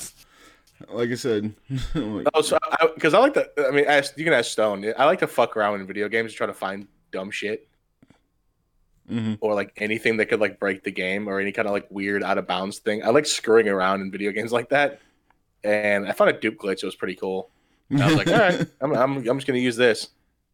Like 0.88 1.10
I 1.10 1.14
said, 1.14 1.54
like, 1.94 2.26
Oh, 2.34 2.42
so 2.42 2.58
because 2.94 3.14
I, 3.14 3.18
like 3.18 3.34
to. 3.34 3.48
I 3.68 3.70
mean, 3.70 3.84
ask, 3.86 4.18
you 4.18 4.24
can 4.24 4.32
ask 4.32 4.50
Stone. 4.50 4.92
I 4.98 5.04
like 5.04 5.20
to 5.20 5.28
fuck 5.28 5.56
around 5.56 5.80
in 5.80 5.86
video 5.86 6.08
games 6.08 6.32
and 6.32 6.36
try 6.36 6.46
to 6.46 6.54
find 6.54 6.88
dumb 7.12 7.30
shit 7.30 7.68
mhm. 9.10 9.38
or 9.40 9.54
like 9.54 9.72
anything 9.76 10.16
that 10.16 10.26
could 10.26 10.40
like 10.40 10.58
break 10.58 10.82
the 10.84 10.90
game 10.90 11.28
or 11.28 11.40
any 11.40 11.52
kind 11.52 11.66
of 11.66 11.72
like 11.72 11.86
weird 11.90 12.22
out 12.22 12.38
of 12.38 12.46
bounds 12.46 12.78
thing. 12.78 13.04
I 13.04 13.10
like 13.10 13.26
screwing 13.26 13.68
around 13.68 14.00
in 14.00 14.10
video 14.10 14.32
games 14.32 14.52
like 14.58 14.68
that. 14.70 15.00
And 15.64 16.08
I 16.08 16.12
found 16.12 16.30
a 16.30 16.38
dupe 16.38 16.58
glitch. 16.58 16.82
It 16.82 16.86
was 16.86 16.96
pretty 16.96 17.14
cool. 17.14 17.50
And 17.90 18.02
I 18.02 18.06
was 18.06 18.16
like, 18.16 18.28
all 18.28 18.38
right, 18.38 18.66
I'm, 18.80 18.92
I'm, 18.94 19.16
I'm 19.28 19.38
just 19.38 19.46
gonna 19.46 19.58
use 19.58 19.76
this. 19.76 20.08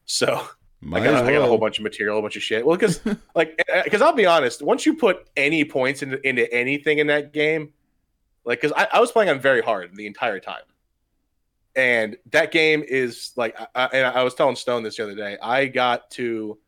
So 0.04 0.34
Might 0.34 0.48
I 0.86 1.00
got, 1.00 1.06
as 1.14 1.22
I 1.22 1.32
got 1.32 1.42
a 1.42 1.46
whole 1.46 1.58
bunch 1.58 1.78
of 1.78 1.84
material, 1.84 2.18
a 2.18 2.22
bunch 2.22 2.36
of 2.36 2.42
shit. 2.42 2.64
Well, 2.64 2.76
because 2.76 3.00
like, 3.34 3.60
because 3.84 4.00
I'll 4.00 4.12
be 4.12 4.26
honest, 4.26 4.62
once 4.62 4.86
you 4.86 4.94
put 4.94 5.28
any 5.36 5.64
points 5.64 6.02
into, 6.02 6.26
into 6.26 6.52
anything 6.52 6.98
in 6.98 7.08
that 7.08 7.32
game, 7.32 7.72
like, 8.44 8.60
because 8.60 8.72
I, 8.76 8.88
I 8.92 9.00
was 9.00 9.10
playing 9.10 9.30
on 9.30 9.40
very 9.40 9.60
hard 9.60 9.94
the 9.94 10.06
entire 10.06 10.40
time, 10.40 10.62
and 11.74 12.16
that 12.30 12.52
game 12.52 12.84
is 12.86 13.32
like, 13.36 13.58
I, 13.60 13.66
I, 13.74 13.84
and 13.92 14.06
I 14.06 14.22
was 14.22 14.34
telling 14.34 14.56
Stone 14.56 14.84
this 14.84 14.96
the 14.96 15.04
other 15.04 15.14
day. 15.14 15.36
I 15.42 15.66
got 15.66 16.10
to, 16.12 16.58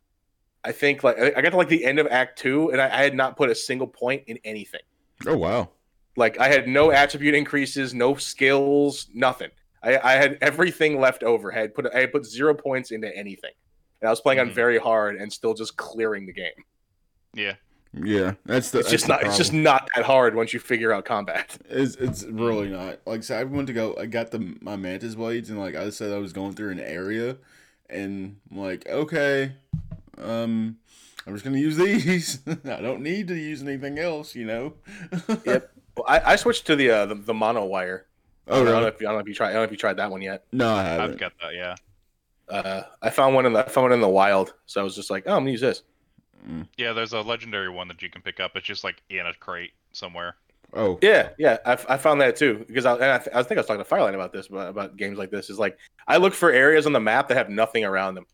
I 0.65 0.73
think 0.73 1.03
like 1.03 1.19
I 1.19 1.41
got 1.41 1.51
to 1.51 1.57
like 1.57 1.69
the 1.69 1.85
end 1.85 1.99
of 1.99 2.07
Act 2.09 2.39
Two, 2.39 2.71
and 2.71 2.81
I, 2.81 2.87
I 2.87 3.03
had 3.03 3.15
not 3.15 3.37
put 3.37 3.49
a 3.49 3.55
single 3.55 3.87
point 3.87 4.25
in 4.27 4.39
anything. 4.45 4.83
Oh 5.27 5.37
wow. 5.37 5.71
Like 6.17 6.39
I 6.39 6.49
had 6.49 6.69
no 6.69 6.91
attribute 6.91 7.35
increases, 7.35 7.95
no 7.95 8.15
skills, 8.17 9.09
nothing. 9.15 9.51
I, 9.83 9.99
I 9.99 10.13
had 10.13 10.39
everything 10.41 11.01
left 11.01 11.23
over. 11.23 11.53
I 11.53 11.61
had 11.61 11.75
put 11.75 11.87
I 11.95 12.01
had 12.01 12.13
put 12.13 12.27
zero 12.27 12.55
points 12.55 12.91
into 12.91 13.15
anything, 13.17 13.53
and 14.01 14.09
I 14.09 14.11
was 14.11 14.21
playing 14.21 14.41
on 14.41 14.51
Mhm. 14.51 14.55
very 14.55 14.79
hard 14.79 15.17
and 15.17 15.33
still 15.33 15.55
just 15.55 15.77
clearing 15.77 16.27
the 16.27 16.33
game. 16.33 16.65
Yeah. 17.35 17.55
Yeah, 17.93 18.35
that's 18.47 18.71
the. 18.71 18.79
It's 18.81 18.89
that's 18.89 18.91
just 18.91 19.07
the 19.09 19.13
not. 19.15 19.25
It's 19.25 19.37
just 19.37 19.53
not 19.53 19.89
that 19.97 20.05
hard 20.05 20.37
once 20.37 20.53
you 20.53 20.61
figure 20.61 20.93
out 20.93 21.05
combat. 21.05 21.59
It's 21.69 21.97
it's 21.97 22.23
really 22.25 22.69
not. 22.69 23.01
Like 23.05 23.25
so 23.25 23.37
I 23.37 23.43
went 23.43 23.67
to 23.67 23.73
go 23.73 23.97
I 23.99 24.07
got 24.07 24.31
the 24.31 24.57
my 24.61 24.77
mantis 24.77 25.17
blades 25.17 25.51
and 25.51 25.59
like 25.59 25.75
I 25.75 25.91
said 25.91 26.13
I 26.13 26.19
was 26.19 26.33
going 26.33 26.53
through 26.55 26.71
an 26.71 26.79
area 26.81 27.37
and 27.89 28.37
I'm 28.51 28.59
like, 28.59 28.89
okay, 28.89 29.55
um 30.19 30.77
I'm 31.27 31.33
just 31.35 31.45
gonna 31.45 31.59
use 31.59 31.77
these. 31.77 32.39
I 32.65 32.81
don't 32.81 33.01
need 33.03 33.27
to 33.27 33.35
use 33.35 33.61
anything 33.61 33.99
else, 33.99 34.37
you 34.37 34.45
know. 34.47 34.75
Yep. 35.45 35.73
Well, 35.97 36.07
I, 36.07 36.33
I 36.33 36.37
switched 36.37 36.67
to 36.69 36.77
the, 36.77 36.91
uh, 36.91 37.07
the 37.07 37.17
the 37.17 37.35
mono 37.35 37.65
wire. 37.65 38.07
Oh 38.47 38.63
I 38.63 38.65
don't 38.65 38.83
know 38.83 38.87
if 38.87 39.01
you, 39.01 39.09
I 39.09 39.11
don't 39.11 39.17
know 39.19 39.23
if 39.23 39.29
you 39.29 39.35
tried. 39.35 39.49
I 39.51 39.53
don't 39.55 39.63
know 39.63 39.65
if 39.65 39.71
you 39.73 39.77
tried 39.77 39.97
that 39.97 40.11
one 40.13 40.23
yet. 40.23 40.45
No, 40.53 40.73
I 40.73 40.83
haven't. 40.85 41.11
I've 41.15 41.19
got 41.19 41.33
that. 41.43 41.55
Yeah. 41.55 41.75
Uh, 42.51 42.83
I 43.03 43.11
found 43.11 43.35
one 43.35 43.47
in 43.47 43.53
the 43.53 43.65
I 43.65 43.69
found 43.69 43.85
one 43.85 43.93
in 43.93 44.01
the 44.01 44.09
wild, 44.09 44.55
so 44.67 44.81
I 44.81 44.85
was 44.85 44.95
just 44.95 45.11
like, 45.11 45.25
oh, 45.27 45.33
I'm 45.33 45.41
gonna 45.43 45.53
use 45.53 45.61
this. 45.61 45.83
Yeah. 46.77 46.93
There's 46.93 47.13
a 47.13 47.21
legendary 47.21 47.69
one 47.69 47.89
that 47.89 48.03
you 48.03 48.09
can 48.11 48.23
pick 48.23 48.41
up. 48.41 48.53
It's 48.57 48.67
just 48.67 48.83
like 48.85 49.03
in 49.11 49.27
a 49.27 49.35
crate 49.35 49.73
somewhere. 49.93 50.37
Oh, 50.73 50.99
Yeah, 51.03 51.31
yeah, 51.37 51.59
I, 51.67 51.73
I 51.89 51.97
found 51.97 52.21
that 52.21 52.37
too 52.37 52.65
because 52.67 52.87
I, 52.87 52.95
and 52.95 53.05
I, 53.05 53.19
th- 53.19 53.35
I 53.35 53.43
think 53.43 53.59
I 53.59 53.61
was 53.61 53.67
talking 53.67 53.81
to 53.81 53.85
Firelight 53.85 54.15
about 54.15 54.33
this 54.33 54.47
about, 54.47 54.69
about 54.69 54.97
games 54.97 55.19
like 55.19 55.31
this. 55.31 55.51
Is 55.51 55.59
like 55.59 55.77
I 56.07 56.17
look 56.17 56.33
for 56.33 56.53
areas 56.53 56.87
on 56.87 56.93
the 56.93 57.01
map 57.01 57.29
that 57.29 57.37
have 57.37 57.49
nothing 57.49 57.85
around 57.85 58.15
them, 58.15 58.27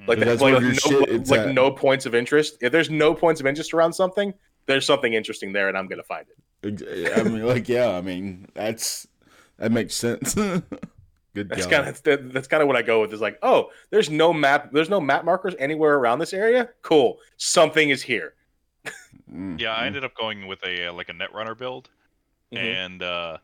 like, 0.00 0.06
But 0.06 0.18
that, 0.18 0.24
that's 0.26 0.42
like, 0.42 0.54
like 0.54 0.62
no, 0.62 0.72
shit 0.72 1.28
like 1.28 1.40
at. 1.40 1.54
no 1.54 1.70
points 1.70 2.04
of 2.06 2.14
interest. 2.14 2.58
If 2.60 2.72
there's 2.72 2.90
no 2.90 3.14
points 3.14 3.40
of 3.40 3.46
interest 3.46 3.72
around 3.72 3.94
something, 3.94 4.34
there's 4.66 4.84
something 4.84 5.14
interesting 5.14 5.52
there, 5.52 5.68
and 5.68 5.78
I'm 5.78 5.86
gonna 5.86 6.02
find 6.02 6.26
it. 6.28 7.16
I 7.16 7.22
mean, 7.22 7.46
like, 7.46 7.68
yeah, 7.68 7.90
I 7.90 8.02
mean, 8.02 8.48
that's 8.54 9.06
that 9.58 9.72
makes 9.72 9.94
sense. 9.94 10.36
Good 11.34 11.48
That's 11.48 11.66
kind 11.66 11.88
of 11.88 12.02
that, 12.02 12.32
that's 12.32 12.48
kind 12.48 12.62
of 12.62 12.66
what 12.66 12.76
I 12.76 12.82
go 12.82 13.00
with. 13.00 13.12
Is 13.12 13.20
like, 13.20 13.38
oh, 13.42 13.70
there's 13.90 14.10
no 14.10 14.32
map. 14.32 14.70
There's 14.72 14.90
no 14.90 15.00
map 15.00 15.24
markers 15.24 15.54
anywhere 15.58 15.94
around 15.94 16.18
this 16.18 16.32
area. 16.34 16.68
Cool, 16.82 17.18
something 17.38 17.88
is 17.90 18.02
here. 18.02 18.34
Mm, 19.32 19.58
Yeah, 19.58 19.72
I 19.74 19.86
ended 19.86 20.04
up 20.04 20.14
going 20.14 20.46
with 20.46 20.62
a 20.64 20.88
uh, 20.88 20.92
like 20.92 21.08
a 21.08 21.12
netrunner 21.12 21.56
build, 21.56 21.88
Mhm. 22.52 22.58
and 22.58 23.02
uh, 23.02 23.38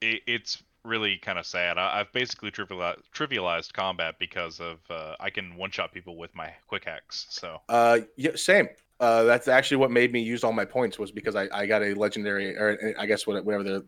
it, 0.00 0.22
it's 0.26 0.62
really 0.84 1.16
kind 1.18 1.38
of 1.38 1.46
sad. 1.46 1.78
I, 1.78 2.00
I've 2.00 2.12
basically 2.12 2.50
trivialized, 2.50 3.02
trivialized 3.14 3.72
combat 3.72 4.16
because 4.18 4.60
of 4.60 4.78
uh, 4.90 5.16
I 5.20 5.30
can 5.30 5.56
one 5.56 5.70
shot 5.70 5.92
people 5.92 6.16
with 6.16 6.34
my 6.34 6.52
quick 6.66 6.84
hacks. 6.84 7.26
So 7.30 7.60
Uh, 7.68 8.00
yeah, 8.16 8.32
same. 8.36 8.68
Uh, 9.00 9.22
that's 9.24 9.48
actually 9.48 9.76
what 9.78 9.90
made 9.90 10.12
me 10.12 10.20
use 10.20 10.42
all 10.44 10.52
my 10.52 10.64
points 10.64 10.98
was 10.98 11.12
because 11.12 11.36
I, 11.36 11.48
I 11.52 11.66
got 11.66 11.82
a 11.82 11.94
legendary 11.94 12.56
or 12.56 12.78
uh, 12.82 13.00
I 13.00 13.06
guess 13.06 13.26
whatever 13.26 13.62
the 13.62 13.86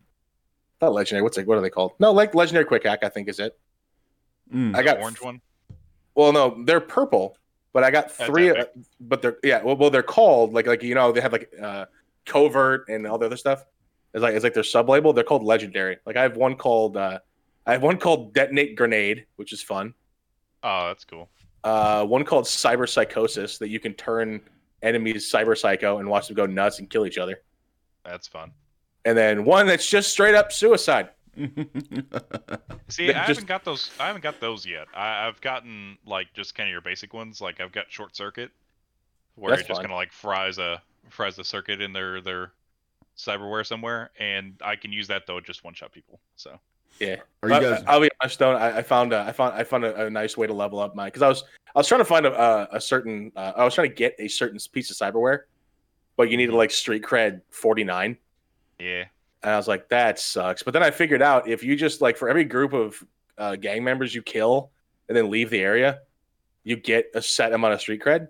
not 0.81 0.93
legendary. 0.93 1.21
What's 1.23 1.37
it? 1.37 1.47
What 1.47 1.57
are 1.57 1.61
they 1.61 1.69
called? 1.69 1.93
No, 1.99 2.11
like 2.11 2.33
legendary 2.35 2.65
quick 2.65 2.83
hack. 2.83 3.03
I 3.03 3.09
think 3.09 3.29
is 3.29 3.39
it. 3.39 3.57
Mm. 4.53 4.75
I 4.75 4.79
the 4.79 4.83
got 4.83 4.99
orange 4.99 5.21
one. 5.21 5.41
Well, 6.15 6.33
no, 6.33 6.63
they're 6.65 6.81
purple, 6.81 7.37
but 7.73 7.83
I 7.83 7.91
got 7.91 8.15
That's 8.15 8.29
three. 8.29 8.49
uh, 8.49 8.55
epic. 8.55 8.71
but 8.99 9.21
they're 9.21 9.37
yeah. 9.43 9.63
Well, 9.63 9.77
well, 9.77 9.89
they're 9.89 10.03
called 10.03 10.53
like 10.53 10.67
like 10.67 10.83
you 10.83 10.95
know 10.95 11.11
they 11.11 11.21
have 11.21 11.31
like 11.31 11.51
uh 11.61 11.85
covert 12.25 12.89
and 12.89 13.07
all 13.07 13.17
the 13.17 13.25
other 13.25 13.37
stuff. 13.37 13.65
It's 14.13 14.21
like 14.21 14.35
it's 14.35 14.43
like 14.43 14.53
their 14.53 14.63
sub 14.63 14.89
label. 14.89 15.13
They're 15.13 15.23
called 15.23 15.43
legendary. 15.43 15.97
Like 16.05 16.17
I 16.17 16.23
have 16.23 16.35
one 16.35 16.55
called 16.55 16.97
uh 16.97 17.19
I 17.65 17.73
have 17.73 17.83
one 17.83 17.97
called 17.97 18.33
detonate 18.33 18.75
grenade, 18.75 19.25
which 19.35 19.53
is 19.53 19.61
fun. 19.61 19.93
Oh, 20.63 20.87
that's 20.87 21.05
cool. 21.05 21.29
Uh, 21.63 22.03
one 22.05 22.23
called 22.25 22.45
cyber 22.45 22.89
psychosis 22.89 23.59
that 23.59 23.69
you 23.69 23.79
can 23.79 23.93
turn 23.93 24.41
enemies 24.81 25.31
cyber 25.31 25.55
psycho 25.55 25.99
and 25.99 26.09
watch 26.09 26.27
them 26.27 26.35
go 26.35 26.47
nuts 26.47 26.79
and 26.79 26.89
kill 26.89 27.05
each 27.05 27.19
other. 27.19 27.41
That's 28.03 28.27
fun. 28.27 28.51
And 29.05 29.17
then 29.17 29.45
one 29.45 29.67
that's 29.67 29.89
just 29.89 30.11
straight 30.11 30.35
up 30.35 30.51
suicide. 30.51 31.09
See, 31.37 33.09
I 33.09 33.13
just- 33.13 33.27
haven't 33.27 33.47
got 33.47 33.63
those. 33.63 33.89
I 33.99 34.07
haven't 34.07 34.21
got 34.21 34.39
those 34.39 34.65
yet. 34.65 34.87
I, 34.93 35.27
I've 35.27 35.39
gotten 35.41 35.97
like 36.05 36.33
just 36.33 36.55
kind 36.55 36.67
of 36.67 36.71
your 36.71 36.81
basic 36.81 37.13
ones. 37.13 37.41
Like 37.41 37.59
I've 37.61 37.71
got 37.71 37.85
short 37.91 38.15
circuit, 38.15 38.51
where 39.35 39.51
That's 39.51 39.63
it 39.63 39.67
just 39.67 39.81
kind 39.81 39.91
of 39.91 39.95
like 39.95 40.11
fries 40.11 40.57
a 40.57 40.81
fries 41.09 41.35
the 41.35 41.43
circuit 41.43 41.81
in 41.81 41.93
their 41.93 42.21
their 42.21 42.51
cyberware 43.17 43.65
somewhere, 43.65 44.11
and 44.19 44.53
I 44.63 44.75
can 44.75 44.91
use 44.91 45.07
that 45.07 45.25
though 45.25 45.39
just 45.39 45.63
one 45.63 45.73
shot 45.73 45.91
people. 45.91 46.19
So 46.35 46.59
Yeah. 46.99 47.17
Are 47.43 47.49
you 47.49 47.55
I- 47.55 47.59
guys? 47.61 47.83
I'll 47.87 48.01
be 48.01 48.09
honest, 48.21 48.39
though. 48.39 48.51
I, 48.51 48.77
I 48.77 48.81
found 48.81 49.13
uh, 49.13 49.23
I 49.25 49.31
found 49.31 49.53
I 49.55 49.63
found 49.63 49.85
a, 49.85 50.05
a 50.05 50.09
nice 50.09 50.37
way 50.37 50.47
to 50.47 50.53
level 50.53 50.79
up 50.79 50.95
my 50.95 51.05
because 51.05 51.21
I 51.21 51.27
was 51.29 51.43
I 51.73 51.79
was 51.79 51.87
trying 51.87 52.01
to 52.01 52.05
find 52.05 52.25
a 52.25 52.33
a, 52.39 52.67
a 52.73 52.81
certain 52.81 53.31
uh, 53.35 53.53
I 53.55 53.63
was 53.63 53.73
trying 53.73 53.89
to 53.89 53.95
get 53.95 54.15
a 54.19 54.27
certain 54.27 54.59
piece 54.71 54.91
of 54.91 54.97
cyberware, 54.97 55.43
but 56.17 56.29
you 56.29 56.37
need 56.37 56.47
to 56.47 56.55
like 56.57 56.71
street 56.71 57.03
cred 57.03 57.41
forty 57.51 57.83
nine, 57.85 58.17
yeah, 58.81 59.05
and 59.43 59.53
I 59.53 59.57
was 59.57 59.67
like 59.67 59.89
that 59.89 60.19
sucks. 60.19 60.63
But 60.63 60.73
then 60.73 60.83
I 60.83 60.91
figured 60.91 61.21
out 61.21 61.47
if 61.47 61.63
you 61.63 61.75
just 61.75 62.01
like 62.01 62.17
for 62.17 62.29
every 62.29 62.43
group 62.45 62.73
of 62.73 63.03
uh, 63.37 63.55
gang 63.55 63.83
members 63.83 64.13
you 64.13 64.21
kill 64.21 64.71
and 65.07 65.15
then 65.17 65.29
leave 65.29 65.49
the 65.49 65.59
area, 65.59 65.99
you 66.63 66.75
get 66.75 67.11
a 67.15 67.21
set 67.21 67.53
amount 67.53 67.73
of 67.73 67.81
street 67.81 68.01
cred. 68.01 68.27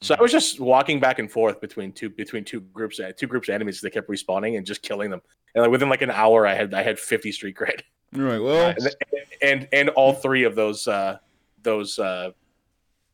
So 0.00 0.16
I 0.18 0.20
was 0.20 0.32
just 0.32 0.58
walking 0.58 0.98
back 0.98 1.20
and 1.20 1.30
forth 1.30 1.60
between 1.60 1.92
two 1.92 2.10
between 2.10 2.44
two 2.44 2.60
groups 2.60 2.98
uh, 2.98 3.12
two 3.16 3.26
groups 3.28 3.48
of 3.48 3.54
enemies 3.54 3.80
that 3.80 3.90
kept 3.90 4.08
respawning 4.08 4.56
and 4.56 4.66
just 4.66 4.82
killing 4.82 5.10
them. 5.10 5.22
And 5.54 5.62
like 5.62 5.70
within 5.70 5.88
like 5.88 6.02
an 6.02 6.10
hour, 6.10 6.46
I 6.46 6.54
had 6.54 6.74
I 6.74 6.82
had 6.82 6.98
fifty 6.98 7.30
street 7.30 7.56
cred 7.56 7.82
You're 8.12 8.26
right. 8.26 8.42
Well, 8.42 8.74
Nice. 8.78 8.94
and 9.42 9.68
and 9.72 9.90
all 9.90 10.12
three 10.12 10.42
of 10.44 10.56
those 10.56 10.88
uh 10.88 11.18
those 11.62 11.98
uh 12.00 12.30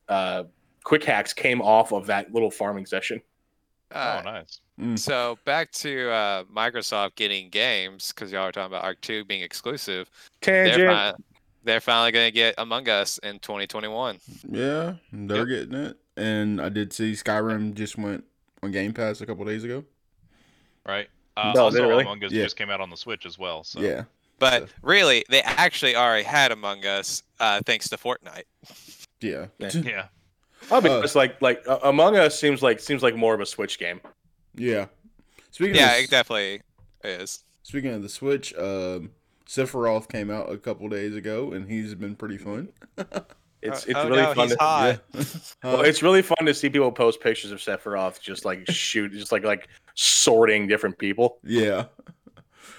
uh 0.09 0.45
quick 0.83 1.05
hacks 1.05 1.35
came 1.35 1.61
off 1.61 1.93
of 1.93 2.07
that 2.07 2.33
little 2.33 2.51
farming 2.51 2.87
session 2.87 3.21
Uh, 3.91 4.23
oh 4.25 4.31
nice. 4.31 4.61
mm, 4.81 4.99
So 4.99 5.39
back 5.45 5.71
to 5.73 6.11
uh, 6.11 6.45
Microsoft 6.45 7.15
getting 7.17 7.49
games 7.49 8.13
because 8.13 8.31
y'all 8.33 8.47
were 8.47 8.53
talking 8.53 8.67
about 8.67 8.85
Ark 8.85 9.01
Two 9.01 9.25
being 9.25 9.43
exclusive. 9.43 10.11
They're, 10.43 10.89
fi- 10.89 11.15
they're 11.65 11.81
finally 11.81 12.13
going 12.13 12.27
to 12.29 12.33
get 12.33 12.55
Among 12.59 12.89
Us 12.89 13.19
in 13.19 13.39
2021. 13.41 14.19
yeah, 14.51 14.95
they're 15.13 15.39
Yep. 15.39 15.69
getting 15.69 15.75
it. 15.87 15.97
And 16.17 16.61
I 16.61 16.69
did 16.69 16.93
see 16.93 17.13
Skyrim 17.13 17.75
just 17.75 17.97
went 17.99 18.25
on 18.63 18.73
Game 18.73 18.93
Pass 18.93 19.21
a 19.21 19.27
couple 19.27 19.45
days 19.45 19.65
ago. 19.65 19.85
Right. 20.87 21.09
Uh, 21.37 21.53
No, 21.55 21.65
also, 21.65 21.85
it 21.85 21.87
really? 21.89 22.03
Among 22.03 22.23
Us 22.25 22.33
Yeah. 22.33 22.43
just 22.45 22.57
came 22.57 22.71
out 22.71 22.81
on 22.81 22.91
the 22.91 22.97
Switch 22.97 23.25
as 23.27 23.39
well. 23.39 23.63
So 23.65 23.81
Yeah. 23.81 24.05
But 24.39 24.63
So- 24.69 24.75
really, 24.83 25.25
they 25.29 25.41
actually 25.43 25.97
already 25.97 26.25
had 26.25 26.53
Among 26.53 26.85
Us 26.87 27.23
uh, 27.41 27.61
thanks 27.67 27.89
to 27.91 27.97
Fortnite. 27.97 28.45
Yeah. 29.21 29.47
Yeah. 29.59 30.07
yeah. 30.63 30.69
oh, 30.71 30.81
but 30.81 30.91
Uh, 30.91 31.01
it's 31.03 31.15
like 31.15 31.41
like 31.43 31.63
uh, 31.69 31.79
among 31.85 32.17
us 32.17 32.39
seems 32.39 32.63
like 32.63 32.81
seems 32.81 33.03
like 33.03 33.17
more 33.17 33.35
of 33.35 33.41
a 33.41 33.47
switch 33.47 33.79
game 33.79 34.01
Yeah. 34.55 34.87
Speaking 35.51 35.77
Yeah, 35.77 35.97
of 35.97 36.05
it 36.05 36.11
definitely 36.11 36.61
is. 37.05 37.45
speaking 37.63 37.93
of 37.93 38.03
the 38.03 38.09
Switch, 38.09 38.55
um, 38.57 39.11
Sephiroth 39.47 40.09
came 40.09 40.31
out 40.31 40.53
a 40.53 40.59
couple 40.59 40.89
days 40.89 41.17
ago, 41.17 41.53
and 41.53 41.69
he's 41.69 41.95
been 41.95 42.15
pretty 42.15 42.37
fun. 42.37 42.69
it's 42.99 43.09
Oh- 43.09 43.23
it's 43.63 43.87
oh 43.95 44.09
really 44.09 44.23
no, 44.23 44.35
fun 44.35 44.49
he's 44.49 44.57
to, 44.57 44.63
hot. 44.63 45.01
Yeah. 45.15 45.25
well, 45.65 45.81
it's 45.83 46.03
really 46.03 46.23
fun 46.23 46.45
to 46.47 46.55
see 46.55 46.69
people 46.69 46.93
post 46.93 47.21
pictures 47.21 47.51
of 47.51 47.59
Sephiroth 47.59 48.21
just 48.21 48.45
like 48.45 48.71
shoot 48.71 49.11
just 49.13 49.33
like 49.33 49.43
like 49.45 49.69
sorting 49.95 50.67
different 50.69 50.97
people 50.99 51.39
yeah. 51.43 51.87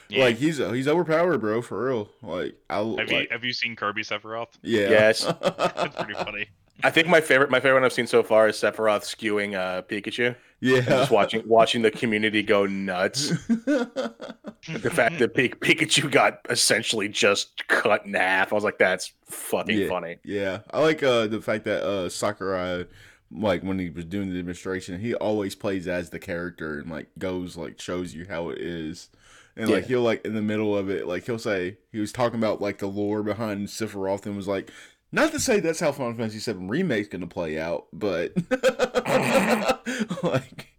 Yeah. 0.09 0.23
Like 0.25 0.38
he's 0.38 0.57
he's 0.57 0.88
overpowered, 0.88 1.38
bro, 1.39 1.61
for 1.61 1.86
real. 1.86 2.09
Like 2.23 2.55
I 2.69 2.77
have 2.77 2.86
like, 2.88 3.09
you 3.11 3.27
have 3.30 3.43
you 3.43 3.53
seen 3.53 3.75
Kirby 3.75 4.01
Sephiroth? 4.01 4.47
yeah. 4.63 4.89
Yes. 4.89 5.23
That's 5.23 5.95
pretty 5.97 6.13
funny. 6.15 6.47
I 6.84 6.89
think 6.91 7.07
my 7.07 7.21
favorite 7.21 7.49
my 7.49 7.59
favorite 7.59 7.75
one 7.82 7.84
I've 7.86 7.93
seen 7.93 8.07
so 8.07 8.23
far 8.23 8.47
is 8.47 8.55
Sephiroth 8.55 9.03
skewing 9.03 9.55
uh 9.55 9.82
Pikachu 9.84 10.36
yeah. 10.61 10.77
and 10.77 10.86
just 10.86 11.11
watching 11.11 11.41
watching 11.47 11.82
the 11.82 11.91
community 11.91 12.41
go 12.43 12.65
nuts 12.65 13.30
the 13.47 14.91
fact 14.93 15.19
that 15.19 15.34
Pik- 15.34 15.55
Pikachu 15.59 16.09
got 16.11 16.39
essentially 16.49 17.07
just 17.09 17.67
cut 17.67 18.05
in 18.05 18.13
half. 18.13 18.51
I 18.51 18.55
was 18.55 18.63
like, 18.63 18.77
that's 18.77 19.13
fucking 19.25 19.77
Yeah. 19.77 19.88
funny. 19.88 20.17
Yeah, 20.23 20.59
I 20.71 20.82
like 20.82 21.03
uh 21.03 21.27
the 21.27 21.41
fact 21.41 21.65
that 21.65 21.84
uh 21.84 22.09
Sakurai, 22.09 22.86
like 23.32 23.61
when 23.63 23.80
he 23.80 23.89
was 23.89 24.05
doing 24.05 24.30
the 24.30 24.38
demonstration, 24.38 24.99
he 24.99 25.13
always 25.15 25.55
plays 25.55 25.88
as 25.88 26.09
the 26.09 26.19
character 26.19 26.80
and 26.80 26.89
like 26.89 27.07
goes 27.17 27.57
like 27.57 27.80
shows 27.80 28.13
you 28.13 28.25
how 28.30 28.49
it 28.49 28.59
is, 28.59 29.09
and 29.55 29.69
like 29.69 29.84
Yeah. 29.84 29.88
he'll 29.89 30.01
like 30.01 30.25
in 30.25 30.34
the 30.36 30.41
middle 30.41 30.77
of 30.77 30.89
it, 30.89 31.07
like 31.07 31.25
he'll 31.25 31.39
say 31.39 31.77
he 31.91 31.99
was 31.99 32.11
talking 32.11 32.39
about 32.39 32.61
like 32.61 32.77
the 32.80 32.88
lore 32.88 33.23
behind 33.23 33.67
Sephiroth 33.67 34.25
and 34.25 34.36
was 34.38 34.47
like. 34.47 34.71
Not 35.12 35.32
to 35.32 35.39
say 35.39 35.60
that's 35.60 35.80
how 35.80 35.91
Final 35.91 36.14
Fantasy 36.14 36.51
VII 36.51 36.68
Remake's 36.68 37.07
gonna 37.07 37.28
play 37.28 37.60
out, 37.60 37.88
but 37.91 38.34
like 40.24 40.74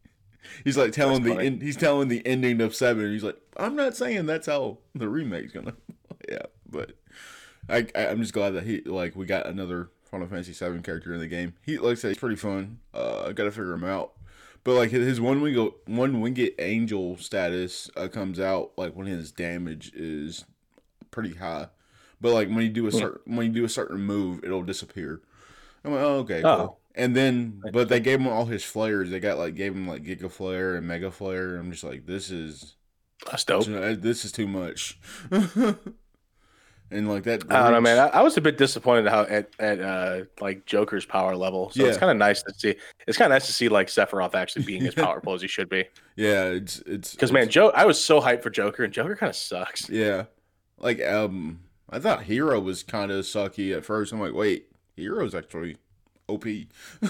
he's 0.65 0.77
like 0.77 0.93
telling 0.93 1.23
the 1.23 1.37
end, 1.37 1.63
he's 1.63 1.77
telling 1.77 2.09
the 2.09 2.25
ending 2.27 2.61
of 2.61 2.75
seven. 2.75 3.11
He's 3.13 3.25
like, 3.25 3.41
I'm 3.57 3.75
not 3.75 3.97
saying 3.97 4.27
that's 4.27 4.47
how 4.47 4.79
the 4.95 5.09
remake's 5.09 5.53
gonna 5.53 5.75
play 6.09 6.37
out, 6.39 6.53
but 6.69 6.93
I, 7.69 7.87
I 7.95 8.09
I'm 8.09 8.21
just 8.21 8.33
glad 8.33 8.51
that 8.51 8.65
he 8.65 8.83
like 8.83 9.17
we 9.17 9.27
got 9.27 9.47
another 9.47 9.91
Final 10.05 10.29
Fantasy 10.29 10.53
VII 10.53 10.81
character 10.83 11.13
in 11.13 11.21
the 11.21 11.27
game. 11.27 11.55
He 11.65 11.79
like 11.79 11.93
I 11.93 11.95
said, 11.95 12.09
he's 12.09 12.19
pretty 12.19 12.37
fun. 12.37 12.79
Uh, 12.95 13.25
I 13.29 13.33
gotta 13.33 13.51
figure 13.51 13.73
him 13.73 13.85
out. 13.85 14.13
But 14.63 14.75
like 14.75 14.91
his 14.91 15.21
one 15.21 15.41
wing 15.41 15.73
one 15.87 16.21
winged 16.21 16.51
angel 16.59 17.17
status 17.17 17.91
uh, 17.97 18.09
comes 18.09 18.39
out 18.39 18.73
like 18.77 18.95
when 18.95 19.07
his 19.07 19.33
damage 19.33 19.93
is 19.95 20.45
pretty 21.11 21.35
high. 21.35 21.69
But 22.21 22.33
like 22.33 22.49
when 22.49 22.61
you 22.61 22.69
do 22.69 22.87
a 22.87 22.91
Hmm. 22.91 22.99
certain 22.99 23.37
when 23.37 23.47
you 23.47 23.53
do 23.53 23.65
a 23.65 23.69
certain 23.69 24.01
move, 24.01 24.45
it'll 24.45 24.63
disappear. 24.63 25.21
I'm 25.85 25.93
like, 25.93 26.03
oh 26.03 26.19
okay, 26.21 26.43
Oh. 26.45 26.57
cool. 26.57 26.81
And 26.97 27.15
then, 27.17 27.61
but 27.73 27.89
they 27.89 28.01
gave 28.01 28.21
him 28.21 28.27
all 28.27 28.47
his 28.47 28.65
flares. 28.65 29.11
They 29.11 29.21
got 29.21 29.39
like 29.39 29.55
gave 29.55 29.75
him 29.75 29.87
like 29.87 30.03
Giga 30.03 30.31
Flare 30.31 30.75
and 30.75 30.87
Mega 30.87 31.11
Flare. 31.11 31.57
I'm 31.57 31.71
just 31.71 31.85
like, 31.85 32.05
this 32.05 32.31
is 32.31 32.75
That's 33.31 33.45
dope. 33.45 33.65
this 33.67 34.25
is 34.25 34.33
too 34.33 34.49
much. 34.49 34.99
and 36.91 37.09
like 37.09 37.23
that. 37.25 37.45
I 37.51 37.63
don't 37.63 37.73
know, 37.73 37.81
man. 37.81 37.99
I, 37.99 38.19
I 38.19 38.23
was 38.23 38.37
a 38.37 38.41
bit 38.41 38.59
disappointed 38.59 39.09
how 39.09 39.23
at, 39.23 39.51
at 39.61 39.81
uh 39.81 40.25
like 40.41 40.67
Joker's 40.67 41.07
power 41.07 41.37
level. 41.37 41.71
So 41.71 41.85
it's 41.85 41.97
kind 41.97 42.11
of 42.11 42.17
nice 42.17 42.43
to 42.43 42.53
see. 42.55 42.75
It's 43.07 43.17
kind 43.17 43.33
of 43.33 43.37
nice 43.37 43.47
to 43.47 43.53
see 43.53 43.69
like 43.69 43.87
Sephiroth 43.87 44.35
actually 44.35 44.65
being 44.65 44.85
as 44.87 44.95
powerful 44.97 45.35
as 45.35 45.43
he 45.43 45.49
should 45.49 45.69
be. 45.69 45.85
Yeah, 46.17 46.47
it's 46.47 46.81
it's 46.87 47.13
Because 47.13 47.33
man, 47.33 47.49
Joe, 47.49 47.71
I 47.71 47.85
was 47.87 48.03
so 48.03 48.21
hyped 48.21 48.43
for 48.43 48.51
Joker, 48.51 48.85
and 48.85 48.93
Joker 48.93 49.15
kind 49.15 49.31
of 49.31 49.37
sucks. 49.37 49.89
Yeah, 49.89 50.25
like 50.79 51.01
um, 51.03 51.61
I 51.91 51.99
thought 51.99 52.25
Hero 52.25 52.61
was 52.61 52.83
kind 52.83 53.11
of 53.11 53.25
sucky 53.25 53.77
at 53.77 53.85
first. 53.85 54.13
I'm 54.13 54.21
like, 54.21 54.35
wait, 54.35 54.69
Hero's 54.97 55.35
actually 55.35 55.77
OP. 56.29 56.45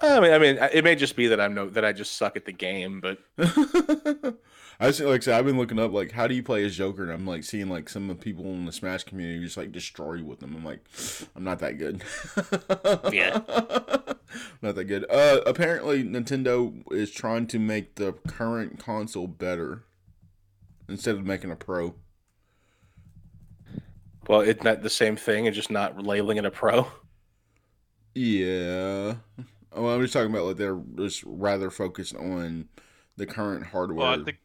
I 0.00 0.20
mean, 0.20 0.32
I 0.32 0.38
mean, 0.38 0.58
it 0.72 0.84
may 0.84 0.94
just 0.96 1.16
be 1.16 1.28
that 1.28 1.40
I'm 1.40 1.54
no 1.54 1.68
that 1.70 1.84
I 1.84 1.92
just 1.92 2.16
suck 2.16 2.36
at 2.36 2.44
the 2.44 2.52
game, 2.52 3.00
but 3.00 3.18
I 4.80 4.90
see, 4.90 5.04
like 5.04 5.22
I 5.22 5.24
said, 5.24 5.38
I've 5.38 5.46
been 5.46 5.56
looking 5.56 5.78
up 5.78 5.92
like 5.92 6.12
how 6.12 6.26
do 6.26 6.34
you 6.34 6.42
play 6.42 6.64
as 6.64 6.76
Joker, 6.76 7.04
and 7.04 7.12
I'm 7.12 7.26
like 7.26 7.42
seeing 7.44 7.68
like 7.68 7.88
some 7.88 8.10
of 8.10 8.18
the 8.18 8.22
people 8.22 8.44
in 8.46 8.66
the 8.66 8.72
Smash 8.72 9.04
community 9.04 9.42
just 9.44 9.56
like 9.56 9.72
destroy 9.72 10.22
with 10.22 10.40
them. 10.40 10.54
I'm 10.56 10.64
like, 10.64 10.84
I'm 11.34 11.44
not 11.44 11.60
that 11.60 11.78
good. 11.78 12.02
Yeah. 13.12 13.40
not 14.62 14.74
that 14.74 14.84
good. 14.84 15.06
Uh, 15.10 15.40
apparently 15.46 16.02
Nintendo 16.02 16.82
is 16.92 17.10
trying 17.10 17.46
to 17.48 17.58
make 17.58 17.94
the 17.94 18.12
current 18.26 18.78
console 18.78 19.28
better 19.28 19.84
instead 20.88 21.14
of 21.14 21.24
making 21.24 21.50
a 21.50 21.56
pro. 21.56 21.94
Well, 24.28 24.40
it's 24.40 24.62
not 24.62 24.82
the 24.82 24.90
same 24.90 25.16
thing, 25.16 25.46
and 25.46 25.54
just 25.54 25.70
not 25.70 26.02
labeling 26.02 26.36
it 26.38 26.44
a 26.44 26.50
pro. 26.50 26.86
Yeah. 28.14 29.14
Well, 29.74 29.94
I'm 29.94 30.00
just 30.02 30.12
talking 30.12 30.30
about 30.30 30.46
like 30.46 30.56
they're 30.56 30.80
just 30.96 31.22
rather 31.26 31.70
focused 31.70 32.14
on 32.14 32.68
the 33.16 33.26
current 33.26 33.66
hardware. 33.66 34.06
Well, 34.10 34.20
I 34.20 34.24
think 34.24 34.38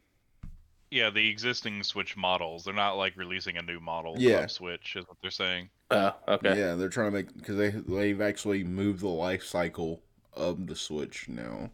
Yeah, 0.92 1.12
the 1.12 1.30
existing 1.30 1.84
Switch 1.84 2.18
models. 2.18 2.64
They're 2.64 2.74
not 2.74 2.98
like 2.98 3.16
releasing 3.16 3.58
a 3.58 3.62
new 3.62 3.80
model 3.80 4.16
Yeah. 4.18 4.46
of 4.46 4.52
Switch, 4.52 4.96
is 4.96 5.08
what 5.08 5.18
they're 5.22 5.30
saying. 5.30 5.70
Uh, 5.92 6.12
okay. 6.28 6.58
Yeah, 6.58 6.76
they're 6.76 6.90
trying 6.90 7.12
to 7.12 7.18
make 7.18 7.36
because 7.36 7.58
they 7.58 7.70
they've 7.70 8.22
actually 8.22 8.64
moved 8.64 9.02
the 9.02 9.08
life 9.08 9.44
cycle 9.44 10.02
of 10.34 10.66
the 10.68 10.76
Switch 10.76 11.28
now. 11.30 11.70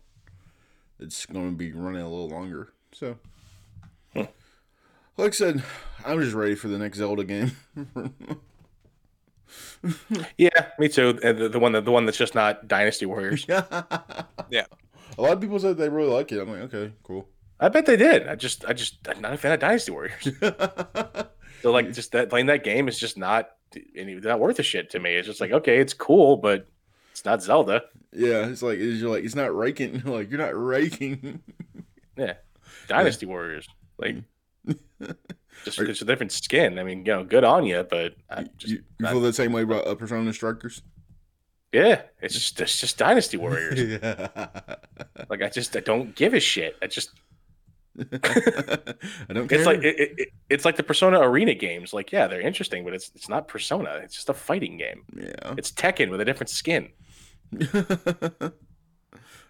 It's 0.99 1.25
going 1.25 1.51
to 1.51 1.55
be 1.57 1.71
running 1.71 2.01
a 2.01 2.09
little 2.09 2.29
longer. 2.29 2.73
So. 2.93 3.17
Like 5.17 5.29
I 5.29 5.31
said, 5.31 5.63
I'm 6.05 6.21
just 6.21 6.35
ready 6.35 6.55
for 6.55 6.67
the 6.67 6.77
next 6.77 6.97
Zelda 6.97 7.23
game. 7.23 7.51
Yeah, 10.37 10.69
me 10.79 10.89
too. 10.89 11.19
Uh, 11.23 11.31
the, 11.31 11.47
the 11.47 11.59
one 11.59 11.73
that 11.73 11.85
the 11.85 11.91
one 11.91 12.05
that's 12.05 12.17
just 12.17 12.33
not 12.33 12.67
Dynasty 12.67 13.05
Warriors. 13.05 13.45
Yeah. 14.49 14.65
A 15.17 15.21
lot 15.21 15.33
of 15.33 15.41
people 15.41 15.59
said 15.59 15.77
they 15.77 15.89
really 15.89 16.09
like 16.09 16.31
it. 16.31 16.39
I'm 16.39 16.49
like, 16.49 16.73
okay, 16.73 16.93
cool. 17.03 17.29
I 17.59 17.69
bet 17.69 17.85
they 17.85 17.95
did. 17.95 18.27
I 18.27 18.35
just 18.35 18.65
I 18.65 18.73
just 18.73 18.97
I'm 19.07 19.21
not 19.21 19.33
a 19.33 19.37
fan 19.37 19.51
of 19.51 19.59
Dynasty 19.59 19.91
Warriors. 19.91 20.27
So 21.61 21.71
like 21.71 21.91
just 21.93 22.11
that 22.11 22.29
playing 22.29 22.45
that 22.45 22.63
game 22.63 22.87
is 22.87 22.99
just 22.99 23.17
not 23.17 23.49
any 23.95 24.13
not 24.15 24.39
worth 24.39 24.59
a 24.59 24.63
shit 24.63 24.91
to 24.91 24.99
me. 24.99 25.15
It's 25.15 25.27
just 25.27 25.41
like 25.41 25.51
okay, 25.51 25.79
it's 25.79 25.95
cool, 25.95 26.37
but 26.37 26.67
it's 27.09 27.25
not 27.25 27.41
Zelda. 27.41 27.81
yeah, 28.11 28.45
it's 28.45 28.61
like 28.61 28.77
it's, 28.77 29.01
you're 29.01 29.09
like 29.09 29.23
it's 29.23 29.33
not 29.33 29.55
raking. 29.55 30.03
Like 30.05 30.29
you're 30.29 30.39
not 30.39 30.55
raking. 30.55 31.41
Yeah. 32.17 32.35
Dynasty 32.87 33.25
Warriors, 33.25 33.67
like 33.97 34.15
mm. 34.15 34.23
Just 35.63 35.79
it's 35.79 36.01
a 36.01 36.05
different 36.05 36.31
skin. 36.31 36.79
I 36.79 36.83
mean, 36.83 36.99
you 36.99 37.13
know, 37.13 37.23
good 37.23 37.43
on 37.43 37.65
you, 37.65 37.83
but 37.89 38.15
I 38.29 38.43
just 38.57 38.73
you, 38.73 38.83
you 38.99 39.07
feel 39.07 39.21
the 39.21 39.33
same 39.33 39.51
way 39.51 39.61
about 39.63 39.87
uh, 39.87 39.95
Persona 39.95 40.31
Strikers? 40.33 40.81
yeah, 41.73 42.03
it's 42.21 42.33
just 42.33 42.59
it's 42.61 42.79
just 42.79 42.97
Dynasty 42.97 43.37
Warriors. 43.37 43.79
yeah. 44.01 44.27
like 45.29 45.41
I 45.41 45.49
just 45.49 45.75
I 45.75 45.81
don't 45.81 46.15
give 46.15 46.33
a 46.33 46.39
shit. 46.39 46.75
I 46.81 46.87
just 46.87 47.09
I 47.99 49.33
don't 49.33 49.47
care. 49.47 49.57
it's 49.57 49.65
like 49.65 49.83
it, 49.83 49.95
it- 50.17 50.29
it's 50.49 50.63
like 50.65 50.75
the 50.77 50.83
Persona 50.83 51.19
Arena 51.19 51.53
games. 51.55 51.93
Like 51.93 52.11
yeah, 52.11 52.27
they're 52.27 52.41
interesting, 52.41 52.83
but 52.85 52.93
it's 52.93 53.11
it's 53.15 53.27
not 53.29 53.47
Persona. 53.47 53.99
It's 54.03 54.15
just 54.15 54.29
a 54.29 54.33
fighting 54.33 54.77
game. 54.77 55.03
yeah. 55.17 55.53
It's 55.57 55.71
Tekken 55.71 56.09
with 56.11 56.21
a 56.21 56.25
different 56.25 56.49
skin. 56.49 56.89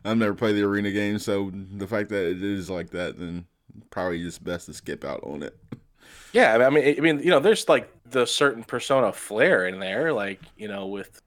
I've 0.04 0.18
never 0.18 0.36
played 0.36 0.54
the 0.56 0.64
arena 0.64 0.92
game, 0.92 1.18
so 1.18 1.52
the 1.52 1.88
fact 1.88 2.10
that 2.10 2.30
it 2.30 2.44
is 2.44 2.70
like 2.70 2.92
that, 2.92 3.18
then 3.18 3.46
probably 3.90 4.22
just 4.22 4.44
best 4.44 4.68
to 4.68 4.74
skip 4.74 5.04
out 5.06 5.22
on 5.24 5.44
it. 5.44 5.58
Yeah, 6.34 6.58
I 6.58 6.70
mean, 6.70 6.96
I 6.98 7.02
mean, 7.02 7.20
you 7.20 7.30
know, 7.30 7.40
there's 7.40 7.70
like 7.70 7.90
the 8.10 8.26
certain 8.26 8.64
persona 8.64 9.12
flair 9.14 9.68
in 9.68 9.80
there, 9.80 10.12
like 10.14 10.42
you 10.58 10.68
know, 10.68 10.88
with 10.88 11.22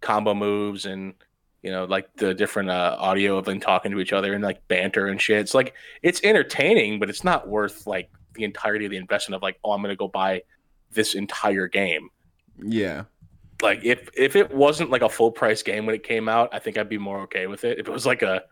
combo 0.00 0.34
moves 0.34 0.86
and 0.86 1.14
you 1.62 1.70
know, 1.72 1.84
like 1.84 2.08
the 2.16 2.34
different 2.34 2.70
uh, 2.70 2.96
audio 2.98 3.36
of 3.38 3.44
them 3.44 3.60
talking 3.60 3.92
to 3.92 4.00
each 4.00 4.12
other 4.12 4.34
and 4.34 4.42
like 4.44 4.66
banter 4.68 5.06
and 5.08 5.20
shit. 5.20 5.38
It's 5.40 5.54
like 5.54 5.74
it's 6.02 6.20
entertaining, 6.24 6.98
but 7.00 7.10
it's 7.10 7.24
not 7.24 7.48
worth 7.48 7.86
like 7.86 8.10
the 8.34 8.44
entirety 8.44 8.84
of 8.86 8.90
the 8.90 8.96
investment 8.96 9.36
of 9.36 9.42
like, 9.42 9.58
oh, 9.64 9.72
I'm 9.72 9.82
gonna 9.82 9.96
go 9.96 10.08
buy 10.08 10.42
this 10.92 11.14
entire 11.14 11.68
game. 11.68 12.08
Yeah, 12.62 13.04
Like 13.60 13.80
if 13.84 14.08
if 14.14 14.36
it 14.36 14.52
wasn't 14.54 14.90
like 14.90 15.02
a 15.02 15.08
full 15.08 15.32
price 15.32 15.62
game 15.62 15.84
when 15.86 15.94
it 15.94 16.04
came 16.04 16.28
out, 16.28 16.50
I 16.52 16.60
think 16.60 16.78
I'd 16.78 16.88
be 16.88 16.98
more 16.98 17.22
okay 17.22 17.46
with 17.48 17.64
it. 17.64 17.78
If 17.78 17.88
it 17.88 17.92
was 17.92 18.06
like 18.06 18.22
a 18.22 18.42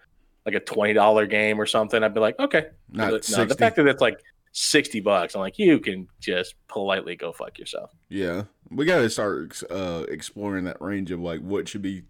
like 0.47 0.55
a 0.55 0.60
twenty 0.60 0.93
dollar 0.93 1.27
game 1.27 1.60
or 1.60 1.66
something, 1.66 2.02
I'd 2.02 2.14
be 2.14 2.20
like, 2.20 2.39
okay, 2.39 2.68
not 2.90 3.10
no, 3.10 3.44
the 3.44 3.56
fact 3.59 3.77
that 3.77 3.86
it's 3.86 4.01
like 4.01 4.20
sixty 4.52 5.01
bucks, 5.01 5.35
I'm 5.35 5.40
like, 5.40 5.59
you 5.59 5.81
can 5.81 6.09
just 6.20 6.55
politely 6.68 7.16
go 7.16 7.32
fuck 7.32 7.59
yourself. 7.59 7.90
yeah, 8.09 8.44
we 8.70 8.86
got 8.86 8.98
to 8.98 9.10
start 9.10 9.60
uh, 9.70 10.05
exploring 10.09 10.64
that 10.64 10.81
range 10.81 11.10
of 11.10 11.20
like 11.20 11.40
what 11.40 11.68
should 11.68 11.82
be 11.82 12.05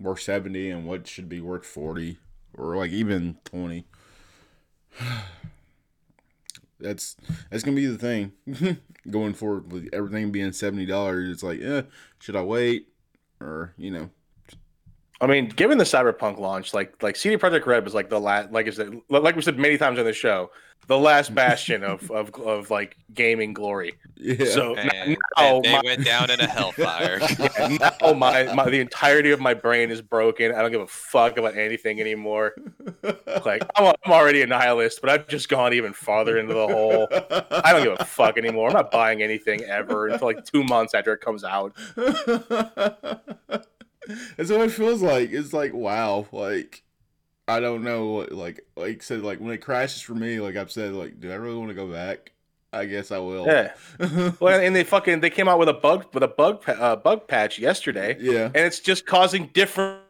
worth 0.00 0.20
seventy 0.20 0.70
and 0.70 0.86
what 0.86 1.06
should 1.06 1.28
be 1.28 1.40
worth 1.40 1.66
forty, 1.66 2.18
or 2.56 2.76
like 2.76 2.90
even 2.90 3.36
twenty. 3.44 3.84
That's 6.78 7.16
that's 7.50 7.62
gonna 7.62 7.74
be 7.74 7.86
the 7.86 7.96
thing 7.96 8.32
going 9.10 9.32
forward 9.32 9.72
with 9.72 9.88
everything 9.94 10.30
being 10.30 10.52
seventy 10.52 10.84
dollars. 10.84 11.30
It's 11.30 11.42
like, 11.42 11.58
eh, 11.62 11.82
should 12.18 12.36
I 12.36 12.42
wait, 12.42 12.88
or 13.40 13.72
you 13.78 13.90
know, 13.90 14.10
I 15.20 15.26
mean, 15.26 15.48
given 15.48 15.78
the 15.78 15.84
Cyberpunk 15.84 16.38
launch, 16.38 16.74
like 16.74 17.02
like 17.02 17.16
CD 17.16 17.36
Projekt 17.36 17.66
Red 17.66 17.84
was 17.84 17.94
like 17.94 18.10
the 18.10 18.20
last, 18.20 18.52
like 18.52 18.66
I 18.66 18.70
said, 18.70 19.00
like 19.08 19.34
we 19.34 19.42
said 19.42 19.58
many 19.58 19.78
times 19.78 19.98
on 19.98 20.04
the 20.04 20.12
show, 20.12 20.50
the 20.88 20.98
last 20.98 21.34
bastion 21.34 21.82
of 21.82 22.10
of 22.10 22.34
of 22.34 22.70
like 22.70 22.96
gaming 23.14 23.54
glory. 23.54 23.94
yeah, 24.16 24.44
So 24.44 24.74
And, 24.76 25.16
now, 25.38 25.56
and 25.56 25.64
they 25.64 25.72
my, 25.72 25.80
went 25.84 26.04
down 26.04 26.30
in 26.30 26.40
a 26.40 26.46
hellfire. 26.46 27.18
yeah, 27.38 27.94
now 28.00 28.12
my, 28.12 28.52
my 28.52 28.68
the 28.68 28.80
entirety 28.80 29.30
of 29.30 29.40
my 29.40 29.54
brain 29.54 29.90
is 29.90 30.02
broken. 30.02 30.54
I 30.54 30.60
don't 30.60 30.70
give 30.70 30.82
a 30.82 30.86
fuck 30.86 31.38
about 31.38 31.56
anything 31.56 31.98
anymore. 31.98 32.52
Like 33.44 33.62
I'm, 33.74 33.94
I'm 34.04 34.12
already 34.12 34.42
a 34.42 34.46
nihilist, 34.46 35.00
but 35.00 35.08
I've 35.08 35.28
just 35.28 35.48
gone 35.48 35.72
even 35.72 35.94
farther 35.94 36.36
into 36.38 36.52
the 36.52 36.68
hole. 36.68 37.08
I 37.64 37.72
don't 37.72 37.84
give 37.84 37.96
a 37.98 38.04
fuck 38.04 38.36
anymore. 38.36 38.68
I'm 38.68 38.74
not 38.74 38.90
buying 38.90 39.22
anything 39.22 39.62
ever 39.62 40.08
until 40.08 40.28
like 40.28 40.44
two 40.44 40.62
months 40.64 40.92
after 40.92 41.14
it 41.14 41.20
comes 41.20 41.42
out. 41.42 41.74
That's 44.36 44.50
what 44.50 44.60
it 44.62 44.72
feels 44.72 45.02
like. 45.02 45.32
It's 45.32 45.52
like 45.52 45.72
wow, 45.72 46.26
like 46.32 46.82
I 47.48 47.60
don't 47.60 47.84
know 47.84 48.06
what 48.06 48.32
like 48.32 48.66
like 48.76 49.02
said 49.02 49.22
like 49.22 49.38
when 49.38 49.52
it 49.52 49.58
crashes 49.58 50.02
for 50.02 50.14
me, 50.14 50.40
like 50.40 50.56
I've 50.56 50.72
said, 50.72 50.92
like, 50.94 51.20
do 51.20 51.30
I 51.30 51.34
really 51.36 51.56
want 51.56 51.68
to 51.70 51.74
go 51.74 51.86
back? 51.86 52.32
I 52.72 52.84
guess 52.84 53.10
I 53.10 53.18
will. 53.18 53.46
Yeah. 53.46 53.72
Well, 54.40 54.60
and 54.60 54.76
they 54.76 54.84
fucking 54.84 55.20
they 55.20 55.30
came 55.30 55.48
out 55.48 55.58
with 55.58 55.68
a 55.68 55.74
bug 55.74 56.06
with 56.12 56.22
a 56.22 56.28
bug 56.28 56.62
uh, 56.68 56.96
bug 56.96 57.26
patch 57.28 57.58
yesterday, 57.58 58.16
yeah, 58.20 58.46
and 58.46 58.56
it's 58.56 58.80
just 58.80 59.06
causing 59.06 59.46
different. 59.54 60.00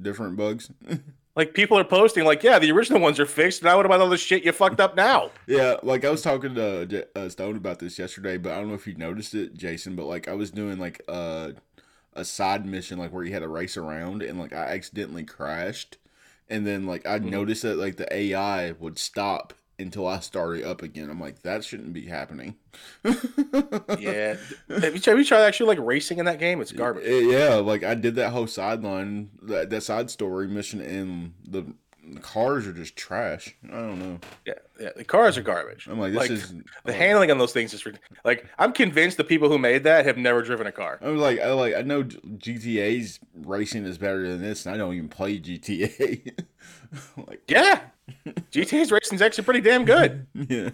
different 0.00 0.36
bugs. 0.36 0.70
Like 1.34 1.54
people 1.54 1.78
are 1.78 1.84
posting, 1.84 2.24
like, 2.26 2.42
yeah, 2.42 2.58
the 2.58 2.70
original 2.72 3.00
ones 3.00 3.18
are 3.18 3.24
fixed. 3.24 3.62
Now 3.62 3.78
what 3.78 3.86
about 3.86 4.02
all 4.02 4.10
the 4.10 4.18
shit 4.18 4.44
you 4.44 4.52
fucked 4.52 4.80
up 4.80 4.94
now? 4.96 5.30
yeah, 5.46 5.76
like 5.82 6.04
I 6.04 6.10
was 6.10 6.20
talking 6.20 6.54
to 6.56 6.84
J- 6.84 7.04
uh, 7.16 7.30
Stone 7.30 7.56
about 7.56 7.78
this 7.78 7.98
yesterday, 7.98 8.36
but 8.36 8.52
I 8.52 8.56
don't 8.56 8.68
know 8.68 8.74
if 8.74 8.86
you 8.86 8.94
noticed 8.96 9.34
it, 9.34 9.56
Jason. 9.56 9.96
But 9.96 10.04
like 10.04 10.28
I 10.28 10.34
was 10.34 10.50
doing 10.50 10.78
like 10.78 11.00
uh, 11.08 11.52
a 12.14 12.24
side 12.24 12.66
mission, 12.66 12.98
like 12.98 13.12
where 13.12 13.24
you 13.24 13.32
had 13.32 13.40
to 13.40 13.48
race 13.48 13.76
around, 13.76 14.22
and 14.22 14.38
like 14.38 14.52
I 14.52 14.66
accidentally 14.66 15.24
crashed, 15.24 15.98
and 16.48 16.66
then 16.66 16.86
like 16.86 17.06
I 17.06 17.18
Mhm. 17.22 17.30
noticed 17.30 17.62
that 17.62 17.76
like 17.78 17.96
the 17.96 18.12
AI 18.14 18.72
would 18.72 18.98
stop 18.98 19.54
until 19.78 20.06
I 20.06 20.20
started 20.20 20.64
up 20.64 20.82
again. 20.82 21.10
I'm 21.10 21.20
like, 21.20 21.42
that 21.42 21.64
shouldn't 21.64 21.92
be 21.92 22.06
happening. 22.06 22.56
Yeah, 23.94 24.36
have 24.68 24.94
you, 24.94 25.00
tried, 25.00 25.12
have 25.12 25.18
you 25.18 25.24
tried 25.24 25.42
actually 25.42 25.68
like 25.76 25.86
racing 25.86 26.18
in 26.18 26.24
that 26.26 26.38
game? 26.38 26.60
It's 26.60 26.72
garbage. 26.72 27.04
Eh, 27.04 27.20
Yeah, 27.20 27.56
like 27.56 27.84
I 27.84 27.94
did 27.94 28.14
that 28.16 28.30
whole 28.30 28.46
sideline, 28.46 29.30
that, 29.42 29.70
that 29.70 29.82
side 29.82 30.10
story 30.10 30.48
mission, 30.48 30.80
in 30.80 31.34
the, 31.46 31.64
the 32.04 32.20
cars 32.20 32.66
are 32.66 32.72
just 32.72 32.96
trash. 32.96 33.54
I 33.64 33.76
don't 33.76 33.98
know. 33.98 34.18
Yeah, 34.46 34.54
yeah, 34.80 34.90
the 34.96 35.04
cars 35.04 35.38
are 35.38 35.42
garbage. 35.42 35.86
I'm 35.86 35.98
like, 36.00 36.12
this 36.12 36.20
Like, 36.20 36.30
is 36.30 36.50
The 36.50 36.62
like, 36.86 36.96
handling 36.96 37.30
on 37.30 37.38
those 37.38 37.52
things 37.52 37.72
is 37.72 37.86
like 38.24 38.46
I'm 38.58 38.72
convinced 38.72 39.16
the 39.18 39.24
people 39.24 39.48
who 39.48 39.58
made 39.58 39.84
that 39.84 40.04
have 40.06 40.16
never 40.18 40.42
driven 40.42 40.66
a 40.66 40.72
car. 40.72 40.98
I'm 41.00 41.18
like, 41.18 41.38
I 41.40 41.52
like, 41.52 41.74
I 41.74 41.82
know 41.82 42.02
GTA's 42.02 43.20
racing 43.34 43.84
is 43.84 43.98
better 43.98 44.26
than 44.26 44.42
this, 44.42 44.66
and 44.66 44.74
I 44.74 44.78
don't 44.78 44.94
even 44.94 45.08
play 45.08 45.38
GTA. 45.38 46.38
like, 47.28 47.42
Yeah, 47.48 47.80
GTA's 48.26 48.90
racing 48.90 49.16
is 49.16 49.22
actually 49.22 49.44
pretty 49.44 49.60
damn 49.60 49.84
good. 49.84 50.26
yeah. 50.34 50.70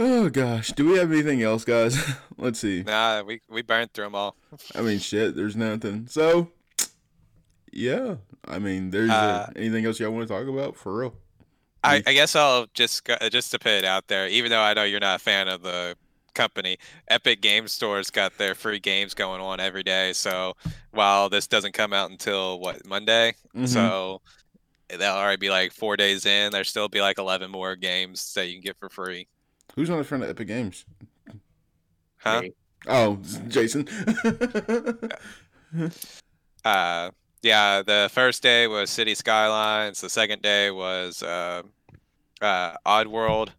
Oh 0.00 0.28
gosh, 0.28 0.68
do 0.72 0.88
we 0.92 0.98
have 0.98 1.10
anything 1.10 1.42
else, 1.42 1.64
guys? 1.64 1.98
Let's 2.38 2.60
see. 2.60 2.84
nah, 2.84 3.22
we 3.22 3.40
we 3.48 3.62
burned 3.62 3.92
through 3.92 4.04
them 4.04 4.14
all. 4.14 4.36
I 4.74 4.80
mean, 4.80 5.00
shit, 5.00 5.34
there's 5.34 5.56
nothing. 5.56 6.06
So, 6.06 6.52
yeah, 7.72 8.14
I 8.48 8.58
mean, 8.58 8.90
there's 8.90 9.10
uh, 9.10 9.46
Uh, 9.48 9.52
anything 9.56 9.84
else 9.84 10.00
y'all 10.00 10.10
want 10.10 10.26
to 10.26 10.34
talk 10.34 10.46
about 10.48 10.76
for 10.76 10.96
real? 10.98 11.14
I, 11.84 12.02
I 12.06 12.12
guess 12.12 12.34
I'll 12.34 12.66
just 12.74 13.08
just 13.30 13.50
to 13.52 13.58
put 13.58 13.72
it 13.72 13.84
out 13.84 14.08
there, 14.08 14.26
even 14.28 14.50
though 14.50 14.60
I 14.60 14.74
know 14.74 14.82
you're 14.84 14.98
not 15.00 15.16
a 15.20 15.22
fan 15.22 15.46
of 15.48 15.62
the 15.62 15.96
company, 16.34 16.76
Epic 17.08 17.40
Game 17.40 17.68
Store's 17.68 18.10
got 18.10 18.36
their 18.38 18.54
free 18.54 18.80
games 18.80 19.14
going 19.14 19.40
on 19.40 19.60
every 19.60 19.82
day. 19.84 20.12
So 20.12 20.54
while 20.90 21.28
this 21.28 21.46
doesn't 21.46 21.72
come 21.74 21.92
out 21.92 22.10
until 22.10 22.58
what 22.60 22.84
Monday, 22.86 23.34
Mhm. 23.56 23.68
so 23.68 24.20
they'll 24.88 25.12
already 25.14 25.36
be 25.36 25.50
like 25.50 25.72
four 25.72 25.96
days 25.96 26.26
in. 26.26 26.50
There'll 26.50 26.64
still 26.64 26.88
be 26.88 27.00
like 27.00 27.18
11 27.18 27.50
more 27.50 27.76
games 27.76 28.34
that 28.34 28.46
you 28.48 28.54
can 28.54 28.62
get 28.62 28.76
for 28.78 28.88
free. 28.88 29.28
Who's 29.76 29.88
not 29.88 30.00
a 30.00 30.04
friend 30.04 30.24
of 30.24 30.30
Epic 30.30 30.48
Games? 30.48 30.84
Huh? 32.18 32.42
Me. 32.42 32.52
Oh, 32.88 33.18
Jason. 33.48 33.86
Uh, 36.64 37.10
yeah, 37.42 37.82
the 37.82 38.08
first 38.12 38.42
day 38.42 38.66
was 38.66 38.90
City 38.90 39.14
Skylines. 39.14 40.00
The 40.00 40.10
second 40.10 40.42
day 40.42 40.70
was 40.70 41.22
uh, 41.22 41.62
uh, 42.40 42.72
Oddworld, 42.86 43.50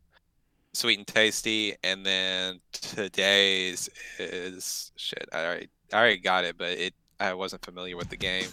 Sweet 0.74 0.98
and 0.98 1.08
Tasty, 1.08 1.76
and 1.84 2.06
then 2.06 2.60
today's 2.72 3.90
is 4.18 4.92
shit. 4.96 5.28
I 5.32 5.46
already, 5.46 5.70
I 5.94 5.98
already 5.98 6.18
got 6.18 6.44
it, 6.44 6.58
but 6.58 6.72
it 6.72 6.94
I 7.20 7.34
wasn't 7.34 7.64
familiar 7.66 7.98
with 7.98 8.10
the 8.10 8.18
game. 8.18 8.48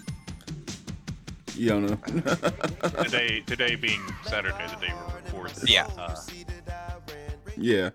you 1.55 1.69
don't 1.71 1.87
know. 1.87 1.97
Today, 3.03 3.41
today 3.47 3.77
being 3.77 4.03
Saturday, 4.25 4.67
the 4.79 4.87
day 4.87 4.93
we 4.93 5.15
record 5.15 5.51
this. 5.51 5.71
Yeah. 5.71 5.87
Uh, 5.97 6.17
yeah, 7.57 7.91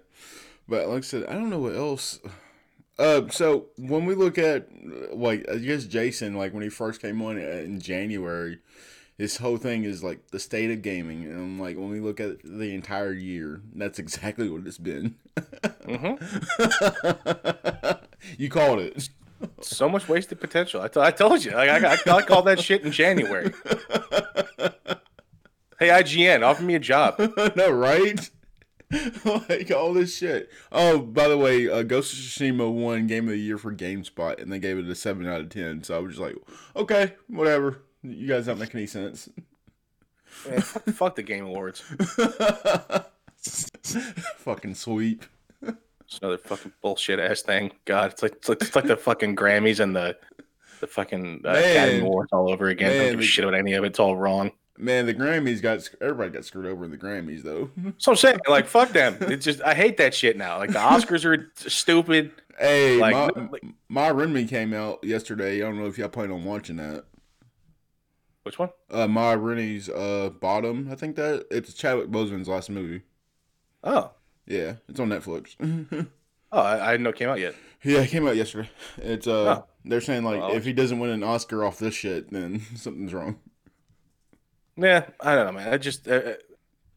but 0.67 0.87
like 0.87 0.99
I 0.99 1.01
said, 1.01 1.25
I 1.25 1.33
don't 1.33 1.49
know 1.49 1.59
what 1.59 1.75
else. 1.75 2.19
Uh, 2.99 3.27
so 3.29 3.67
when 3.77 4.05
we 4.05 4.13
look 4.15 4.37
at 4.37 4.67
like 5.13 5.47
I 5.49 5.57
guess 5.57 5.85
Jason, 5.85 6.35
like 6.35 6.53
when 6.53 6.63
he 6.63 6.69
first 6.69 7.01
came 7.01 7.21
on 7.21 7.37
in 7.37 7.79
January, 7.79 8.59
this 9.17 9.37
whole 9.37 9.57
thing 9.57 9.83
is 9.83 10.03
like 10.03 10.31
the 10.31 10.39
state 10.39 10.71
of 10.71 10.81
gaming, 10.81 11.23
and 11.25 11.59
like, 11.59 11.77
when 11.77 11.89
we 11.89 11.99
look 11.99 12.19
at 12.19 12.41
the 12.43 12.73
entire 12.73 13.13
year, 13.13 13.61
that's 13.75 13.99
exactly 13.99 14.49
what 14.49 14.65
it's 14.65 14.77
been. 14.77 15.15
hmm 15.85 16.13
you 18.37 18.49
called 18.49 18.79
it. 18.79 19.09
So 19.61 19.89
much 19.89 20.07
wasted 20.07 20.39
potential. 20.39 20.81
I, 20.81 20.87
t- 20.87 20.99
I 20.99 21.11
told 21.11 21.43
you. 21.43 21.51
Like, 21.51 21.69
I, 21.69 21.93
I, 21.93 22.17
I 22.17 22.21
called 22.21 22.45
that 22.45 22.59
shit 22.59 22.83
in 22.83 22.91
January. 22.91 23.51
Hey, 25.79 25.87
IGN, 25.87 26.43
offer 26.43 26.61
me 26.61 26.75
a 26.75 26.79
job. 26.79 27.15
no, 27.55 27.71
right? 27.71 28.29
like 29.49 29.71
all 29.71 29.93
this 29.93 30.15
shit. 30.17 30.49
Oh, 30.71 30.99
by 30.99 31.27
the 31.27 31.37
way, 31.37 31.69
uh, 31.69 31.83
Ghost 31.83 32.13
of 32.13 32.19
Tsushima 32.19 32.71
won 32.71 33.07
Game 33.07 33.25
of 33.25 33.31
the 33.31 33.39
Year 33.39 33.57
for 33.57 33.73
GameSpot, 33.73 34.41
and 34.41 34.51
they 34.51 34.59
gave 34.59 34.77
it 34.77 34.87
a 34.87 34.95
seven 34.95 35.27
out 35.27 35.41
of 35.41 35.49
ten. 35.49 35.83
So 35.83 35.95
I 35.95 35.99
was 35.99 36.15
just 36.15 36.21
like, 36.21 36.35
okay, 36.75 37.15
whatever. 37.27 37.83
You 38.03 38.27
guys 38.27 38.47
don't 38.47 38.59
make 38.59 38.73
any 38.75 38.87
sense. 38.87 39.29
Man, 40.49 40.61
fuck, 40.61 41.15
the 41.15 41.23
Game 41.23 41.45
Awards. 41.45 41.81
Fucking 44.37 44.75
sweep. 44.75 45.25
It's 45.61 46.19
another 46.21 46.37
fucking 46.39 46.73
bullshit 46.81 47.19
ass 47.19 47.41
thing. 47.41 47.71
God, 47.85 48.11
it's 48.11 48.21
like 48.21 48.33
it's 48.33 48.49
like, 48.49 48.61
it's 48.61 48.75
like 48.75 48.85
the 48.85 48.97
fucking 48.97 49.35
Grammys 49.35 49.79
and 49.79 49.95
the 49.95 50.17
the 50.81 50.87
fucking 50.87 51.43
uh, 51.45 51.51
Academy 51.51 51.99
Awards 52.01 52.33
all 52.33 52.51
over 52.51 52.67
again. 52.67 52.89
Man, 52.89 52.97
Don't 52.99 53.11
give 53.11 53.19
a 53.21 53.23
shit 53.23 53.45
about 53.45 53.57
any 53.57 53.73
of 53.73 53.85
it. 53.85 53.87
It's 53.87 53.99
all 53.99 54.17
wrong. 54.17 54.51
Man, 54.81 55.05
the 55.05 55.13
Grammys 55.13 55.61
got 55.61 55.87
everybody 56.01 56.31
got 56.31 56.43
screwed 56.43 56.65
over 56.65 56.83
in 56.83 56.91
the 56.91 56.97
Grammys 56.97 57.43
though. 57.43 57.69
So 57.99 58.11
I'm 58.11 58.15
saying, 58.17 58.39
like, 58.49 58.65
fuck 58.67 58.89
them. 58.93 59.15
It's 59.21 59.45
just 59.45 59.61
I 59.61 59.73
hate 59.75 59.97
that 59.97 60.13
shit 60.13 60.37
now. 60.37 60.57
Like 60.57 60.71
the 60.71 60.79
Oscars 60.79 61.23
are 61.23 61.51
stupid. 61.69 62.31
hey, 62.59 62.97
Like, 62.97 63.13
my, 63.35 63.43
like- 63.51 63.63
Ma 63.89 64.07
Rainey 64.07 64.45
came 64.45 64.73
out 64.73 65.03
yesterday. 65.03 65.57
I 65.57 65.59
don't 65.59 65.77
know 65.77 65.85
if 65.85 65.97
y'all 65.97 66.09
plan 66.09 66.31
on 66.31 66.43
watching 66.43 66.77
that. 66.77 67.05
Which 68.43 68.57
one? 68.57 68.69
Uh, 68.89 69.07
Ma 69.07 69.33
Rainey's 69.33 69.87
uh 69.87 70.31
bottom. 70.39 70.89
I 70.91 70.95
think 70.95 71.15
that 71.17 71.45
it's 71.51 71.73
Chadwick 71.73 72.09
Boseman's 72.09 72.47
last 72.47 72.69
movie. 72.71 73.03
Oh, 73.83 74.11
Yeah, 74.47 74.75
it's 74.89 74.99
on 74.99 75.09
Netflix. 75.09 75.55
oh, 76.51 76.59
I, 76.59 76.87
I 76.87 76.91
didn't 76.91 77.03
know 77.03 77.09
it 77.11 77.15
came 77.17 77.29
out 77.29 77.39
yet. 77.39 77.53
Yeah, 77.83 77.99
it 78.01 78.09
came 78.09 78.27
out 78.27 78.35
yesterday. 78.35 78.69
It's 78.97 79.27
uh, 79.27 79.59
Oh. 79.61 79.65
they're 79.85 80.01
saying 80.01 80.23
like 80.23 80.39
Well, 80.41 80.53
if 80.55 80.65
he 80.65 80.73
doesn't 80.73 80.97
win 80.99 81.11
an 81.11 81.23
Oscar 81.23 81.63
off 81.63 81.77
this 81.77 81.93
shit, 81.93 82.31
then 82.31 82.61
something's 82.75 83.13
wrong. 83.13 83.39
Yeah, 84.77 85.05
I 85.19 85.35
don't 85.35 85.45
know, 85.45 85.51
man. 85.59 85.73
I 85.73 85.77
just 85.77 86.07
uh, 86.07 86.33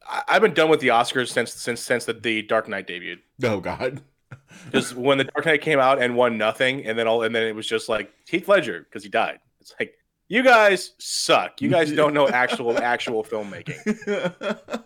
I, 0.09 0.22
I've 0.28 0.42
been 0.42 0.55
done 0.55 0.68
with 0.68 0.80
the 0.80 0.88
Oscars 0.88 1.28
since 1.30 1.52
since 1.52 1.80
since 1.80 2.05
the, 2.05 2.12
the 2.12 2.42
Dark 2.42 2.68
Knight 2.68 2.86
debuted. 2.86 3.20
Oh 3.42 3.60
God. 3.60 4.02
Just 4.72 4.94
when 4.96 5.18
the 5.18 5.24
Dark 5.24 5.46
Knight 5.46 5.60
came 5.60 5.78
out 5.78 6.01
and 6.01 6.16
won 6.16 6.38
nothing, 6.38 6.84
and 6.86 6.98
then 6.98 7.06
all 7.06 7.22
and 7.22 7.34
then 7.34 7.44
it 7.44 7.55
was 7.55 7.66
just 7.66 7.88
like 7.88 8.12
Heath 8.26 8.48
Ledger 8.48 8.80
because 8.80 9.02
he 9.02 9.09
died. 9.09 9.38
It's 9.60 9.74
like 9.78 9.94
you 10.28 10.42
guys 10.42 10.92
suck. 10.98 11.60
You 11.60 11.68
guys 11.68 11.92
don't 11.92 12.14
know 12.14 12.28
actual 12.28 12.76
actual 12.82 13.22
filmmaking. 13.22 13.78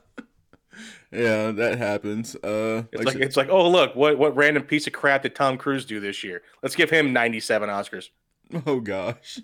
yeah, 1.12 1.50
that 1.52 1.78
happens. 1.78 2.34
Uh, 2.36 2.84
It's 2.92 3.04
like 3.04 3.14
like 3.14 3.22
it's 3.24 3.36
like 3.36 3.48
oh 3.48 3.68
look 3.68 3.94
what 3.94 4.18
what 4.18 4.36
random 4.36 4.64
piece 4.64 4.86
of 4.86 4.92
crap 4.92 5.22
did 5.22 5.34
Tom 5.34 5.56
Cruise 5.56 5.84
do 5.84 6.00
this 6.00 6.22
year? 6.24 6.42
Let's 6.62 6.74
give 6.74 6.90
him 6.90 7.12
ninety 7.12 7.40
seven 7.40 7.68
Oscars. 7.68 8.08
oh 8.66 8.80
gosh, 8.80 9.40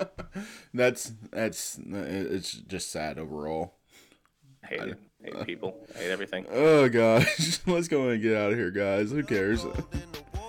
that's 0.74 1.12
that's 1.30 1.78
it's 1.82 2.52
just 2.52 2.90
sad 2.90 3.18
overall. 3.18 3.74
I 4.62 4.66
hate 4.66 4.80
it. 4.80 4.98
I 5.22 5.36
hate 5.38 5.46
people. 5.46 5.86
I 5.94 5.98
hate 5.98 6.10
everything. 6.10 6.46
Oh 6.50 6.88
gosh, 6.88 7.60
let's 7.66 7.88
go 7.88 8.08
and 8.08 8.22
get 8.22 8.36
out 8.36 8.52
of 8.52 8.58
here, 8.58 8.70
guys. 8.70 9.10
Who 9.10 9.22
cares? 9.22 9.64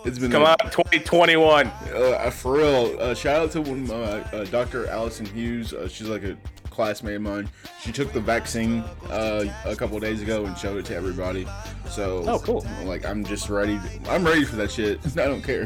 It's 0.05 0.19
been 0.19 0.31
Come 0.31 0.43
a- 0.43 0.55
on, 0.63 0.71
twenty 0.71 0.99
twenty 0.99 1.35
one. 1.37 1.67
Uh, 1.93 2.29
for 2.29 2.57
real, 2.57 2.95
uh, 2.99 3.13
shout 3.15 3.41
out 3.41 3.51
to 3.51 3.61
one, 3.61 3.89
uh, 3.89 4.27
uh, 4.33 4.43
Dr. 4.45 4.87
Allison 4.87 5.25
Hughes. 5.25 5.73
Uh, 5.73 5.87
she's 5.87 6.07
like 6.09 6.23
a 6.23 6.37
classmate 6.69 7.15
of 7.15 7.21
mine. 7.21 7.49
She 7.81 7.91
took 7.91 8.11
the 8.11 8.19
vaccine 8.19 8.79
uh, 9.09 9.45
a 9.65 9.75
couple 9.75 9.97
days 9.99 10.21
ago 10.21 10.45
and 10.45 10.57
showed 10.57 10.77
it 10.77 10.85
to 10.87 10.95
everybody. 10.95 11.47
So, 11.89 12.23
Oh, 12.27 12.37
cool. 12.39 12.65
Like, 12.83 13.05
I'm 13.05 13.23
just 13.23 13.49
ready. 13.49 13.79
I'm 14.09 14.25
ready 14.25 14.43
for 14.43 14.57
that 14.57 14.69
shit. 14.71 14.99
I 15.17 15.25
don't 15.25 15.41
care. 15.41 15.65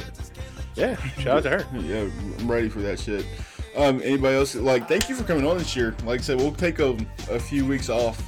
Yeah, 0.79 0.95
shout 1.19 1.37
out 1.37 1.43
to 1.43 1.49
her. 1.49 1.65
Yeah, 1.81 2.09
I'm 2.39 2.49
ready 2.49 2.69
for 2.69 2.79
that 2.79 2.99
shit. 2.99 3.25
Um, 3.75 4.01
anybody 4.03 4.35
else? 4.35 4.55
Like, 4.55 4.87
thank 4.87 5.09
you 5.09 5.15
for 5.15 5.23
coming 5.23 5.45
on 5.45 5.57
this 5.57 5.75
year. 5.75 5.95
Like 6.03 6.21
I 6.21 6.23
said, 6.23 6.37
we'll 6.37 6.51
take 6.53 6.79
a, 6.79 6.97
a 7.29 7.39
few 7.39 7.65
weeks 7.65 7.89
off. 7.89 8.21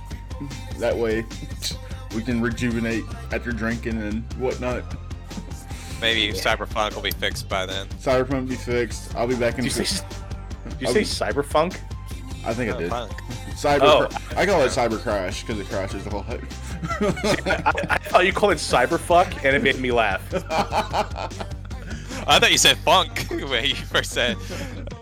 That 0.78 0.95
way, 0.95 1.26
we 2.15 2.22
can 2.22 2.41
rejuvenate 2.41 3.03
after 3.32 3.52
drinking 3.52 4.02
and 4.02 4.23
whatnot. 4.34 4.84
Maybe 6.02 6.34
Cyberpunk 6.34 6.95
will 6.95 7.02
be 7.03 7.11
fixed 7.11 7.48
by 7.48 7.65
then. 7.65 7.88
Cyberpunk 7.99 8.49
be 8.49 8.56
fixed. 8.56 9.15
I'll 9.15 9.28
be 9.28 9.36
back 9.36 9.57
in. 9.60 9.64
Did 9.64 9.76
you 9.76 9.86
say, 9.86 10.06
did 10.80 10.82
you 10.82 11.06
say 11.06 11.26
cyberpunk? 11.26 11.78
I 12.44 12.53
think 12.53 12.73
I 12.73 12.78
did. 12.78 12.91
Cyberpunk. 12.91 13.11
Cyber. 13.52 13.80
Oh. 13.84 14.07
cra- 14.10 14.40
I 14.40 14.45
call 14.48 14.61
it 14.61 14.69
cyber 14.69 14.99
crash 14.99 15.41
because 15.41 15.60
it 15.60 15.68
crashes 15.68 16.06
a 16.07 16.10
lot. 16.15 16.26
I, 16.99 17.73
I 17.90 17.98
thought 17.99 18.26
you 18.26 18.34
called 18.34 18.53
it 18.53 18.57
cyberfuck, 18.57 19.45
and 19.45 19.56
it 19.56 19.61
made 19.61 19.80
me 19.80 19.91
laugh. 19.91 20.22
I 22.27 22.39
thought 22.39 22.52
you 22.52 22.57
said 22.57 22.77
funk 22.77 23.26
when 23.30 23.65
you 23.65 23.76
first 23.76 24.11
said. 24.11 24.38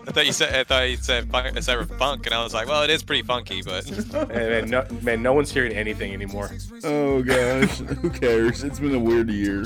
I 0.08 0.12
thought 0.12 0.26
you 0.26 0.32
said. 0.32 0.54
I 0.54 0.64
thought 0.64 0.88
you 0.90 0.96
said 0.96 1.30
funk, 1.30 1.56
cyberpunk, 1.56 2.26
and 2.26 2.34
I 2.34 2.42
was 2.42 2.52
like, 2.54 2.66
well, 2.68 2.82
it 2.82 2.90
is 2.90 3.02
pretty 3.02 3.22
funky, 3.22 3.62
but 3.62 3.88
And 4.14 4.28
man, 4.30 4.70
no, 4.70 4.86
man, 5.02 5.22
no 5.22 5.32
one's 5.32 5.52
hearing 5.52 5.72
anything 5.72 6.12
anymore. 6.12 6.50
oh 6.84 7.22
gosh, 7.22 7.78
who 7.78 8.10
cares? 8.10 8.64
It's 8.64 8.78
been 8.80 8.94
a 8.94 8.98
weird 8.98 9.28
year. 9.30 9.64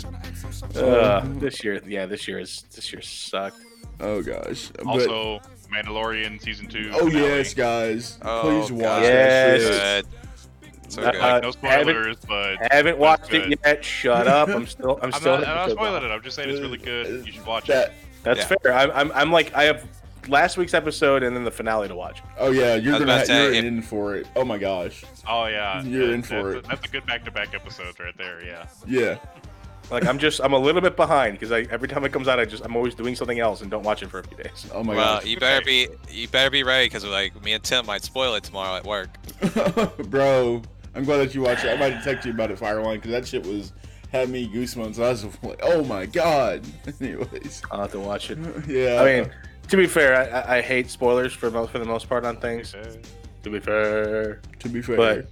Uh, 0.74 1.22
this 1.38 1.62
year, 1.64 1.80
yeah, 1.86 2.06
this 2.06 2.26
year 2.28 2.38
is 2.38 2.62
this 2.74 2.92
year 2.92 3.00
sucked. 3.02 3.58
Oh 4.00 4.22
gosh. 4.22 4.68
But- 4.76 4.86
Also, 4.86 5.40
Mandalorian 5.72 6.40
season 6.42 6.66
two. 6.66 6.90
oh 6.92 7.06
finale. 7.10 7.26
yes, 7.38 7.54
guys, 7.54 8.18
Oh, 8.22 8.42
please 8.42 8.70
watch 8.72 8.82
God. 8.82 9.02
that 9.02 9.60
Yes. 9.60 9.62
shit. 10.04 10.06
Good. 10.96 11.02
So 11.04 11.08
Uh, 11.08 11.12
good. 11.12 11.20
uh, 11.20 11.40
No 11.40 11.50
spoilers, 11.50 12.16
but 12.28 12.56
I 12.70 12.74
Haven't 12.74 12.98
watched 12.98 13.30
good. 13.30 13.52
it 13.52 13.60
yet. 13.64 13.84
Shut 13.84 14.26
up. 14.26 14.48
I'm 14.48 14.66
still. 14.66 14.98
I'm 15.02 15.12
I'm 15.14 15.20
still. 15.20 15.38
not, 15.38 15.46
I'm 15.48 15.54
not 15.56 15.70
spoiling 15.70 16.04
it. 16.04 16.10
I'm 16.10 16.22
just 16.22 16.36
saying 16.36 16.50
it's 16.50 16.60
really 16.60 16.78
good. 16.78 17.26
You 17.26 17.32
should 17.32 17.46
watch 17.46 17.68
it. 17.68 17.92
That's 18.22 18.40
Yeah. 18.40 18.56
fair. 18.62 18.72
I'm, 18.74 18.90
I'm. 18.92 19.12
I'm 19.12 19.32
like. 19.32 19.54
I 19.54 19.64
have 19.64 19.86
last 20.28 20.56
week's 20.56 20.72
episode 20.72 21.22
and 21.22 21.36
then 21.36 21.44
the 21.44 21.50
finale 21.50 21.86
to 21.88 21.94
watch. 21.94 22.22
Oh 22.38 22.50
yeah, 22.50 22.76
you're 22.76 22.98
gonna 22.98 23.12
ha- 23.12 23.20
to 23.20 23.26
say, 23.26 23.42
you're 23.44 23.52
if- 23.54 23.64
in 23.64 23.82
for 23.82 24.16
it. 24.16 24.26
Oh 24.36 24.44
my 24.44 24.56
gosh. 24.58 25.04
Oh 25.28 25.46
yeah, 25.46 25.82
You're 25.82 26.08
yeah, 26.08 26.14
in 26.14 26.22
for 26.22 26.54
that's 26.54 26.56
it. 26.56 26.64
A, 26.64 26.68
that's 26.68 26.84
a 26.86 26.88
good 26.90 27.04
back-to-back 27.06 27.54
episode 27.54 27.98
right 28.00 28.16
there. 28.16 28.42
Yeah. 28.44 28.66
Yeah. 28.86 29.18
Like 29.90 30.06
I'm 30.06 30.18
just. 30.18 30.40
I'm 30.40 30.54
a 30.54 30.58
little 30.58 30.80
bit 30.80 30.96
behind 30.96 31.34
because 31.38 31.52
I 31.52 31.66
every 31.70 31.88
time 31.88 32.06
it 32.06 32.12
comes 32.14 32.26
out, 32.26 32.40
I 32.40 32.46
just. 32.46 32.64
I'm 32.64 32.74
always 32.74 32.94
doing 32.94 33.14
something 33.14 33.38
else 33.38 33.60
and 33.60 33.70
don't 33.70 33.82
watch 33.82 34.02
it 34.02 34.08
for 34.08 34.20
a 34.20 34.22
few 34.24 34.38
days. 34.38 34.66
Oh 34.72 34.82
my 34.82 34.94
God. 34.94 34.98
well, 34.98 35.14
gosh. 35.20 35.26
you 35.26 35.36
better 35.36 35.62
be 35.62 35.88
you 36.08 36.26
better 36.28 36.48
be 36.48 36.62
ready 36.62 36.86
because 36.86 37.04
like 37.04 37.38
me 37.44 37.52
and 37.52 37.62
Tim 37.62 37.84
might 37.84 38.02
spoil 38.02 38.34
it 38.34 38.44
tomorrow 38.44 38.76
at 38.76 38.86
work. 38.86 39.10
Bro, 40.08 40.62
I'm 40.94 41.04
glad 41.04 41.18
that 41.18 41.34
you 41.34 41.42
watched 41.42 41.64
it. 41.64 41.70
I 41.70 41.76
might 41.76 41.92
have 41.94 42.04
texted 42.04 42.26
you 42.26 42.30
about 42.32 42.50
it, 42.50 42.58
Fireline, 42.58 42.94
because 42.94 43.10
that 43.10 43.26
shit 43.26 43.44
was 43.46 43.72
had 44.12 44.28
me 44.28 44.48
goosebumps. 44.48 44.98
I 44.98 45.08
was 45.10 45.24
like, 45.42 45.60
oh 45.62 45.82
my 45.84 46.06
god. 46.06 46.64
Anyways, 47.00 47.62
I'll 47.70 47.80
have 47.82 47.92
to 47.92 48.00
watch 48.00 48.30
it. 48.30 48.38
yeah. 48.68 49.00
I 49.02 49.04
mean, 49.22 49.32
to 49.68 49.76
be 49.76 49.86
fair, 49.86 50.14
I, 50.16 50.40
I- 50.40 50.56
I 50.58 50.60
hate 50.62 50.90
spoilers 50.90 51.32
for 51.32 51.50
most 51.50 51.70
for 51.72 51.78
the 51.78 51.84
most 51.84 52.08
part 52.08 52.24
on 52.24 52.36
things. 52.36 52.74
To 53.42 53.50
be 53.50 53.60
fair, 53.60 54.40
to 54.60 54.68
be 54.70 54.80
fair, 54.80 54.96
but 54.96 55.28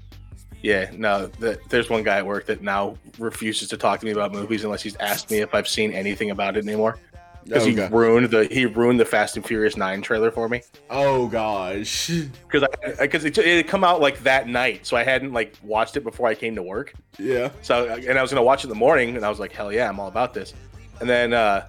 yeah, 0.62 0.90
no. 0.94 1.26
The, 1.38 1.58
there's 1.70 1.88
one 1.88 2.02
guy 2.02 2.18
at 2.18 2.26
work 2.26 2.44
that 2.46 2.60
now 2.60 2.98
refuses 3.18 3.68
to 3.70 3.76
talk 3.78 4.00
to 4.00 4.06
me 4.06 4.12
about 4.12 4.32
movies 4.32 4.64
unless 4.64 4.82
he's 4.82 4.96
asked 4.96 5.30
me 5.30 5.38
if 5.38 5.54
I've 5.54 5.66
seen 5.68 5.92
anything 5.92 6.30
about 6.30 6.56
it 6.58 6.66
anymore. 6.66 6.98
Because 7.44 7.64
oh, 7.64 7.66
he 7.66 7.74
God. 7.74 7.92
ruined 7.92 8.30
the 8.30 8.44
he 8.44 8.66
ruined 8.66 9.00
the 9.00 9.04
Fast 9.04 9.36
and 9.36 9.44
Furious 9.44 9.76
Nine 9.76 10.00
trailer 10.02 10.30
for 10.30 10.48
me. 10.48 10.62
oh 10.90 11.26
gosh. 11.28 12.10
Because 12.50 12.68
I 12.98 13.02
because 13.02 13.24
it, 13.24 13.36
it 13.38 13.56
had 13.56 13.68
come 13.68 13.82
out 13.84 14.00
like 14.00 14.22
that 14.24 14.46
night, 14.48 14.86
so 14.86 14.96
I 14.96 15.02
hadn't 15.04 15.32
like 15.32 15.56
watched 15.62 15.96
it 15.96 16.04
before 16.04 16.28
I 16.28 16.34
came 16.34 16.54
to 16.56 16.62
work. 16.62 16.92
Yeah. 17.18 17.50
So 17.62 17.88
and 17.88 18.18
I 18.18 18.22
was 18.22 18.30
gonna 18.30 18.42
watch 18.42 18.60
it 18.60 18.66
in 18.66 18.68
the 18.70 18.74
morning, 18.76 19.16
and 19.16 19.24
I 19.24 19.28
was 19.30 19.40
like, 19.40 19.52
hell 19.52 19.72
yeah, 19.72 19.88
I'm 19.88 19.98
all 19.98 20.08
about 20.08 20.34
this. 20.34 20.54
And 21.00 21.08
then 21.08 21.32
uh 21.32 21.66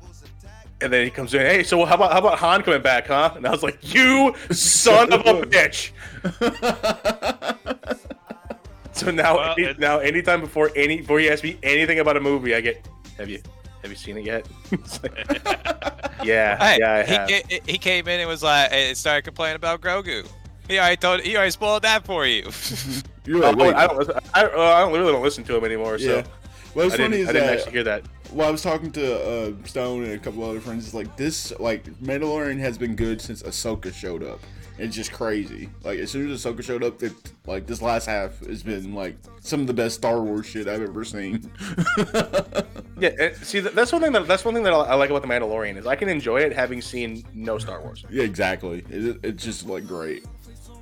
and 0.81 0.91
then 0.91 1.05
he 1.05 1.09
comes 1.09 1.33
in, 1.33 1.39
hey, 1.41 1.63
so 1.63 1.85
how 1.85 1.95
about 1.95 2.11
how 2.11 2.19
about 2.19 2.37
Han 2.39 2.61
coming 2.61 2.81
back, 2.81 3.07
huh? 3.07 3.31
And 3.37 3.47
I 3.47 3.51
was 3.51 3.63
like, 3.63 3.93
you 3.93 4.35
son 4.51 5.13
of 5.13 5.21
a 5.21 5.41
bitch. 5.45 5.91
So 8.95 9.09
now, 9.09 9.37
Well, 9.37 9.55
any- 9.57 9.73
now, 9.79 9.97
anytime 9.99 10.39
before 10.39 10.69
any 10.75 10.97
before 10.97 11.19
he 11.19 11.27
asks 11.27 11.43
me 11.43 11.57
anything 11.63 11.97
about 11.99 12.15
a 12.15 12.19
movie, 12.19 12.53
I 12.53 12.61
get, 12.61 12.87
have 13.17 13.27
you 13.27 13.41
have 13.83 13.91
you 13.91 13.95
seen 13.97 14.17
it 14.17 14.25
yet? 14.25 14.47
Like, 15.03 15.27
yeah, 16.23 16.57
Hey, 16.57 16.77
yeah, 16.79 16.93
I 16.93 17.03
he, 17.03 17.13
have. 17.33 17.61
he 17.67 17.77
came 17.77 18.07
in 18.07 18.19
and 18.21 18.27
was 18.29 18.41
like, 18.43 18.71
and 18.71 18.95
started 18.97 19.23
complaining 19.23 19.55
about 19.57 19.81
Grogu. 19.81 20.25
He 20.67 20.79
already 20.79 20.95
told, 20.97 21.21
he 21.21 21.35
already 21.35 21.51
spoiled 21.51 21.83
that 21.83 22.05
for 22.05 22.25
you. 22.25 22.49
You're 23.25 23.43
Oh, 23.43 23.49
like, 23.51 23.55
wait. 23.57 23.75
I 23.75 23.87
don't, 23.87 24.09
I, 24.33 24.43
uh, 24.45 24.59
I 24.61 24.79
don't 24.81 24.93
really 24.93 25.11
don't 25.11 25.21
listen 25.23 25.43
to 25.45 25.55
him 25.57 25.63
anymore. 25.65 25.99
So 25.99 26.17
yeah. 26.17 26.23
What's 26.73 26.93
I 26.95 26.97
funny 26.97 27.17
didn't, 27.17 27.21
is 27.23 27.29
I 27.29 27.33
didn't 27.33 27.47
that 27.47 27.57
actually 27.57 27.71
hear 27.73 27.83
that. 27.83 28.03
well, 28.31 28.47
I 28.47 28.51
was 28.51 28.61
talking 28.61 28.91
to 28.93 29.51
uh, 29.51 29.51
Stone 29.65 30.03
and 30.05 30.13
a 30.13 30.17
couple 30.17 30.43
other 30.43 30.59
friends. 30.61 30.85
It's 30.85 30.93
like 30.93 31.15
this, 31.17 31.51
like 31.59 31.83
Mandalorian 32.01 32.59
has 32.59 32.77
been 32.77 32.95
good 32.95 33.21
since 33.21 33.43
Ahsoka 33.43 33.93
showed 33.93 34.23
up. 34.23 34.39
It's 34.77 34.95
just 34.95 35.11
crazy. 35.11 35.69
Like 35.83 35.99
as 35.99 36.09
soon 36.09 36.31
as 36.31 36.43
Ahsoka 36.43 36.63
showed 36.63 36.83
up, 36.83 37.01
it, 37.03 37.13
like 37.45 37.67
this 37.67 37.81
last 37.81 38.05
half 38.05 38.39
has 38.45 38.63
been 38.63 38.93
like 38.93 39.15
some 39.39 39.61
of 39.61 39.67
the 39.67 39.73
best 39.73 39.95
Star 39.95 40.19
Wars 40.21 40.47
shit 40.47 40.67
I've 40.67 40.81
ever 40.81 41.03
seen. 41.03 41.51
Yeah, 42.99 43.09
and 43.19 43.35
see, 43.37 43.59
that's 43.59 43.91
one 43.91 44.01
thing 44.01 44.13
that 44.13 44.27
that's 44.27 44.45
one 44.45 44.53
thing 44.53 44.63
that 44.63 44.71
I 44.71 44.93
like 44.93 45.09
about 45.09 45.23
the 45.23 45.27
Mandalorian 45.27 45.77
is 45.77 45.85
I 45.87 45.95
can 45.95 46.07
enjoy 46.07 46.41
it 46.41 46.53
having 46.53 46.81
seen 46.81 47.25
no 47.33 47.57
Star 47.57 47.81
Wars. 47.81 48.05
yeah, 48.09 48.23
exactly. 48.23 48.85
It, 48.89 49.19
it's 49.23 49.43
just 49.43 49.67
like 49.67 49.85
great. 49.87 50.23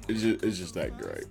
It's 0.08 0.22
just, 0.22 0.44
it's 0.44 0.58
just 0.60 0.74
that 0.76 0.98
great. 1.00 1.24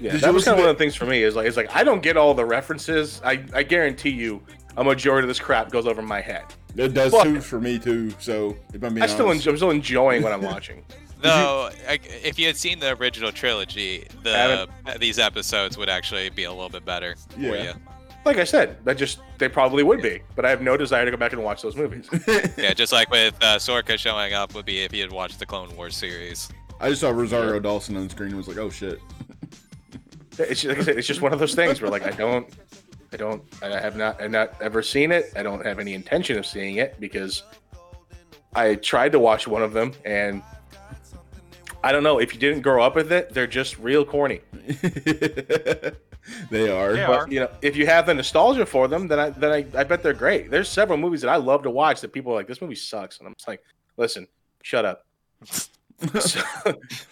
Yeah, 0.00 0.12
Did 0.12 0.20
that 0.22 0.32
was 0.32 0.44
kind 0.44 0.54
of 0.56 0.60
one 0.62 0.70
of 0.70 0.76
the 0.76 0.82
things 0.82 0.94
for 0.94 1.04
me. 1.06 1.22
Is 1.22 1.34
like, 1.36 1.46
it's 1.46 1.56
like 1.56 1.74
I 1.74 1.82
don't 1.84 2.02
get 2.02 2.16
all 2.16 2.32
the 2.32 2.46
references. 2.46 3.20
I, 3.24 3.44
I 3.52 3.62
guarantee 3.62 4.10
you, 4.10 4.40
a 4.76 4.84
majority 4.84 5.24
of 5.24 5.28
this 5.28 5.40
crap 5.40 5.70
goes 5.70 5.86
over 5.86 6.00
my 6.00 6.20
head. 6.20 6.44
It 6.76 6.94
does 6.94 7.12
Fuck. 7.12 7.24
too 7.24 7.40
for 7.40 7.60
me 7.60 7.78
too. 7.78 8.10
So 8.20 8.56
if 8.72 8.82
I'm 8.82 9.02
I 9.02 9.06
still, 9.06 9.26
honest, 9.26 9.40
enjoy, 9.40 9.50
I'm 9.50 9.56
still 9.56 9.70
enjoying 9.70 10.22
what 10.22 10.32
I'm 10.32 10.42
watching. 10.42 10.84
Though, 11.20 11.70
I- 11.88 11.98
if 12.24 12.38
you 12.38 12.46
had 12.46 12.56
seen 12.56 12.78
the 12.78 12.96
original 12.96 13.32
trilogy, 13.32 14.06
the 14.22 14.32
Haven't. 14.32 15.00
these 15.00 15.18
episodes 15.18 15.76
would 15.76 15.88
actually 15.88 16.30
be 16.30 16.44
a 16.44 16.50
little 16.52 16.68
bit 16.68 16.84
better 16.84 17.16
for 17.30 17.40
Yeah. 17.40 17.62
you. 17.62 17.72
Like 18.24 18.36
I 18.38 18.44
said, 18.44 18.76
that 18.84 18.98
just 18.98 19.20
they 19.38 19.48
probably 19.48 19.82
would 19.82 20.02
be, 20.02 20.20
but 20.36 20.44
I 20.44 20.50
have 20.50 20.60
no 20.60 20.76
desire 20.76 21.04
to 21.04 21.10
go 21.10 21.16
back 21.16 21.32
and 21.32 21.42
watch 21.42 21.62
those 21.62 21.76
movies. 21.76 22.08
Yeah, 22.58 22.74
just 22.74 22.92
like 22.92 23.10
with 23.10 23.34
uh, 23.40 23.56
Sorka 23.56 23.96
showing 23.98 24.34
up 24.34 24.54
would 24.54 24.66
be 24.66 24.80
if 24.80 24.92
you 24.92 25.00
had 25.02 25.12
watched 25.12 25.38
the 25.38 25.46
Clone 25.46 25.74
Wars 25.76 25.96
series. 25.96 26.48
I 26.80 26.90
just 26.90 27.00
saw 27.00 27.10
Rosario 27.10 27.58
Dawson 27.58 27.96
on 27.96 28.08
screen 28.10 28.28
and 28.30 28.36
was 28.36 28.46
like, 28.48 28.58
oh 28.58 28.70
shit. 28.70 29.00
It's 30.38 30.60
just, 30.62 30.66
like 30.66 30.78
I 30.78 30.82
said, 30.82 30.98
it's 30.98 31.06
just 31.06 31.20
one 31.22 31.32
of 31.32 31.38
those 31.38 31.54
things 31.54 31.80
where 31.80 31.90
like 31.90 32.06
I 32.06 32.10
don't, 32.10 32.46
I 33.12 33.16
don't, 33.16 33.42
I 33.62 33.68
have 33.80 33.96
not, 33.96 34.20
I've 34.20 34.30
not 34.30 34.54
ever 34.60 34.82
seen 34.82 35.10
it. 35.10 35.32
I 35.34 35.42
don't 35.42 35.64
have 35.64 35.78
any 35.78 35.94
intention 35.94 36.38
of 36.38 36.44
seeing 36.46 36.76
it 36.76 37.00
because 37.00 37.42
I 38.54 38.74
tried 38.76 39.12
to 39.12 39.18
watch 39.18 39.48
one 39.48 39.62
of 39.62 39.72
them 39.72 39.92
and 40.04 40.42
I 41.88 41.92
don't 41.92 42.02
know 42.02 42.18
if 42.20 42.34
you 42.34 42.38
didn't 42.40 42.60
grow 42.60 42.82
up 42.82 42.94
with 42.96 43.10
it, 43.12 43.32
they're 43.32 43.46
just 43.46 43.78
real 43.78 44.04
corny. 44.04 44.40
they 46.50 46.68
are. 46.68 46.92
They 46.92 47.06
But 47.06 47.20
are. 47.20 47.26
you 47.30 47.40
know, 47.40 47.50
if 47.62 47.76
you 47.76 47.86
have 47.86 48.04
the 48.06 48.12
nostalgia 48.12 48.66
for 48.66 48.88
them, 48.88 49.08
then 49.08 49.18
I 49.18 49.30
then 49.30 49.50
I, 49.50 49.64
I 49.80 49.84
bet 49.84 50.02
they're 50.02 50.12
great. 50.12 50.50
There's 50.50 50.68
several 50.68 50.98
movies 50.98 51.22
that 51.22 51.30
I 51.30 51.36
love 51.36 51.62
to 51.62 51.70
watch 51.70 52.02
that 52.02 52.12
people 52.12 52.32
are 52.32 52.36
like, 52.36 52.46
this 52.46 52.60
movie 52.60 52.74
sucks, 52.74 53.18
and 53.18 53.26
I'm 53.26 53.34
just 53.34 53.48
like, 53.48 53.62
listen, 53.96 54.28
shut 54.62 54.84
up. 54.84 55.06
so, 56.20 56.40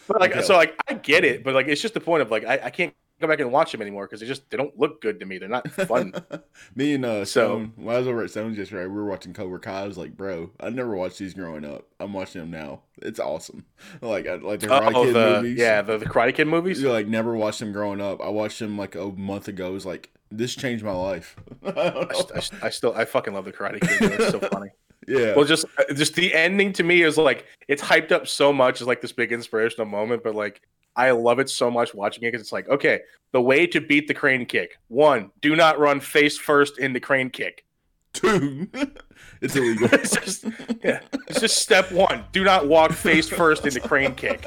but 0.06 0.20
like, 0.20 0.32
Okay. 0.32 0.42
so 0.42 0.54
like, 0.56 0.76
I 0.88 0.94
get 0.94 1.24
it, 1.24 1.42
but 1.42 1.54
like, 1.54 1.66
it's 1.68 1.80
just 1.80 1.94
the 1.94 2.00
point 2.00 2.22
of 2.22 2.30
like, 2.30 2.44
I, 2.44 2.60
I 2.64 2.70
can't 2.70 2.94
go 3.20 3.26
back 3.26 3.40
and 3.40 3.50
watch 3.50 3.72
them 3.72 3.80
anymore 3.82 4.06
because 4.06 4.20
they 4.20 4.26
just 4.26 4.48
they 4.50 4.56
don't 4.56 4.78
look 4.78 5.00
good 5.00 5.20
to 5.20 5.26
me. 5.26 5.38
They're 5.38 5.48
not 5.48 5.70
fun. 5.70 6.14
Me 6.74 6.94
and 6.94 7.04
uh, 7.04 7.24
So- 7.24 7.46
Stone, 7.46 7.72
when 7.76 7.94
I 7.94 7.98
was 7.98 8.08
over 8.08 8.22
at 8.24 8.30
Stone's 8.30 8.58
yesterday, 8.58 8.86
we 8.86 8.94
were 8.94 9.06
watching 9.06 9.32
Cobra 9.32 9.58
Kai. 9.58 9.82
I 9.82 9.86
was 9.86 9.96
like, 9.98 10.16
bro, 10.16 10.50
I 10.60 10.70
never 10.70 10.94
watched 10.96 11.18
these 11.18 11.34
growing 11.34 11.64
up. 11.64 11.86
I'm 12.00 12.12
watching 12.12 12.40
them 12.42 12.50
now. 12.50 12.80
It's 13.02 13.20
awesome. 13.20 13.64
Like, 14.02 14.26
I, 14.26 14.34
like 14.36 14.60
the 14.60 14.66
Karate 14.68 14.92
oh, 14.94 15.04
Kid 15.04 15.14
the 15.14 15.42
movies. 15.42 15.58
yeah, 15.58 15.82
the, 15.82 15.98
the 15.98 16.06
Karate 16.06 16.34
Kid 16.34 16.46
movies. 16.48 16.80
You, 16.82 16.90
like 16.90 17.06
never 17.06 17.34
watched 17.36 17.60
them 17.60 17.72
growing 17.72 18.00
up. 18.00 18.20
I 18.20 18.28
watched 18.28 18.58
them 18.58 18.76
like 18.76 18.94
a 18.94 19.06
month 19.06 19.48
ago. 19.48 19.68
It 19.68 19.72
was 19.72 19.86
like 19.86 20.10
this 20.30 20.54
changed 20.54 20.84
my 20.84 20.92
life. 20.92 21.36
I 21.64 21.68
I, 21.70 21.72
know. 21.90 22.08
st- 22.12 22.32
I, 22.34 22.40
st- 22.40 22.64
I 22.64 22.70
still 22.70 22.94
I 22.94 23.04
fucking 23.04 23.32
love 23.32 23.44
the 23.44 23.52
Karate 23.52 23.80
Kid. 23.80 24.12
It's 24.12 24.30
so 24.30 24.40
funny. 24.40 24.70
Yeah. 25.06 25.34
Well, 25.34 25.44
just 25.44 25.64
uh, 25.78 25.92
just 25.94 26.14
the 26.14 26.34
ending 26.34 26.72
to 26.74 26.82
me 26.82 27.02
is 27.02 27.16
like 27.16 27.46
it's 27.68 27.82
hyped 27.82 28.12
up 28.12 28.26
so 28.26 28.52
much 28.52 28.80
as 28.80 28.86
like 28.86 29.00
this 29.00 29.12
big 29.12 29.32
inspirational 29.32 29.86
moment, 29.86 30.22
but 30.22 30.34
like 30.34 30.62
I 30.94 31.10
love 31.12 31.38
it 31.38 31.48
so 31.48 31.70
much 31.70 31.94
watching 31.94 32.24
it 32.24 32.32
because 32.32 32.40
it's 32.40 32.52
like 32.52 32.68
okay, 32.68 33.00
the 33.32 33.40
way 33.40 33.66
to 33.68 33.80
beat 33.80 34.08
the 34.08 34.14
crane 34.14 34.46
kick: 34.46 34.78
one, 34.88 35.30
do 35.40 35.54
not 35.56 35.78
run 35.78 36.00
face 36.00 36.38
first 36.38 36.78
into 36.78 37.00
crane 37.00 37.30
kick. 37.30 37.64
Two. 38.12 38.68
it's 39.40 39.54
illegal. 39.56 39.88
It's 39.92 40.16
just 40.16 40.44
yeah, 40.82 41.00
it's 41.28 41.40
just 41.40 41.58
step 41.58 41.92
one: 41.92 42.24
do 42.32 42.44
not 42.44 42.66
walk 42.66 42.92
face 42.92 43.28
first 43.28 43.66
into 43.66 43.80
crane 43.80 44.14
kick. 44.14 44.44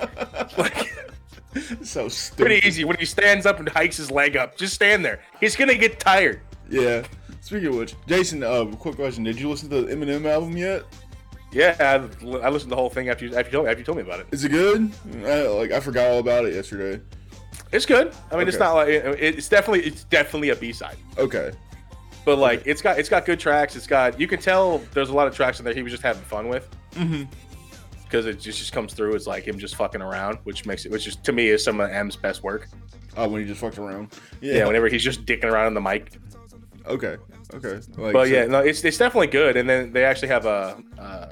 Like 0.57 0.89
so 1.81 2.07
stupid. 2.09 2.45
pretty 2.45 2.67
easy. 2.67 2.83
When 2.83 2.97
he 2.97 3.05
stands 3.05 3.45
up 3.45 3.59
and 3.59 3.69
hikes 3.69 3.97
his 3.97 4.11
leg 4.11 4.35
up, 4.35 4.57
just 4.57 4.73
stand 4.73 5.05
there. 5.05 5.21
He's 5.39 5.55
gonna 5.55 5.75
get 5.75 5.99
tired. 5.99 6.41
Yeah. 6.69 7.03
Speaking 7.49 7.69
of 7.69 7.75
which, 7.77 7.95
Jason, 8.05 8.43
uh, 8.43 8.63
quick 8.77 8.95
question: 8.95 9.23
Did 9.23 9.39
you 9.39 9.49
listen 9.49 9.71
to 9.71 9.81
the 9.81 9.91
Eminem 9.95 10.23
album 10.31 10.55
yet? 10.55 10.83
Yeah, 11.51 11.75
I, 11.79 11.95
I 11.95 12.49
listened 12.49 12.69
to 12.69 12.69
the 12.69 12.75
whole 12.75 12.91
thing 12.91 13.09
after 13.09 13.25
you 13.25 13.35
after 13.35 13.47
you 13.49 13.51
told 13.53 13.65
me 13.65 13.71
after 13.71 13.79
you 13.79 13.85
told 13.85 13.97
me 13.97 14.03
about 14.03 14.19
it. 14.19 14.27
Is 14.31 14.43
it 14.43 14.49
good? 14.49 14.91
I, 15.25 15.47
like 15.47 15.71
I 15.71 15.79
forgot 15.79 16.11
all 16.11 16.19
about 16.19 16.45
it 16.45 16.53
yesterday. 16.53 17.01
It's 17.71 17.87
good. 17.87 18.13
I 18.31 18.37
mean, 18.37 18.47
it's 18.47 18.59
not 18.59 18.73
like 18.75 18.89
it's 18.89 19.49
definitely 19.49 19.81
it's 19.83 20.03
definitely 20.03 20.49
a 20.49 20.55
B 20.57 20.71
side. 20.71 20.97
Okay. 21.17 21.51
But 22.23 22.37
like 22.37 22.61
it's 22.67 22.83
got 22.83 22.99
it's 22.99 23.09
got 23.09 23.25
good 23.25 23.39
tracks. 23.39 23.75
It's 23.75 23.87
got 23.87 24.19
you 24.19 24.27
can 24.27 24.39
tell 24.39 24.77
there's 24.93 25.09
a 25.09 25.13
lot 25.15 25.25
of 25.25 25.35
tracks 25.35 25.57
in 25.57 25.65
there 25.65 25.73
he 25.73 25.81
was 25.81 25.91
just 25.91 26.03
having 26.03 26.21
fun 26.21 26.49
with 26.49 26.69
Mm-hmm. 26.91 27.23
because 28.03 28.27
it 28.27 28.39
just, 28.39 28.59
just 28.59 28.73
comes 28.73 28.93
through 28.93 29.15
as 29.15 29.25
like 29.25 29.47
him 29.47 29.57
just 29.57 29.75
fucking 29.75 30.03
around, 30.03 30.37
which 30.43 30.67
makes 30.67 30.85
it 30.85 30.91
which 30.91 31.07
is 31.07 31.15
to 31.15 31.31
me 31.31 31.47
is 31.47 31.63
some 31.63 31.79
of 31.79 31.89
M's 31.89 32.15
best 32.15 32.43
work. 32.43 32.67
Oh, 33.17 33.27
when 33.27 33.41
he 33.41 33.47
just 33.47 33.59
fucked 33.59 33.79
around. 33.79 34.09
Yeah, 34.39 34.53
Yeah. 34.57 34.67
whenever 34.67 34.87
he's 34.87 35.03
just 35.03 35.25
dicking 35.25 35.45
around 35.45 35.65
on 35.65 35.73
the 35.73 35.81
mic. 35.81 36.11
okay. 36.85 37.17
Okay. 37.53 37.79
Like, 37.97 38.13
But 38.13 38.27
so- 38.27 38.33
yeah, 38.33 38.45
no, 38.45 38.59
it's 38.59 38.83
it's 38.83 38.97
definitely 38.97 39.27
good. 39.27 39.57
And 39.57 39.69
then 39.69 39.91
they 39.91 40.05
actually 40.05 40.27
have 40.29 40.45
a 40.45 40.81
uh, 40.99 41.31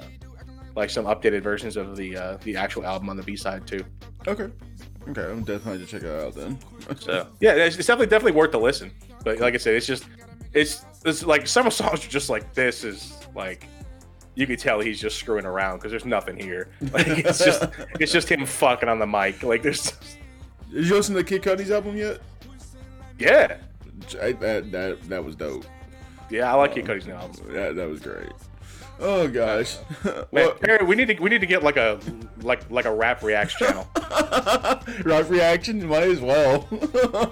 like 0.74 0.90
some 0.90 1.04
updated 1.06 1.42
versions 1.42 1.76
of 1.76 1.96
the 1.96 2.16
uh, 2.16 2.36
the 2.42 2.56
actual 2.56 2.84
album 2.84 3.08
on 3.08 3.16
the 3.16 3.22
B 3.22 3.36
side 3.36 3.66
too. 3.66 3.84
Okay. 4.26 4.48
Okay. 5.08 5.22
I'm 5.22 5.42
definitely 5.44 5.78
going 5.78 5.80
to 5.80 5.86
check 5.86 6.02
that 6.02 6.26
out 6.26 6.34
then. 6.34 6.58
So 6.98 7.26
yeah, 7.40 7.52
it's, 7.52 7.76
it's 7.76 7.86
definitely 7.86 8.06
definitely 8.08 8.32
worth 8.32 8.52
the 8.52 8.58
listen. 8.60 8.90
But 9.24 9.38
like 9.40 9.54
I 9.54 9.58
said, 9.58 9.74
it's 9.74 9.86
just 9.86 10.04
it's 10.54 10.84
it's 11.04 11.24
like 11.24 11.46
some 11.46 11.66
of 11.66 11.72
songs 11.72 12.04
are 12.04 12.08
just 12.08 12.30
like 12.30 12.52
this 12.54 12.82
is 12.84 13.14
like 13.34 13.66
you 14.34 14.46
could 14.46 14.58
tell 14.58 14.80
he's 14.80 15.00
just 15.00 15.16
screwing 15.18 15.44
around 15.44 15.76
because 15.78 15.90
there's 15.90 16.04
nothing 16.04 16.36
here. 16.38 16.70
Like 16.92 17.06
it's 17.08 17.38
just 17.44 17.64
it's 18.00 18.12
just 18.12 18.28
him 18.28 18.44
fucking 18.46 18.88
on 18.88 18.98
the 18.98 19.06
mic. 19.06 19.42
Like 19.42 19.62
there's 19.62 19.92
Did 20.72 20.86
you 20.86 20.94
listen 20.94 21.14
to 21.14 21.22
Kid 21.24 21.42
Cudi's 21.42 21.70
album 21.70 21.96
yet? 21.96 22.20
yeah 23.18 23.56
I, 24.22 24.32
that 24.32 24.70
that 24.72 25.02
that 25.08 25.24
was 25.24 25.34
dope. 25.36 25.64
Yeah 26.30 26.52
I 26.52 26.56
like 26.56 26.74
Kid 26.74 26.86
Cudi's 26.86 27.06
new 27.06 27.14
album. 27.14 27.52
That 27.52 27.76
that 27.76 27.88
was 27.88 28.00
great. 28.00 28.32
Oh 29.00 29.28
gosh. 29.28 29.76
Man, 30.04 30.24
well, 30.32 30.52
Perry, 30.54 30.84
we 30.84 30.96
need 30.96 31.06
to 31.08 31.14
we 31.14 31.30
need 31.30 31.40
to 31.40 31.46
get 31.46 31.62
like 31.62 31.76
a 31.76 32.00
like 32.42 32.68
like 32.70 32.84
a 32.84 32.94
rap 32.94 33.22
reacts 33.22 33.54
channel. 33.54 33.88
rap 35.04 35.30
reaction 35.30 35.86
might 35.86 36.04
as 36.04 36.20
well. 36.20 36.66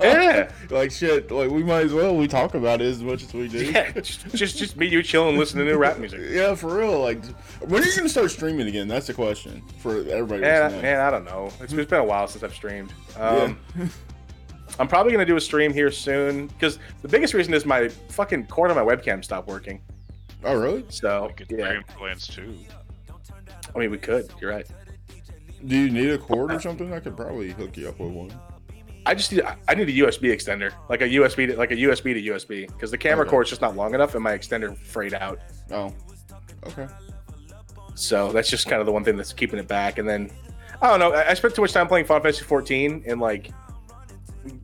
Yeah. 0.00 0.50
Like 0.70 0.92
shit. 0.92 1.30
Like 1.30 1.50
we 1.50 1.62
might 1.62 1.86
as 1.86 1.92
well. 1.92 2.16
We 2.16 2.28
talk 2.28 2.54
about 2.54 2.80
it 2.80 2.86
as 2.86 3.02
much 3.02 3.24
as 3.24 3.34
we 3.34 3.48
do. 3.48 3.64
Yeah, 3.64 3.90
just 3.92 4.28
just 4.28 4.58
just 4.58 4.76
me 4.76 4.86
you 4.86 5.02
chilling 5.02 5.30
and 5.30 5.38
listening 5.38 5.66
to 5.66 5.72
new 5.72 5.78
rap 5.78 5.98
music. 5.98 6.20
Yeah, 6.30 6.54
for 6.54 6.78
real. 6.78 7.00
Like, 7.00 7.24
when 7.60 7.82
are 7.82 7.86
you 7.86 7.96
gonna 7.96 8.08
start 8.08 8.30
streaming 8.30 8.68
again? 8.68 8.86
That's 8.88 9.08
the 9.08 9.14
question 9.14 9.62
for 9.78 9.98
everybody. 10.08 10.42
Man, 10.42 10.72
I, 10.72 10.82
man, 10.82 11.00
I 11.00 11.10
don't 11.10 11.24
know. 11.24 11.50
It's, 11.60 11.72
it's 11.72 11.90
been 11.90 12.00
a 12.00 12.04
while 12.04 12.28
since 12.28 12.44
I've 12.44 12.54
streamed. 12.54 12.92
Um, 13.16 13.58
I'm 14.78 14.88
probably 14.88 15.12
gonna 15.12 15.24
do 15.26 15.36
a 15.36 15.40
stream 15.40 15.72
here 15.72 15.90
soon 15.90 16.48
because 16.48 16.78
the 17.02 17.08
biggest 17.08 17.34
reason 17.34 17.54
is 17.54 17.64
my 17.64 17.88
fucking 17.88 18.46
cord 18.46 18.70
on 18.70 18.76
my 18.76 18.82
webcam 18.82 19.24
stopped 19.24 19.48
working. 19.48 19.80
Oh, 20.44 20.54
really? 20.54 20.84
So 20.88 21.28
We 21.28 21.32
could 21.44 21.50
yeah, 21.58 21.66
stream 21.68 21.82
plans 21.96 22.26
too. 22.26 22.54
I 23.74 23.78
mean 23.78 23.90
we 23.90 23.98
could. 23.98 24.30
You're 24.40 24.50
right. 24.50 24.66
Do 25.66 25.76
you 25.76 25.90
need 25.90 26.10
a 26.10 26.18
cord 26.18 26.52
or 26.52 26.60
something? 26.60 26.92
I 26.92 27.00
could 27.00 27.16
probably 27.16 27.50
hook 27.52 27.76
you 27.76 27.88
up 27.88 27.98
with 27.98 28.10
one. 28.12 28.32
I 29.06 29.14
just 29.14 29.32
need 29.32 29.42
I 29.68 29.74
need 29.74 29.88
a 29.88 29.92
USB 29.92 30.32
extender, 30.32 30.72
like 30.88 31.00
a 31.00 31.08
USB 31.08 31.46
to, 31.48 31.56
like 31.56 31.70
a 31.70 31.76
USB 31.76 32.12
to 32.14 32.22
USB, 32.32 32.66
because 32.66 32.90
the 32.90 32.98
camera 32.98 33.22
Okay. 33.24 33.30
cord's 33.30 33.50
just 33.50 33.62
not 33.62 33.76
long 33.76 33.94
enough 33.94 34.14
and 34.14 34.22
my 34.22 34.36
extender 34.36 34.76
frayed 34.76 35.14
out. 35.14 35.38
Oh, 35.70 35.92
okay. 36.66 36.86
So 37.94 38.30
that's 38.32 38.50
just 38.50 38.66
kind 38.68 38.80
of 38.80 38.86
the 38.86 38.92
one 38.92 39.04
thing 39.04 39.16
that's 39.16 39.32
keeping 39.32 39.58
it 39.58 39.68
back. 39.68 39.98
And 39.98 40.08
then 40.08 40.30
I 40.82 40.88
don't 40.90 40.98
know. 41.00 41.12
I, 41.12 41.30
I 41.30 41.34
spent 41.34 41.54
too 41.54 41.62
much 41.62 41.72
time 41.72 41.86
playing 41.88 42.04
Final 42.04 42.22
Fantasy 42.22 42.44
14 42.44 43.04
and 43.06 43.20
like 43.20 43.50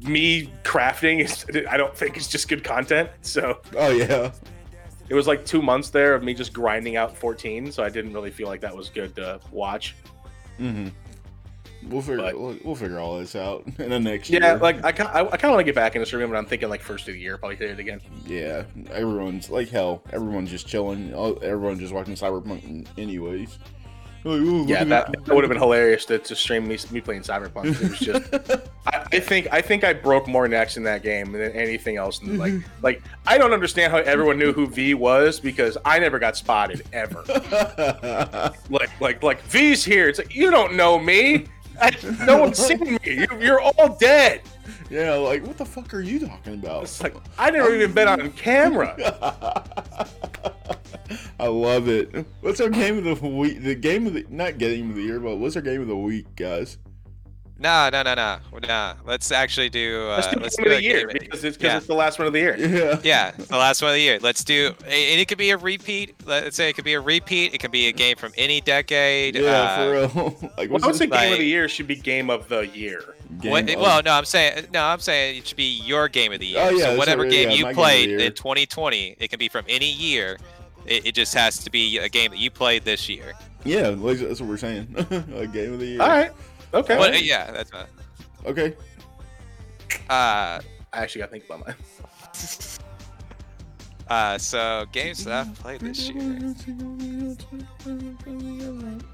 me 0.02 0.50
crafting 0.64 1.20
is 1.20 1.44
I 1.68 1.76
don't 1.76 1.96
think 1.96 2.16
it's 2.16 2.28
just 2.28 2.48
good 2.48 2.64
content. 2.64 3.10
So 3.22 3.60
Oh 3.76 3.90
yeah. 3.90 4.32
it 5.08 5.14
was 5.14 5.26
like 5.26 5.44
two 5.44 5.62
months 5.62 5.90
there 5.90 6.14
of 6.14 6.22
me 6.22 6.34
just 6.34 6.52
grinding 6.52 6.96
out 6.96 7.16
14. 7.16 7.70
So 7.72 7.82
I 7.82 7.88
didn't 7.88 8.12
really 8.12 8.30
feel 8.30 8.48
like 8.48 8.60
that 8.62 8.74
was 8.76 8.88
good 8.90 9.14
to 9.16 9.40
watch. 9.50 9.94
Mm-hmm. 10.58 10.88
We'll 11.90 12.00
figure 12.00 12.18
But- 12.18 12.38
we'll, 12.40 12.56
we'll 12.64 12.74
figure 12.76 12.98
all 13.00 13.18
this 13.18 13.34
out 13.34 13.64
in 13.78 13.90
the 13.90 13.98
next 13.98 14.30
year. 14.30 14.40
Yeah, 14.40 14.52
like 14.54 14.84
I, 14.84 14.88
I, 14.88 15.20
I 15.20 15.36
kind 15.36 15.44
of 15.44 15.50
want 15.50 15.58
to 15.60 15.64
get 15.64 15.74
back 15.74 15.96
into 15.96 16.06
streaming, 16.06 16.30
but 16.30 16.36
I'm 16.36 16.46
thinking 16.46 16.68
like 16.68 16.80
first 16.80 17.08
of 17.08 17.14
the 17.14 17.20
year, 17.20 17.36
probably 17.36 17.56
hit 17.56 17.70
it 17.70 17.78
again. 17.80 18.00
yeah. 18.24 18.62
Everyone's 18.92 19.50
like 19.50 19.68
hell. 19.68 20.02
Everyone's 20.12 20.50
just 20.50 20.68
chilling. 20.68 21.12
Everyone's 21.42 21.80
just 21.80 21.92
watching 21.92 22.14
Cyberpunk 22.14 22.86
anyways. 22.96 23.58
Like, 24.24 24.68
Yeah, 24.68 24.84
that, 24.84 25.12
that 25.12 25.34
would 25.34 25.42
have 25.42 25.48
been 25.48 25.60
hilarious 25.60 26.04
to, 26.06 26.18
to 26.18 26.36
stream 26.36 26.68
me, 26.68 26.78
me 26.90 27.00
playing 27.00 27.22
Cyberpunk. 27.22 27.80
It 27.80 27.90
was 27.90 27.98
just, 27.98 28.68
I, 28.86 29.06
I 29.12 29.20
think 29.20 29.48
I 29.52 29.60
think 29.60 29.84
I 29.84 29.92
broke 29.92 30.28
more 30.28 30.46
necks 30.48 30.76
in 30.76 30.84
that 30.84 31.02
game 31.02 31.32
than 31.32 31.52
anything 31.52 31.96
else. 31.96 32.20
And 32.20 32.38
like, 32.38 32.52
mm-hmm. 32.52 32.84
like 32.84 33.02
I 33.26 33.38
don't 33.38 33.52
understand 33.52 33.92
how 33.92 33.98
everyone 33.98 34.38
knew 34.38 34.52
who 34.52 34.66
V 34.66 34.94
was 34.94 35.40
because 35.40 35.76
I 35.84 35.98
never 35.98 36.18
got 36.18 36.36
spotted 36.36 36.82
ever. 36.92 37.22
like, 38.70 39.00
like, 39.00 39.22
like 39.22 39.42
V's 39.42 39.84
here. 39.84 40.08
It's 40.08 40.18
like 40.18 40.34
you 40.34 40.50
don't 40.50 40.74
know 40.74 40.98
me. 40.98 41.46
I, 41.80 41.90
no 42.26 42.38
one's 42.38 42.58
seen 42.66 42.80
me. 42.80 42.98
You, 43.04 43.26
you're 43.40 43.60
all 43.60 43.96
dead. 43.96 44.42
yeah, 44.90 45.14
like 45.14 45.44
what 45.44 45.58
the 45.58 45.64
fuck 45.64 45.92
are 45.94 46.00
you 46.00 46.26
talking 46.26 46.54
about? 46.54 46.84
It's 46.84 47.02
like 47.02 47.16
I 47.38 47.50
never 47.50 47.74
even 47.74 47.92
been 47.92 48.08
on 48.08 48.30
camera. 48.32 48.96
I 51.40 51.46
love 51.48 51.88
it. 51.88 52.26
What's 52.40 52.60
our 52.60 52.68
game 52.70 52.98
of 53.06 53.20
the 53.20 53.26
week? 53.28 53.62
The 53.62 53.74
game 53.74 54.06
of 54.06 54.14
the 54.14 54.26
not 54.28 54.58
game 54.58 54.90
of 54.90 54.96
the 54.96 55.02
year, 55.02 55.20
but 55.20 55.36
what's 55.36 55.56
our 55.56 55.62
game 55.62 55.80
of 55.82 55.88
the 55.88 55.96
week, 55.96 56.34
guys? 56.36 56.78
No, 57.58 57.88
no, 57.92 58.02
no, 58.02 58.14
no, 58.16 58.38
nah. 58.66 58.94
Let's 59.04 59.30
actually 59.30 59.68
do. 59.70 60.08
Uh, 60.10 60.16
Let's 60.16 60.26
do 60.34 60.40
let's 60.40 60.56
game 60.56 60.66
of 60.66 60.72
do 60.72 60.74
the 60.74 60.76
a 60.78 60.80
year 60.80 61.06
game- 61.06 61.16
because 61.20 61.44
it's 61.44 61.56
yeah. 61.60 61.76
it's 61.76 61.86
the 61.86 61.94
last 61.94 62.18
one 62.18 62.26
of 62.26 62.32
the 62.32 62.40
year. 62.40 62.56
Yeah. 62.58 62.98
Yeah, 63.04 63.30
the 63.30 63.56
last 63.56 63.80
one 63.80 63.90
of 63.90 63.94
the 63.94 64.00
year. 64.00 64.18
Let's 64.20 64.42
do, 64.42 64.74
and 64.84 65.20
it 65.20 65.28
could 65.28 65.38
be 65.38 65.50
a 65.50 65.56
repeat. 65.56 66.16
Let's 66.26 66.56
say 66.56 66.70
it 66.70 66.72
could 66.72 66.84
be 66.84 66.94
a 66.94 67.00
repeat. 67.00 67.54
It 67.54 67.58
could 67.58 67.70
be 67.70 67.86
a 67.86 67.92
game 67.92 68.16
from 68.16 68.32
any 68.36 68.60
decade. 68.60 69.36
Yeah, 69.36 69.50
uh, 69.52 69.76
for 69.76 69.92
real. 69.92 70.50
like 70.58 70.70
Well, 70.70 70.80
what's 70.80 70.84
I 70.84 70.86
would 70.88 70.96
say 70.96 71.06
this- 71.06 71.20
game 71.20 71.32
of 71.34 71.38
the 71.38 71.44
year 71.46 71.68
should 71.68 71.86
be 71.86 71.94
game 71.94 72.30
of 72.30 72.48
the 72.48 72.66
year. 72.66 73.14
What- 73.42 73.70
of- 73.70 73.80
well, 73.80 74.02
no, 74.02 74.12
I'm 74.12 74.24
saying 74.24 74.66
no, 74.72 74.82
I'm 74.82 74.98
saying 74.98 75.36
it 75.38 75.46
should 75.46 75.56
be 75.56 75.80
your 75.84 76.08
game 76.08 76.32
of 76.32 76.40
the 76.40 76.46
year. 76.46 76.60
Oh, 76.64 76.70
yeah, 76.70 76.84
so 76.86 76.96
whatever 76.98 77.22
what- 77.22 77.30
game 77.30 77.50
yeah, 77.50 77.56
you 77.56 77.62
my 77.64 77.70
game 77.70 77.76
played 77.76 78.10
in 78.10 78.32
2020, 78.32 79.14
it 79.20 79.30
can 79.30 79.38
be 79.38 79.48
from 79.48 79.64
any 79.68 79.88
year. 79.92 80.36
It, 80.86 81.06
it 81.06 81.14
just 81.14 81.34
has 81.34 81.58
to 81.58 81.70
be 81.70 81.98
a 81.98 82.08
game 82.08 82.30
that 82.30 82.38
you 82.38 82.50
played 82.50 82.84
this 82.84 83.08
year. 83.08 83.32
yeah, 83.64 83.88
like, 83.88 84.18
that's 84.18 84.40
what 84.40 84.48
we're 84.48 84.56
saying. 84.56 84.94
a 85.34 85.46
game 85.46 85.74
of 85.74 85.80
the 85.80 85.86
year. 85.86 86.02
All 86.02 86.08
right. 86.08 86.32
Okay. 86.74 86.96
But 86.96 87.14
uh, 87.14 87.18
yeah, 87.18 87.50
that's 87.50 87.72
not. 87.72 87.88
Okay. 88.46 88.74
Uh, 90.08 90.60
I 90.60 90.62
actually 90.92 91.20
got 91.20 91.26
to 91.26 91.32
think 91.32 91.44
about 91.44 91.66
mine. 91.66 91.76
uh, 94.08 94.38
so 94.38 94.86
games 94.92 95.24
that 95.24 95.46
I've 95.46 95.54
played 95.58 95.80
this 95.80 96.08
year. 96.08 96.54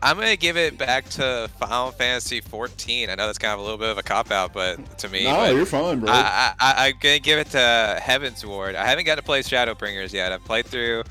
I'm 0.00 0.16
gonna 0.16 0.36
give 0.36 0.56
it 0.56 0.78
back 0.78 1.08
to 1.10 1.50
Final 1.58 1.90
Fantasy 1.90 2.40
14. 2.40 3.10
I 3.10 3.14
know 3.16 3.26
that's 3.26 3.38
kind 3.38 3.52
of 3.52 3.58
a 3.58 3.62
little 3.62 3.78
bit 3.78 3.88
of 3.88 3.98
a 3.98 4.02
cop 4.02 4.30
out, 4.30 4.52
but 4.52 4.98
to 4.98 5.08
me, 5.08 5.24
No, 5.24 5.46
you're 5.46 5.66
fine, 5.66 6.00
bro. 6.00 6.10
I, 6.10 6.14
I, 6.14 6.54
I, 6.60 6.86
I'm 6.88 6.94
gonna 7.00 7.18
give 7.18 7.38
it 7.38 7.50
to 7.50 7.98
Heavensward. 8.00 8.76
I 8.76 8.86
haven't 8.86 9.04
got 9.06 9.16
to 9.16 9.22
play 9.22 9.40
Shadowbringers 9.42 10.12
yet. 10.12 10.30
I've 10.30 10.44
played 10.44 10.66
through 10.66 11.02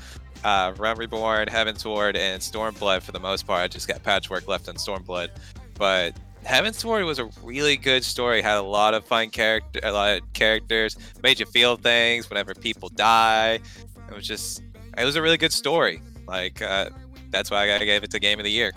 uh, 0.42 0.72
Realm 0.78 0.98
Reborn, 0.98 1.48
Heavensward, 1.48 2.16
and 2.16 2.40
Stormblood 2.40 3.02
for 3.02 3.12
the 3.12 3.20
most 3.20 3.46
part. 3.46 3.60
I 3.60 3.68
just 3.68 3.88
got 3.88 4.02
patchwork 4.02 4.48
left 4.48 4.68
on 4.70 4.76
Stormblood, 4.76 5.28
but 5.74 6.16
Heavensward 6.44 7.04
was 7.04 7.18
a 7.18 7.28
really 7.42 7.76
good 7.76 8.02
story. 8.04 8.40
Had 8.40 8.56
a 8.56 8.62
lot 8.62 8.94
of 8.94 9.04
fun 9.04 9.28
character, 9.28 9.80
a 9.82 9.92
lot 9.92 10.16
of 10.16 10.32
characters. 10.32 10.96
Made 11.22 11.38
you 11.40 11.44
feel 11.46 11.76
things 11.76 12.30
whenever 12.30 12.54
people 12.54 12.88
die. 12.88 13.60
It 14.08 14.14
was 14.14 14.26
just, 14.26 14.62
it 14.96 15.04
was 15.04 15.16
a 15.16 15.20
really 15.20 15.36
good 15.36 15.52
story. 15.52 16.00
Like 16.26 16.62
uh, 16.62 16.90
that's 17.30 17.50
why 17.50 17.72
I 17.72 17.78
gave 17.84 18.02
it 18.02 18.10
to 18.10 18.18
Game 18.18 18.38
of 18.38 18.44
the 18.44 18.50
Year 18.50 18.72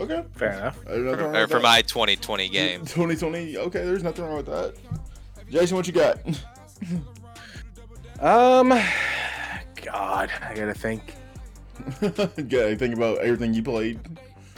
okay. 0.00 0.24
Fair 0.34 0.52
enough. 0.52 0.76
For, 0.84 1.42
or 1.42 1.48
for 1.48 1.54
that. 1.54 1.62
my 1.62 1.82
2020 1.82 2.48
game. 2.48 2.80
2020. 2.80 3.56
Okay, 3.56 3.84
there's 3.84 4.02
nothing 4.02 4.24
wrong 4.24 4.36
with 4.36 4.46
that. 4.46 4.74
Jason, 5.50 5.76
what 5.76 5.86
you 5.86 5.92
got? 5.92 6.18
Um, 8.20 8.70
God, 9.84 10.28
I 10.42 10.52
gotta 10.52 10.74
think. 10.74 11.14
Gotta 12.00 12.74
think 12.74 12.96
about 12.96 13.18
everything 13.18 13.54
you 13.54 13.62
played. 13.62 14.00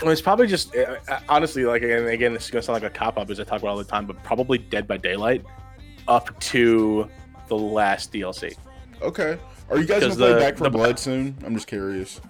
Well, 0.01 0.11
it's 0.11 0.23
probably 0.23 0.47
just 0.47 0.75
uh, 0.75 0.97
uh, 1.07 1.21
honestly, 1.29 1.67
like 1.67 1.83
again, 1.83 2.07
again, 2.07 2.33
this 2.33 2.47
is 2.47 2.51
gonna 2.51 2.63
sound 2.63 2.83
like 2.83 2.91
a 2.91 2.99
cop 2.99 3.19
up 3.19 3.29
as 3.29 3.39
I 3.39 3.45
talk 3.45 3.61
about 3.61 3.73
all 3.73 3.77
the 3.77 3.85
time, 3.85 4.07
but 4.07 4.23
probably 4.23 4.57
Dead 4.57 4.89
by 4.89 4.97
Daylight, 4.97 5.45
up 6.09 6.41
to 6.41 7.07
the 7.49 7.55
last 7.55 8.15
DLC. 8.15 8.57
Okay. 9.03 9.39
Are 9.71 9.79
you 9.79 9.87
guys 9.87 10.01
gonna 10.03 10.15
play 10.17 10.33
the- 10.35 10.39
Back 10.41 10.57
for 10.57 10.65
the- 10.65 10.71
Blood 10.71 10.99
soon? 10.99 11.37
I'm 11.45 11.55
just 11.55 11.67
curious. 11.67 12.21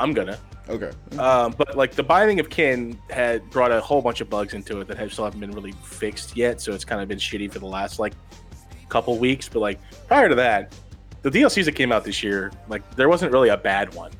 I'm 0.00 0.12
gonna. 0.12 0.38
Okay. 0.68 0.90
Um, 1.18 1.54
but 1.56 1.76
like 1.76 1.92
the 1.92 2.02
Binding 2.02 2.40
of 2.40 2.48
Kin 2.50 2.98
had 3.10 3.48
brought 3.50 3.70
a 3.70 3.80
whole 3.80 4.00
bunch 4.02 4.20
of 4.20 4.30
bugs 4.30 4.54
into 4.54 4.80
it 4.80 4.88
that 4.88 4.96
have 4.98 5.12
still 5.12 5.24
haven't 5.24 5.40
been 5.40 5.52
really 5.52 5.72
fixed 5.82 6.36
yet, 6.36 6.60
so 6.60 6.72
it's 6.72 6.84
kind 6.84 7.00
of 7.02 7.08
been 7.08 7.18
shitty 7.18 7.52
for 7.52 7.58
the 7.58 7.66
last 7.66 7.98
like 7.98 8.14
couple 8.88 9.16
weeks. 9.18 9.48
But 9.48 9.60
like 9.60 9.78
prior 10.08 10.28
to 10.28 10.34
that, 10.36 10.74
the 11.22 11.30
DLCs 11.30 11.64
that 11.66 11.72
came 11.72 11.92
out 11.92 12.04
this 12.04 12.22
year, 12.22 12.50
like 12.68 12.88
there 12.96 13.08
wasn't 13.08 13.30
really 13.32 13.50
a 13.50 13.56
bad 13.56 13.94
one. 13.94 14.12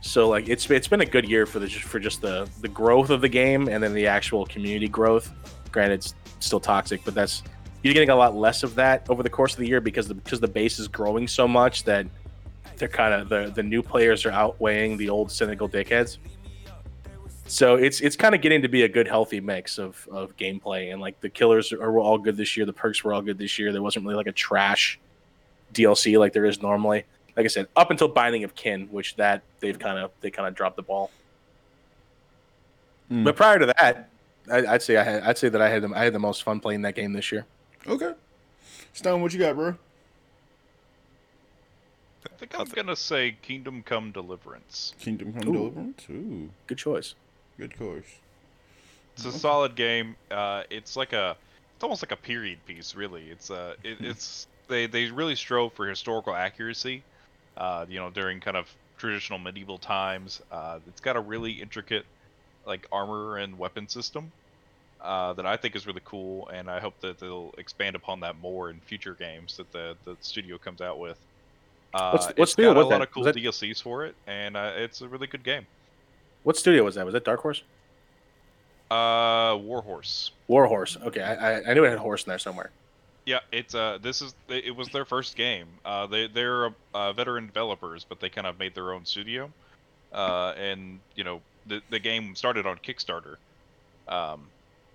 So 0.00 0.28
like 0.28 0.48
it's 0.48 0.68
it's 0.70 0.88
been 0.88 1.00
a 1.00 1.06
good 1.06 1.28
year 1.28 1.46
for 1.46 1.58
the 1.58 1.68
for 1.68 1.98
just 1.98 2.20
the 2.20 2.48
the 2.60 2.68
growth 2.68 3.10
of 3.10 3.20
the 3.20 3.28
game 3.28 3.68
and 3.68 3.82
then 3.82 3.94
the 3.94 4.06
actual 4.06 4.46
community 4.46 4.88
growth. 4.88 5.30
Granted, 5.72 5.94
it's 5.94 6.14
still 6.40 6.60
toxic, 6.60 7.04
but 7.04 7.14
that's 7.14 7.42
you're 7.88 7.94
getting 7.94 8.10
a 8.10 8.16
lot 8.16 8.36
less 8.36 8.62
of 8.62 8.74
that 8.74 9.08
over 9.08 9.22
the 9.22 9.30
course 9.30 9.54
of 9.54 9.60
the 9.60 9.66
year 9.66 9.80
because 9.80 10.08
the 10.08 10.14
because 10.14 10.40
the 10.40 10.48
base 10.48 10.78
is 10.78 10.88
growing 10.88 11.26
so 11.26 11.48
much 11.48 11.84
that 11.84 12.06
they're 12.76 12.86
kind 12.86 13.14
of 13.14 13.28
the 13.28 13.50
the 13.54 13.62
new 13.62 13.82
players 13.82 14.26
are 14.26 14.30
outweighing 14.30 14.98
the 14.98 15.08
old 15.08 15.32
cynical 15.32 15.68
dickheads. 15.68 16.18
So 17.46 17.76
it's 17.76 18.02
it's 18.02 18.14
kind 18.14 18.34
of 18.34 18.42
getting 18.42 18.60
to 18.60 18.68
be 18.68 18.82
a 18.82 18.88
good 18.88 19.08
healthy 19.08 19.40
mix 19.40 19.78
of 19.78 20.06
of 20.12 20.36
gameplay 20.36 20.92
and 20.92 21.00
like 21.00 21.18
the 21.20 21.30
killers 21.30 21.72
are, 21.72 21.90
were 21.90 22.00
all 22.00 22.18
good 22.18 22.36
this 22.36 22.56
year, 22.56 22.66
the 22.66 22.74
perks 22.74 23.02
were 23.02 23.14
all 23.14 23.22
good 23.22 23.38
this 23.38 23.58
year. 23.58 23.72
There 23.72 23.82
wasn't 23.82 24.04
really 24.04 24.16
like 24.16 24.26
a 24.26 24.32
trash 24.32 25.00
DLC 25.72 26.18
like 26.18 26.34
there 26.34 26.44
is 26.44 26.60
normally. 26.60 27.04
Like 27.36 27.44
I 27.44 27.48
said, 27.48 27.68
up 27.74 27.90
until 27.90 28.08
Binding 28.08 28.44
of 28.44 28.54
Kin, 28.54 28.88
which 28.90 29.16
that 29.16 29.42
they've 29.60 29.78
kind 29.78 29.98
of 29.98 30.10
they 30.20 30.30
kind 30.30 30.46
of 30.46 30.54
dropped 30.54 30.76
the 30.76 30.82
ball. 30.82 31.10
Hmm. 33.08 33.24
But 33.24 33.36
prior 33.36 33.58
to 33.58 33.66
that, 33.66 34.10
I, 34.50 34.66
I'd 34.66 34.82
say 34.82 34.96
I 34.96 35.04
had 35.04 35.22
I'd 35.22 35.38
say 35.38 35.48
that 35.48 35.62
I 35.62 35.68
had 35.68 35.82
the, 35.82 35.92
I 35.94 36.04
had 36.04 36.12
the 36.12 36.18
most 36.18 36.42
fun 36.42 36.60
playing 36.60 36.82
that 36.82 36.94
game 36.94 37.12
this 37.12 37.32
year. 37.32 37.46
Okay. 37.86 38.12
Stone, 38.92 39.22
what 39.22 39.32
you 39.32 39.38
got, 39.38 39.54
bro? 39.54 39.76
I 42.26 42.28
think 42.38 42.58
I'm 42.58 42.66
gonna 42.68 42.96
say 42.96 43.36
Kingdom 43.42 43.82
Come 43.82 44.12
Deliverance. 44.12 44.94
Kingdom 44.98 45.32
Come 45.32 45.48
Ooh. 45.48 45.52
Deliverance. 45.52 46.04
Ooh, 46.10 46.50
Good 46.66 46.78
choice. 46.78 47.14
good 47.58 47.74
choice. 47.76 48.04
It's 49.14 49.24
a 49.24 49.32
solid 49.32 49.74
game. 49.74 50.14
Uh, 50.30 50.62
it's 50.70 50.96
like 50.96 51.12
a, 51.12 51.36
it's 51.74 51.82
almost 51.82 52.02
like 52.04 52.12
a 52.12 52.16
period 52.16 52.58
piece, 52.66 52.94
really. 52.94 53.30
It's 53.30 53.50
uh, 53.50 53.74
it, 53.82 53.98
it's 54.00 54.46
they 54.68 54.86
they 54.86 55.10
really 55.10 55.34
strove 55.34 55.72
for 55.72 55.88
historical 55.88 56.34
accuracy. 56.34 57.02
Uh, 57.56 57.84
you 57.88 57.98
know, 57.98 58.10
during 58.10 58.38
kind 58.38 58.56
of 58.56 58.68
traditional 58.98 59.38
medieval 59.38 59.78
times. 59.78 60.40
Uh, 60.52 60.78
it's 60.86 61.00
got 61.00 61.16
a 61.16 61.20
really 61.20 61.52
intricate, 61.52 62.04
like 62.66 62.86
armor 62.92 63.38
and 63.38 63.58
weapon 63.58 63.88
system. 63.88 64.30
Uh, 65.00 65.32
that 65.34 65.46
I 65.46 65.56
think 65.56 65.76
is 65.76 65.86
really 65.86 66.02
cool, 66.04 66.48
and 66.48 66.68
I 66.68 66.80
hope 66.80 66.98
that 67.02 67.20
they'll 67.20 67.54
expand 67.56 67.94
upon 67.94 68.18
that 68.20 68.36
more 68.40 68.68
in 68.70 68.80
future 68.80 69.14
games 69.14 69.56
that 69.56 69.70
the 69.72 69.96
the 70.04 70.16
studio 70.20 70.58
comes 70.58 70.80
out 70.80 70.98
with. 70.98 71.18
Uh, 71.94 72.10
What's- 72.10 72.26
what 72.26 72.38
it's 72.40 72.52
studio 72.52 72.74
got 72.74 72.80
a 72.80 72.82
lot 72.84 72.90
that? 72.98 73.02
of 73.02 73.10
cool 73.12 73.22
that- 73.24 73.36
DLCs 73.36 73.80
for 73.80 74.04
it, 74.04 74.14
and 74.26 74.56
uh, 74.56 74.72
it's 74.76 75.00
a 75.00 75.08
really 75.08 75.26
good 75.28 75.44
game. 75.44 75.66
What 76.42 76.56
studio 76.56 76.82
was 76.84 76.96
that? 76.96 77.04
Was 77.04 77.12
that 77.14 77.24
Dark 77.24 77.40
Horse? 77.40 77.62
Uh, 78.90 79.56
Warhorse. 79.60 80.30
Warhorse. 80.48 80.96
Okay, 80.96 81.22
I, 81.22 81.58
I 81.58 81.70
I 81.70 81.74
knew 81.74 81.84
it 81.84 81.90
had 81.90 81.98
horse 81.98 82.24
in 82.24 82.30
there 82.30 82.38
somewhere. 82.38 82.70
Yeah, 83.26 83.40
it's 83.52 83.74
uh, 83.74 83.98
this 84.00 84.22
is 84.22 84.34
it 84.48 84.74
was 84.74 84.88
their 84.88 85.04
first 85.04 85.36
game. 85.36 85.66
Uh, 85.84 86.06
they 86.06 86.26
they're 86.26 86.70
uh, 86.94 87.12
veteran 87.12 87.46
developers, 87.46 88.04
but 88.08 88.18
they 88.20 88.30
kind 88.30 88.46
of 88.46 88.58
made 88.58 88.74
their 88.74 88.92
own 88.92 89.04
studio. 89.04 89.50
Uh, 90.12 90.54
and 90.56 91.00
you 91.14 91.24
know 91.24 91.42
the 91.66 91.82
the 91.90 91.98
game 91.98 92.34
started 92.34 92.66
on 92.66 92.78
Kickstarter. 92.78 93.36
Um, 94.08 94.46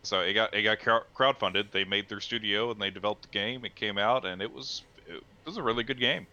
so 0.03 0.21
it 0.21 0.33
got 0.33 0.53
it 0.53 0.63
got 0.63 0.79
crowd- 0.79 1.03
crowdfunded. 1.15 1.71
They 1.71 1.83
made 1.83 2.09
their 2.09 2.19
studio 2.19 2.71
and 2.71 2.81
they 2.81 2.89
developed 2.89 3.23
the 3.23 3.29
game. 3.29 3.65
It 3.65 3.75
came 3.75 3.97
out 3.97 4.25
and 4.25 4.41
it 4.41 4.51
was 4.53 4.83
it 5.07 5.23
was 5.45 5.57
a 5.57 5.63
really 5.63 5.83
good 5.83 5.99
game. 5.99 6.27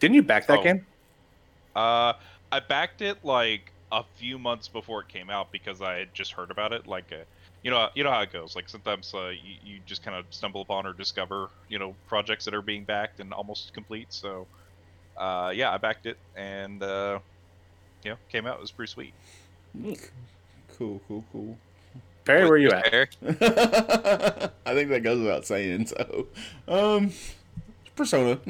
Didn't 0.00 0.14
you 0.14 0.22
back 0.22 0.46
that 0.46 0.58
Oh. 0.58 0.62
game? 0.62 0.86
Uh, 1.74 2.14
I 2.52 2.60
backed 2.60 3.02
it 3.02 3.24
like 3.24 3.72
a 3.92 4.02
few 4.16 4.38
months 4.38 4.68
before 4.68 5.00
it 5.00 5.08
came 5.08 5.30
out 5.30 5.52
because 5.52 5.80
I 5.80 5.94
had 5.98 6.14
just 6.14 6.32
heard 6.32 6.50
about 6.50 6.72
it. 6.72 6.86
Like, 6.86 7.12
uh, 7.12 7.24
you 7.62 7.70
know, 7.70 7.88
you 7.94 8.04
know 8.04 8.10
how 8.10 8.20
it 8.20 8.32
goes. 8.32 8.56
Like 8.56 8.68
sometimes 8.68 9.12
uh, 9.14 9.28
you, 9.28 9.54
you 9.64 9.78
just 9.86 10.02
kind 10.02 10.16
of 10.16 10.24
stumble 10.30 10.60
upon 10.62 10.86
or 10.86 10.92
discover, 10.92 11.48
you 11.68 11.78
know, 11.78 11.94
projects 12.06 12.44
that 12.44 12.54
are 12.54 12.62
being 12.62 12.84
backed 12.84 13.20
and 13.20 13.32
almost 13.32 13.72
complete. 13.74 14.08
So, 14.12 14.46
uh, 15.16 15.52
yeah, 15.54 15.72
I 15.72 15.76
backed 15.78 16.06
it 16.06 16.18
and 16.36 16.82
uh, 16.82 17.18
you 18.04 18.10
know, 18.10 18.16
came 18.30 18.46
out. 18.46 18.56
It 18.58 18.60
was 18.60 18.70
pretty 18.70 18.90
sweet. 18.92 19.14
Cool, 20.78 21.00
cool, 21.08 21.24
cool. 21.32 21.56
Perry, 22.26 22.42
where 22.42 22.54
are 22.54 22.58
you 22.58 22.70
at? 22.70 22.92
Eric? 22.92 23.10
I 24.66 24.74
think 24.74 24.90
that 24.90 25.02
goes 25.04 25.20
without 25.20 25.46
saying. 25.46 25.86
So, 25.86 26.26
um, 26.66 27.12
Persona. 27.94 28.40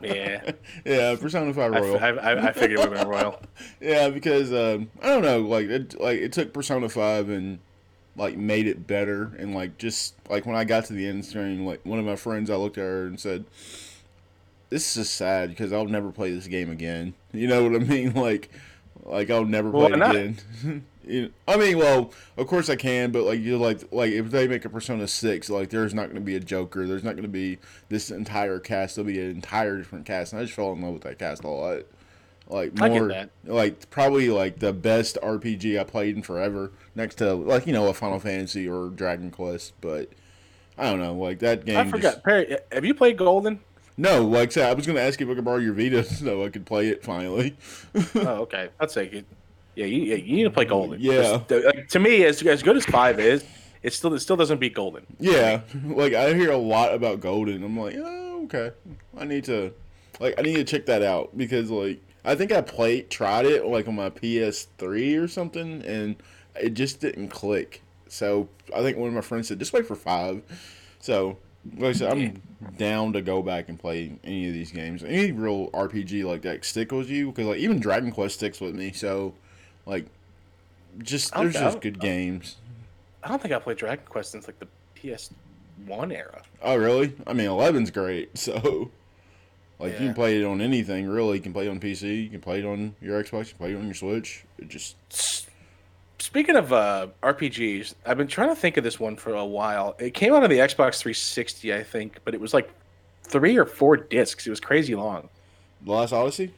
Yeah. 0.00 0.52
yeah, 0.86 1.16
Persona 1.16 1.52
Five 1.52 1.74
I, 1.74 1.80
Royal. 1.80 1.96
f- 1.96 2.02
I, 2.02 2.08
I, 2.10 2.48
I 2.48 2.52
figured 2.52 2.78
it 2.78 2.88
would 2.88 2.96
have 2.96 3.00
been 3.00 3.08
Royal. 3.08 3.42
yeah, 3.80 4.08
because 4.08 4.52
um, 4.52 4.88
I 5.02 5.08
don't 5.08 5.22
know, 5.22 5.40
like 5.40 5.66
it, 5.66 6.00
like 6.00 6.20
it 6.20 6.32
took 6.32 6.52
Persona 6.52 6.88
Five 6.88 7.28
and 7.28 7.58
like 8.14 8.36
made 8.36 8.68
it 8.68 8.86
better, 8.86 9.32
and 9.36 9.52
like 9.52 9.78
just 9.78 10.14
like 10.30 10.46
when 10.46 10.54
I 10.54 10.62
got 10.62 10.84
to 10.86 10.92
the 10.92 11.06
end 11.06 11.26
screen, 11.26 11.66
like 11.66 11.84
one 11.84 11.98
of 11.98 12.04
my 12.04 12.16
friends, 12.16 12.50
I 12.50 12.54
looked 12.54 12.78
at 12.78 12.82
her 12.84 13.06
and 13.06 13.18
said, 13.18 13.44
"This 14.70 14.88
is 14.88 14.94
just 14.94 15.16
sad 15.16 15.50
because 15.50 15.72
I'll 15.72 15.86
never 15.86 16.12
play 16.12 16.30
this 16.32 16.46
game 16.46 16.70
again." 16.70 17.14
You 17.32 17.48
know 17.48 17.64
what 17.64 17.74
I 17.74 17.84
mean? 17.84 18.14
Like, 18.14 18.48
like 19.02 19.28
I'll 19.28 19.44
never 19.44 19.72
play 19.72 19.90
Why 19.90 20.08
it 20.08 20.10
again. 20.10 20.84
You 21.08 21.32
I 21.46 21.56
mean, 21.56 21.78
well, 21.78 22.12
of 22.36 22.46
course 22.46 22.68
I 22.68 22.76
can, 22.76 23.10
but 23.10 23.24
like 23.24 23.40
you 23.40 23.56
like 23.58 23.82
like 23.92 24.12
if 24.12 24.30
they 24.30 24.46
make 24.46 24.64
a 24.64 24.68
Persona 24.68 25.08
Six, 25.08 25.48
like 25.48 25.70
there's 25.70 25.94
not 25.94 26.04
going 26.04 26.16
to 26.16 26.20
be 26.20 26.36
a 26.36 26.40
Joker, 26.40 26.86
there's 26.86 27.04
not 27.04 27.12
going 27.12 27.22
to 27.22 27.28
be 27.28 27.58
this 27.88 28.10
entire 28.10 28.58
cast. 28.58 28.96
There'll 28.96 29.06
be 29.06 29.20
an 29.20 29.30
entire 29.30 29.78
different 29.78 30.06
cast, 30.06 30.32
and 30.32 30.40
I 30.40 30.44
just 30.44 30.54
fell 30.54 30.72
in 30.72 30.82
love 30.82 30.94
with 30.94 31.02
that 31.02 31.18
cast 31.18 31.44
a 31.44 31.48
lot. 31.48 31.84
Like 32.48 32.74
more, 32.78 33.08
that. 33.08 33.30
like 33.44 33.90
probably 33.90 34.30
like 34.30 34.58
the 34.58 34.72
best 34.72 35.18
RPG 35.22 35.78
I 35.78 35.84
played 35.84 36.16
in 36.16 36.22
forever, 36.22 36.72
next 36.94 37.16
to 37.16 37.34
like 37.34 37.66
you 37.66 37.72
know 37.72 37.88
a 37.88 37.94
Final 37.94 38.20
Fantasy 38.20 38.68
or 38.68 38.88
Dragon 38.88 39.30
Quest. 39.30 39.74
But 39.80 40.10
I 40.78 40.90
don't 40.90 41.00
know, 41.00 41.14
like 41.14 41.40
that 41.40 41.64
game. 41.64 41.76
I 41.76 41.82
just- 41.82 41.90
forgot. 41.90 42.24
Perry, 42.24 42.56
have 42.72 42.84
you 42.84 42.94
played 42.94 43.18
Golden? 43.18 43.60
no, 43.98 44.24
like 44.24 44.50
I 44.50 44.52
said, 44.52 44.70
I 44.70 44.74
was 44.74 44.86
going 44.86 44.96
to 44.96 45.02
ask 45.02 45.18
you 45.20 45.26
if 45.26 45.32
I 45.32 45.34
could 45.34 45.44
borrow 45.44 45.58
your 45.58 45.74
Vita 45.74 46.04
so 46.04 46.44
I 46.44 46.48
could 46.48 46.64
play 46.64 46.88
it 46.88 47.02
finally. 47.02 47.56
oh, 48.14 48.42
okay. 48.42 48.70
I'll 48.80 48.86
take 48.86 49.12
it. 49.12 49.26
Yeah, 49.78 49.86
you, 49.86 50.16
you 50.16 50.36
need 50.36 50.42
to 50.42 50.50
play 50.50 50.64
Golden. 50.64 51.00
Yeah. 51.00 51.40
Like, 51.48 51.86
to 51.90 52.00
me, 52.00 52.24
as 52.24 52.42
as 52.42 52.64
good 52.64 52.76
as 52.76 52.84
five 52.84 53.20
is, 53.20 53.44
it 53.80 53.92
still 53.92 54.12
it 54.12 54.18
still 54.18 54.34
doesn't 54.34 54.58
beat 54.58 54.74
Golden. 54.74 55.06
Yeah, 55.20 55.60
like 55.84 56.14
I 56.14 56.34
hear 56.34 56.50
a 56.50 56.58
lot 56.58 56.92
about 56.92 57.20
Golden. 57.20 57.62
I'm 57.62 57.78
like, 57.78 57.94
oh, 57.96 58.42
okay. 58.44 58.72
I 59.16 59.24
need 59.24 59.44
to, 59.44 59.72
like, 60.18 60.34
I 60.36 60.42
need 60.42 60.56
to 60.56 60.64
check 60.64 60.86
that 60.86 61.02
out 61.02 61.38
because, 61.38 61.70
like, 61.70 62.00
I 62.24 62.34
think 62.34 62.50
I 62.50 62.60
played, 62.60 63.08
tried 63.08 63.46
it 63.46 63.64
like 63.66 63.86
on 63.86 63.94
my 63.94 64.10
PS3 64.10 65.22
or 65.22 65.28
something, 65.28 65.82
and 65.84 66.16
it 66.56 66.70
just 66.70 67.00
didn't 67.00 67.28
click. 67.28 67.80
So 68.08 68.48
I 68.74 68.82
think 68.82 68.96
one 68.96 69.06
of 69.06 69.14
my 69.14 69.20
friends 69.20 69.46
said, 69.46 69.60
just 69.60 69.72
wait 69.72 69.86
for 69.86 69.94
five. 69.94 70.42
So 70.98 71.38
like 71.76 71.90
I 71.90 71.92
said, 71.92 72.12
I'm 72.12 72.42
down 72.78 73.12
to 73.12 73.22
go 73.22 73.42
back 73.42 73.68
and 73.68 73.78
play 73.78 74.18
any 74.24 74.48
of 74.48 74.54
these 74.54 74.72
games. 74.72 75.04
Any 75.04 75.30
real 75.30 75.70
RPG 75.70 76.24
like 76.24 76.42
that 76.42 76.64
stick 76.64 76.90
with 76.90 77.08
you 77.08 77.28
because 77.28 77.46
like 77.46 77.58
even 77.58 77.78
Dragon 77.78 78.10
Quest 78.10 78.34
sticks 78.34 78.60
with 78.60 78.74
me. 78.74 78.90
So 78.90 79.34
like, 79.88 80.06
just 80.98 81.34
there's 81.34 81.54
just 81.54 81.80
good 81.80 81.98
games. 81.98 82.56
I 83.22 83.28
don't 83.28 83.42
think 83.42 83.52
I 83.52 83.58
played 83.58 83.78
Dragon 83.78 84.04
Quest 84.08 84.30
since 84.32 84.46
like 84.46 84.58
the 84.58 84.68
PS1 84.96 86.12
era. 86.12 86.42
Oh 86.62 86.76
really? 86.76 87.14
I 87.26 87.32
mean, 87.32 87.48
11's 87.48 87.90
great. 87.90 88.30
So 88.38 88.90
like 89.80 89.92
you 89.92 90.06
can 90.06 90.14
play 90.14 90.40
it 90.40 90.44
on 90.44 90.60
anything 90.60 91.08
really. 91.08 91.36
You 91.36 91.42
can 91.42 91.52
play 91.52 91.66
it 91.66 91.70
on 91.70 91.78
PC. 91.78 92.24
You 92.24 92.30
can 92.30 92.40
play 92.40 92.58
it 92.58 92.64
on 92.64 92.96
your 93.00 93.22
Xbox. 93.22 93.46
You 93.46 93.50
can 93.50 93.58
play 93.58 93.72
it 93.72 93.76
on 93.76 93.84
your 93.84 93.94
Switch. 93.94 94.44
It 94.58 94.68
just 94.68 94.96
Speaking 96.20 96.56
of 96.56 96.72
uh, 96.72 97.06
RPGs, 97.22 97.94
I've 98.04 98.18
been 98.18 98.26
trying 98.26 98.48
to 98.48 98.56
think 98.56 98.76
of 98.76 98.82
this 98.82 98.98
one 98.98 99.16
for 99.16 99.34
a 99.34 99.44
while. 99.46 99.94
It 100.00 100.14
came 100.14 100.34
out 100.34 100.42
on 100.42 100.50
the 100.50 100.58
Xbox 100.58 100.98
360, 100.98 101.72
I 101.72 101.82
think, 101.84 102.18
but 102.24 102.34
it 102.34 102.40
was 102.40 102.52
like 102.52 102.70
three 103.22 103.56
or 103.56 103.64
four 103.64 103.96
discs. 103.96 104.46
It 104.46 104.50
was 104.50 104.58
crazy 104.60 104.96
long. 104.96 105.28
The 105.84 105.92
Lost 105.92 106.12
Odyssey. 106.12 106.52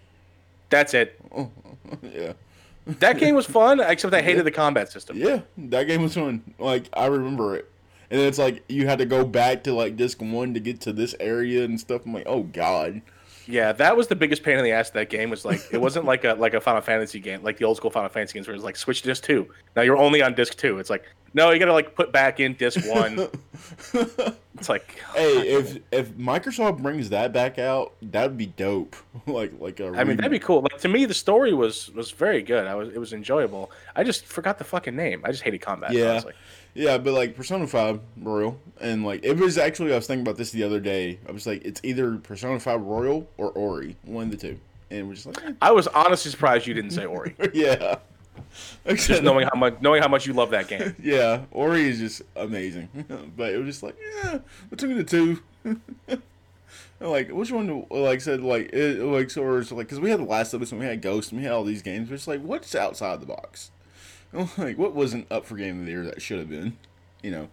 That's 0.71 0.95
it. 0.95 1.21
Yeah. 2.03 2.35
That 2.99 3.19
game 3.19 3.35
was 3.35 3.47
fun, 3.47 3.81
except 3.81 4.13
I 4.13 4.23
hated 4.23 4.45
the 4.45 4.51
combat 4.51 4.91
system. 4.91 5.17
Yeah, 5.17 5.41
that 5.57 5.85
game 5.85 6.03
was 6.03 6.15
fun. 6.15 6.55
Like 6.59 6.89
I 6.93 7.07
remember 7.07 7.57
it, 7.57 7.71
and 8.11 8.21
it's 8.21 8.39
like 8.39 8.65
you 8.69 8.87
had 8.87 8.99
to 8.99 9.07
go 9.07 9.25
back 9.25 9.65
to 9.65 9.73
like 9.73 9.97
disc 9.97 10.21
one 10.21 10.55
to 10.55 10.61
get 10.61 10.81
to 10.83 10.93
this 10.93 11.15
area 11.21 11.65
and 11.65 11.79
stuff. 11.79 12.03
I'm 12.05 12.15
like, 12.15 12.27
oh 12.27 12.43
god. 12.43 13.03
Yeah, 13.47 13.73
that 13.73 13.97
was 13.97 14.09
the 14.09 14.17
biggest 14.17 14.43
pain 14.43 14.59
in 14.59 14.65
the 14.65 14.73
ass 14.73 14.89
of 14.89 14.95
that 14.95 15.11
game. 15.11 15.31
Was 15.31 15.45
like 15.45 15.61
it 15.73 15.81
wasn't 15.81 16.05
like 16.05 16.25
a 16.25 16.35
like 16.35 16.55
a 16.55 16.61
Final 16.61 16.81
Fantasy 16.81 17.21
game, 17.21 17.43
like 17.43 17.57
the 17.59 17.65
old 17.65 17.77
school 17.77 17.91
Final 17.91 18.09
Fantasy 18.09 18.35
games, 18.35 18.47
where 18.47 18.55
it's 18.55 18.65
like 18.65 18.77
switch 18.77 19.03
to 19.03 19.09
disc 19.09 19.25
two. 19.25 19.49
Now 19.75 19.83
you're 19.83 19.97
only 19.97 20.23
on 20.23 20.35
disc 20.35 20.57
two. 20.57 20.79
It's 20.79 20.91
like 20.91 21.05
no, 21.33 21.51
you 21.51 21.59
gotta 21.59 21.73
like 21.73 21.95
put 21.95 22.13
back 22.13 22.41
in 22.41 22.55
disc 22.55 22.81
one. 22.87 23.29
It's 24.61 24.69
like 24.69 24.99
hey, 25.15 25.49
if 25.49 25.79
if 25.91 26.11
Microsoft 26.11 26.83
brings 26.83 27.09
that 27.09 27.33
back 27.33 27.59
out, 27.59 27.95
that'd 28.03 28.37
be 28.37 28.45
dope. 28.45 28.95
like 29.27 29.53
like 29.59 29.81
a. 29.81 29.87
I 29.97 30.05
mean, 30.05 30.19
that'd 30.19 30.31
be 30.31 30.39
cool. 30.39 30.61
Like 30.61 30.79
to 30.81 30.89
me, 30.89 31.07
the 31.07 31.15
story 31.15 31.55
was 31.55 31.91
was 31.93 32.11
very 32.11 32.43
good. 32.43 32.67
I 32.67 32.75
was 32.75 32.91
it 32.91 32.99
was 32.99 33.15
enjoyable. 33.15 33.71
I 33.97 34.05
just 34.05 34.27
forgot 34.27 34.59
the 34.59 34.65
fucking 34.65 34.95
name. 34.95 35.23
I 35.25 35.31
just 35.31 35.43
hated 35.43 35.63
combat. 35.63 35.93
Yeah. 35.93 36.11
honestly. 36.11 36.35
Yeah, 36.75 36.99
but 36.99 37.13
like 37.15 37.35
Persona 37.37 37.67
Five 37.67 38.01
Royal, 38.17 38.59
and 38.81 39.05
like 39.05 39.25
it 39.25 39.37
was 39.37 39.59
actually 39.59 39.93
I 39.93 39.97
was 39.97 40.07
thinking 40.07 40.23
about 40.23 40.37
this 40.37 40.51
the 40.53 40.63
other 40.63 40.81
day. 40.81 41.19
I 41.29 41.33
was 41.33 41.47
like, 41.47 41.65
it's 41.65 41.81
either 41.85 42.17
Persona 42.19 42.61
Five 42.61 42.81
Royal 42.83 43.29
or 43.37 43.51
Ori, 43.51 43.97
one 44.05 44.25
of 44.27 44.31
the 44.31 44.37
two, 44.37 44.61
and 44.91 45.09
we're 45.09 45.15
just 45.15 45.27
like, 45.27 45.43
eh, 45.45 45.53
I 45.61 45.73
was 45.73 45.87
honestly 45.89 46.31
surprised 46.31 46.67
you 46.67 46.75
didn't 46.75 46.93
say 46.93 47.05
Ori. 47.07 47.35
yeah. 47.55 47.97
just 48.95 49.23
knowing 49.23 49.47
how 49.53 49.59
much 49.59 49.81
knowing 49.81 50.01
how 50.01 50.09
much 50.09 50.27
you 50.27 50.33
love 50.33 50.51
that 50.51 50.69
game. 50.69 50.95
Yeah, 51.03 51.43
Ori 51.51 51.89
is 51.89 51.99
just 51.99 52.23
amazing. 52.37 52.89
but 53.37 53.53
it 53.53 53.59
was 53.59 53.67
just 53.67 53.83
like, 53.83 53.97
yeah, 54.23 54.39
between 54.71 54.97
the 54.97 55.05
two. 55.05 55.41
like, 57.01 57.31
which 57.31 57.51
one, 57.51 57.67
do- 57.67 57.87
like, 57.91 58.21
said, 58.21 58.41
like, 58.43 58.73
it, 58.73 59.03
like, 59.03 59.31
so, 59.31 59.43
or, 59.43 59.61
like, 59.63 59.87
because 59.87 60.01
we 60.01 60.11
had 60.11 60.21
the 60.21 60.25
last 60.25 60.55
of 60.55 60.63
us 60.63 60.71
and 60.73 60.81
we 60.81 60.87
had 60.87 61.03
Ghost 61.03 61.33
and 61.33 61.41
we 61.41 61.45
had 61.45 61.53
all 61.53 61.65
these 61.65 61.83
games. 61.83 62.09
But 62.09 62.15
it's 62.15 62.29
like, 62.29 62.41
what's 62.43 62.75
outside 62.75 63.21
the 63.21 63.27
box? 63.27 63.71
Like, 64.59 64.79
what 64.79 64.95
wasn't 64.95 65.31
up 65.31 65.45
for 65.47 65.57
Game 65.57 65.81
of 65.81 65.87
the 65.87 65.93
Year 65.93 66.05
that 66.05 66.23
should 66.23 66.39
have 66.39 66.49
been? 66.49 66.77
You 67.23 67.31
know? 67.33 67.49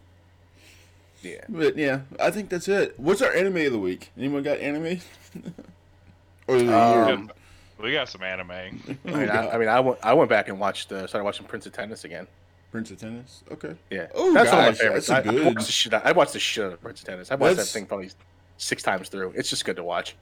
Yeah. 1.24 1.44
But 1.50 1.76
yeah, 1.78 2.02
I 2.20 2.30
think 2.32 2.50
that's 2.50 2.68
it. 2.68 2.94
What's 3.00 3.22
our 3.22 3.34
anime 3.34 3.58
of 3.58 3.72
the 3.72 3.80
week? 3.80 4.12
Anyone 4.18 4.44
got 4.44 4.60
anime? 4.60 5.00
or 6.48 6.58
the 6.60 6.64
year? 6.66 6.74
Um, 6.76 7.32
We 7.82 7.92
got 7.92 8.10
some 8.10 8.22
anime. 8.24 8.52
I 8.52 8.70
mean, 9.04 9.30
I, 9.30 9.50
I 9.50 9.58
mean, 9.58 9.68
I 9.68 9.80
went 9.80 10.00
I 10.04 10.14
went 10.14 10.30
back 10.30 10.48
and 10.50 10.60
watched 10.60 10.92
uh, 10.92 11.08
started 11.08 11.26
watching 11.26 11.46
Prince 11.48 11.66
of 11.66 11.74
Tennis 11.74 12.04
again. 12.04 12.28
Prince 12.72 12.92
of 12.92 13.00
Tennis? 13.00 13.44
Okay. 13.52 13.76
Yeah, 13.90 14.08
Oh, 14.14 14.34
that's 14.34 14.52
one 14.52 14.60
of 14.60 14.66
my 14.66 14.70
gosh, 14.72 14.78
favorites. 14.80 15.08
that's 15.08 15.26
a 15.26 15.30
I, 15.30 15.32
I 15.32 15.36
good- 15.36 15.46
watched 15.56 15.66
the 15.68 15.72
shit. 15.72 15.94
out- 15.94 16.06
I 16.06 16.12
watched 16.12 16.34
the 16.34 16.40
shit 16.40 16.66
out 16.66 16.74
of 16.74 16.82
Prince 16.82 17.00
of 17.02 17.08
Tennis. 17.08 17.32
I 17.32 17.36
watched 17.36 17.56
That's- 17.58 17.68
that 17.72 17.80
thing 17.80 17.86
probably 17.88 18.12
six 18.58 18.84
times 18.84 19.10
through. 19.10 19.34
It's 19.36 19.50
just 19.50 19.66
good 19.66 19.78
to 19.78 19.84
watch. 19.84 20.16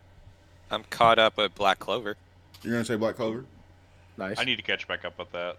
I'm 0.72 0.84
caught 0.90 1.20
up 1.20 1.38
with 1.38 1.54
Black 1.56 1.80
Clover. 1.80 2.16
You're 2.62 2.74
going 2.74 2.84
to 2.84 2.88
say 2.88 2.96
Black 2.98 3.16
Clover? 3.16 3.46
Nice. 4.18 4.40
I 4.40 4.44
need 4.46 4.56
to 4.56 4.62
catch 4.62 4.88
back 4.88 5.04
up 5.06 5.18
with 5.20 5.32
that. 5.34 5.58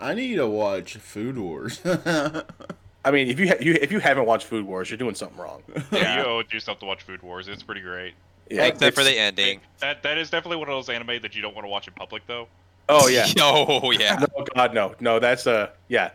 I 0.00 0.14
need 0.14 0.36
to 0.36 0.46
watch 0.46 0.96
Food 0.96 1.38
Wars. 1.38 1.80
I 3.04 3.10
mean, 3.10 3.28
if 3.28 3.38
you, 3.38 3.48
ha- 3.48 3.56
you 3.60 3.74
if 3.80 3.92
you 3.92 4.00
haven't 4.00 4.26
watched 4.26 4.46
Food 4.46 4.64
Wars, 4.64 4.90
you're 4.90 4.98
doing 4.98 5.14
something 5.14 5.38
wrong. 5.38 5.62
Yeah, 5.92 6.18
you 6.20 6.24
owe 6.26 6.38
it 6.40 6.48
to 6.48 6.54
yourself 6.56 6.78
to 6.80 6.86
watch 6.86 7.02
Food 7.02 7.22
Wars. 7.22 7.48
It's 7.48 7.62
pretty 7.62 7.82
great. 7.82 8.14
Yeah, 8.50 8.64
Except 8.66 8.96
for 8.96 9.04
the 9.04 9.18
ending. 9.18 9.60
That 9.80 10.02
that 10.02 10.18
is 10.18 10.30
definitely 10.30 10.58
one 10.58 10.68
of 10.68 10.74
those 10.74 10.88
anime 10.88 11.20
that 11.22 11.34
you 11.34 11.42
don't 11.42 11.54
want 11.54 11.64
to 11.64 11.68
watch 11.68 11.86
in 11.86 11.94
public, 11.94 12.26
though. 12.26 12.48
Oh 12.88 13.08
yeah. 13.08 13.26
Oh 13.40 13.90
yeah. 13.90 14.18
No, 14.36 14.44
God, 14.54 14.74
no, 14.74 14.94
no. 15.00 15.18
That's 15.18 15.46
uh, 15.46 15.70
yeah. 15.88 16.10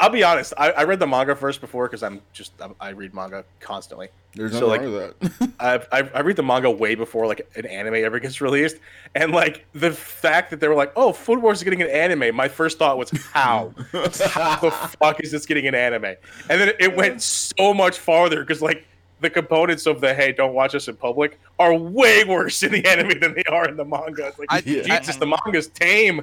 I'll 0.00 0.10
be 0.10 0.22
honest. 0.22 0.54
I, 0.56 0.70
I 0.70 0.84
read 0.84 0.98
the 0.98 1.06
manga 1.06 1.36
first 1.36 1.60
before 1.60 1.86
because 1.86 2.02
I'm 2.02 2.22
just 2.32 2.52
I, 2.60 2.70
I 2.80 2.88
read 2.90 3.14
manga 3.14 3.44
constantly. 3.60 4.08
There's 4.36 4.52
So, 4.52 4.68
nothing 4.68 4.92
wrong 4.92 5.12
with 5.20 5.38
that. 5.38 5.50
I, 5.92 6.00
I 6.00 6.10
I 6.14 6.20
read 6.20 6.36
the 6.36 6.42
manga 6.42 6.70
way 6.70 6.94
before 6.94 7.26
like 7.26 7.46
an 7.56 7.66
anime 7.66 7.94
ever 7.94 8.18
gets 8.18 8.40
released, 8.40 8.76
and 9.14 9.32
like 9.32 9.64
the 9.74 9.92
fact 9.92 10.50
that 10.50 10.60
they 10.60 10.68
were 10.68 10.74
like, 10.74 10.92
"Oh, 10.96 11.12
Food 11.12 11.40
Wars 11.40 11.58
is 11.58 11.64
getting 11.64 11.82
an 11.82 11.88
anime," 11.90 12.34
my 12.34 12.48
first 12.48 12.78
thought 12.78 12.98
was, 12.98 13.10
"How? 13.32 13.72
How 13.92 14.56
the 14.56 14.70
fuck 15.00 15.20
is 15.20 15.30
this 15.30 15.46
getting 15.46 15.66
an 15.66 15.74
anime?" 15.74 16.04
And 16.48 16.60
then 16.60 16.72
it 16.80 16.96
went 16.96 17.22
so 17.22 17.72
much 17.72 17.98
farther 17.98 18.40
because 18.40 18.60
like 18.60 18.86
the 19.20 19.30
components 19.30 19.86
of 19.86 20.00
the 20.00 20.12
"Hey, 20.14 20.32
don't 20.32 20.52
watch 20.54 20.74
us 20.74 20.88
in 20.88 20.96
public" 20.96 21.38
are 21.58 21.72
way 21.74 22.24
worse 22.24 22.62
in 22.62 22.72
the 22.72 22.84
anime 22.86 23.20
than 23.20 23.34
they 23.34 23.44
are 23.44 23.68
in 23.68 23.76
the 23.76 23.84
manga. 23.84 24.26
It's 24.26 24.38
like, 24.38 24.48
I- 24.52 24.62
Yeah. 24.66 24.82
Jesus, 24.82 25.16
the 25.16 25.26
manga's 25.26 25.68
tame. 25.68 26.22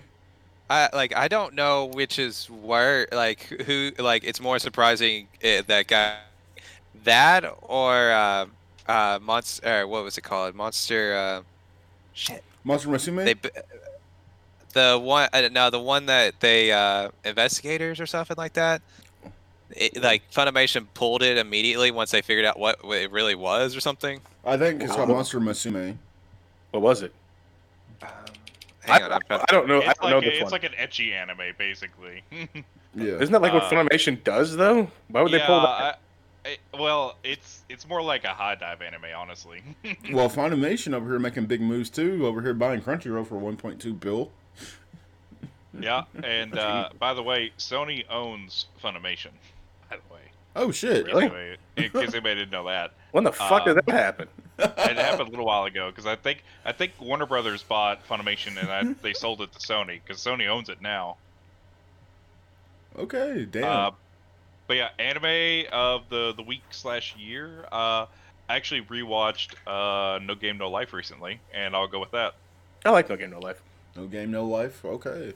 I 0.70 0.90
like 0.94 1.16
I 1.16 1.28
don't 1.28 1.54
know 1.54 1.86
which 1.86 2.18
is 2.20 2.46
where 2.50 3.08
like 3.12 3.42
who 3.66 3.92
like 4.00 4.24
it's 4.24 4.40
more 4.40 4.58
surprising 4.60 5.28
uh, 5.44 5.64
that 5.68 5.88
guy 5.88 6.16
that 7.04 7.44
or 7.62 8.12
uh 8.12 8.46
uh 8.88 9.20
monster 9.22 9.88
what 9.88 10.04
was 10.04 10.18
it 10.18 10.22
called 10.22 10.54
monster 10.56 11.16
uh 11.16 11.42
shit 12.14 12.44
Monster 12.64 12.90
Musume? 12.90 13.26
they 13.26 13.36
the 14.74 15.00
one 15.02 15.28
uh, 15.34 15.50
no 15.52 15.70
the 15.70 15.80
one 15.80 16.06
that 16.06 16.40
they 16.40 16.72
uh 16.72 17.10
investigators 17.26 18.00
or 18.00 18.06
something 18.06 18.36
like 18.38 18.54
that 18.54 18.82
it, 19.72 20.02
like 20.04 20.30
Funimation 20.32 20.86
pulled 20.94 21.24
it 21.24 21.38
immediately 21.38 21.92
once 21.92 22.12
they 22.12 22.22
figured 22.22 22.46
out 22.46 22.60
what, 22.60 22.84
what 22.84 22.98
it 22.98 23.10
really 23.10 23.36
was 23.36 23.74
or 23.74 23.80
something. 23.80 24.20
I 24.44 24.58
think 24.58 24.82
it's 24.84 24.94
called 24.94 25.08
Wow. 25.08 25.16
Monster 25.16 25.40
Musume. 25.40 25.96
What 26.72 26.82
was 26.82 27.04
it? 27.04 27.14
Um, 28.04 28.10
I, 28.90 29.02
on, 29.02 29.12
I'm 29.14 29.22
trying 29.22 29.40
I 29.48 29.52
don't 29.52 29.68
know. 29.70 29.82
I 29.82 29.94
don't 29.94 30.02
like 30.04 30.12
know 30.12 30.18
a- 30.18 30.22
this 30.22 30.34
it's 30.34 30.44
one. 30.44 30.52
like 30.52 30.66
an 30.66 30.74
ecchi 30.74 31.14
anime, 31.14 31.54
basically. 31.58 32.22
Yeah. 32.94 33.14
Isn't 33.14 33.32
that 33.32 33.42
like 33.42 33.54
what 33.54 33.64
uh, 33.64 33.70
Funimation 33.70 34.22
does 34.26 34.58
though? 34.58 34.92
Why 35.08 35.22
would 35.22 35.32
they 35.32 35.40
pull 35.40 35.62
that? 35.62 35.66
I, 35.82 35.94
I, 36.46 36.58
well, 36.74 37.18
it's 37.24 37.64
it's 37.70 37.88
more 37.88 38.02
like 38.02 38.24
a 38.24 38.34
high 38.34 38.56
dive 38.56 38.82
anime, 38.82 39.06
honestly. 39.16 39.62
Well, 40.12 40.30
Funimation 40.30 40.94
over 40.94 41.10
here 41.10 41.20
making 41.20 41.46
big 41.46 41.62
moves 41.62 41.90
too. 41.90 42.26
Over 42.26 42.42
here 42.42 42.54
buying 42.54 42.82
Crunchyroll 42.82 43.26
for 43.28 43.36
1.2 43.36 44.00
bill. 44.00 44.32
yeah, 45.80 46.04
and 46.24 46.58
uh, 46.58 46.90
by 47.00 47.14
the 47.14 47.24
way, 47.24 47.52
Sony 47.58 48.04
owns 48.10 48.66
Funimation. 48.84 49.32
By 49.90 49.98
the 49.98 50.14
way, 50.14 50.22
Oh 50.56 50.72
shit! 50.72 51.06
Really? 51.06 51.26
Anyway, 51.26 51.58
in 51.78 51.90
case 51.90 52.14
anybody 52.14 52.36
didn't 52.36 52.52
know 52.52 52.68
that, 52.68 52.94
When 53.12 53.24
the 53.24 53.32
fuck 53.32 53.66
did 53.66 53.78
um, 53.78 53.84
that 53.86 53.94
happen? 53.94 54.28
it 54.58 54.98
happened 54.98 55.28
a 55.28 55.32
little 55.32 55.46
while 55.46 55.66
ago 55.66 55.90
because 55.90 56.06
I 56.06 56.16
think 56.16 56.44
I 56.66 56.72
think 56.72 56.94
Warner 57.00 57.26
Brothers 57.26 57.64
bought 57.64 58.08
Funimation 58.08 58.58
and 58.60 58.70
I, 58.70 58.94
they 59.02 59.14
sold 59.14 59.42
it 59.42 59.52
to 59.54 59.60
Sony 59.60 60.00
because 60.06 60.22
Sony 60.22 60.48
owns 60.48 60.70
it 60.70 60.82
now. 60.82 61.18
Okay, 62.98 63.48
damn. 63.50 63.64
Uh, 63.64 63.92
but 64.72 64.78
yeah, 64.78 64.90
anime 65.00 65.66
of 65.74 66.08
the 66.08 66.34
the 66.34 66.44
week 66.44 66.62
slash 66.70 67.14
year. 67.18 67.66
Uh, 67.74 68.06
I 68.48 68.56
actually 68.56 68.84
rewatched 68.84 69.56
uh, 69.68 70.18
No 70.20 70.34
Game 70.34 70.58
No 70.58 70.70
Life 70.70 70.94
recently, 70.94 71.42
and 71.54 71.76
I'll 71.76 71.90
go 71.90 72.00
with 72.00 72.12
that. 72.12 72.36
I 72.86 72.92
like 72.92 73.10
No 73.10 73.18
Game 73.18 73.32
No 73.32 73.40
Life. 73.40 73.62
no 73.98 74.08
game, 74.08 74.32
no 74.32 74.46
life. 74.46 74.86
Okay. 74.86 75.34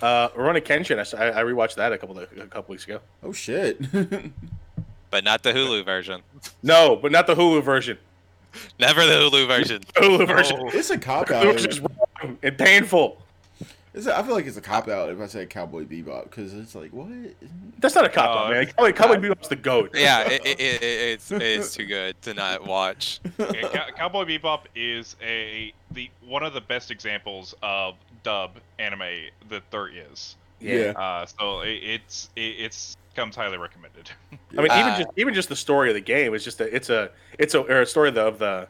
Uh, 0.00 0.28
Rurouni 0.30 0.62
Kenshin. 0.62 0.98
I 0.98 1.42
rewatched 1.42 1.74
that 1.74 1.92
a 1.92 1.98
couple 1.98 2.18
of, 2.18 2.26
a 2.38 2.46
couple 2.46 2.72
weeks 2.72 2.84
ago. 2.84 3.00
Oh 3.22 3.32
shit. 3.34 3.78
but 5.10 5.24
not 5.24 5.42
the 5.42 5.52
Hulu 5.52 5.84
version. 5.84 6.22
No, 6.62 6.96
but 6.96 7.12
not 7.12 7.26
the 7.26 7.34
Hulu 7.34 7.62
version. 7.62 7.98
Never 8.78 9.04
the 9.04 9.12
Hulu 9.12 9.46
version. 9.46 9.82
The 9.94 10.00
Hulu 10.00 10.26
version. 10.26 10.56
Oh. 10.58 10.70
it's 10.72 10.88
a 10.88 10.96
cop 10.96 11.30
It 11.30 11.46
was 11.46 11.66
out. 11.66 11.70
just 11.70 11.80
wrong 11.82 12.38
and 12.42 12.56
painful. 12.56 13.20
It's 13.92 14.06
a, 14.06 14.16
I 14.16 14.22
feel 14.22 14.34
like 14.34 14.46
it's 14.46 14.56
a 14.56 14.60
cop 14.60 14.86
out 14.88 15.10
if 15.10 15.20
I 15.20 15.26
say 15.26 15.46
Cowboy 15.46 15.84
Bebop 15.84 16.24
because 16.24 16.54
it's 16.54 16.74
like 16.76 16.92
what? 16.92 17.08
That's 17.80 17.94
not 17.96 18.04
a 18.04 18.08
cop 18.08 18.28
out, 18.36 18.46
Oh, 18.46 18.50
man. 18.50 18.62
it's- 18.62 18.74
Cowboy, 18.76 18.92
Cowboy 18.92 19.16
Bebop's 19.16 19.48
the 19.48 19.56
goat. 19.56 19.90
Yeah, 19.94 20.28
it, 20.28 20.46
it, 20.46 20.60
it, 20.60 20.82
it's 20.82 21.30
it's 21.32 21.74
too 21.74 21.86
good 21.86 22.20
to 22.22 22.34
not 22.34 22.64
watch. 22.66 23.20
Yeah, 23.38 23.68
Cow- 23.68 23.90
Cowboy 23.96 24.24
Bebop 24.26 24.60
is 24.76 25.16
a 25.22 25.72
the 25.90 26.08
one 26.24 26.42
of 26.44 26.54
the 26.54 26.60
best 26.60 26.90
examples 26.92 27.54
of 27.62 27.96
dub 28.22 28.52
anime 28.78 29.26
that 29.48 29.62
there 29.72 29.88
is. 29.88 30.36
Yeah. 30.60 30.92
Uh, 30.96 31.26
so 31.26 31.60
it, 31.62 31.70
it's 31.82 32.30
it, 32.36 32.40
it's 32.40 32.96
comes 33.16 33.34
highly 33.34 33.58
recommended. 33.58 34.08
I 34.32 34.36
mean, 34.56 34.66
even 34.66 34.70
Uh, 34.70 34.98
just 34.98 35.08
even 35.16 35.34
just 35.34 35.48
the 35.48 35.56
story 35.56 35.88
of 35.88 35.94
the 35.94 36.00
game 36.00 36.32
is 36.34 36.44
just 36.44 36.60
a 36.60 36.72
it's 36.74 36.90
a 36.90 37.10
it's 37.40 37.54
a 37.54 37.60
or 37.62 37.80
a 37.82 37.86
story 37.86 38.10
of 38.10 38.14
the 38.14 38.20
of 38.24 38.38
the 38.38 38.68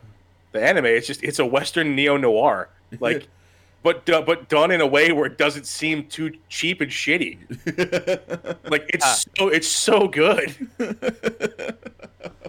the 0.52 0.64
anime. 0.64 0.86
It's 0.86 1.06
just 1.06 1.22
it's 1.22 1.38
a 1.40 1.44
Western 1.46 1.94
neo 1.94 2.16
noir. 2.16 2.70
Like 3.00 3.28
but 3.82 4.04
do- 4.04 4.22
but 4.22 4.48
done 4.48 4.70
in 4.70 4.80
a 4.80 4.86
way 4.86 5.12
where 5.12 5.26
it 5.26 5.38
doesn't 5.38 5.66
seem 5.66 6.06
too 6.06 6.32
cheap 6.48 6.80
and 6.80 6.90
shitty. 6.90 7.38
Like 8.70 8.88
it's 8.94 9.04
Ah. 9.04 9.18
so 9.38 9.48
it's 9.48 9.68
so 9.68 10.06
good. 10.08 10.54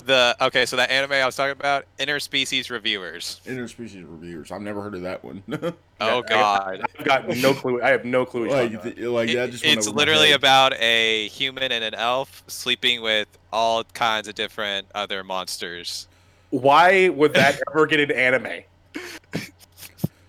The 0.03 0.35
okay, 0.41 0.65
so 0.65 0.77
that 0.77 0.89
anime 0.89 1.11
I 1.11 1.25
was 1.27 1.35
talking 1.35 1.51
about, 1.51 1.85
interspecies 1.99 2.71
reviewers. 2.71 3.39
Interspecies 3.45 4.03
reviewers. 4.09 4.51
I've 4.51 4.61
never 4.61 4.81
heard 4.81 4.95
of 4.95 5.03
that 5.03 5.23
one. 5.23 5.43
Oh 6.03 6.23
I- 6.25 6.29
god. 6.29 6.81
I've 6.97 7.05
got 7.05 7.27
no 7.27 7.53
clue. 7.53 7.79
I 7.83 7.89
have 7.89 8.03
no 8.05 8.25
clue. 8.25 8.47
What 8.49 8.71
you're 8.71 8.81
like, 8.81 8.95
talking 8.95 9.07
like 9.09 9.29
It- 9.29 9.35
that 9.35 9.51
just 9.51 9.63
it's 9.63 9.87
literally 9.87 10.31
about 10.31 10.73
a 10.79 11.27
human 11.27 11.71
and 11.71 11.83
an 11.83 11.93
elf 11.93 12.43
sleeping 12.47 13.01
with 13.03 13.27
all 13.53 13.83
kinds 13.93 14.27
of 14.27 14.33
different 14.33 14.87
other 14.95 15.23
monsters. 15.23 16.07
Why 16.49 17.09
would 17.09 17.35
that 17.35 17.61
ever 17.69 17.85
get 17.85 17.99
into 17.99 18.17
anime? 18.17 18.63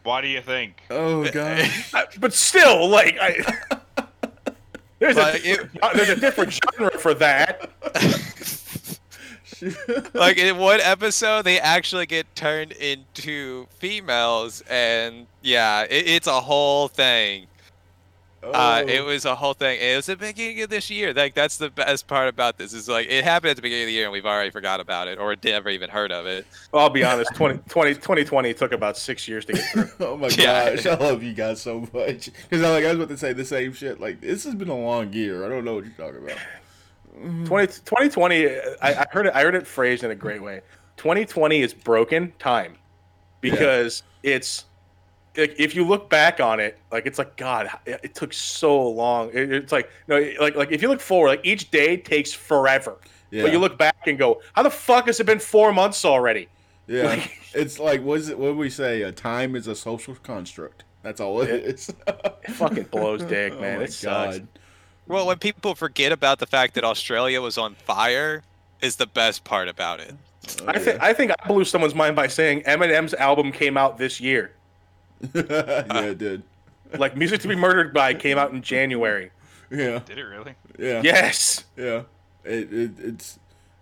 Why 0.03 0.21
do 0.21 0.29
you 0.29 0.41
think? 0.41 0.83
Oh 0.91 1.25
god. 1.33 1.69
But 2.19 2.33
still, 2.33 2.89
like, 2.89 3.17
I, 3.21 3.37
there's 4.99 5.17
Like, 5.17 5.45
a 5.45 5.51
it- 5.53 5.71
uh, 5.83 5.93
there's 5.95 6.09
a 6.11 6.17
different 6.17 6.53
genre 6.53 6.99
for 6.99 7.15
that. 7.15 7.71
like 10.15 10.39
in 10.39 10.59
one 10.59 10.81
episode, 10.81 11.43
they 11.45 11.61
actually 11.61 12.07
get 12.07 12.35
turned 12.35 12.73
into 12.73 13.67
females, 13.79 14.63
and 14.69 15.27
yeah, 15.43 15.83
it, 15.83 16.09
it's 16.09 16.27
a 16.27 16.41
whole 16.41 16.89
thing. 16.89 17.47
Uh, 18.43 18.83
it 18.89 19.01
Oh. 19.01 19.05
was 19.05 19.25
a 19.25 19.35
whole 19.37 19.55
thing. 19.55 19.79
It 19.81 19.95
was 19.97 20.07
the 20.07 20.17
beginning 20.17 20.63
of 20.63 20.71
this 20.71 20.91
year. 20.91 21.15
Like 21.15 21.35
that's 21.35 21.59
the 21.59 21.71
best 21.71 22.07
part 22.09 22.29
about 22.29 22.59
this 22.59 22.73
is 22.73 22.89
like 22.89 23.07
it 23.09 23.23
happened 23.23 23.51
at 23.51 23.57
the 23.57 23.63
beginning 23.63 23.85
of 23.85 23.87
the 23.89 23.93
year, 23.93 24.05
and 24.05 24.13
we've 24.13 24.27
already 24.27 24.51
forgot 24.51 24.81
about 24.81 25.07
it 25.09 25.19
or 25.19 25.37
never 25.45 25.69
even 25.71 25.89
heard 25.91 26.11
of 26.11 26.27
it. 26.27 26.45
I'll 26.75 26.91
be 26.91 27.05
honest. 27.05 27.33
20, 27.35 27.61
20, 27.69 27.95
2020 27.95 28.55
took 28.55 28.73
about 28.73 28.97
six 28.97 29.29
years 29.29 29.45
to 29.45 29.53
get 29.53 29.65
through. 29.67 29.89
Oh 30.01 30.17
my 30.17 30.29
Yeah. 30.29 30.75
gosh, 30.75 30.87
I 30.87 30.95
love 30.97 31.23
you 31.23 31.33
guys 31.35 31.63
so 31.63 31.89
much. 31.93 32.31
Because 32.33 32.63
I 32.63 32.71
like 32.71 32.85
I 32.85 32.89
was 32.89 32.97
about 32.97 33.09
to 33.11 33.17
say 33.17 33.33
the 33.33 33.45
same 33.45 33.73
shit. 33.73 34.01
Like 34.01 34.21
this 34.21 34.43
has 34.45 34.55
been 34.57 34.69
a 34.71 34.79
long 34.79 35.13
year. 35.13 35.45
I 35.45 35.49
don't 35.49 35.65
know 35.65 35.75
what 35.75 35.85
you're 35.85 35.93
talking 35.95 36.25
about. 36.25 36.39
20, 37.47 37.67
2020, 37.67 38.47
I, 38.49 38.57
I 38.83 39.07
heard 39.13 39.27
it. 39.27 39.33
I 39.35 39.43
heard 39.43 39.55
it 39.55 39.67
phrased 39.67 40.03
in 40.03 40.11
a 40.11 40.15
great 40.17 40.43
way. 40.43 40.63
2020 40.97 41.61
is 41.61 41.75
broken 41.75 42.33
time 42.39 42.75
because 43.41 44.03
it's 44.23 44.65
like 45.37 45.55
if 45.59 45.75
you 45.75 45.87
look 45.87 46.09
back 46.11 46.41
on 46.41 46.61
it, 46.61 46.79
like 46.91 47.07
it's 47.07 47.19
like 47.19 47.37
God, 47.37 47.69
it, 47.87 48.01
it 48.03 48.15
took 48.15 48.33
so 48.33 48.89
long. 48.91 49.31
It- 49.33 49.53
it's 49.53 49.73
like 49.73 49.91
no, 50.09 50.19
like 50.41 50.55
like 50.57 50.71
if 50.73 50.83
you 50.83 50.89
look 50.89 51.01
forward, 51.01 51.29
like 51.29 51.41
each 51.45 51.71
day 51.71 51.97
takes 51.97 52.33
forever. 52.33 52.97
Yeah, 53.31 53.45
But 53.45 53.53
you 53.53 53.59
look 53.59 53.79
back 53.79 54.07
and 54.07 54.19
go, 54.19 54.43
how 54.53 54.63
the 54.63 54.69
fuck 54.71 55.07
has 55.07 55.19
it 55.19 55.25
been 55.25 55.39
four 55.39 55.73
months 55.73 56.05
already? 56.05 56.49
yeah. 56.87 57.05
like- 57.05 57.39
it's 57.55 57.79
like 57.79 58.03
what 58.03 58.21
is 58.21 58.29
it? 58.29 58.39
What 58.39 58.49
do 58.49 58.57
we 58.57 58.69
say? 58.71 59.03
A 59.03 59.13
time 59.13 59.57
is 59.57 59.67
a 59.67 59.75
social 59.75 60.15
construct. 60.17 60.85
That's 61.03 61.21
all 61.21 61.41
it 61.43 61.51
It- 61.51 61.65
is. 61.65 61.89
It 62.07 62.51
fucking 62.51 62.85
blows 62.85 63.23
dick, 63.25 63.55
Oh 63.57 63.61
man. 63.61 63.79
my 63.79 63.85
it 63.85 63.93
sucks. 63.93 64.39
God. 64.39 64.49
Well, 65.09 65.27
when 65.27 65.39
people 65.39 65.75
forget 65.75 66.13
about 66.13 66.39
the 66.39 66.47
fact 66.47 66.75
that 66.75 66.85
Australia 66.85 67.41
was 67.41 67.59
on 67.59 67.75
fire, 67.75 68.43
is 68.81 68.97
the 68.97 69.07
best 69.07 69.45
part 69.45 69.69
about 69.69 69.99
it. 70.01 70.15
Oh, 70.61 70.65
I 70.69 70.79
think 70.79 71.01
I 71.03 71.13
think 71.13 71.31
I 71.33 71.47
blew 71.49 71.65
someone's 71.65 71.95
mind 71.95 72.15
by 72.17 72.27
saying 72.27 72.63
Eminem's 72.63 73.15
album 73.15 73.51
came 73.53 73.77
out 73.77 73.97
this 73.99 74.21
year. 74.21 74.53
yeah, 75.35 76.01
it 76.03 76.19
did. 76.19 76.43
Like 76.99 77.17
Music 77.17 77.41
to 77.43 77.49
Be 77.49 77.57
Murdered 77.57 77.95
by 77.95 78.15
came 78.15 78.39
out 78.39 78.53
in 78.53 78.61
January. 78.63 79.31
Yeah, 79.71 80.01
Did 80.01 80.19
it 80.19 80.25
really? 80.25 80.55
yeah, 80.79 81.01
Yes. 81.03 81.65
yeah. 81.77 82.03
It, 82.45 82.73
it 82.73 82.91
it's 82.99 83.39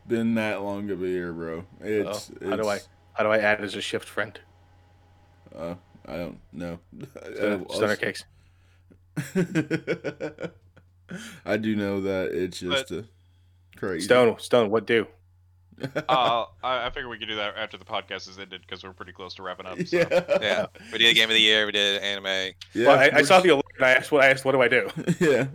been 0.07 0.35
that 0.35 0.62
long 0.62 0.91
of 0.91 1.03
a 1.03 1.09
year, 1.09 1.33
bro. 1.33 1.65
It's, 1.81 2.31
Oh, 2.43 2.51
how 2.51 2.57
do 2.57 2.69
I 2.69 2.79
how 3.15 3.25
do 3.25 3.31
I 3.31 3.39
add 3.39 3.61
as 3.62 3.75
a 3.75 3.81
shift 3.81 4.09
friend? 4.09 4.39
Uh, 5.57 5.75
I 6.07 6.17
don't 6.17 6.39
know. 6.53 6.79
Stunner, 7.35 7.65
Stunner 7.71 7.97
cakes. 7.97 8.25
I 11.45 11.57
do 11.57 11.75
know 11.75 12.01
that 12.03 12.31
it's 12.33 12.61
just 12.61 12.93
uh, 12.93 13.03
crazy. 13.77 14.05
Stone, 14.05 14.39
Stone, 14.39 14.71
what 14.71 14.87
do? 14.87 15.07
Uh, 16.09 16.44
I, 16.65 16.86
I 16.86 16.90
figure 16.90 17.09
we 17.09 17.19
could 17.19 17.28
do 17.28 17.36
that 17.36 17.57
after 17.57 17.77
the 17.77 17.85
podcast 17.85 18.28
is 18.28 18.39
ended 18.39 18.61
because 18.61 18.82
we're 18.85 18.93
pretty 18.93 19.12
close 19.12 19.35
to 19.35 19.43
wrapping 19.43 19.66
up. 19.66 19.78
So. 19.86 19.97
Yeah. 19.98 20.24
Yeah, 20.40 20.66
we 20.93 20.98
did 20.98 21.15
game 21.15 21.24
of 21.28 21.35
the 21.35 21.40
year. 21.40 21.66
We 21.66 21.73
did 21.73 22.01
anime. 22.02 22.55
Yeah. 22.74 22.86
well, 22.89 22.98
I, 22.98 23.11
I 23.19 23.23
saw 23.23 23.40
the 23.40 23.51
alert 23.51 23.65
and 23.77 23.86
I 23.86 23.90
asked 23.93 24.12
what 24.12 24.23
I 24.23 24.28
asked. 24.28 24.44
What 24.44 24.52
do 24.52 24.62
I 24.62 24.69
do? 24.69 24.89
Yeah. 25.20 25.47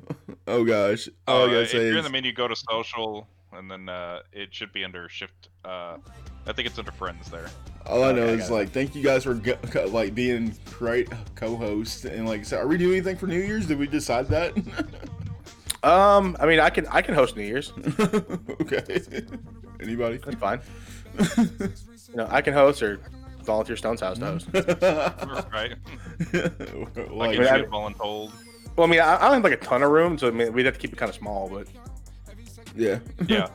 Oh 0.48 0.64
gosh. 0.64 1.08
Oh, 1.28 1.44
Uh, 1.44 1.46
I 1.46 1.48
gotta 1.48 1.62
if 1.62 1.74
you're 1.74 1.98
in 1.98 2.04
the 2.04 2.10
menu, 2.10 2.32
go 2.34 2.48
to 2.48 2.56
social, 2.56 3.28
and 3.54 3.70
then 3.70 3.90
uh, 3.90 4.20
it 4.32 4.54
should 4.54 4.72
be 4.74 4.84
under 4.84 5.10
shift. 5.10 5.50
Uh, 5.64 5.98
I 6.48 6.54
think 6.54 6.68
it's 6.68 6.78
under 6.78 6.92
friends 6.92 7.32
there. 7.32 7.50
all 7.88 8.04
I 8.04 8.12
know 8.12 8.22
Okay, 8.24 8.32
I 8.34 8.36
is 8.36 8.50
it. 8.50 8.54
like 8.54 8.70
thank 8.70 8.94
you 8.96 9.02
guys 9.04 9.24
for 9.24 9.34
go- 9.34 9.58
like 9.88 10.14
being 10.14 10.56
great 10.78 11.10
co-hosts 11.36 12.06
and 12.06 12.28
like 12.28 12.46
so 12.46 12.58
are 12.58 12.68
we 12.68 12.78
doing 12.78 12.94
anything 12.98 13.18
for 13.18 13.26
New 13.26 13.40
Year's? 13.42 13.66
Did 13.66 13.80
we 13.80 13.88
decide 13.88 14.28
that? 14.28 14.56
Um, 15.84 16.36
I 16.40 16.46
mean, 16.46 16.60
I 16.60 16.70
can 16.70 16.86
I 16.88 17.02
can 17.02 17.14
host 17.16 17.36
New 17.36 17.44
Year's. 17.44 17.72
okay. 18.62 19.02
Anybody? 19.86 20.18
That's 20.18 20.38
fine. 20.38 20.60
You 22.10 22.18
know, 22.22 22.28
I 22.32 22.40
can 22.42 22.54
host 22.54 22.82
or 22.82 23.00
volunteer 23.44 23.76
Stone's 23.76 24.00
house 24.00 24.18
to 24.20 24.26
host. 24.26 24.48
right? 25.52 25.74
like, 26.32 27.10
Like 27.10 27.32
mean, 27.32 27.42
it's 27.42 27.52
I- 27.52 27.58
shit 27.58 27.70
voluntold. 27.70 28.32
Well, 28.78 28.88
I 28.88 28.90
mean, 28.90 29.00
I, 29.02 29.16
I 29.18 29.22
don't 29.24 29.34
have 29.34 29.44
like 29.44 29.54
a 29.54 29.58
ton 29.58 29.84
of 29.84 29.92
room, 29.92 30.18
so 30.18 30.28
I 30.28 30.32
mean, 30.32 30.54
we'd 30.54 30.66
have 30.66 30.76
to 30.76 30.80
keep 30.80 30.94
it 30.94 30.98
kind 30.98 31.10
of 31.10 31.16
small. 31.16 31.50
But 31.50 31.68
yeah. 32.76 33.00
Yeah. 33.28 33.48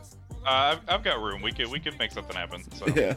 Uh, 0.44 0.76
I've, 0.76 0.80
I've 0.88 1.02
got 1.02 1.20
room. 1.22 1.40
We 1.42 1.52
could 1.52 1.68
we 1.68 1.80
could 1.80 1.98
make 1.98 2.12
something 2.12 2.36
happen. 2.36 2.62
So. 2.72 2.86
Yeah. 2.88 3.14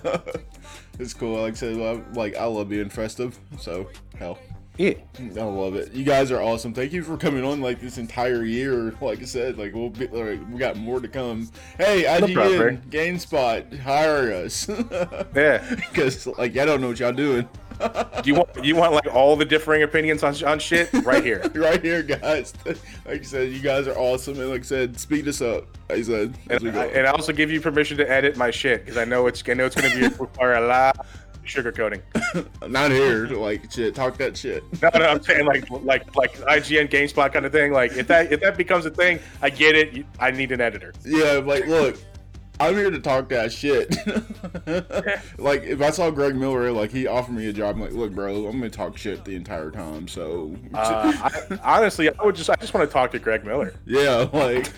it's 1.00 1.14
cool. 1.14 1.42
Like 1.42 1.54
I 1.54 1.56
said, 1.56 1.80
I, 1.80 2.02
like 2.14 2.36
I 2.38 2.46
love 2.46 2.70
being 2.70 2.90
festive. 2.90 3.38
So 3.60 3.90
hell. 4.18 4.38
Yeah, 4.78 4.94
mm, 5.16 5.38
I 5.38 5.44
love 5.44 5.76
it. 5.76 5.94
You 5.94 6.04
guys 6.04 6.32
are 6.32 6.42
awesome. 6.42 6.74
Thank 6.74 6.94
you 6.94 7.04
for 7.04 7.16
coming 7.16 7.44
on 7.44 7.62
like 7.62 7.80
this 7.80 8.00
entire 8.00 8.44
year. 8.44 8.94
Like 9.02 9.22
I 9.22 9.26
said, 9.26 9.58
like 9.58 9.74
we'll 9.74 9.92
be, 9.92 10.08
like, 10.08 10.40
we 10.52 10.58
got 10.58 10.78
more 10.78 11.00
to 11.00 11.08
come. 11.08 11.52
Hey, 11.78 12.04
IGN, 12.04 12.90
GameSpot, 12.90 13.80
hire 13.80 14.34
us. 14.34 14.68
yeah. 15.36 15.76
Because 15.76 16.26
like 16.26 16.58
I 16.58 16.66
don't 16.66 16.82
know 16.82 16.88
what 16.88 17.00
y'all 17.00 17.12
doing. 17.12 17.48
Do 17.80 18.22
you 18.26 18.36
want 18.36 18.66
you 18.66 18.76
want 18.76 18.94
like 18.94 19.14
all 19.14 19.36
the 19.36 19.46
differing 19.46 19.84
opinions 19.84 20.24
on 20.24 20.42
on 20.44 20.58
shit 20.58 20.92
right 21.04 21.24
here? 21.24 21.42
right 21.56 21.82
here, 21.82 22.02
guys. 22.02 22.54
like 22.66 23.20
I 23.20 23.22
said, 23.22 23.52
you 23.52 23.60
guys 23.60 23.88
are 23.88 23.98
awesome, 23.98 24.40
and 24.40 24.50
like 24.50 24.62
I 24.62 24.64
said, 24.64 25.00
speed 25.00 25.28
us 25.28 25.42
up. 25.42 25.66
Like 25.90 26.00
I 26.00 26.02
said, 26.04 26.38
as 26.50 26.62
we 26.62 26.70
And 26.70 26.76
go. 26.76 26.82
I, 26.82 26.86
and 26.86 27.08
I 27.08 27.12
also 27.12 27.34
give 27.34 27.52
you 27.52 27.62
permission 27.62 27.98
to 27.98 28.10
edit 28.10 28.38
my 28.38 28.52
shit 28.52 28.86
because 28.86 28.98
I 28.98 29.06
know 29.06 29.28
it's 29.28 29.44
I 29.48 29.54
know 29.54 29.66
it's 29.66 29.76
going 29.76 29.92
to 29.92 30.10
be 30.10 30.16
require 30.20 30.56
a 30.56 30.68
lot 30.68 31.06
sugarcoating. 31.46 32.02
Not 32.70 32.92
here. 32.92 33.28
Like 33.28 33.72
shit, 33.72 33.96
talk 33.96 34.18
that 34.18 34.36
shit. 34.38 34.64
No, 34.82 34.90
no, 34.96 35.06
I'm 35.06 35.22
saying 35.24 35.46
like 35.46 35.70
like 35.70 36.16
like 36.16 36.34
IGN 36.40 36.90
GameSpot 36.90 37.32
kind 37.34 37.46
of 37.46 37.52
thing. 37.52 37.72
Like 37.72 37.94
if 37.94 38.08
that 38.08 38.32
if 38.32 38.40
that 38.42 38.58
becomes 38.58 38.86
a 38.86 38.90
thing, 38.92 39.20
I 39.42 39.50
get 39.50 39.76
it. 39.76 39.94
You- 39.94 40.06
I 40.20 40.32
need 40.32 40.52
an 40.52 40.62
editor. 40.62 40.94
Yeah, 41.06 41.42
like 41.44 41.68
look, 41.68 41.98
I'm 42.60 42.76
here 42.76 42.90
to 42.92 43.00
talk 43.00 43.30
that 43.30 43.52
shit. 43.52 43.96
like 45.38 45.64
if 45.64 45.82
I 45.82 45.90
saw 45.90 46.10
Greg 46.12 46.36
Miller, 46.36 46.72
like 46.72 46.92
he 46.92 47.08
offered 47.08 47.34
me 47.36 47.48
a 47.50 47.54
job, 47.54 47.76
I'm 47.76 47.82
like, 47.82 47.92
look, 47.94 48.14
bro, 48.14 48.46
I'm 48.48 48.54
gonna 48.60 48.70
talk 48.70 48.98
shit 48.98 49.26
the 49.26 49.36
entire 49.36 49.72
time. 49.72 50.08
So 50.08 50.56
Uh, 50.74 51.12
I, 51.16 51.60
honestly, 51.64 52.10
I 52.10 52.24
would 52.24 52.36
just 52.36 52.50
I 52.50 52.56
just 52.56 52.74
want 52.74 52.88
to 52.88 52.94
talk 52.94 53.12
to 53.12 53.20
Greg 53.20 53.44
Miller. 53.46 53.74
yeah, 53.86 54.28
like, 54.34 54.72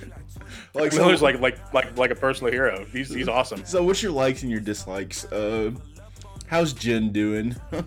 like 0.73 0.91
so- 0.91 1.01
Miller's 1.03 1.21
like 1.21 1.39
like 1.39 1.73
like 1.73 1.97
like 1.97 2.11
a 2.11 2.15
personal 2.15 2.51
hero. 2.51 2.85
He's 2.91 3.13
he's 3.13 3.27
awesome. 3.27 3.65
So 3.65 3.83
what's 3.83 4.01
your 4.01 4.11
likes 4.13 4.41
and 4.43 4.51
your 4.51 4.61
dislikes? 4.61 5.25
Uh, 5.25 5.71
how's 6.47 6.73
Jen 6.73 7.11
doing? 7.11 7.55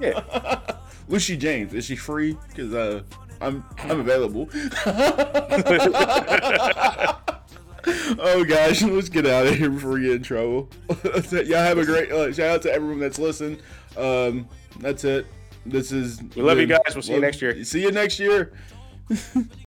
Yeah. 0.00 0.60
Lucy 1.08 1.36
James, 1.36 1.74
is 1.74 1.84
she 1.84 1.96
free? 1.96 2.38
Because 2.48 2.72
uh, 2.72 3.02
I'm 3.40 3.64
I'm 3.78 4.00
available. 4.00 4.48
oh 8.18 8.44
gosh, 8.44 8.82
let's 8.82 9.08
get 9.08 9.26
out 9.26 9.46
of 9.48 9.56
here 9.56 9.70
before 9.70 9.90
we 9.92 10.02
get 10.02 10.12
in 10.12 10.22
trouble. 10.22 10.70
Y'all 11.32 11.58
have 11.58 11.78
a 11.78 11.84
great 11.84 12.12
uh, 12.12 12.32
shout 12.32 12.50
out 12.50 12.62
to 12.62 12.72
everyone 12.72 13.00
that's 13.00 13.18
listening. 13.18 13.60
Um, 13.96 14.48
that's 14.78 15.04
it. 15.04 15.26
This 15.66 15.90
is 15.92 16.22
We 16.36 16.42
love 16.42 16.58
you 16.58 16.66
guys. 16.66 16.80
We'll 16.94 17.02
see 17.02 17.14
you 17.14 17.20
next 17.20 17.42
year. 17.42 17.64
See 17.64 17.82
you 17.82 17.90
next 17.90 18.20
year. 18.20 18.52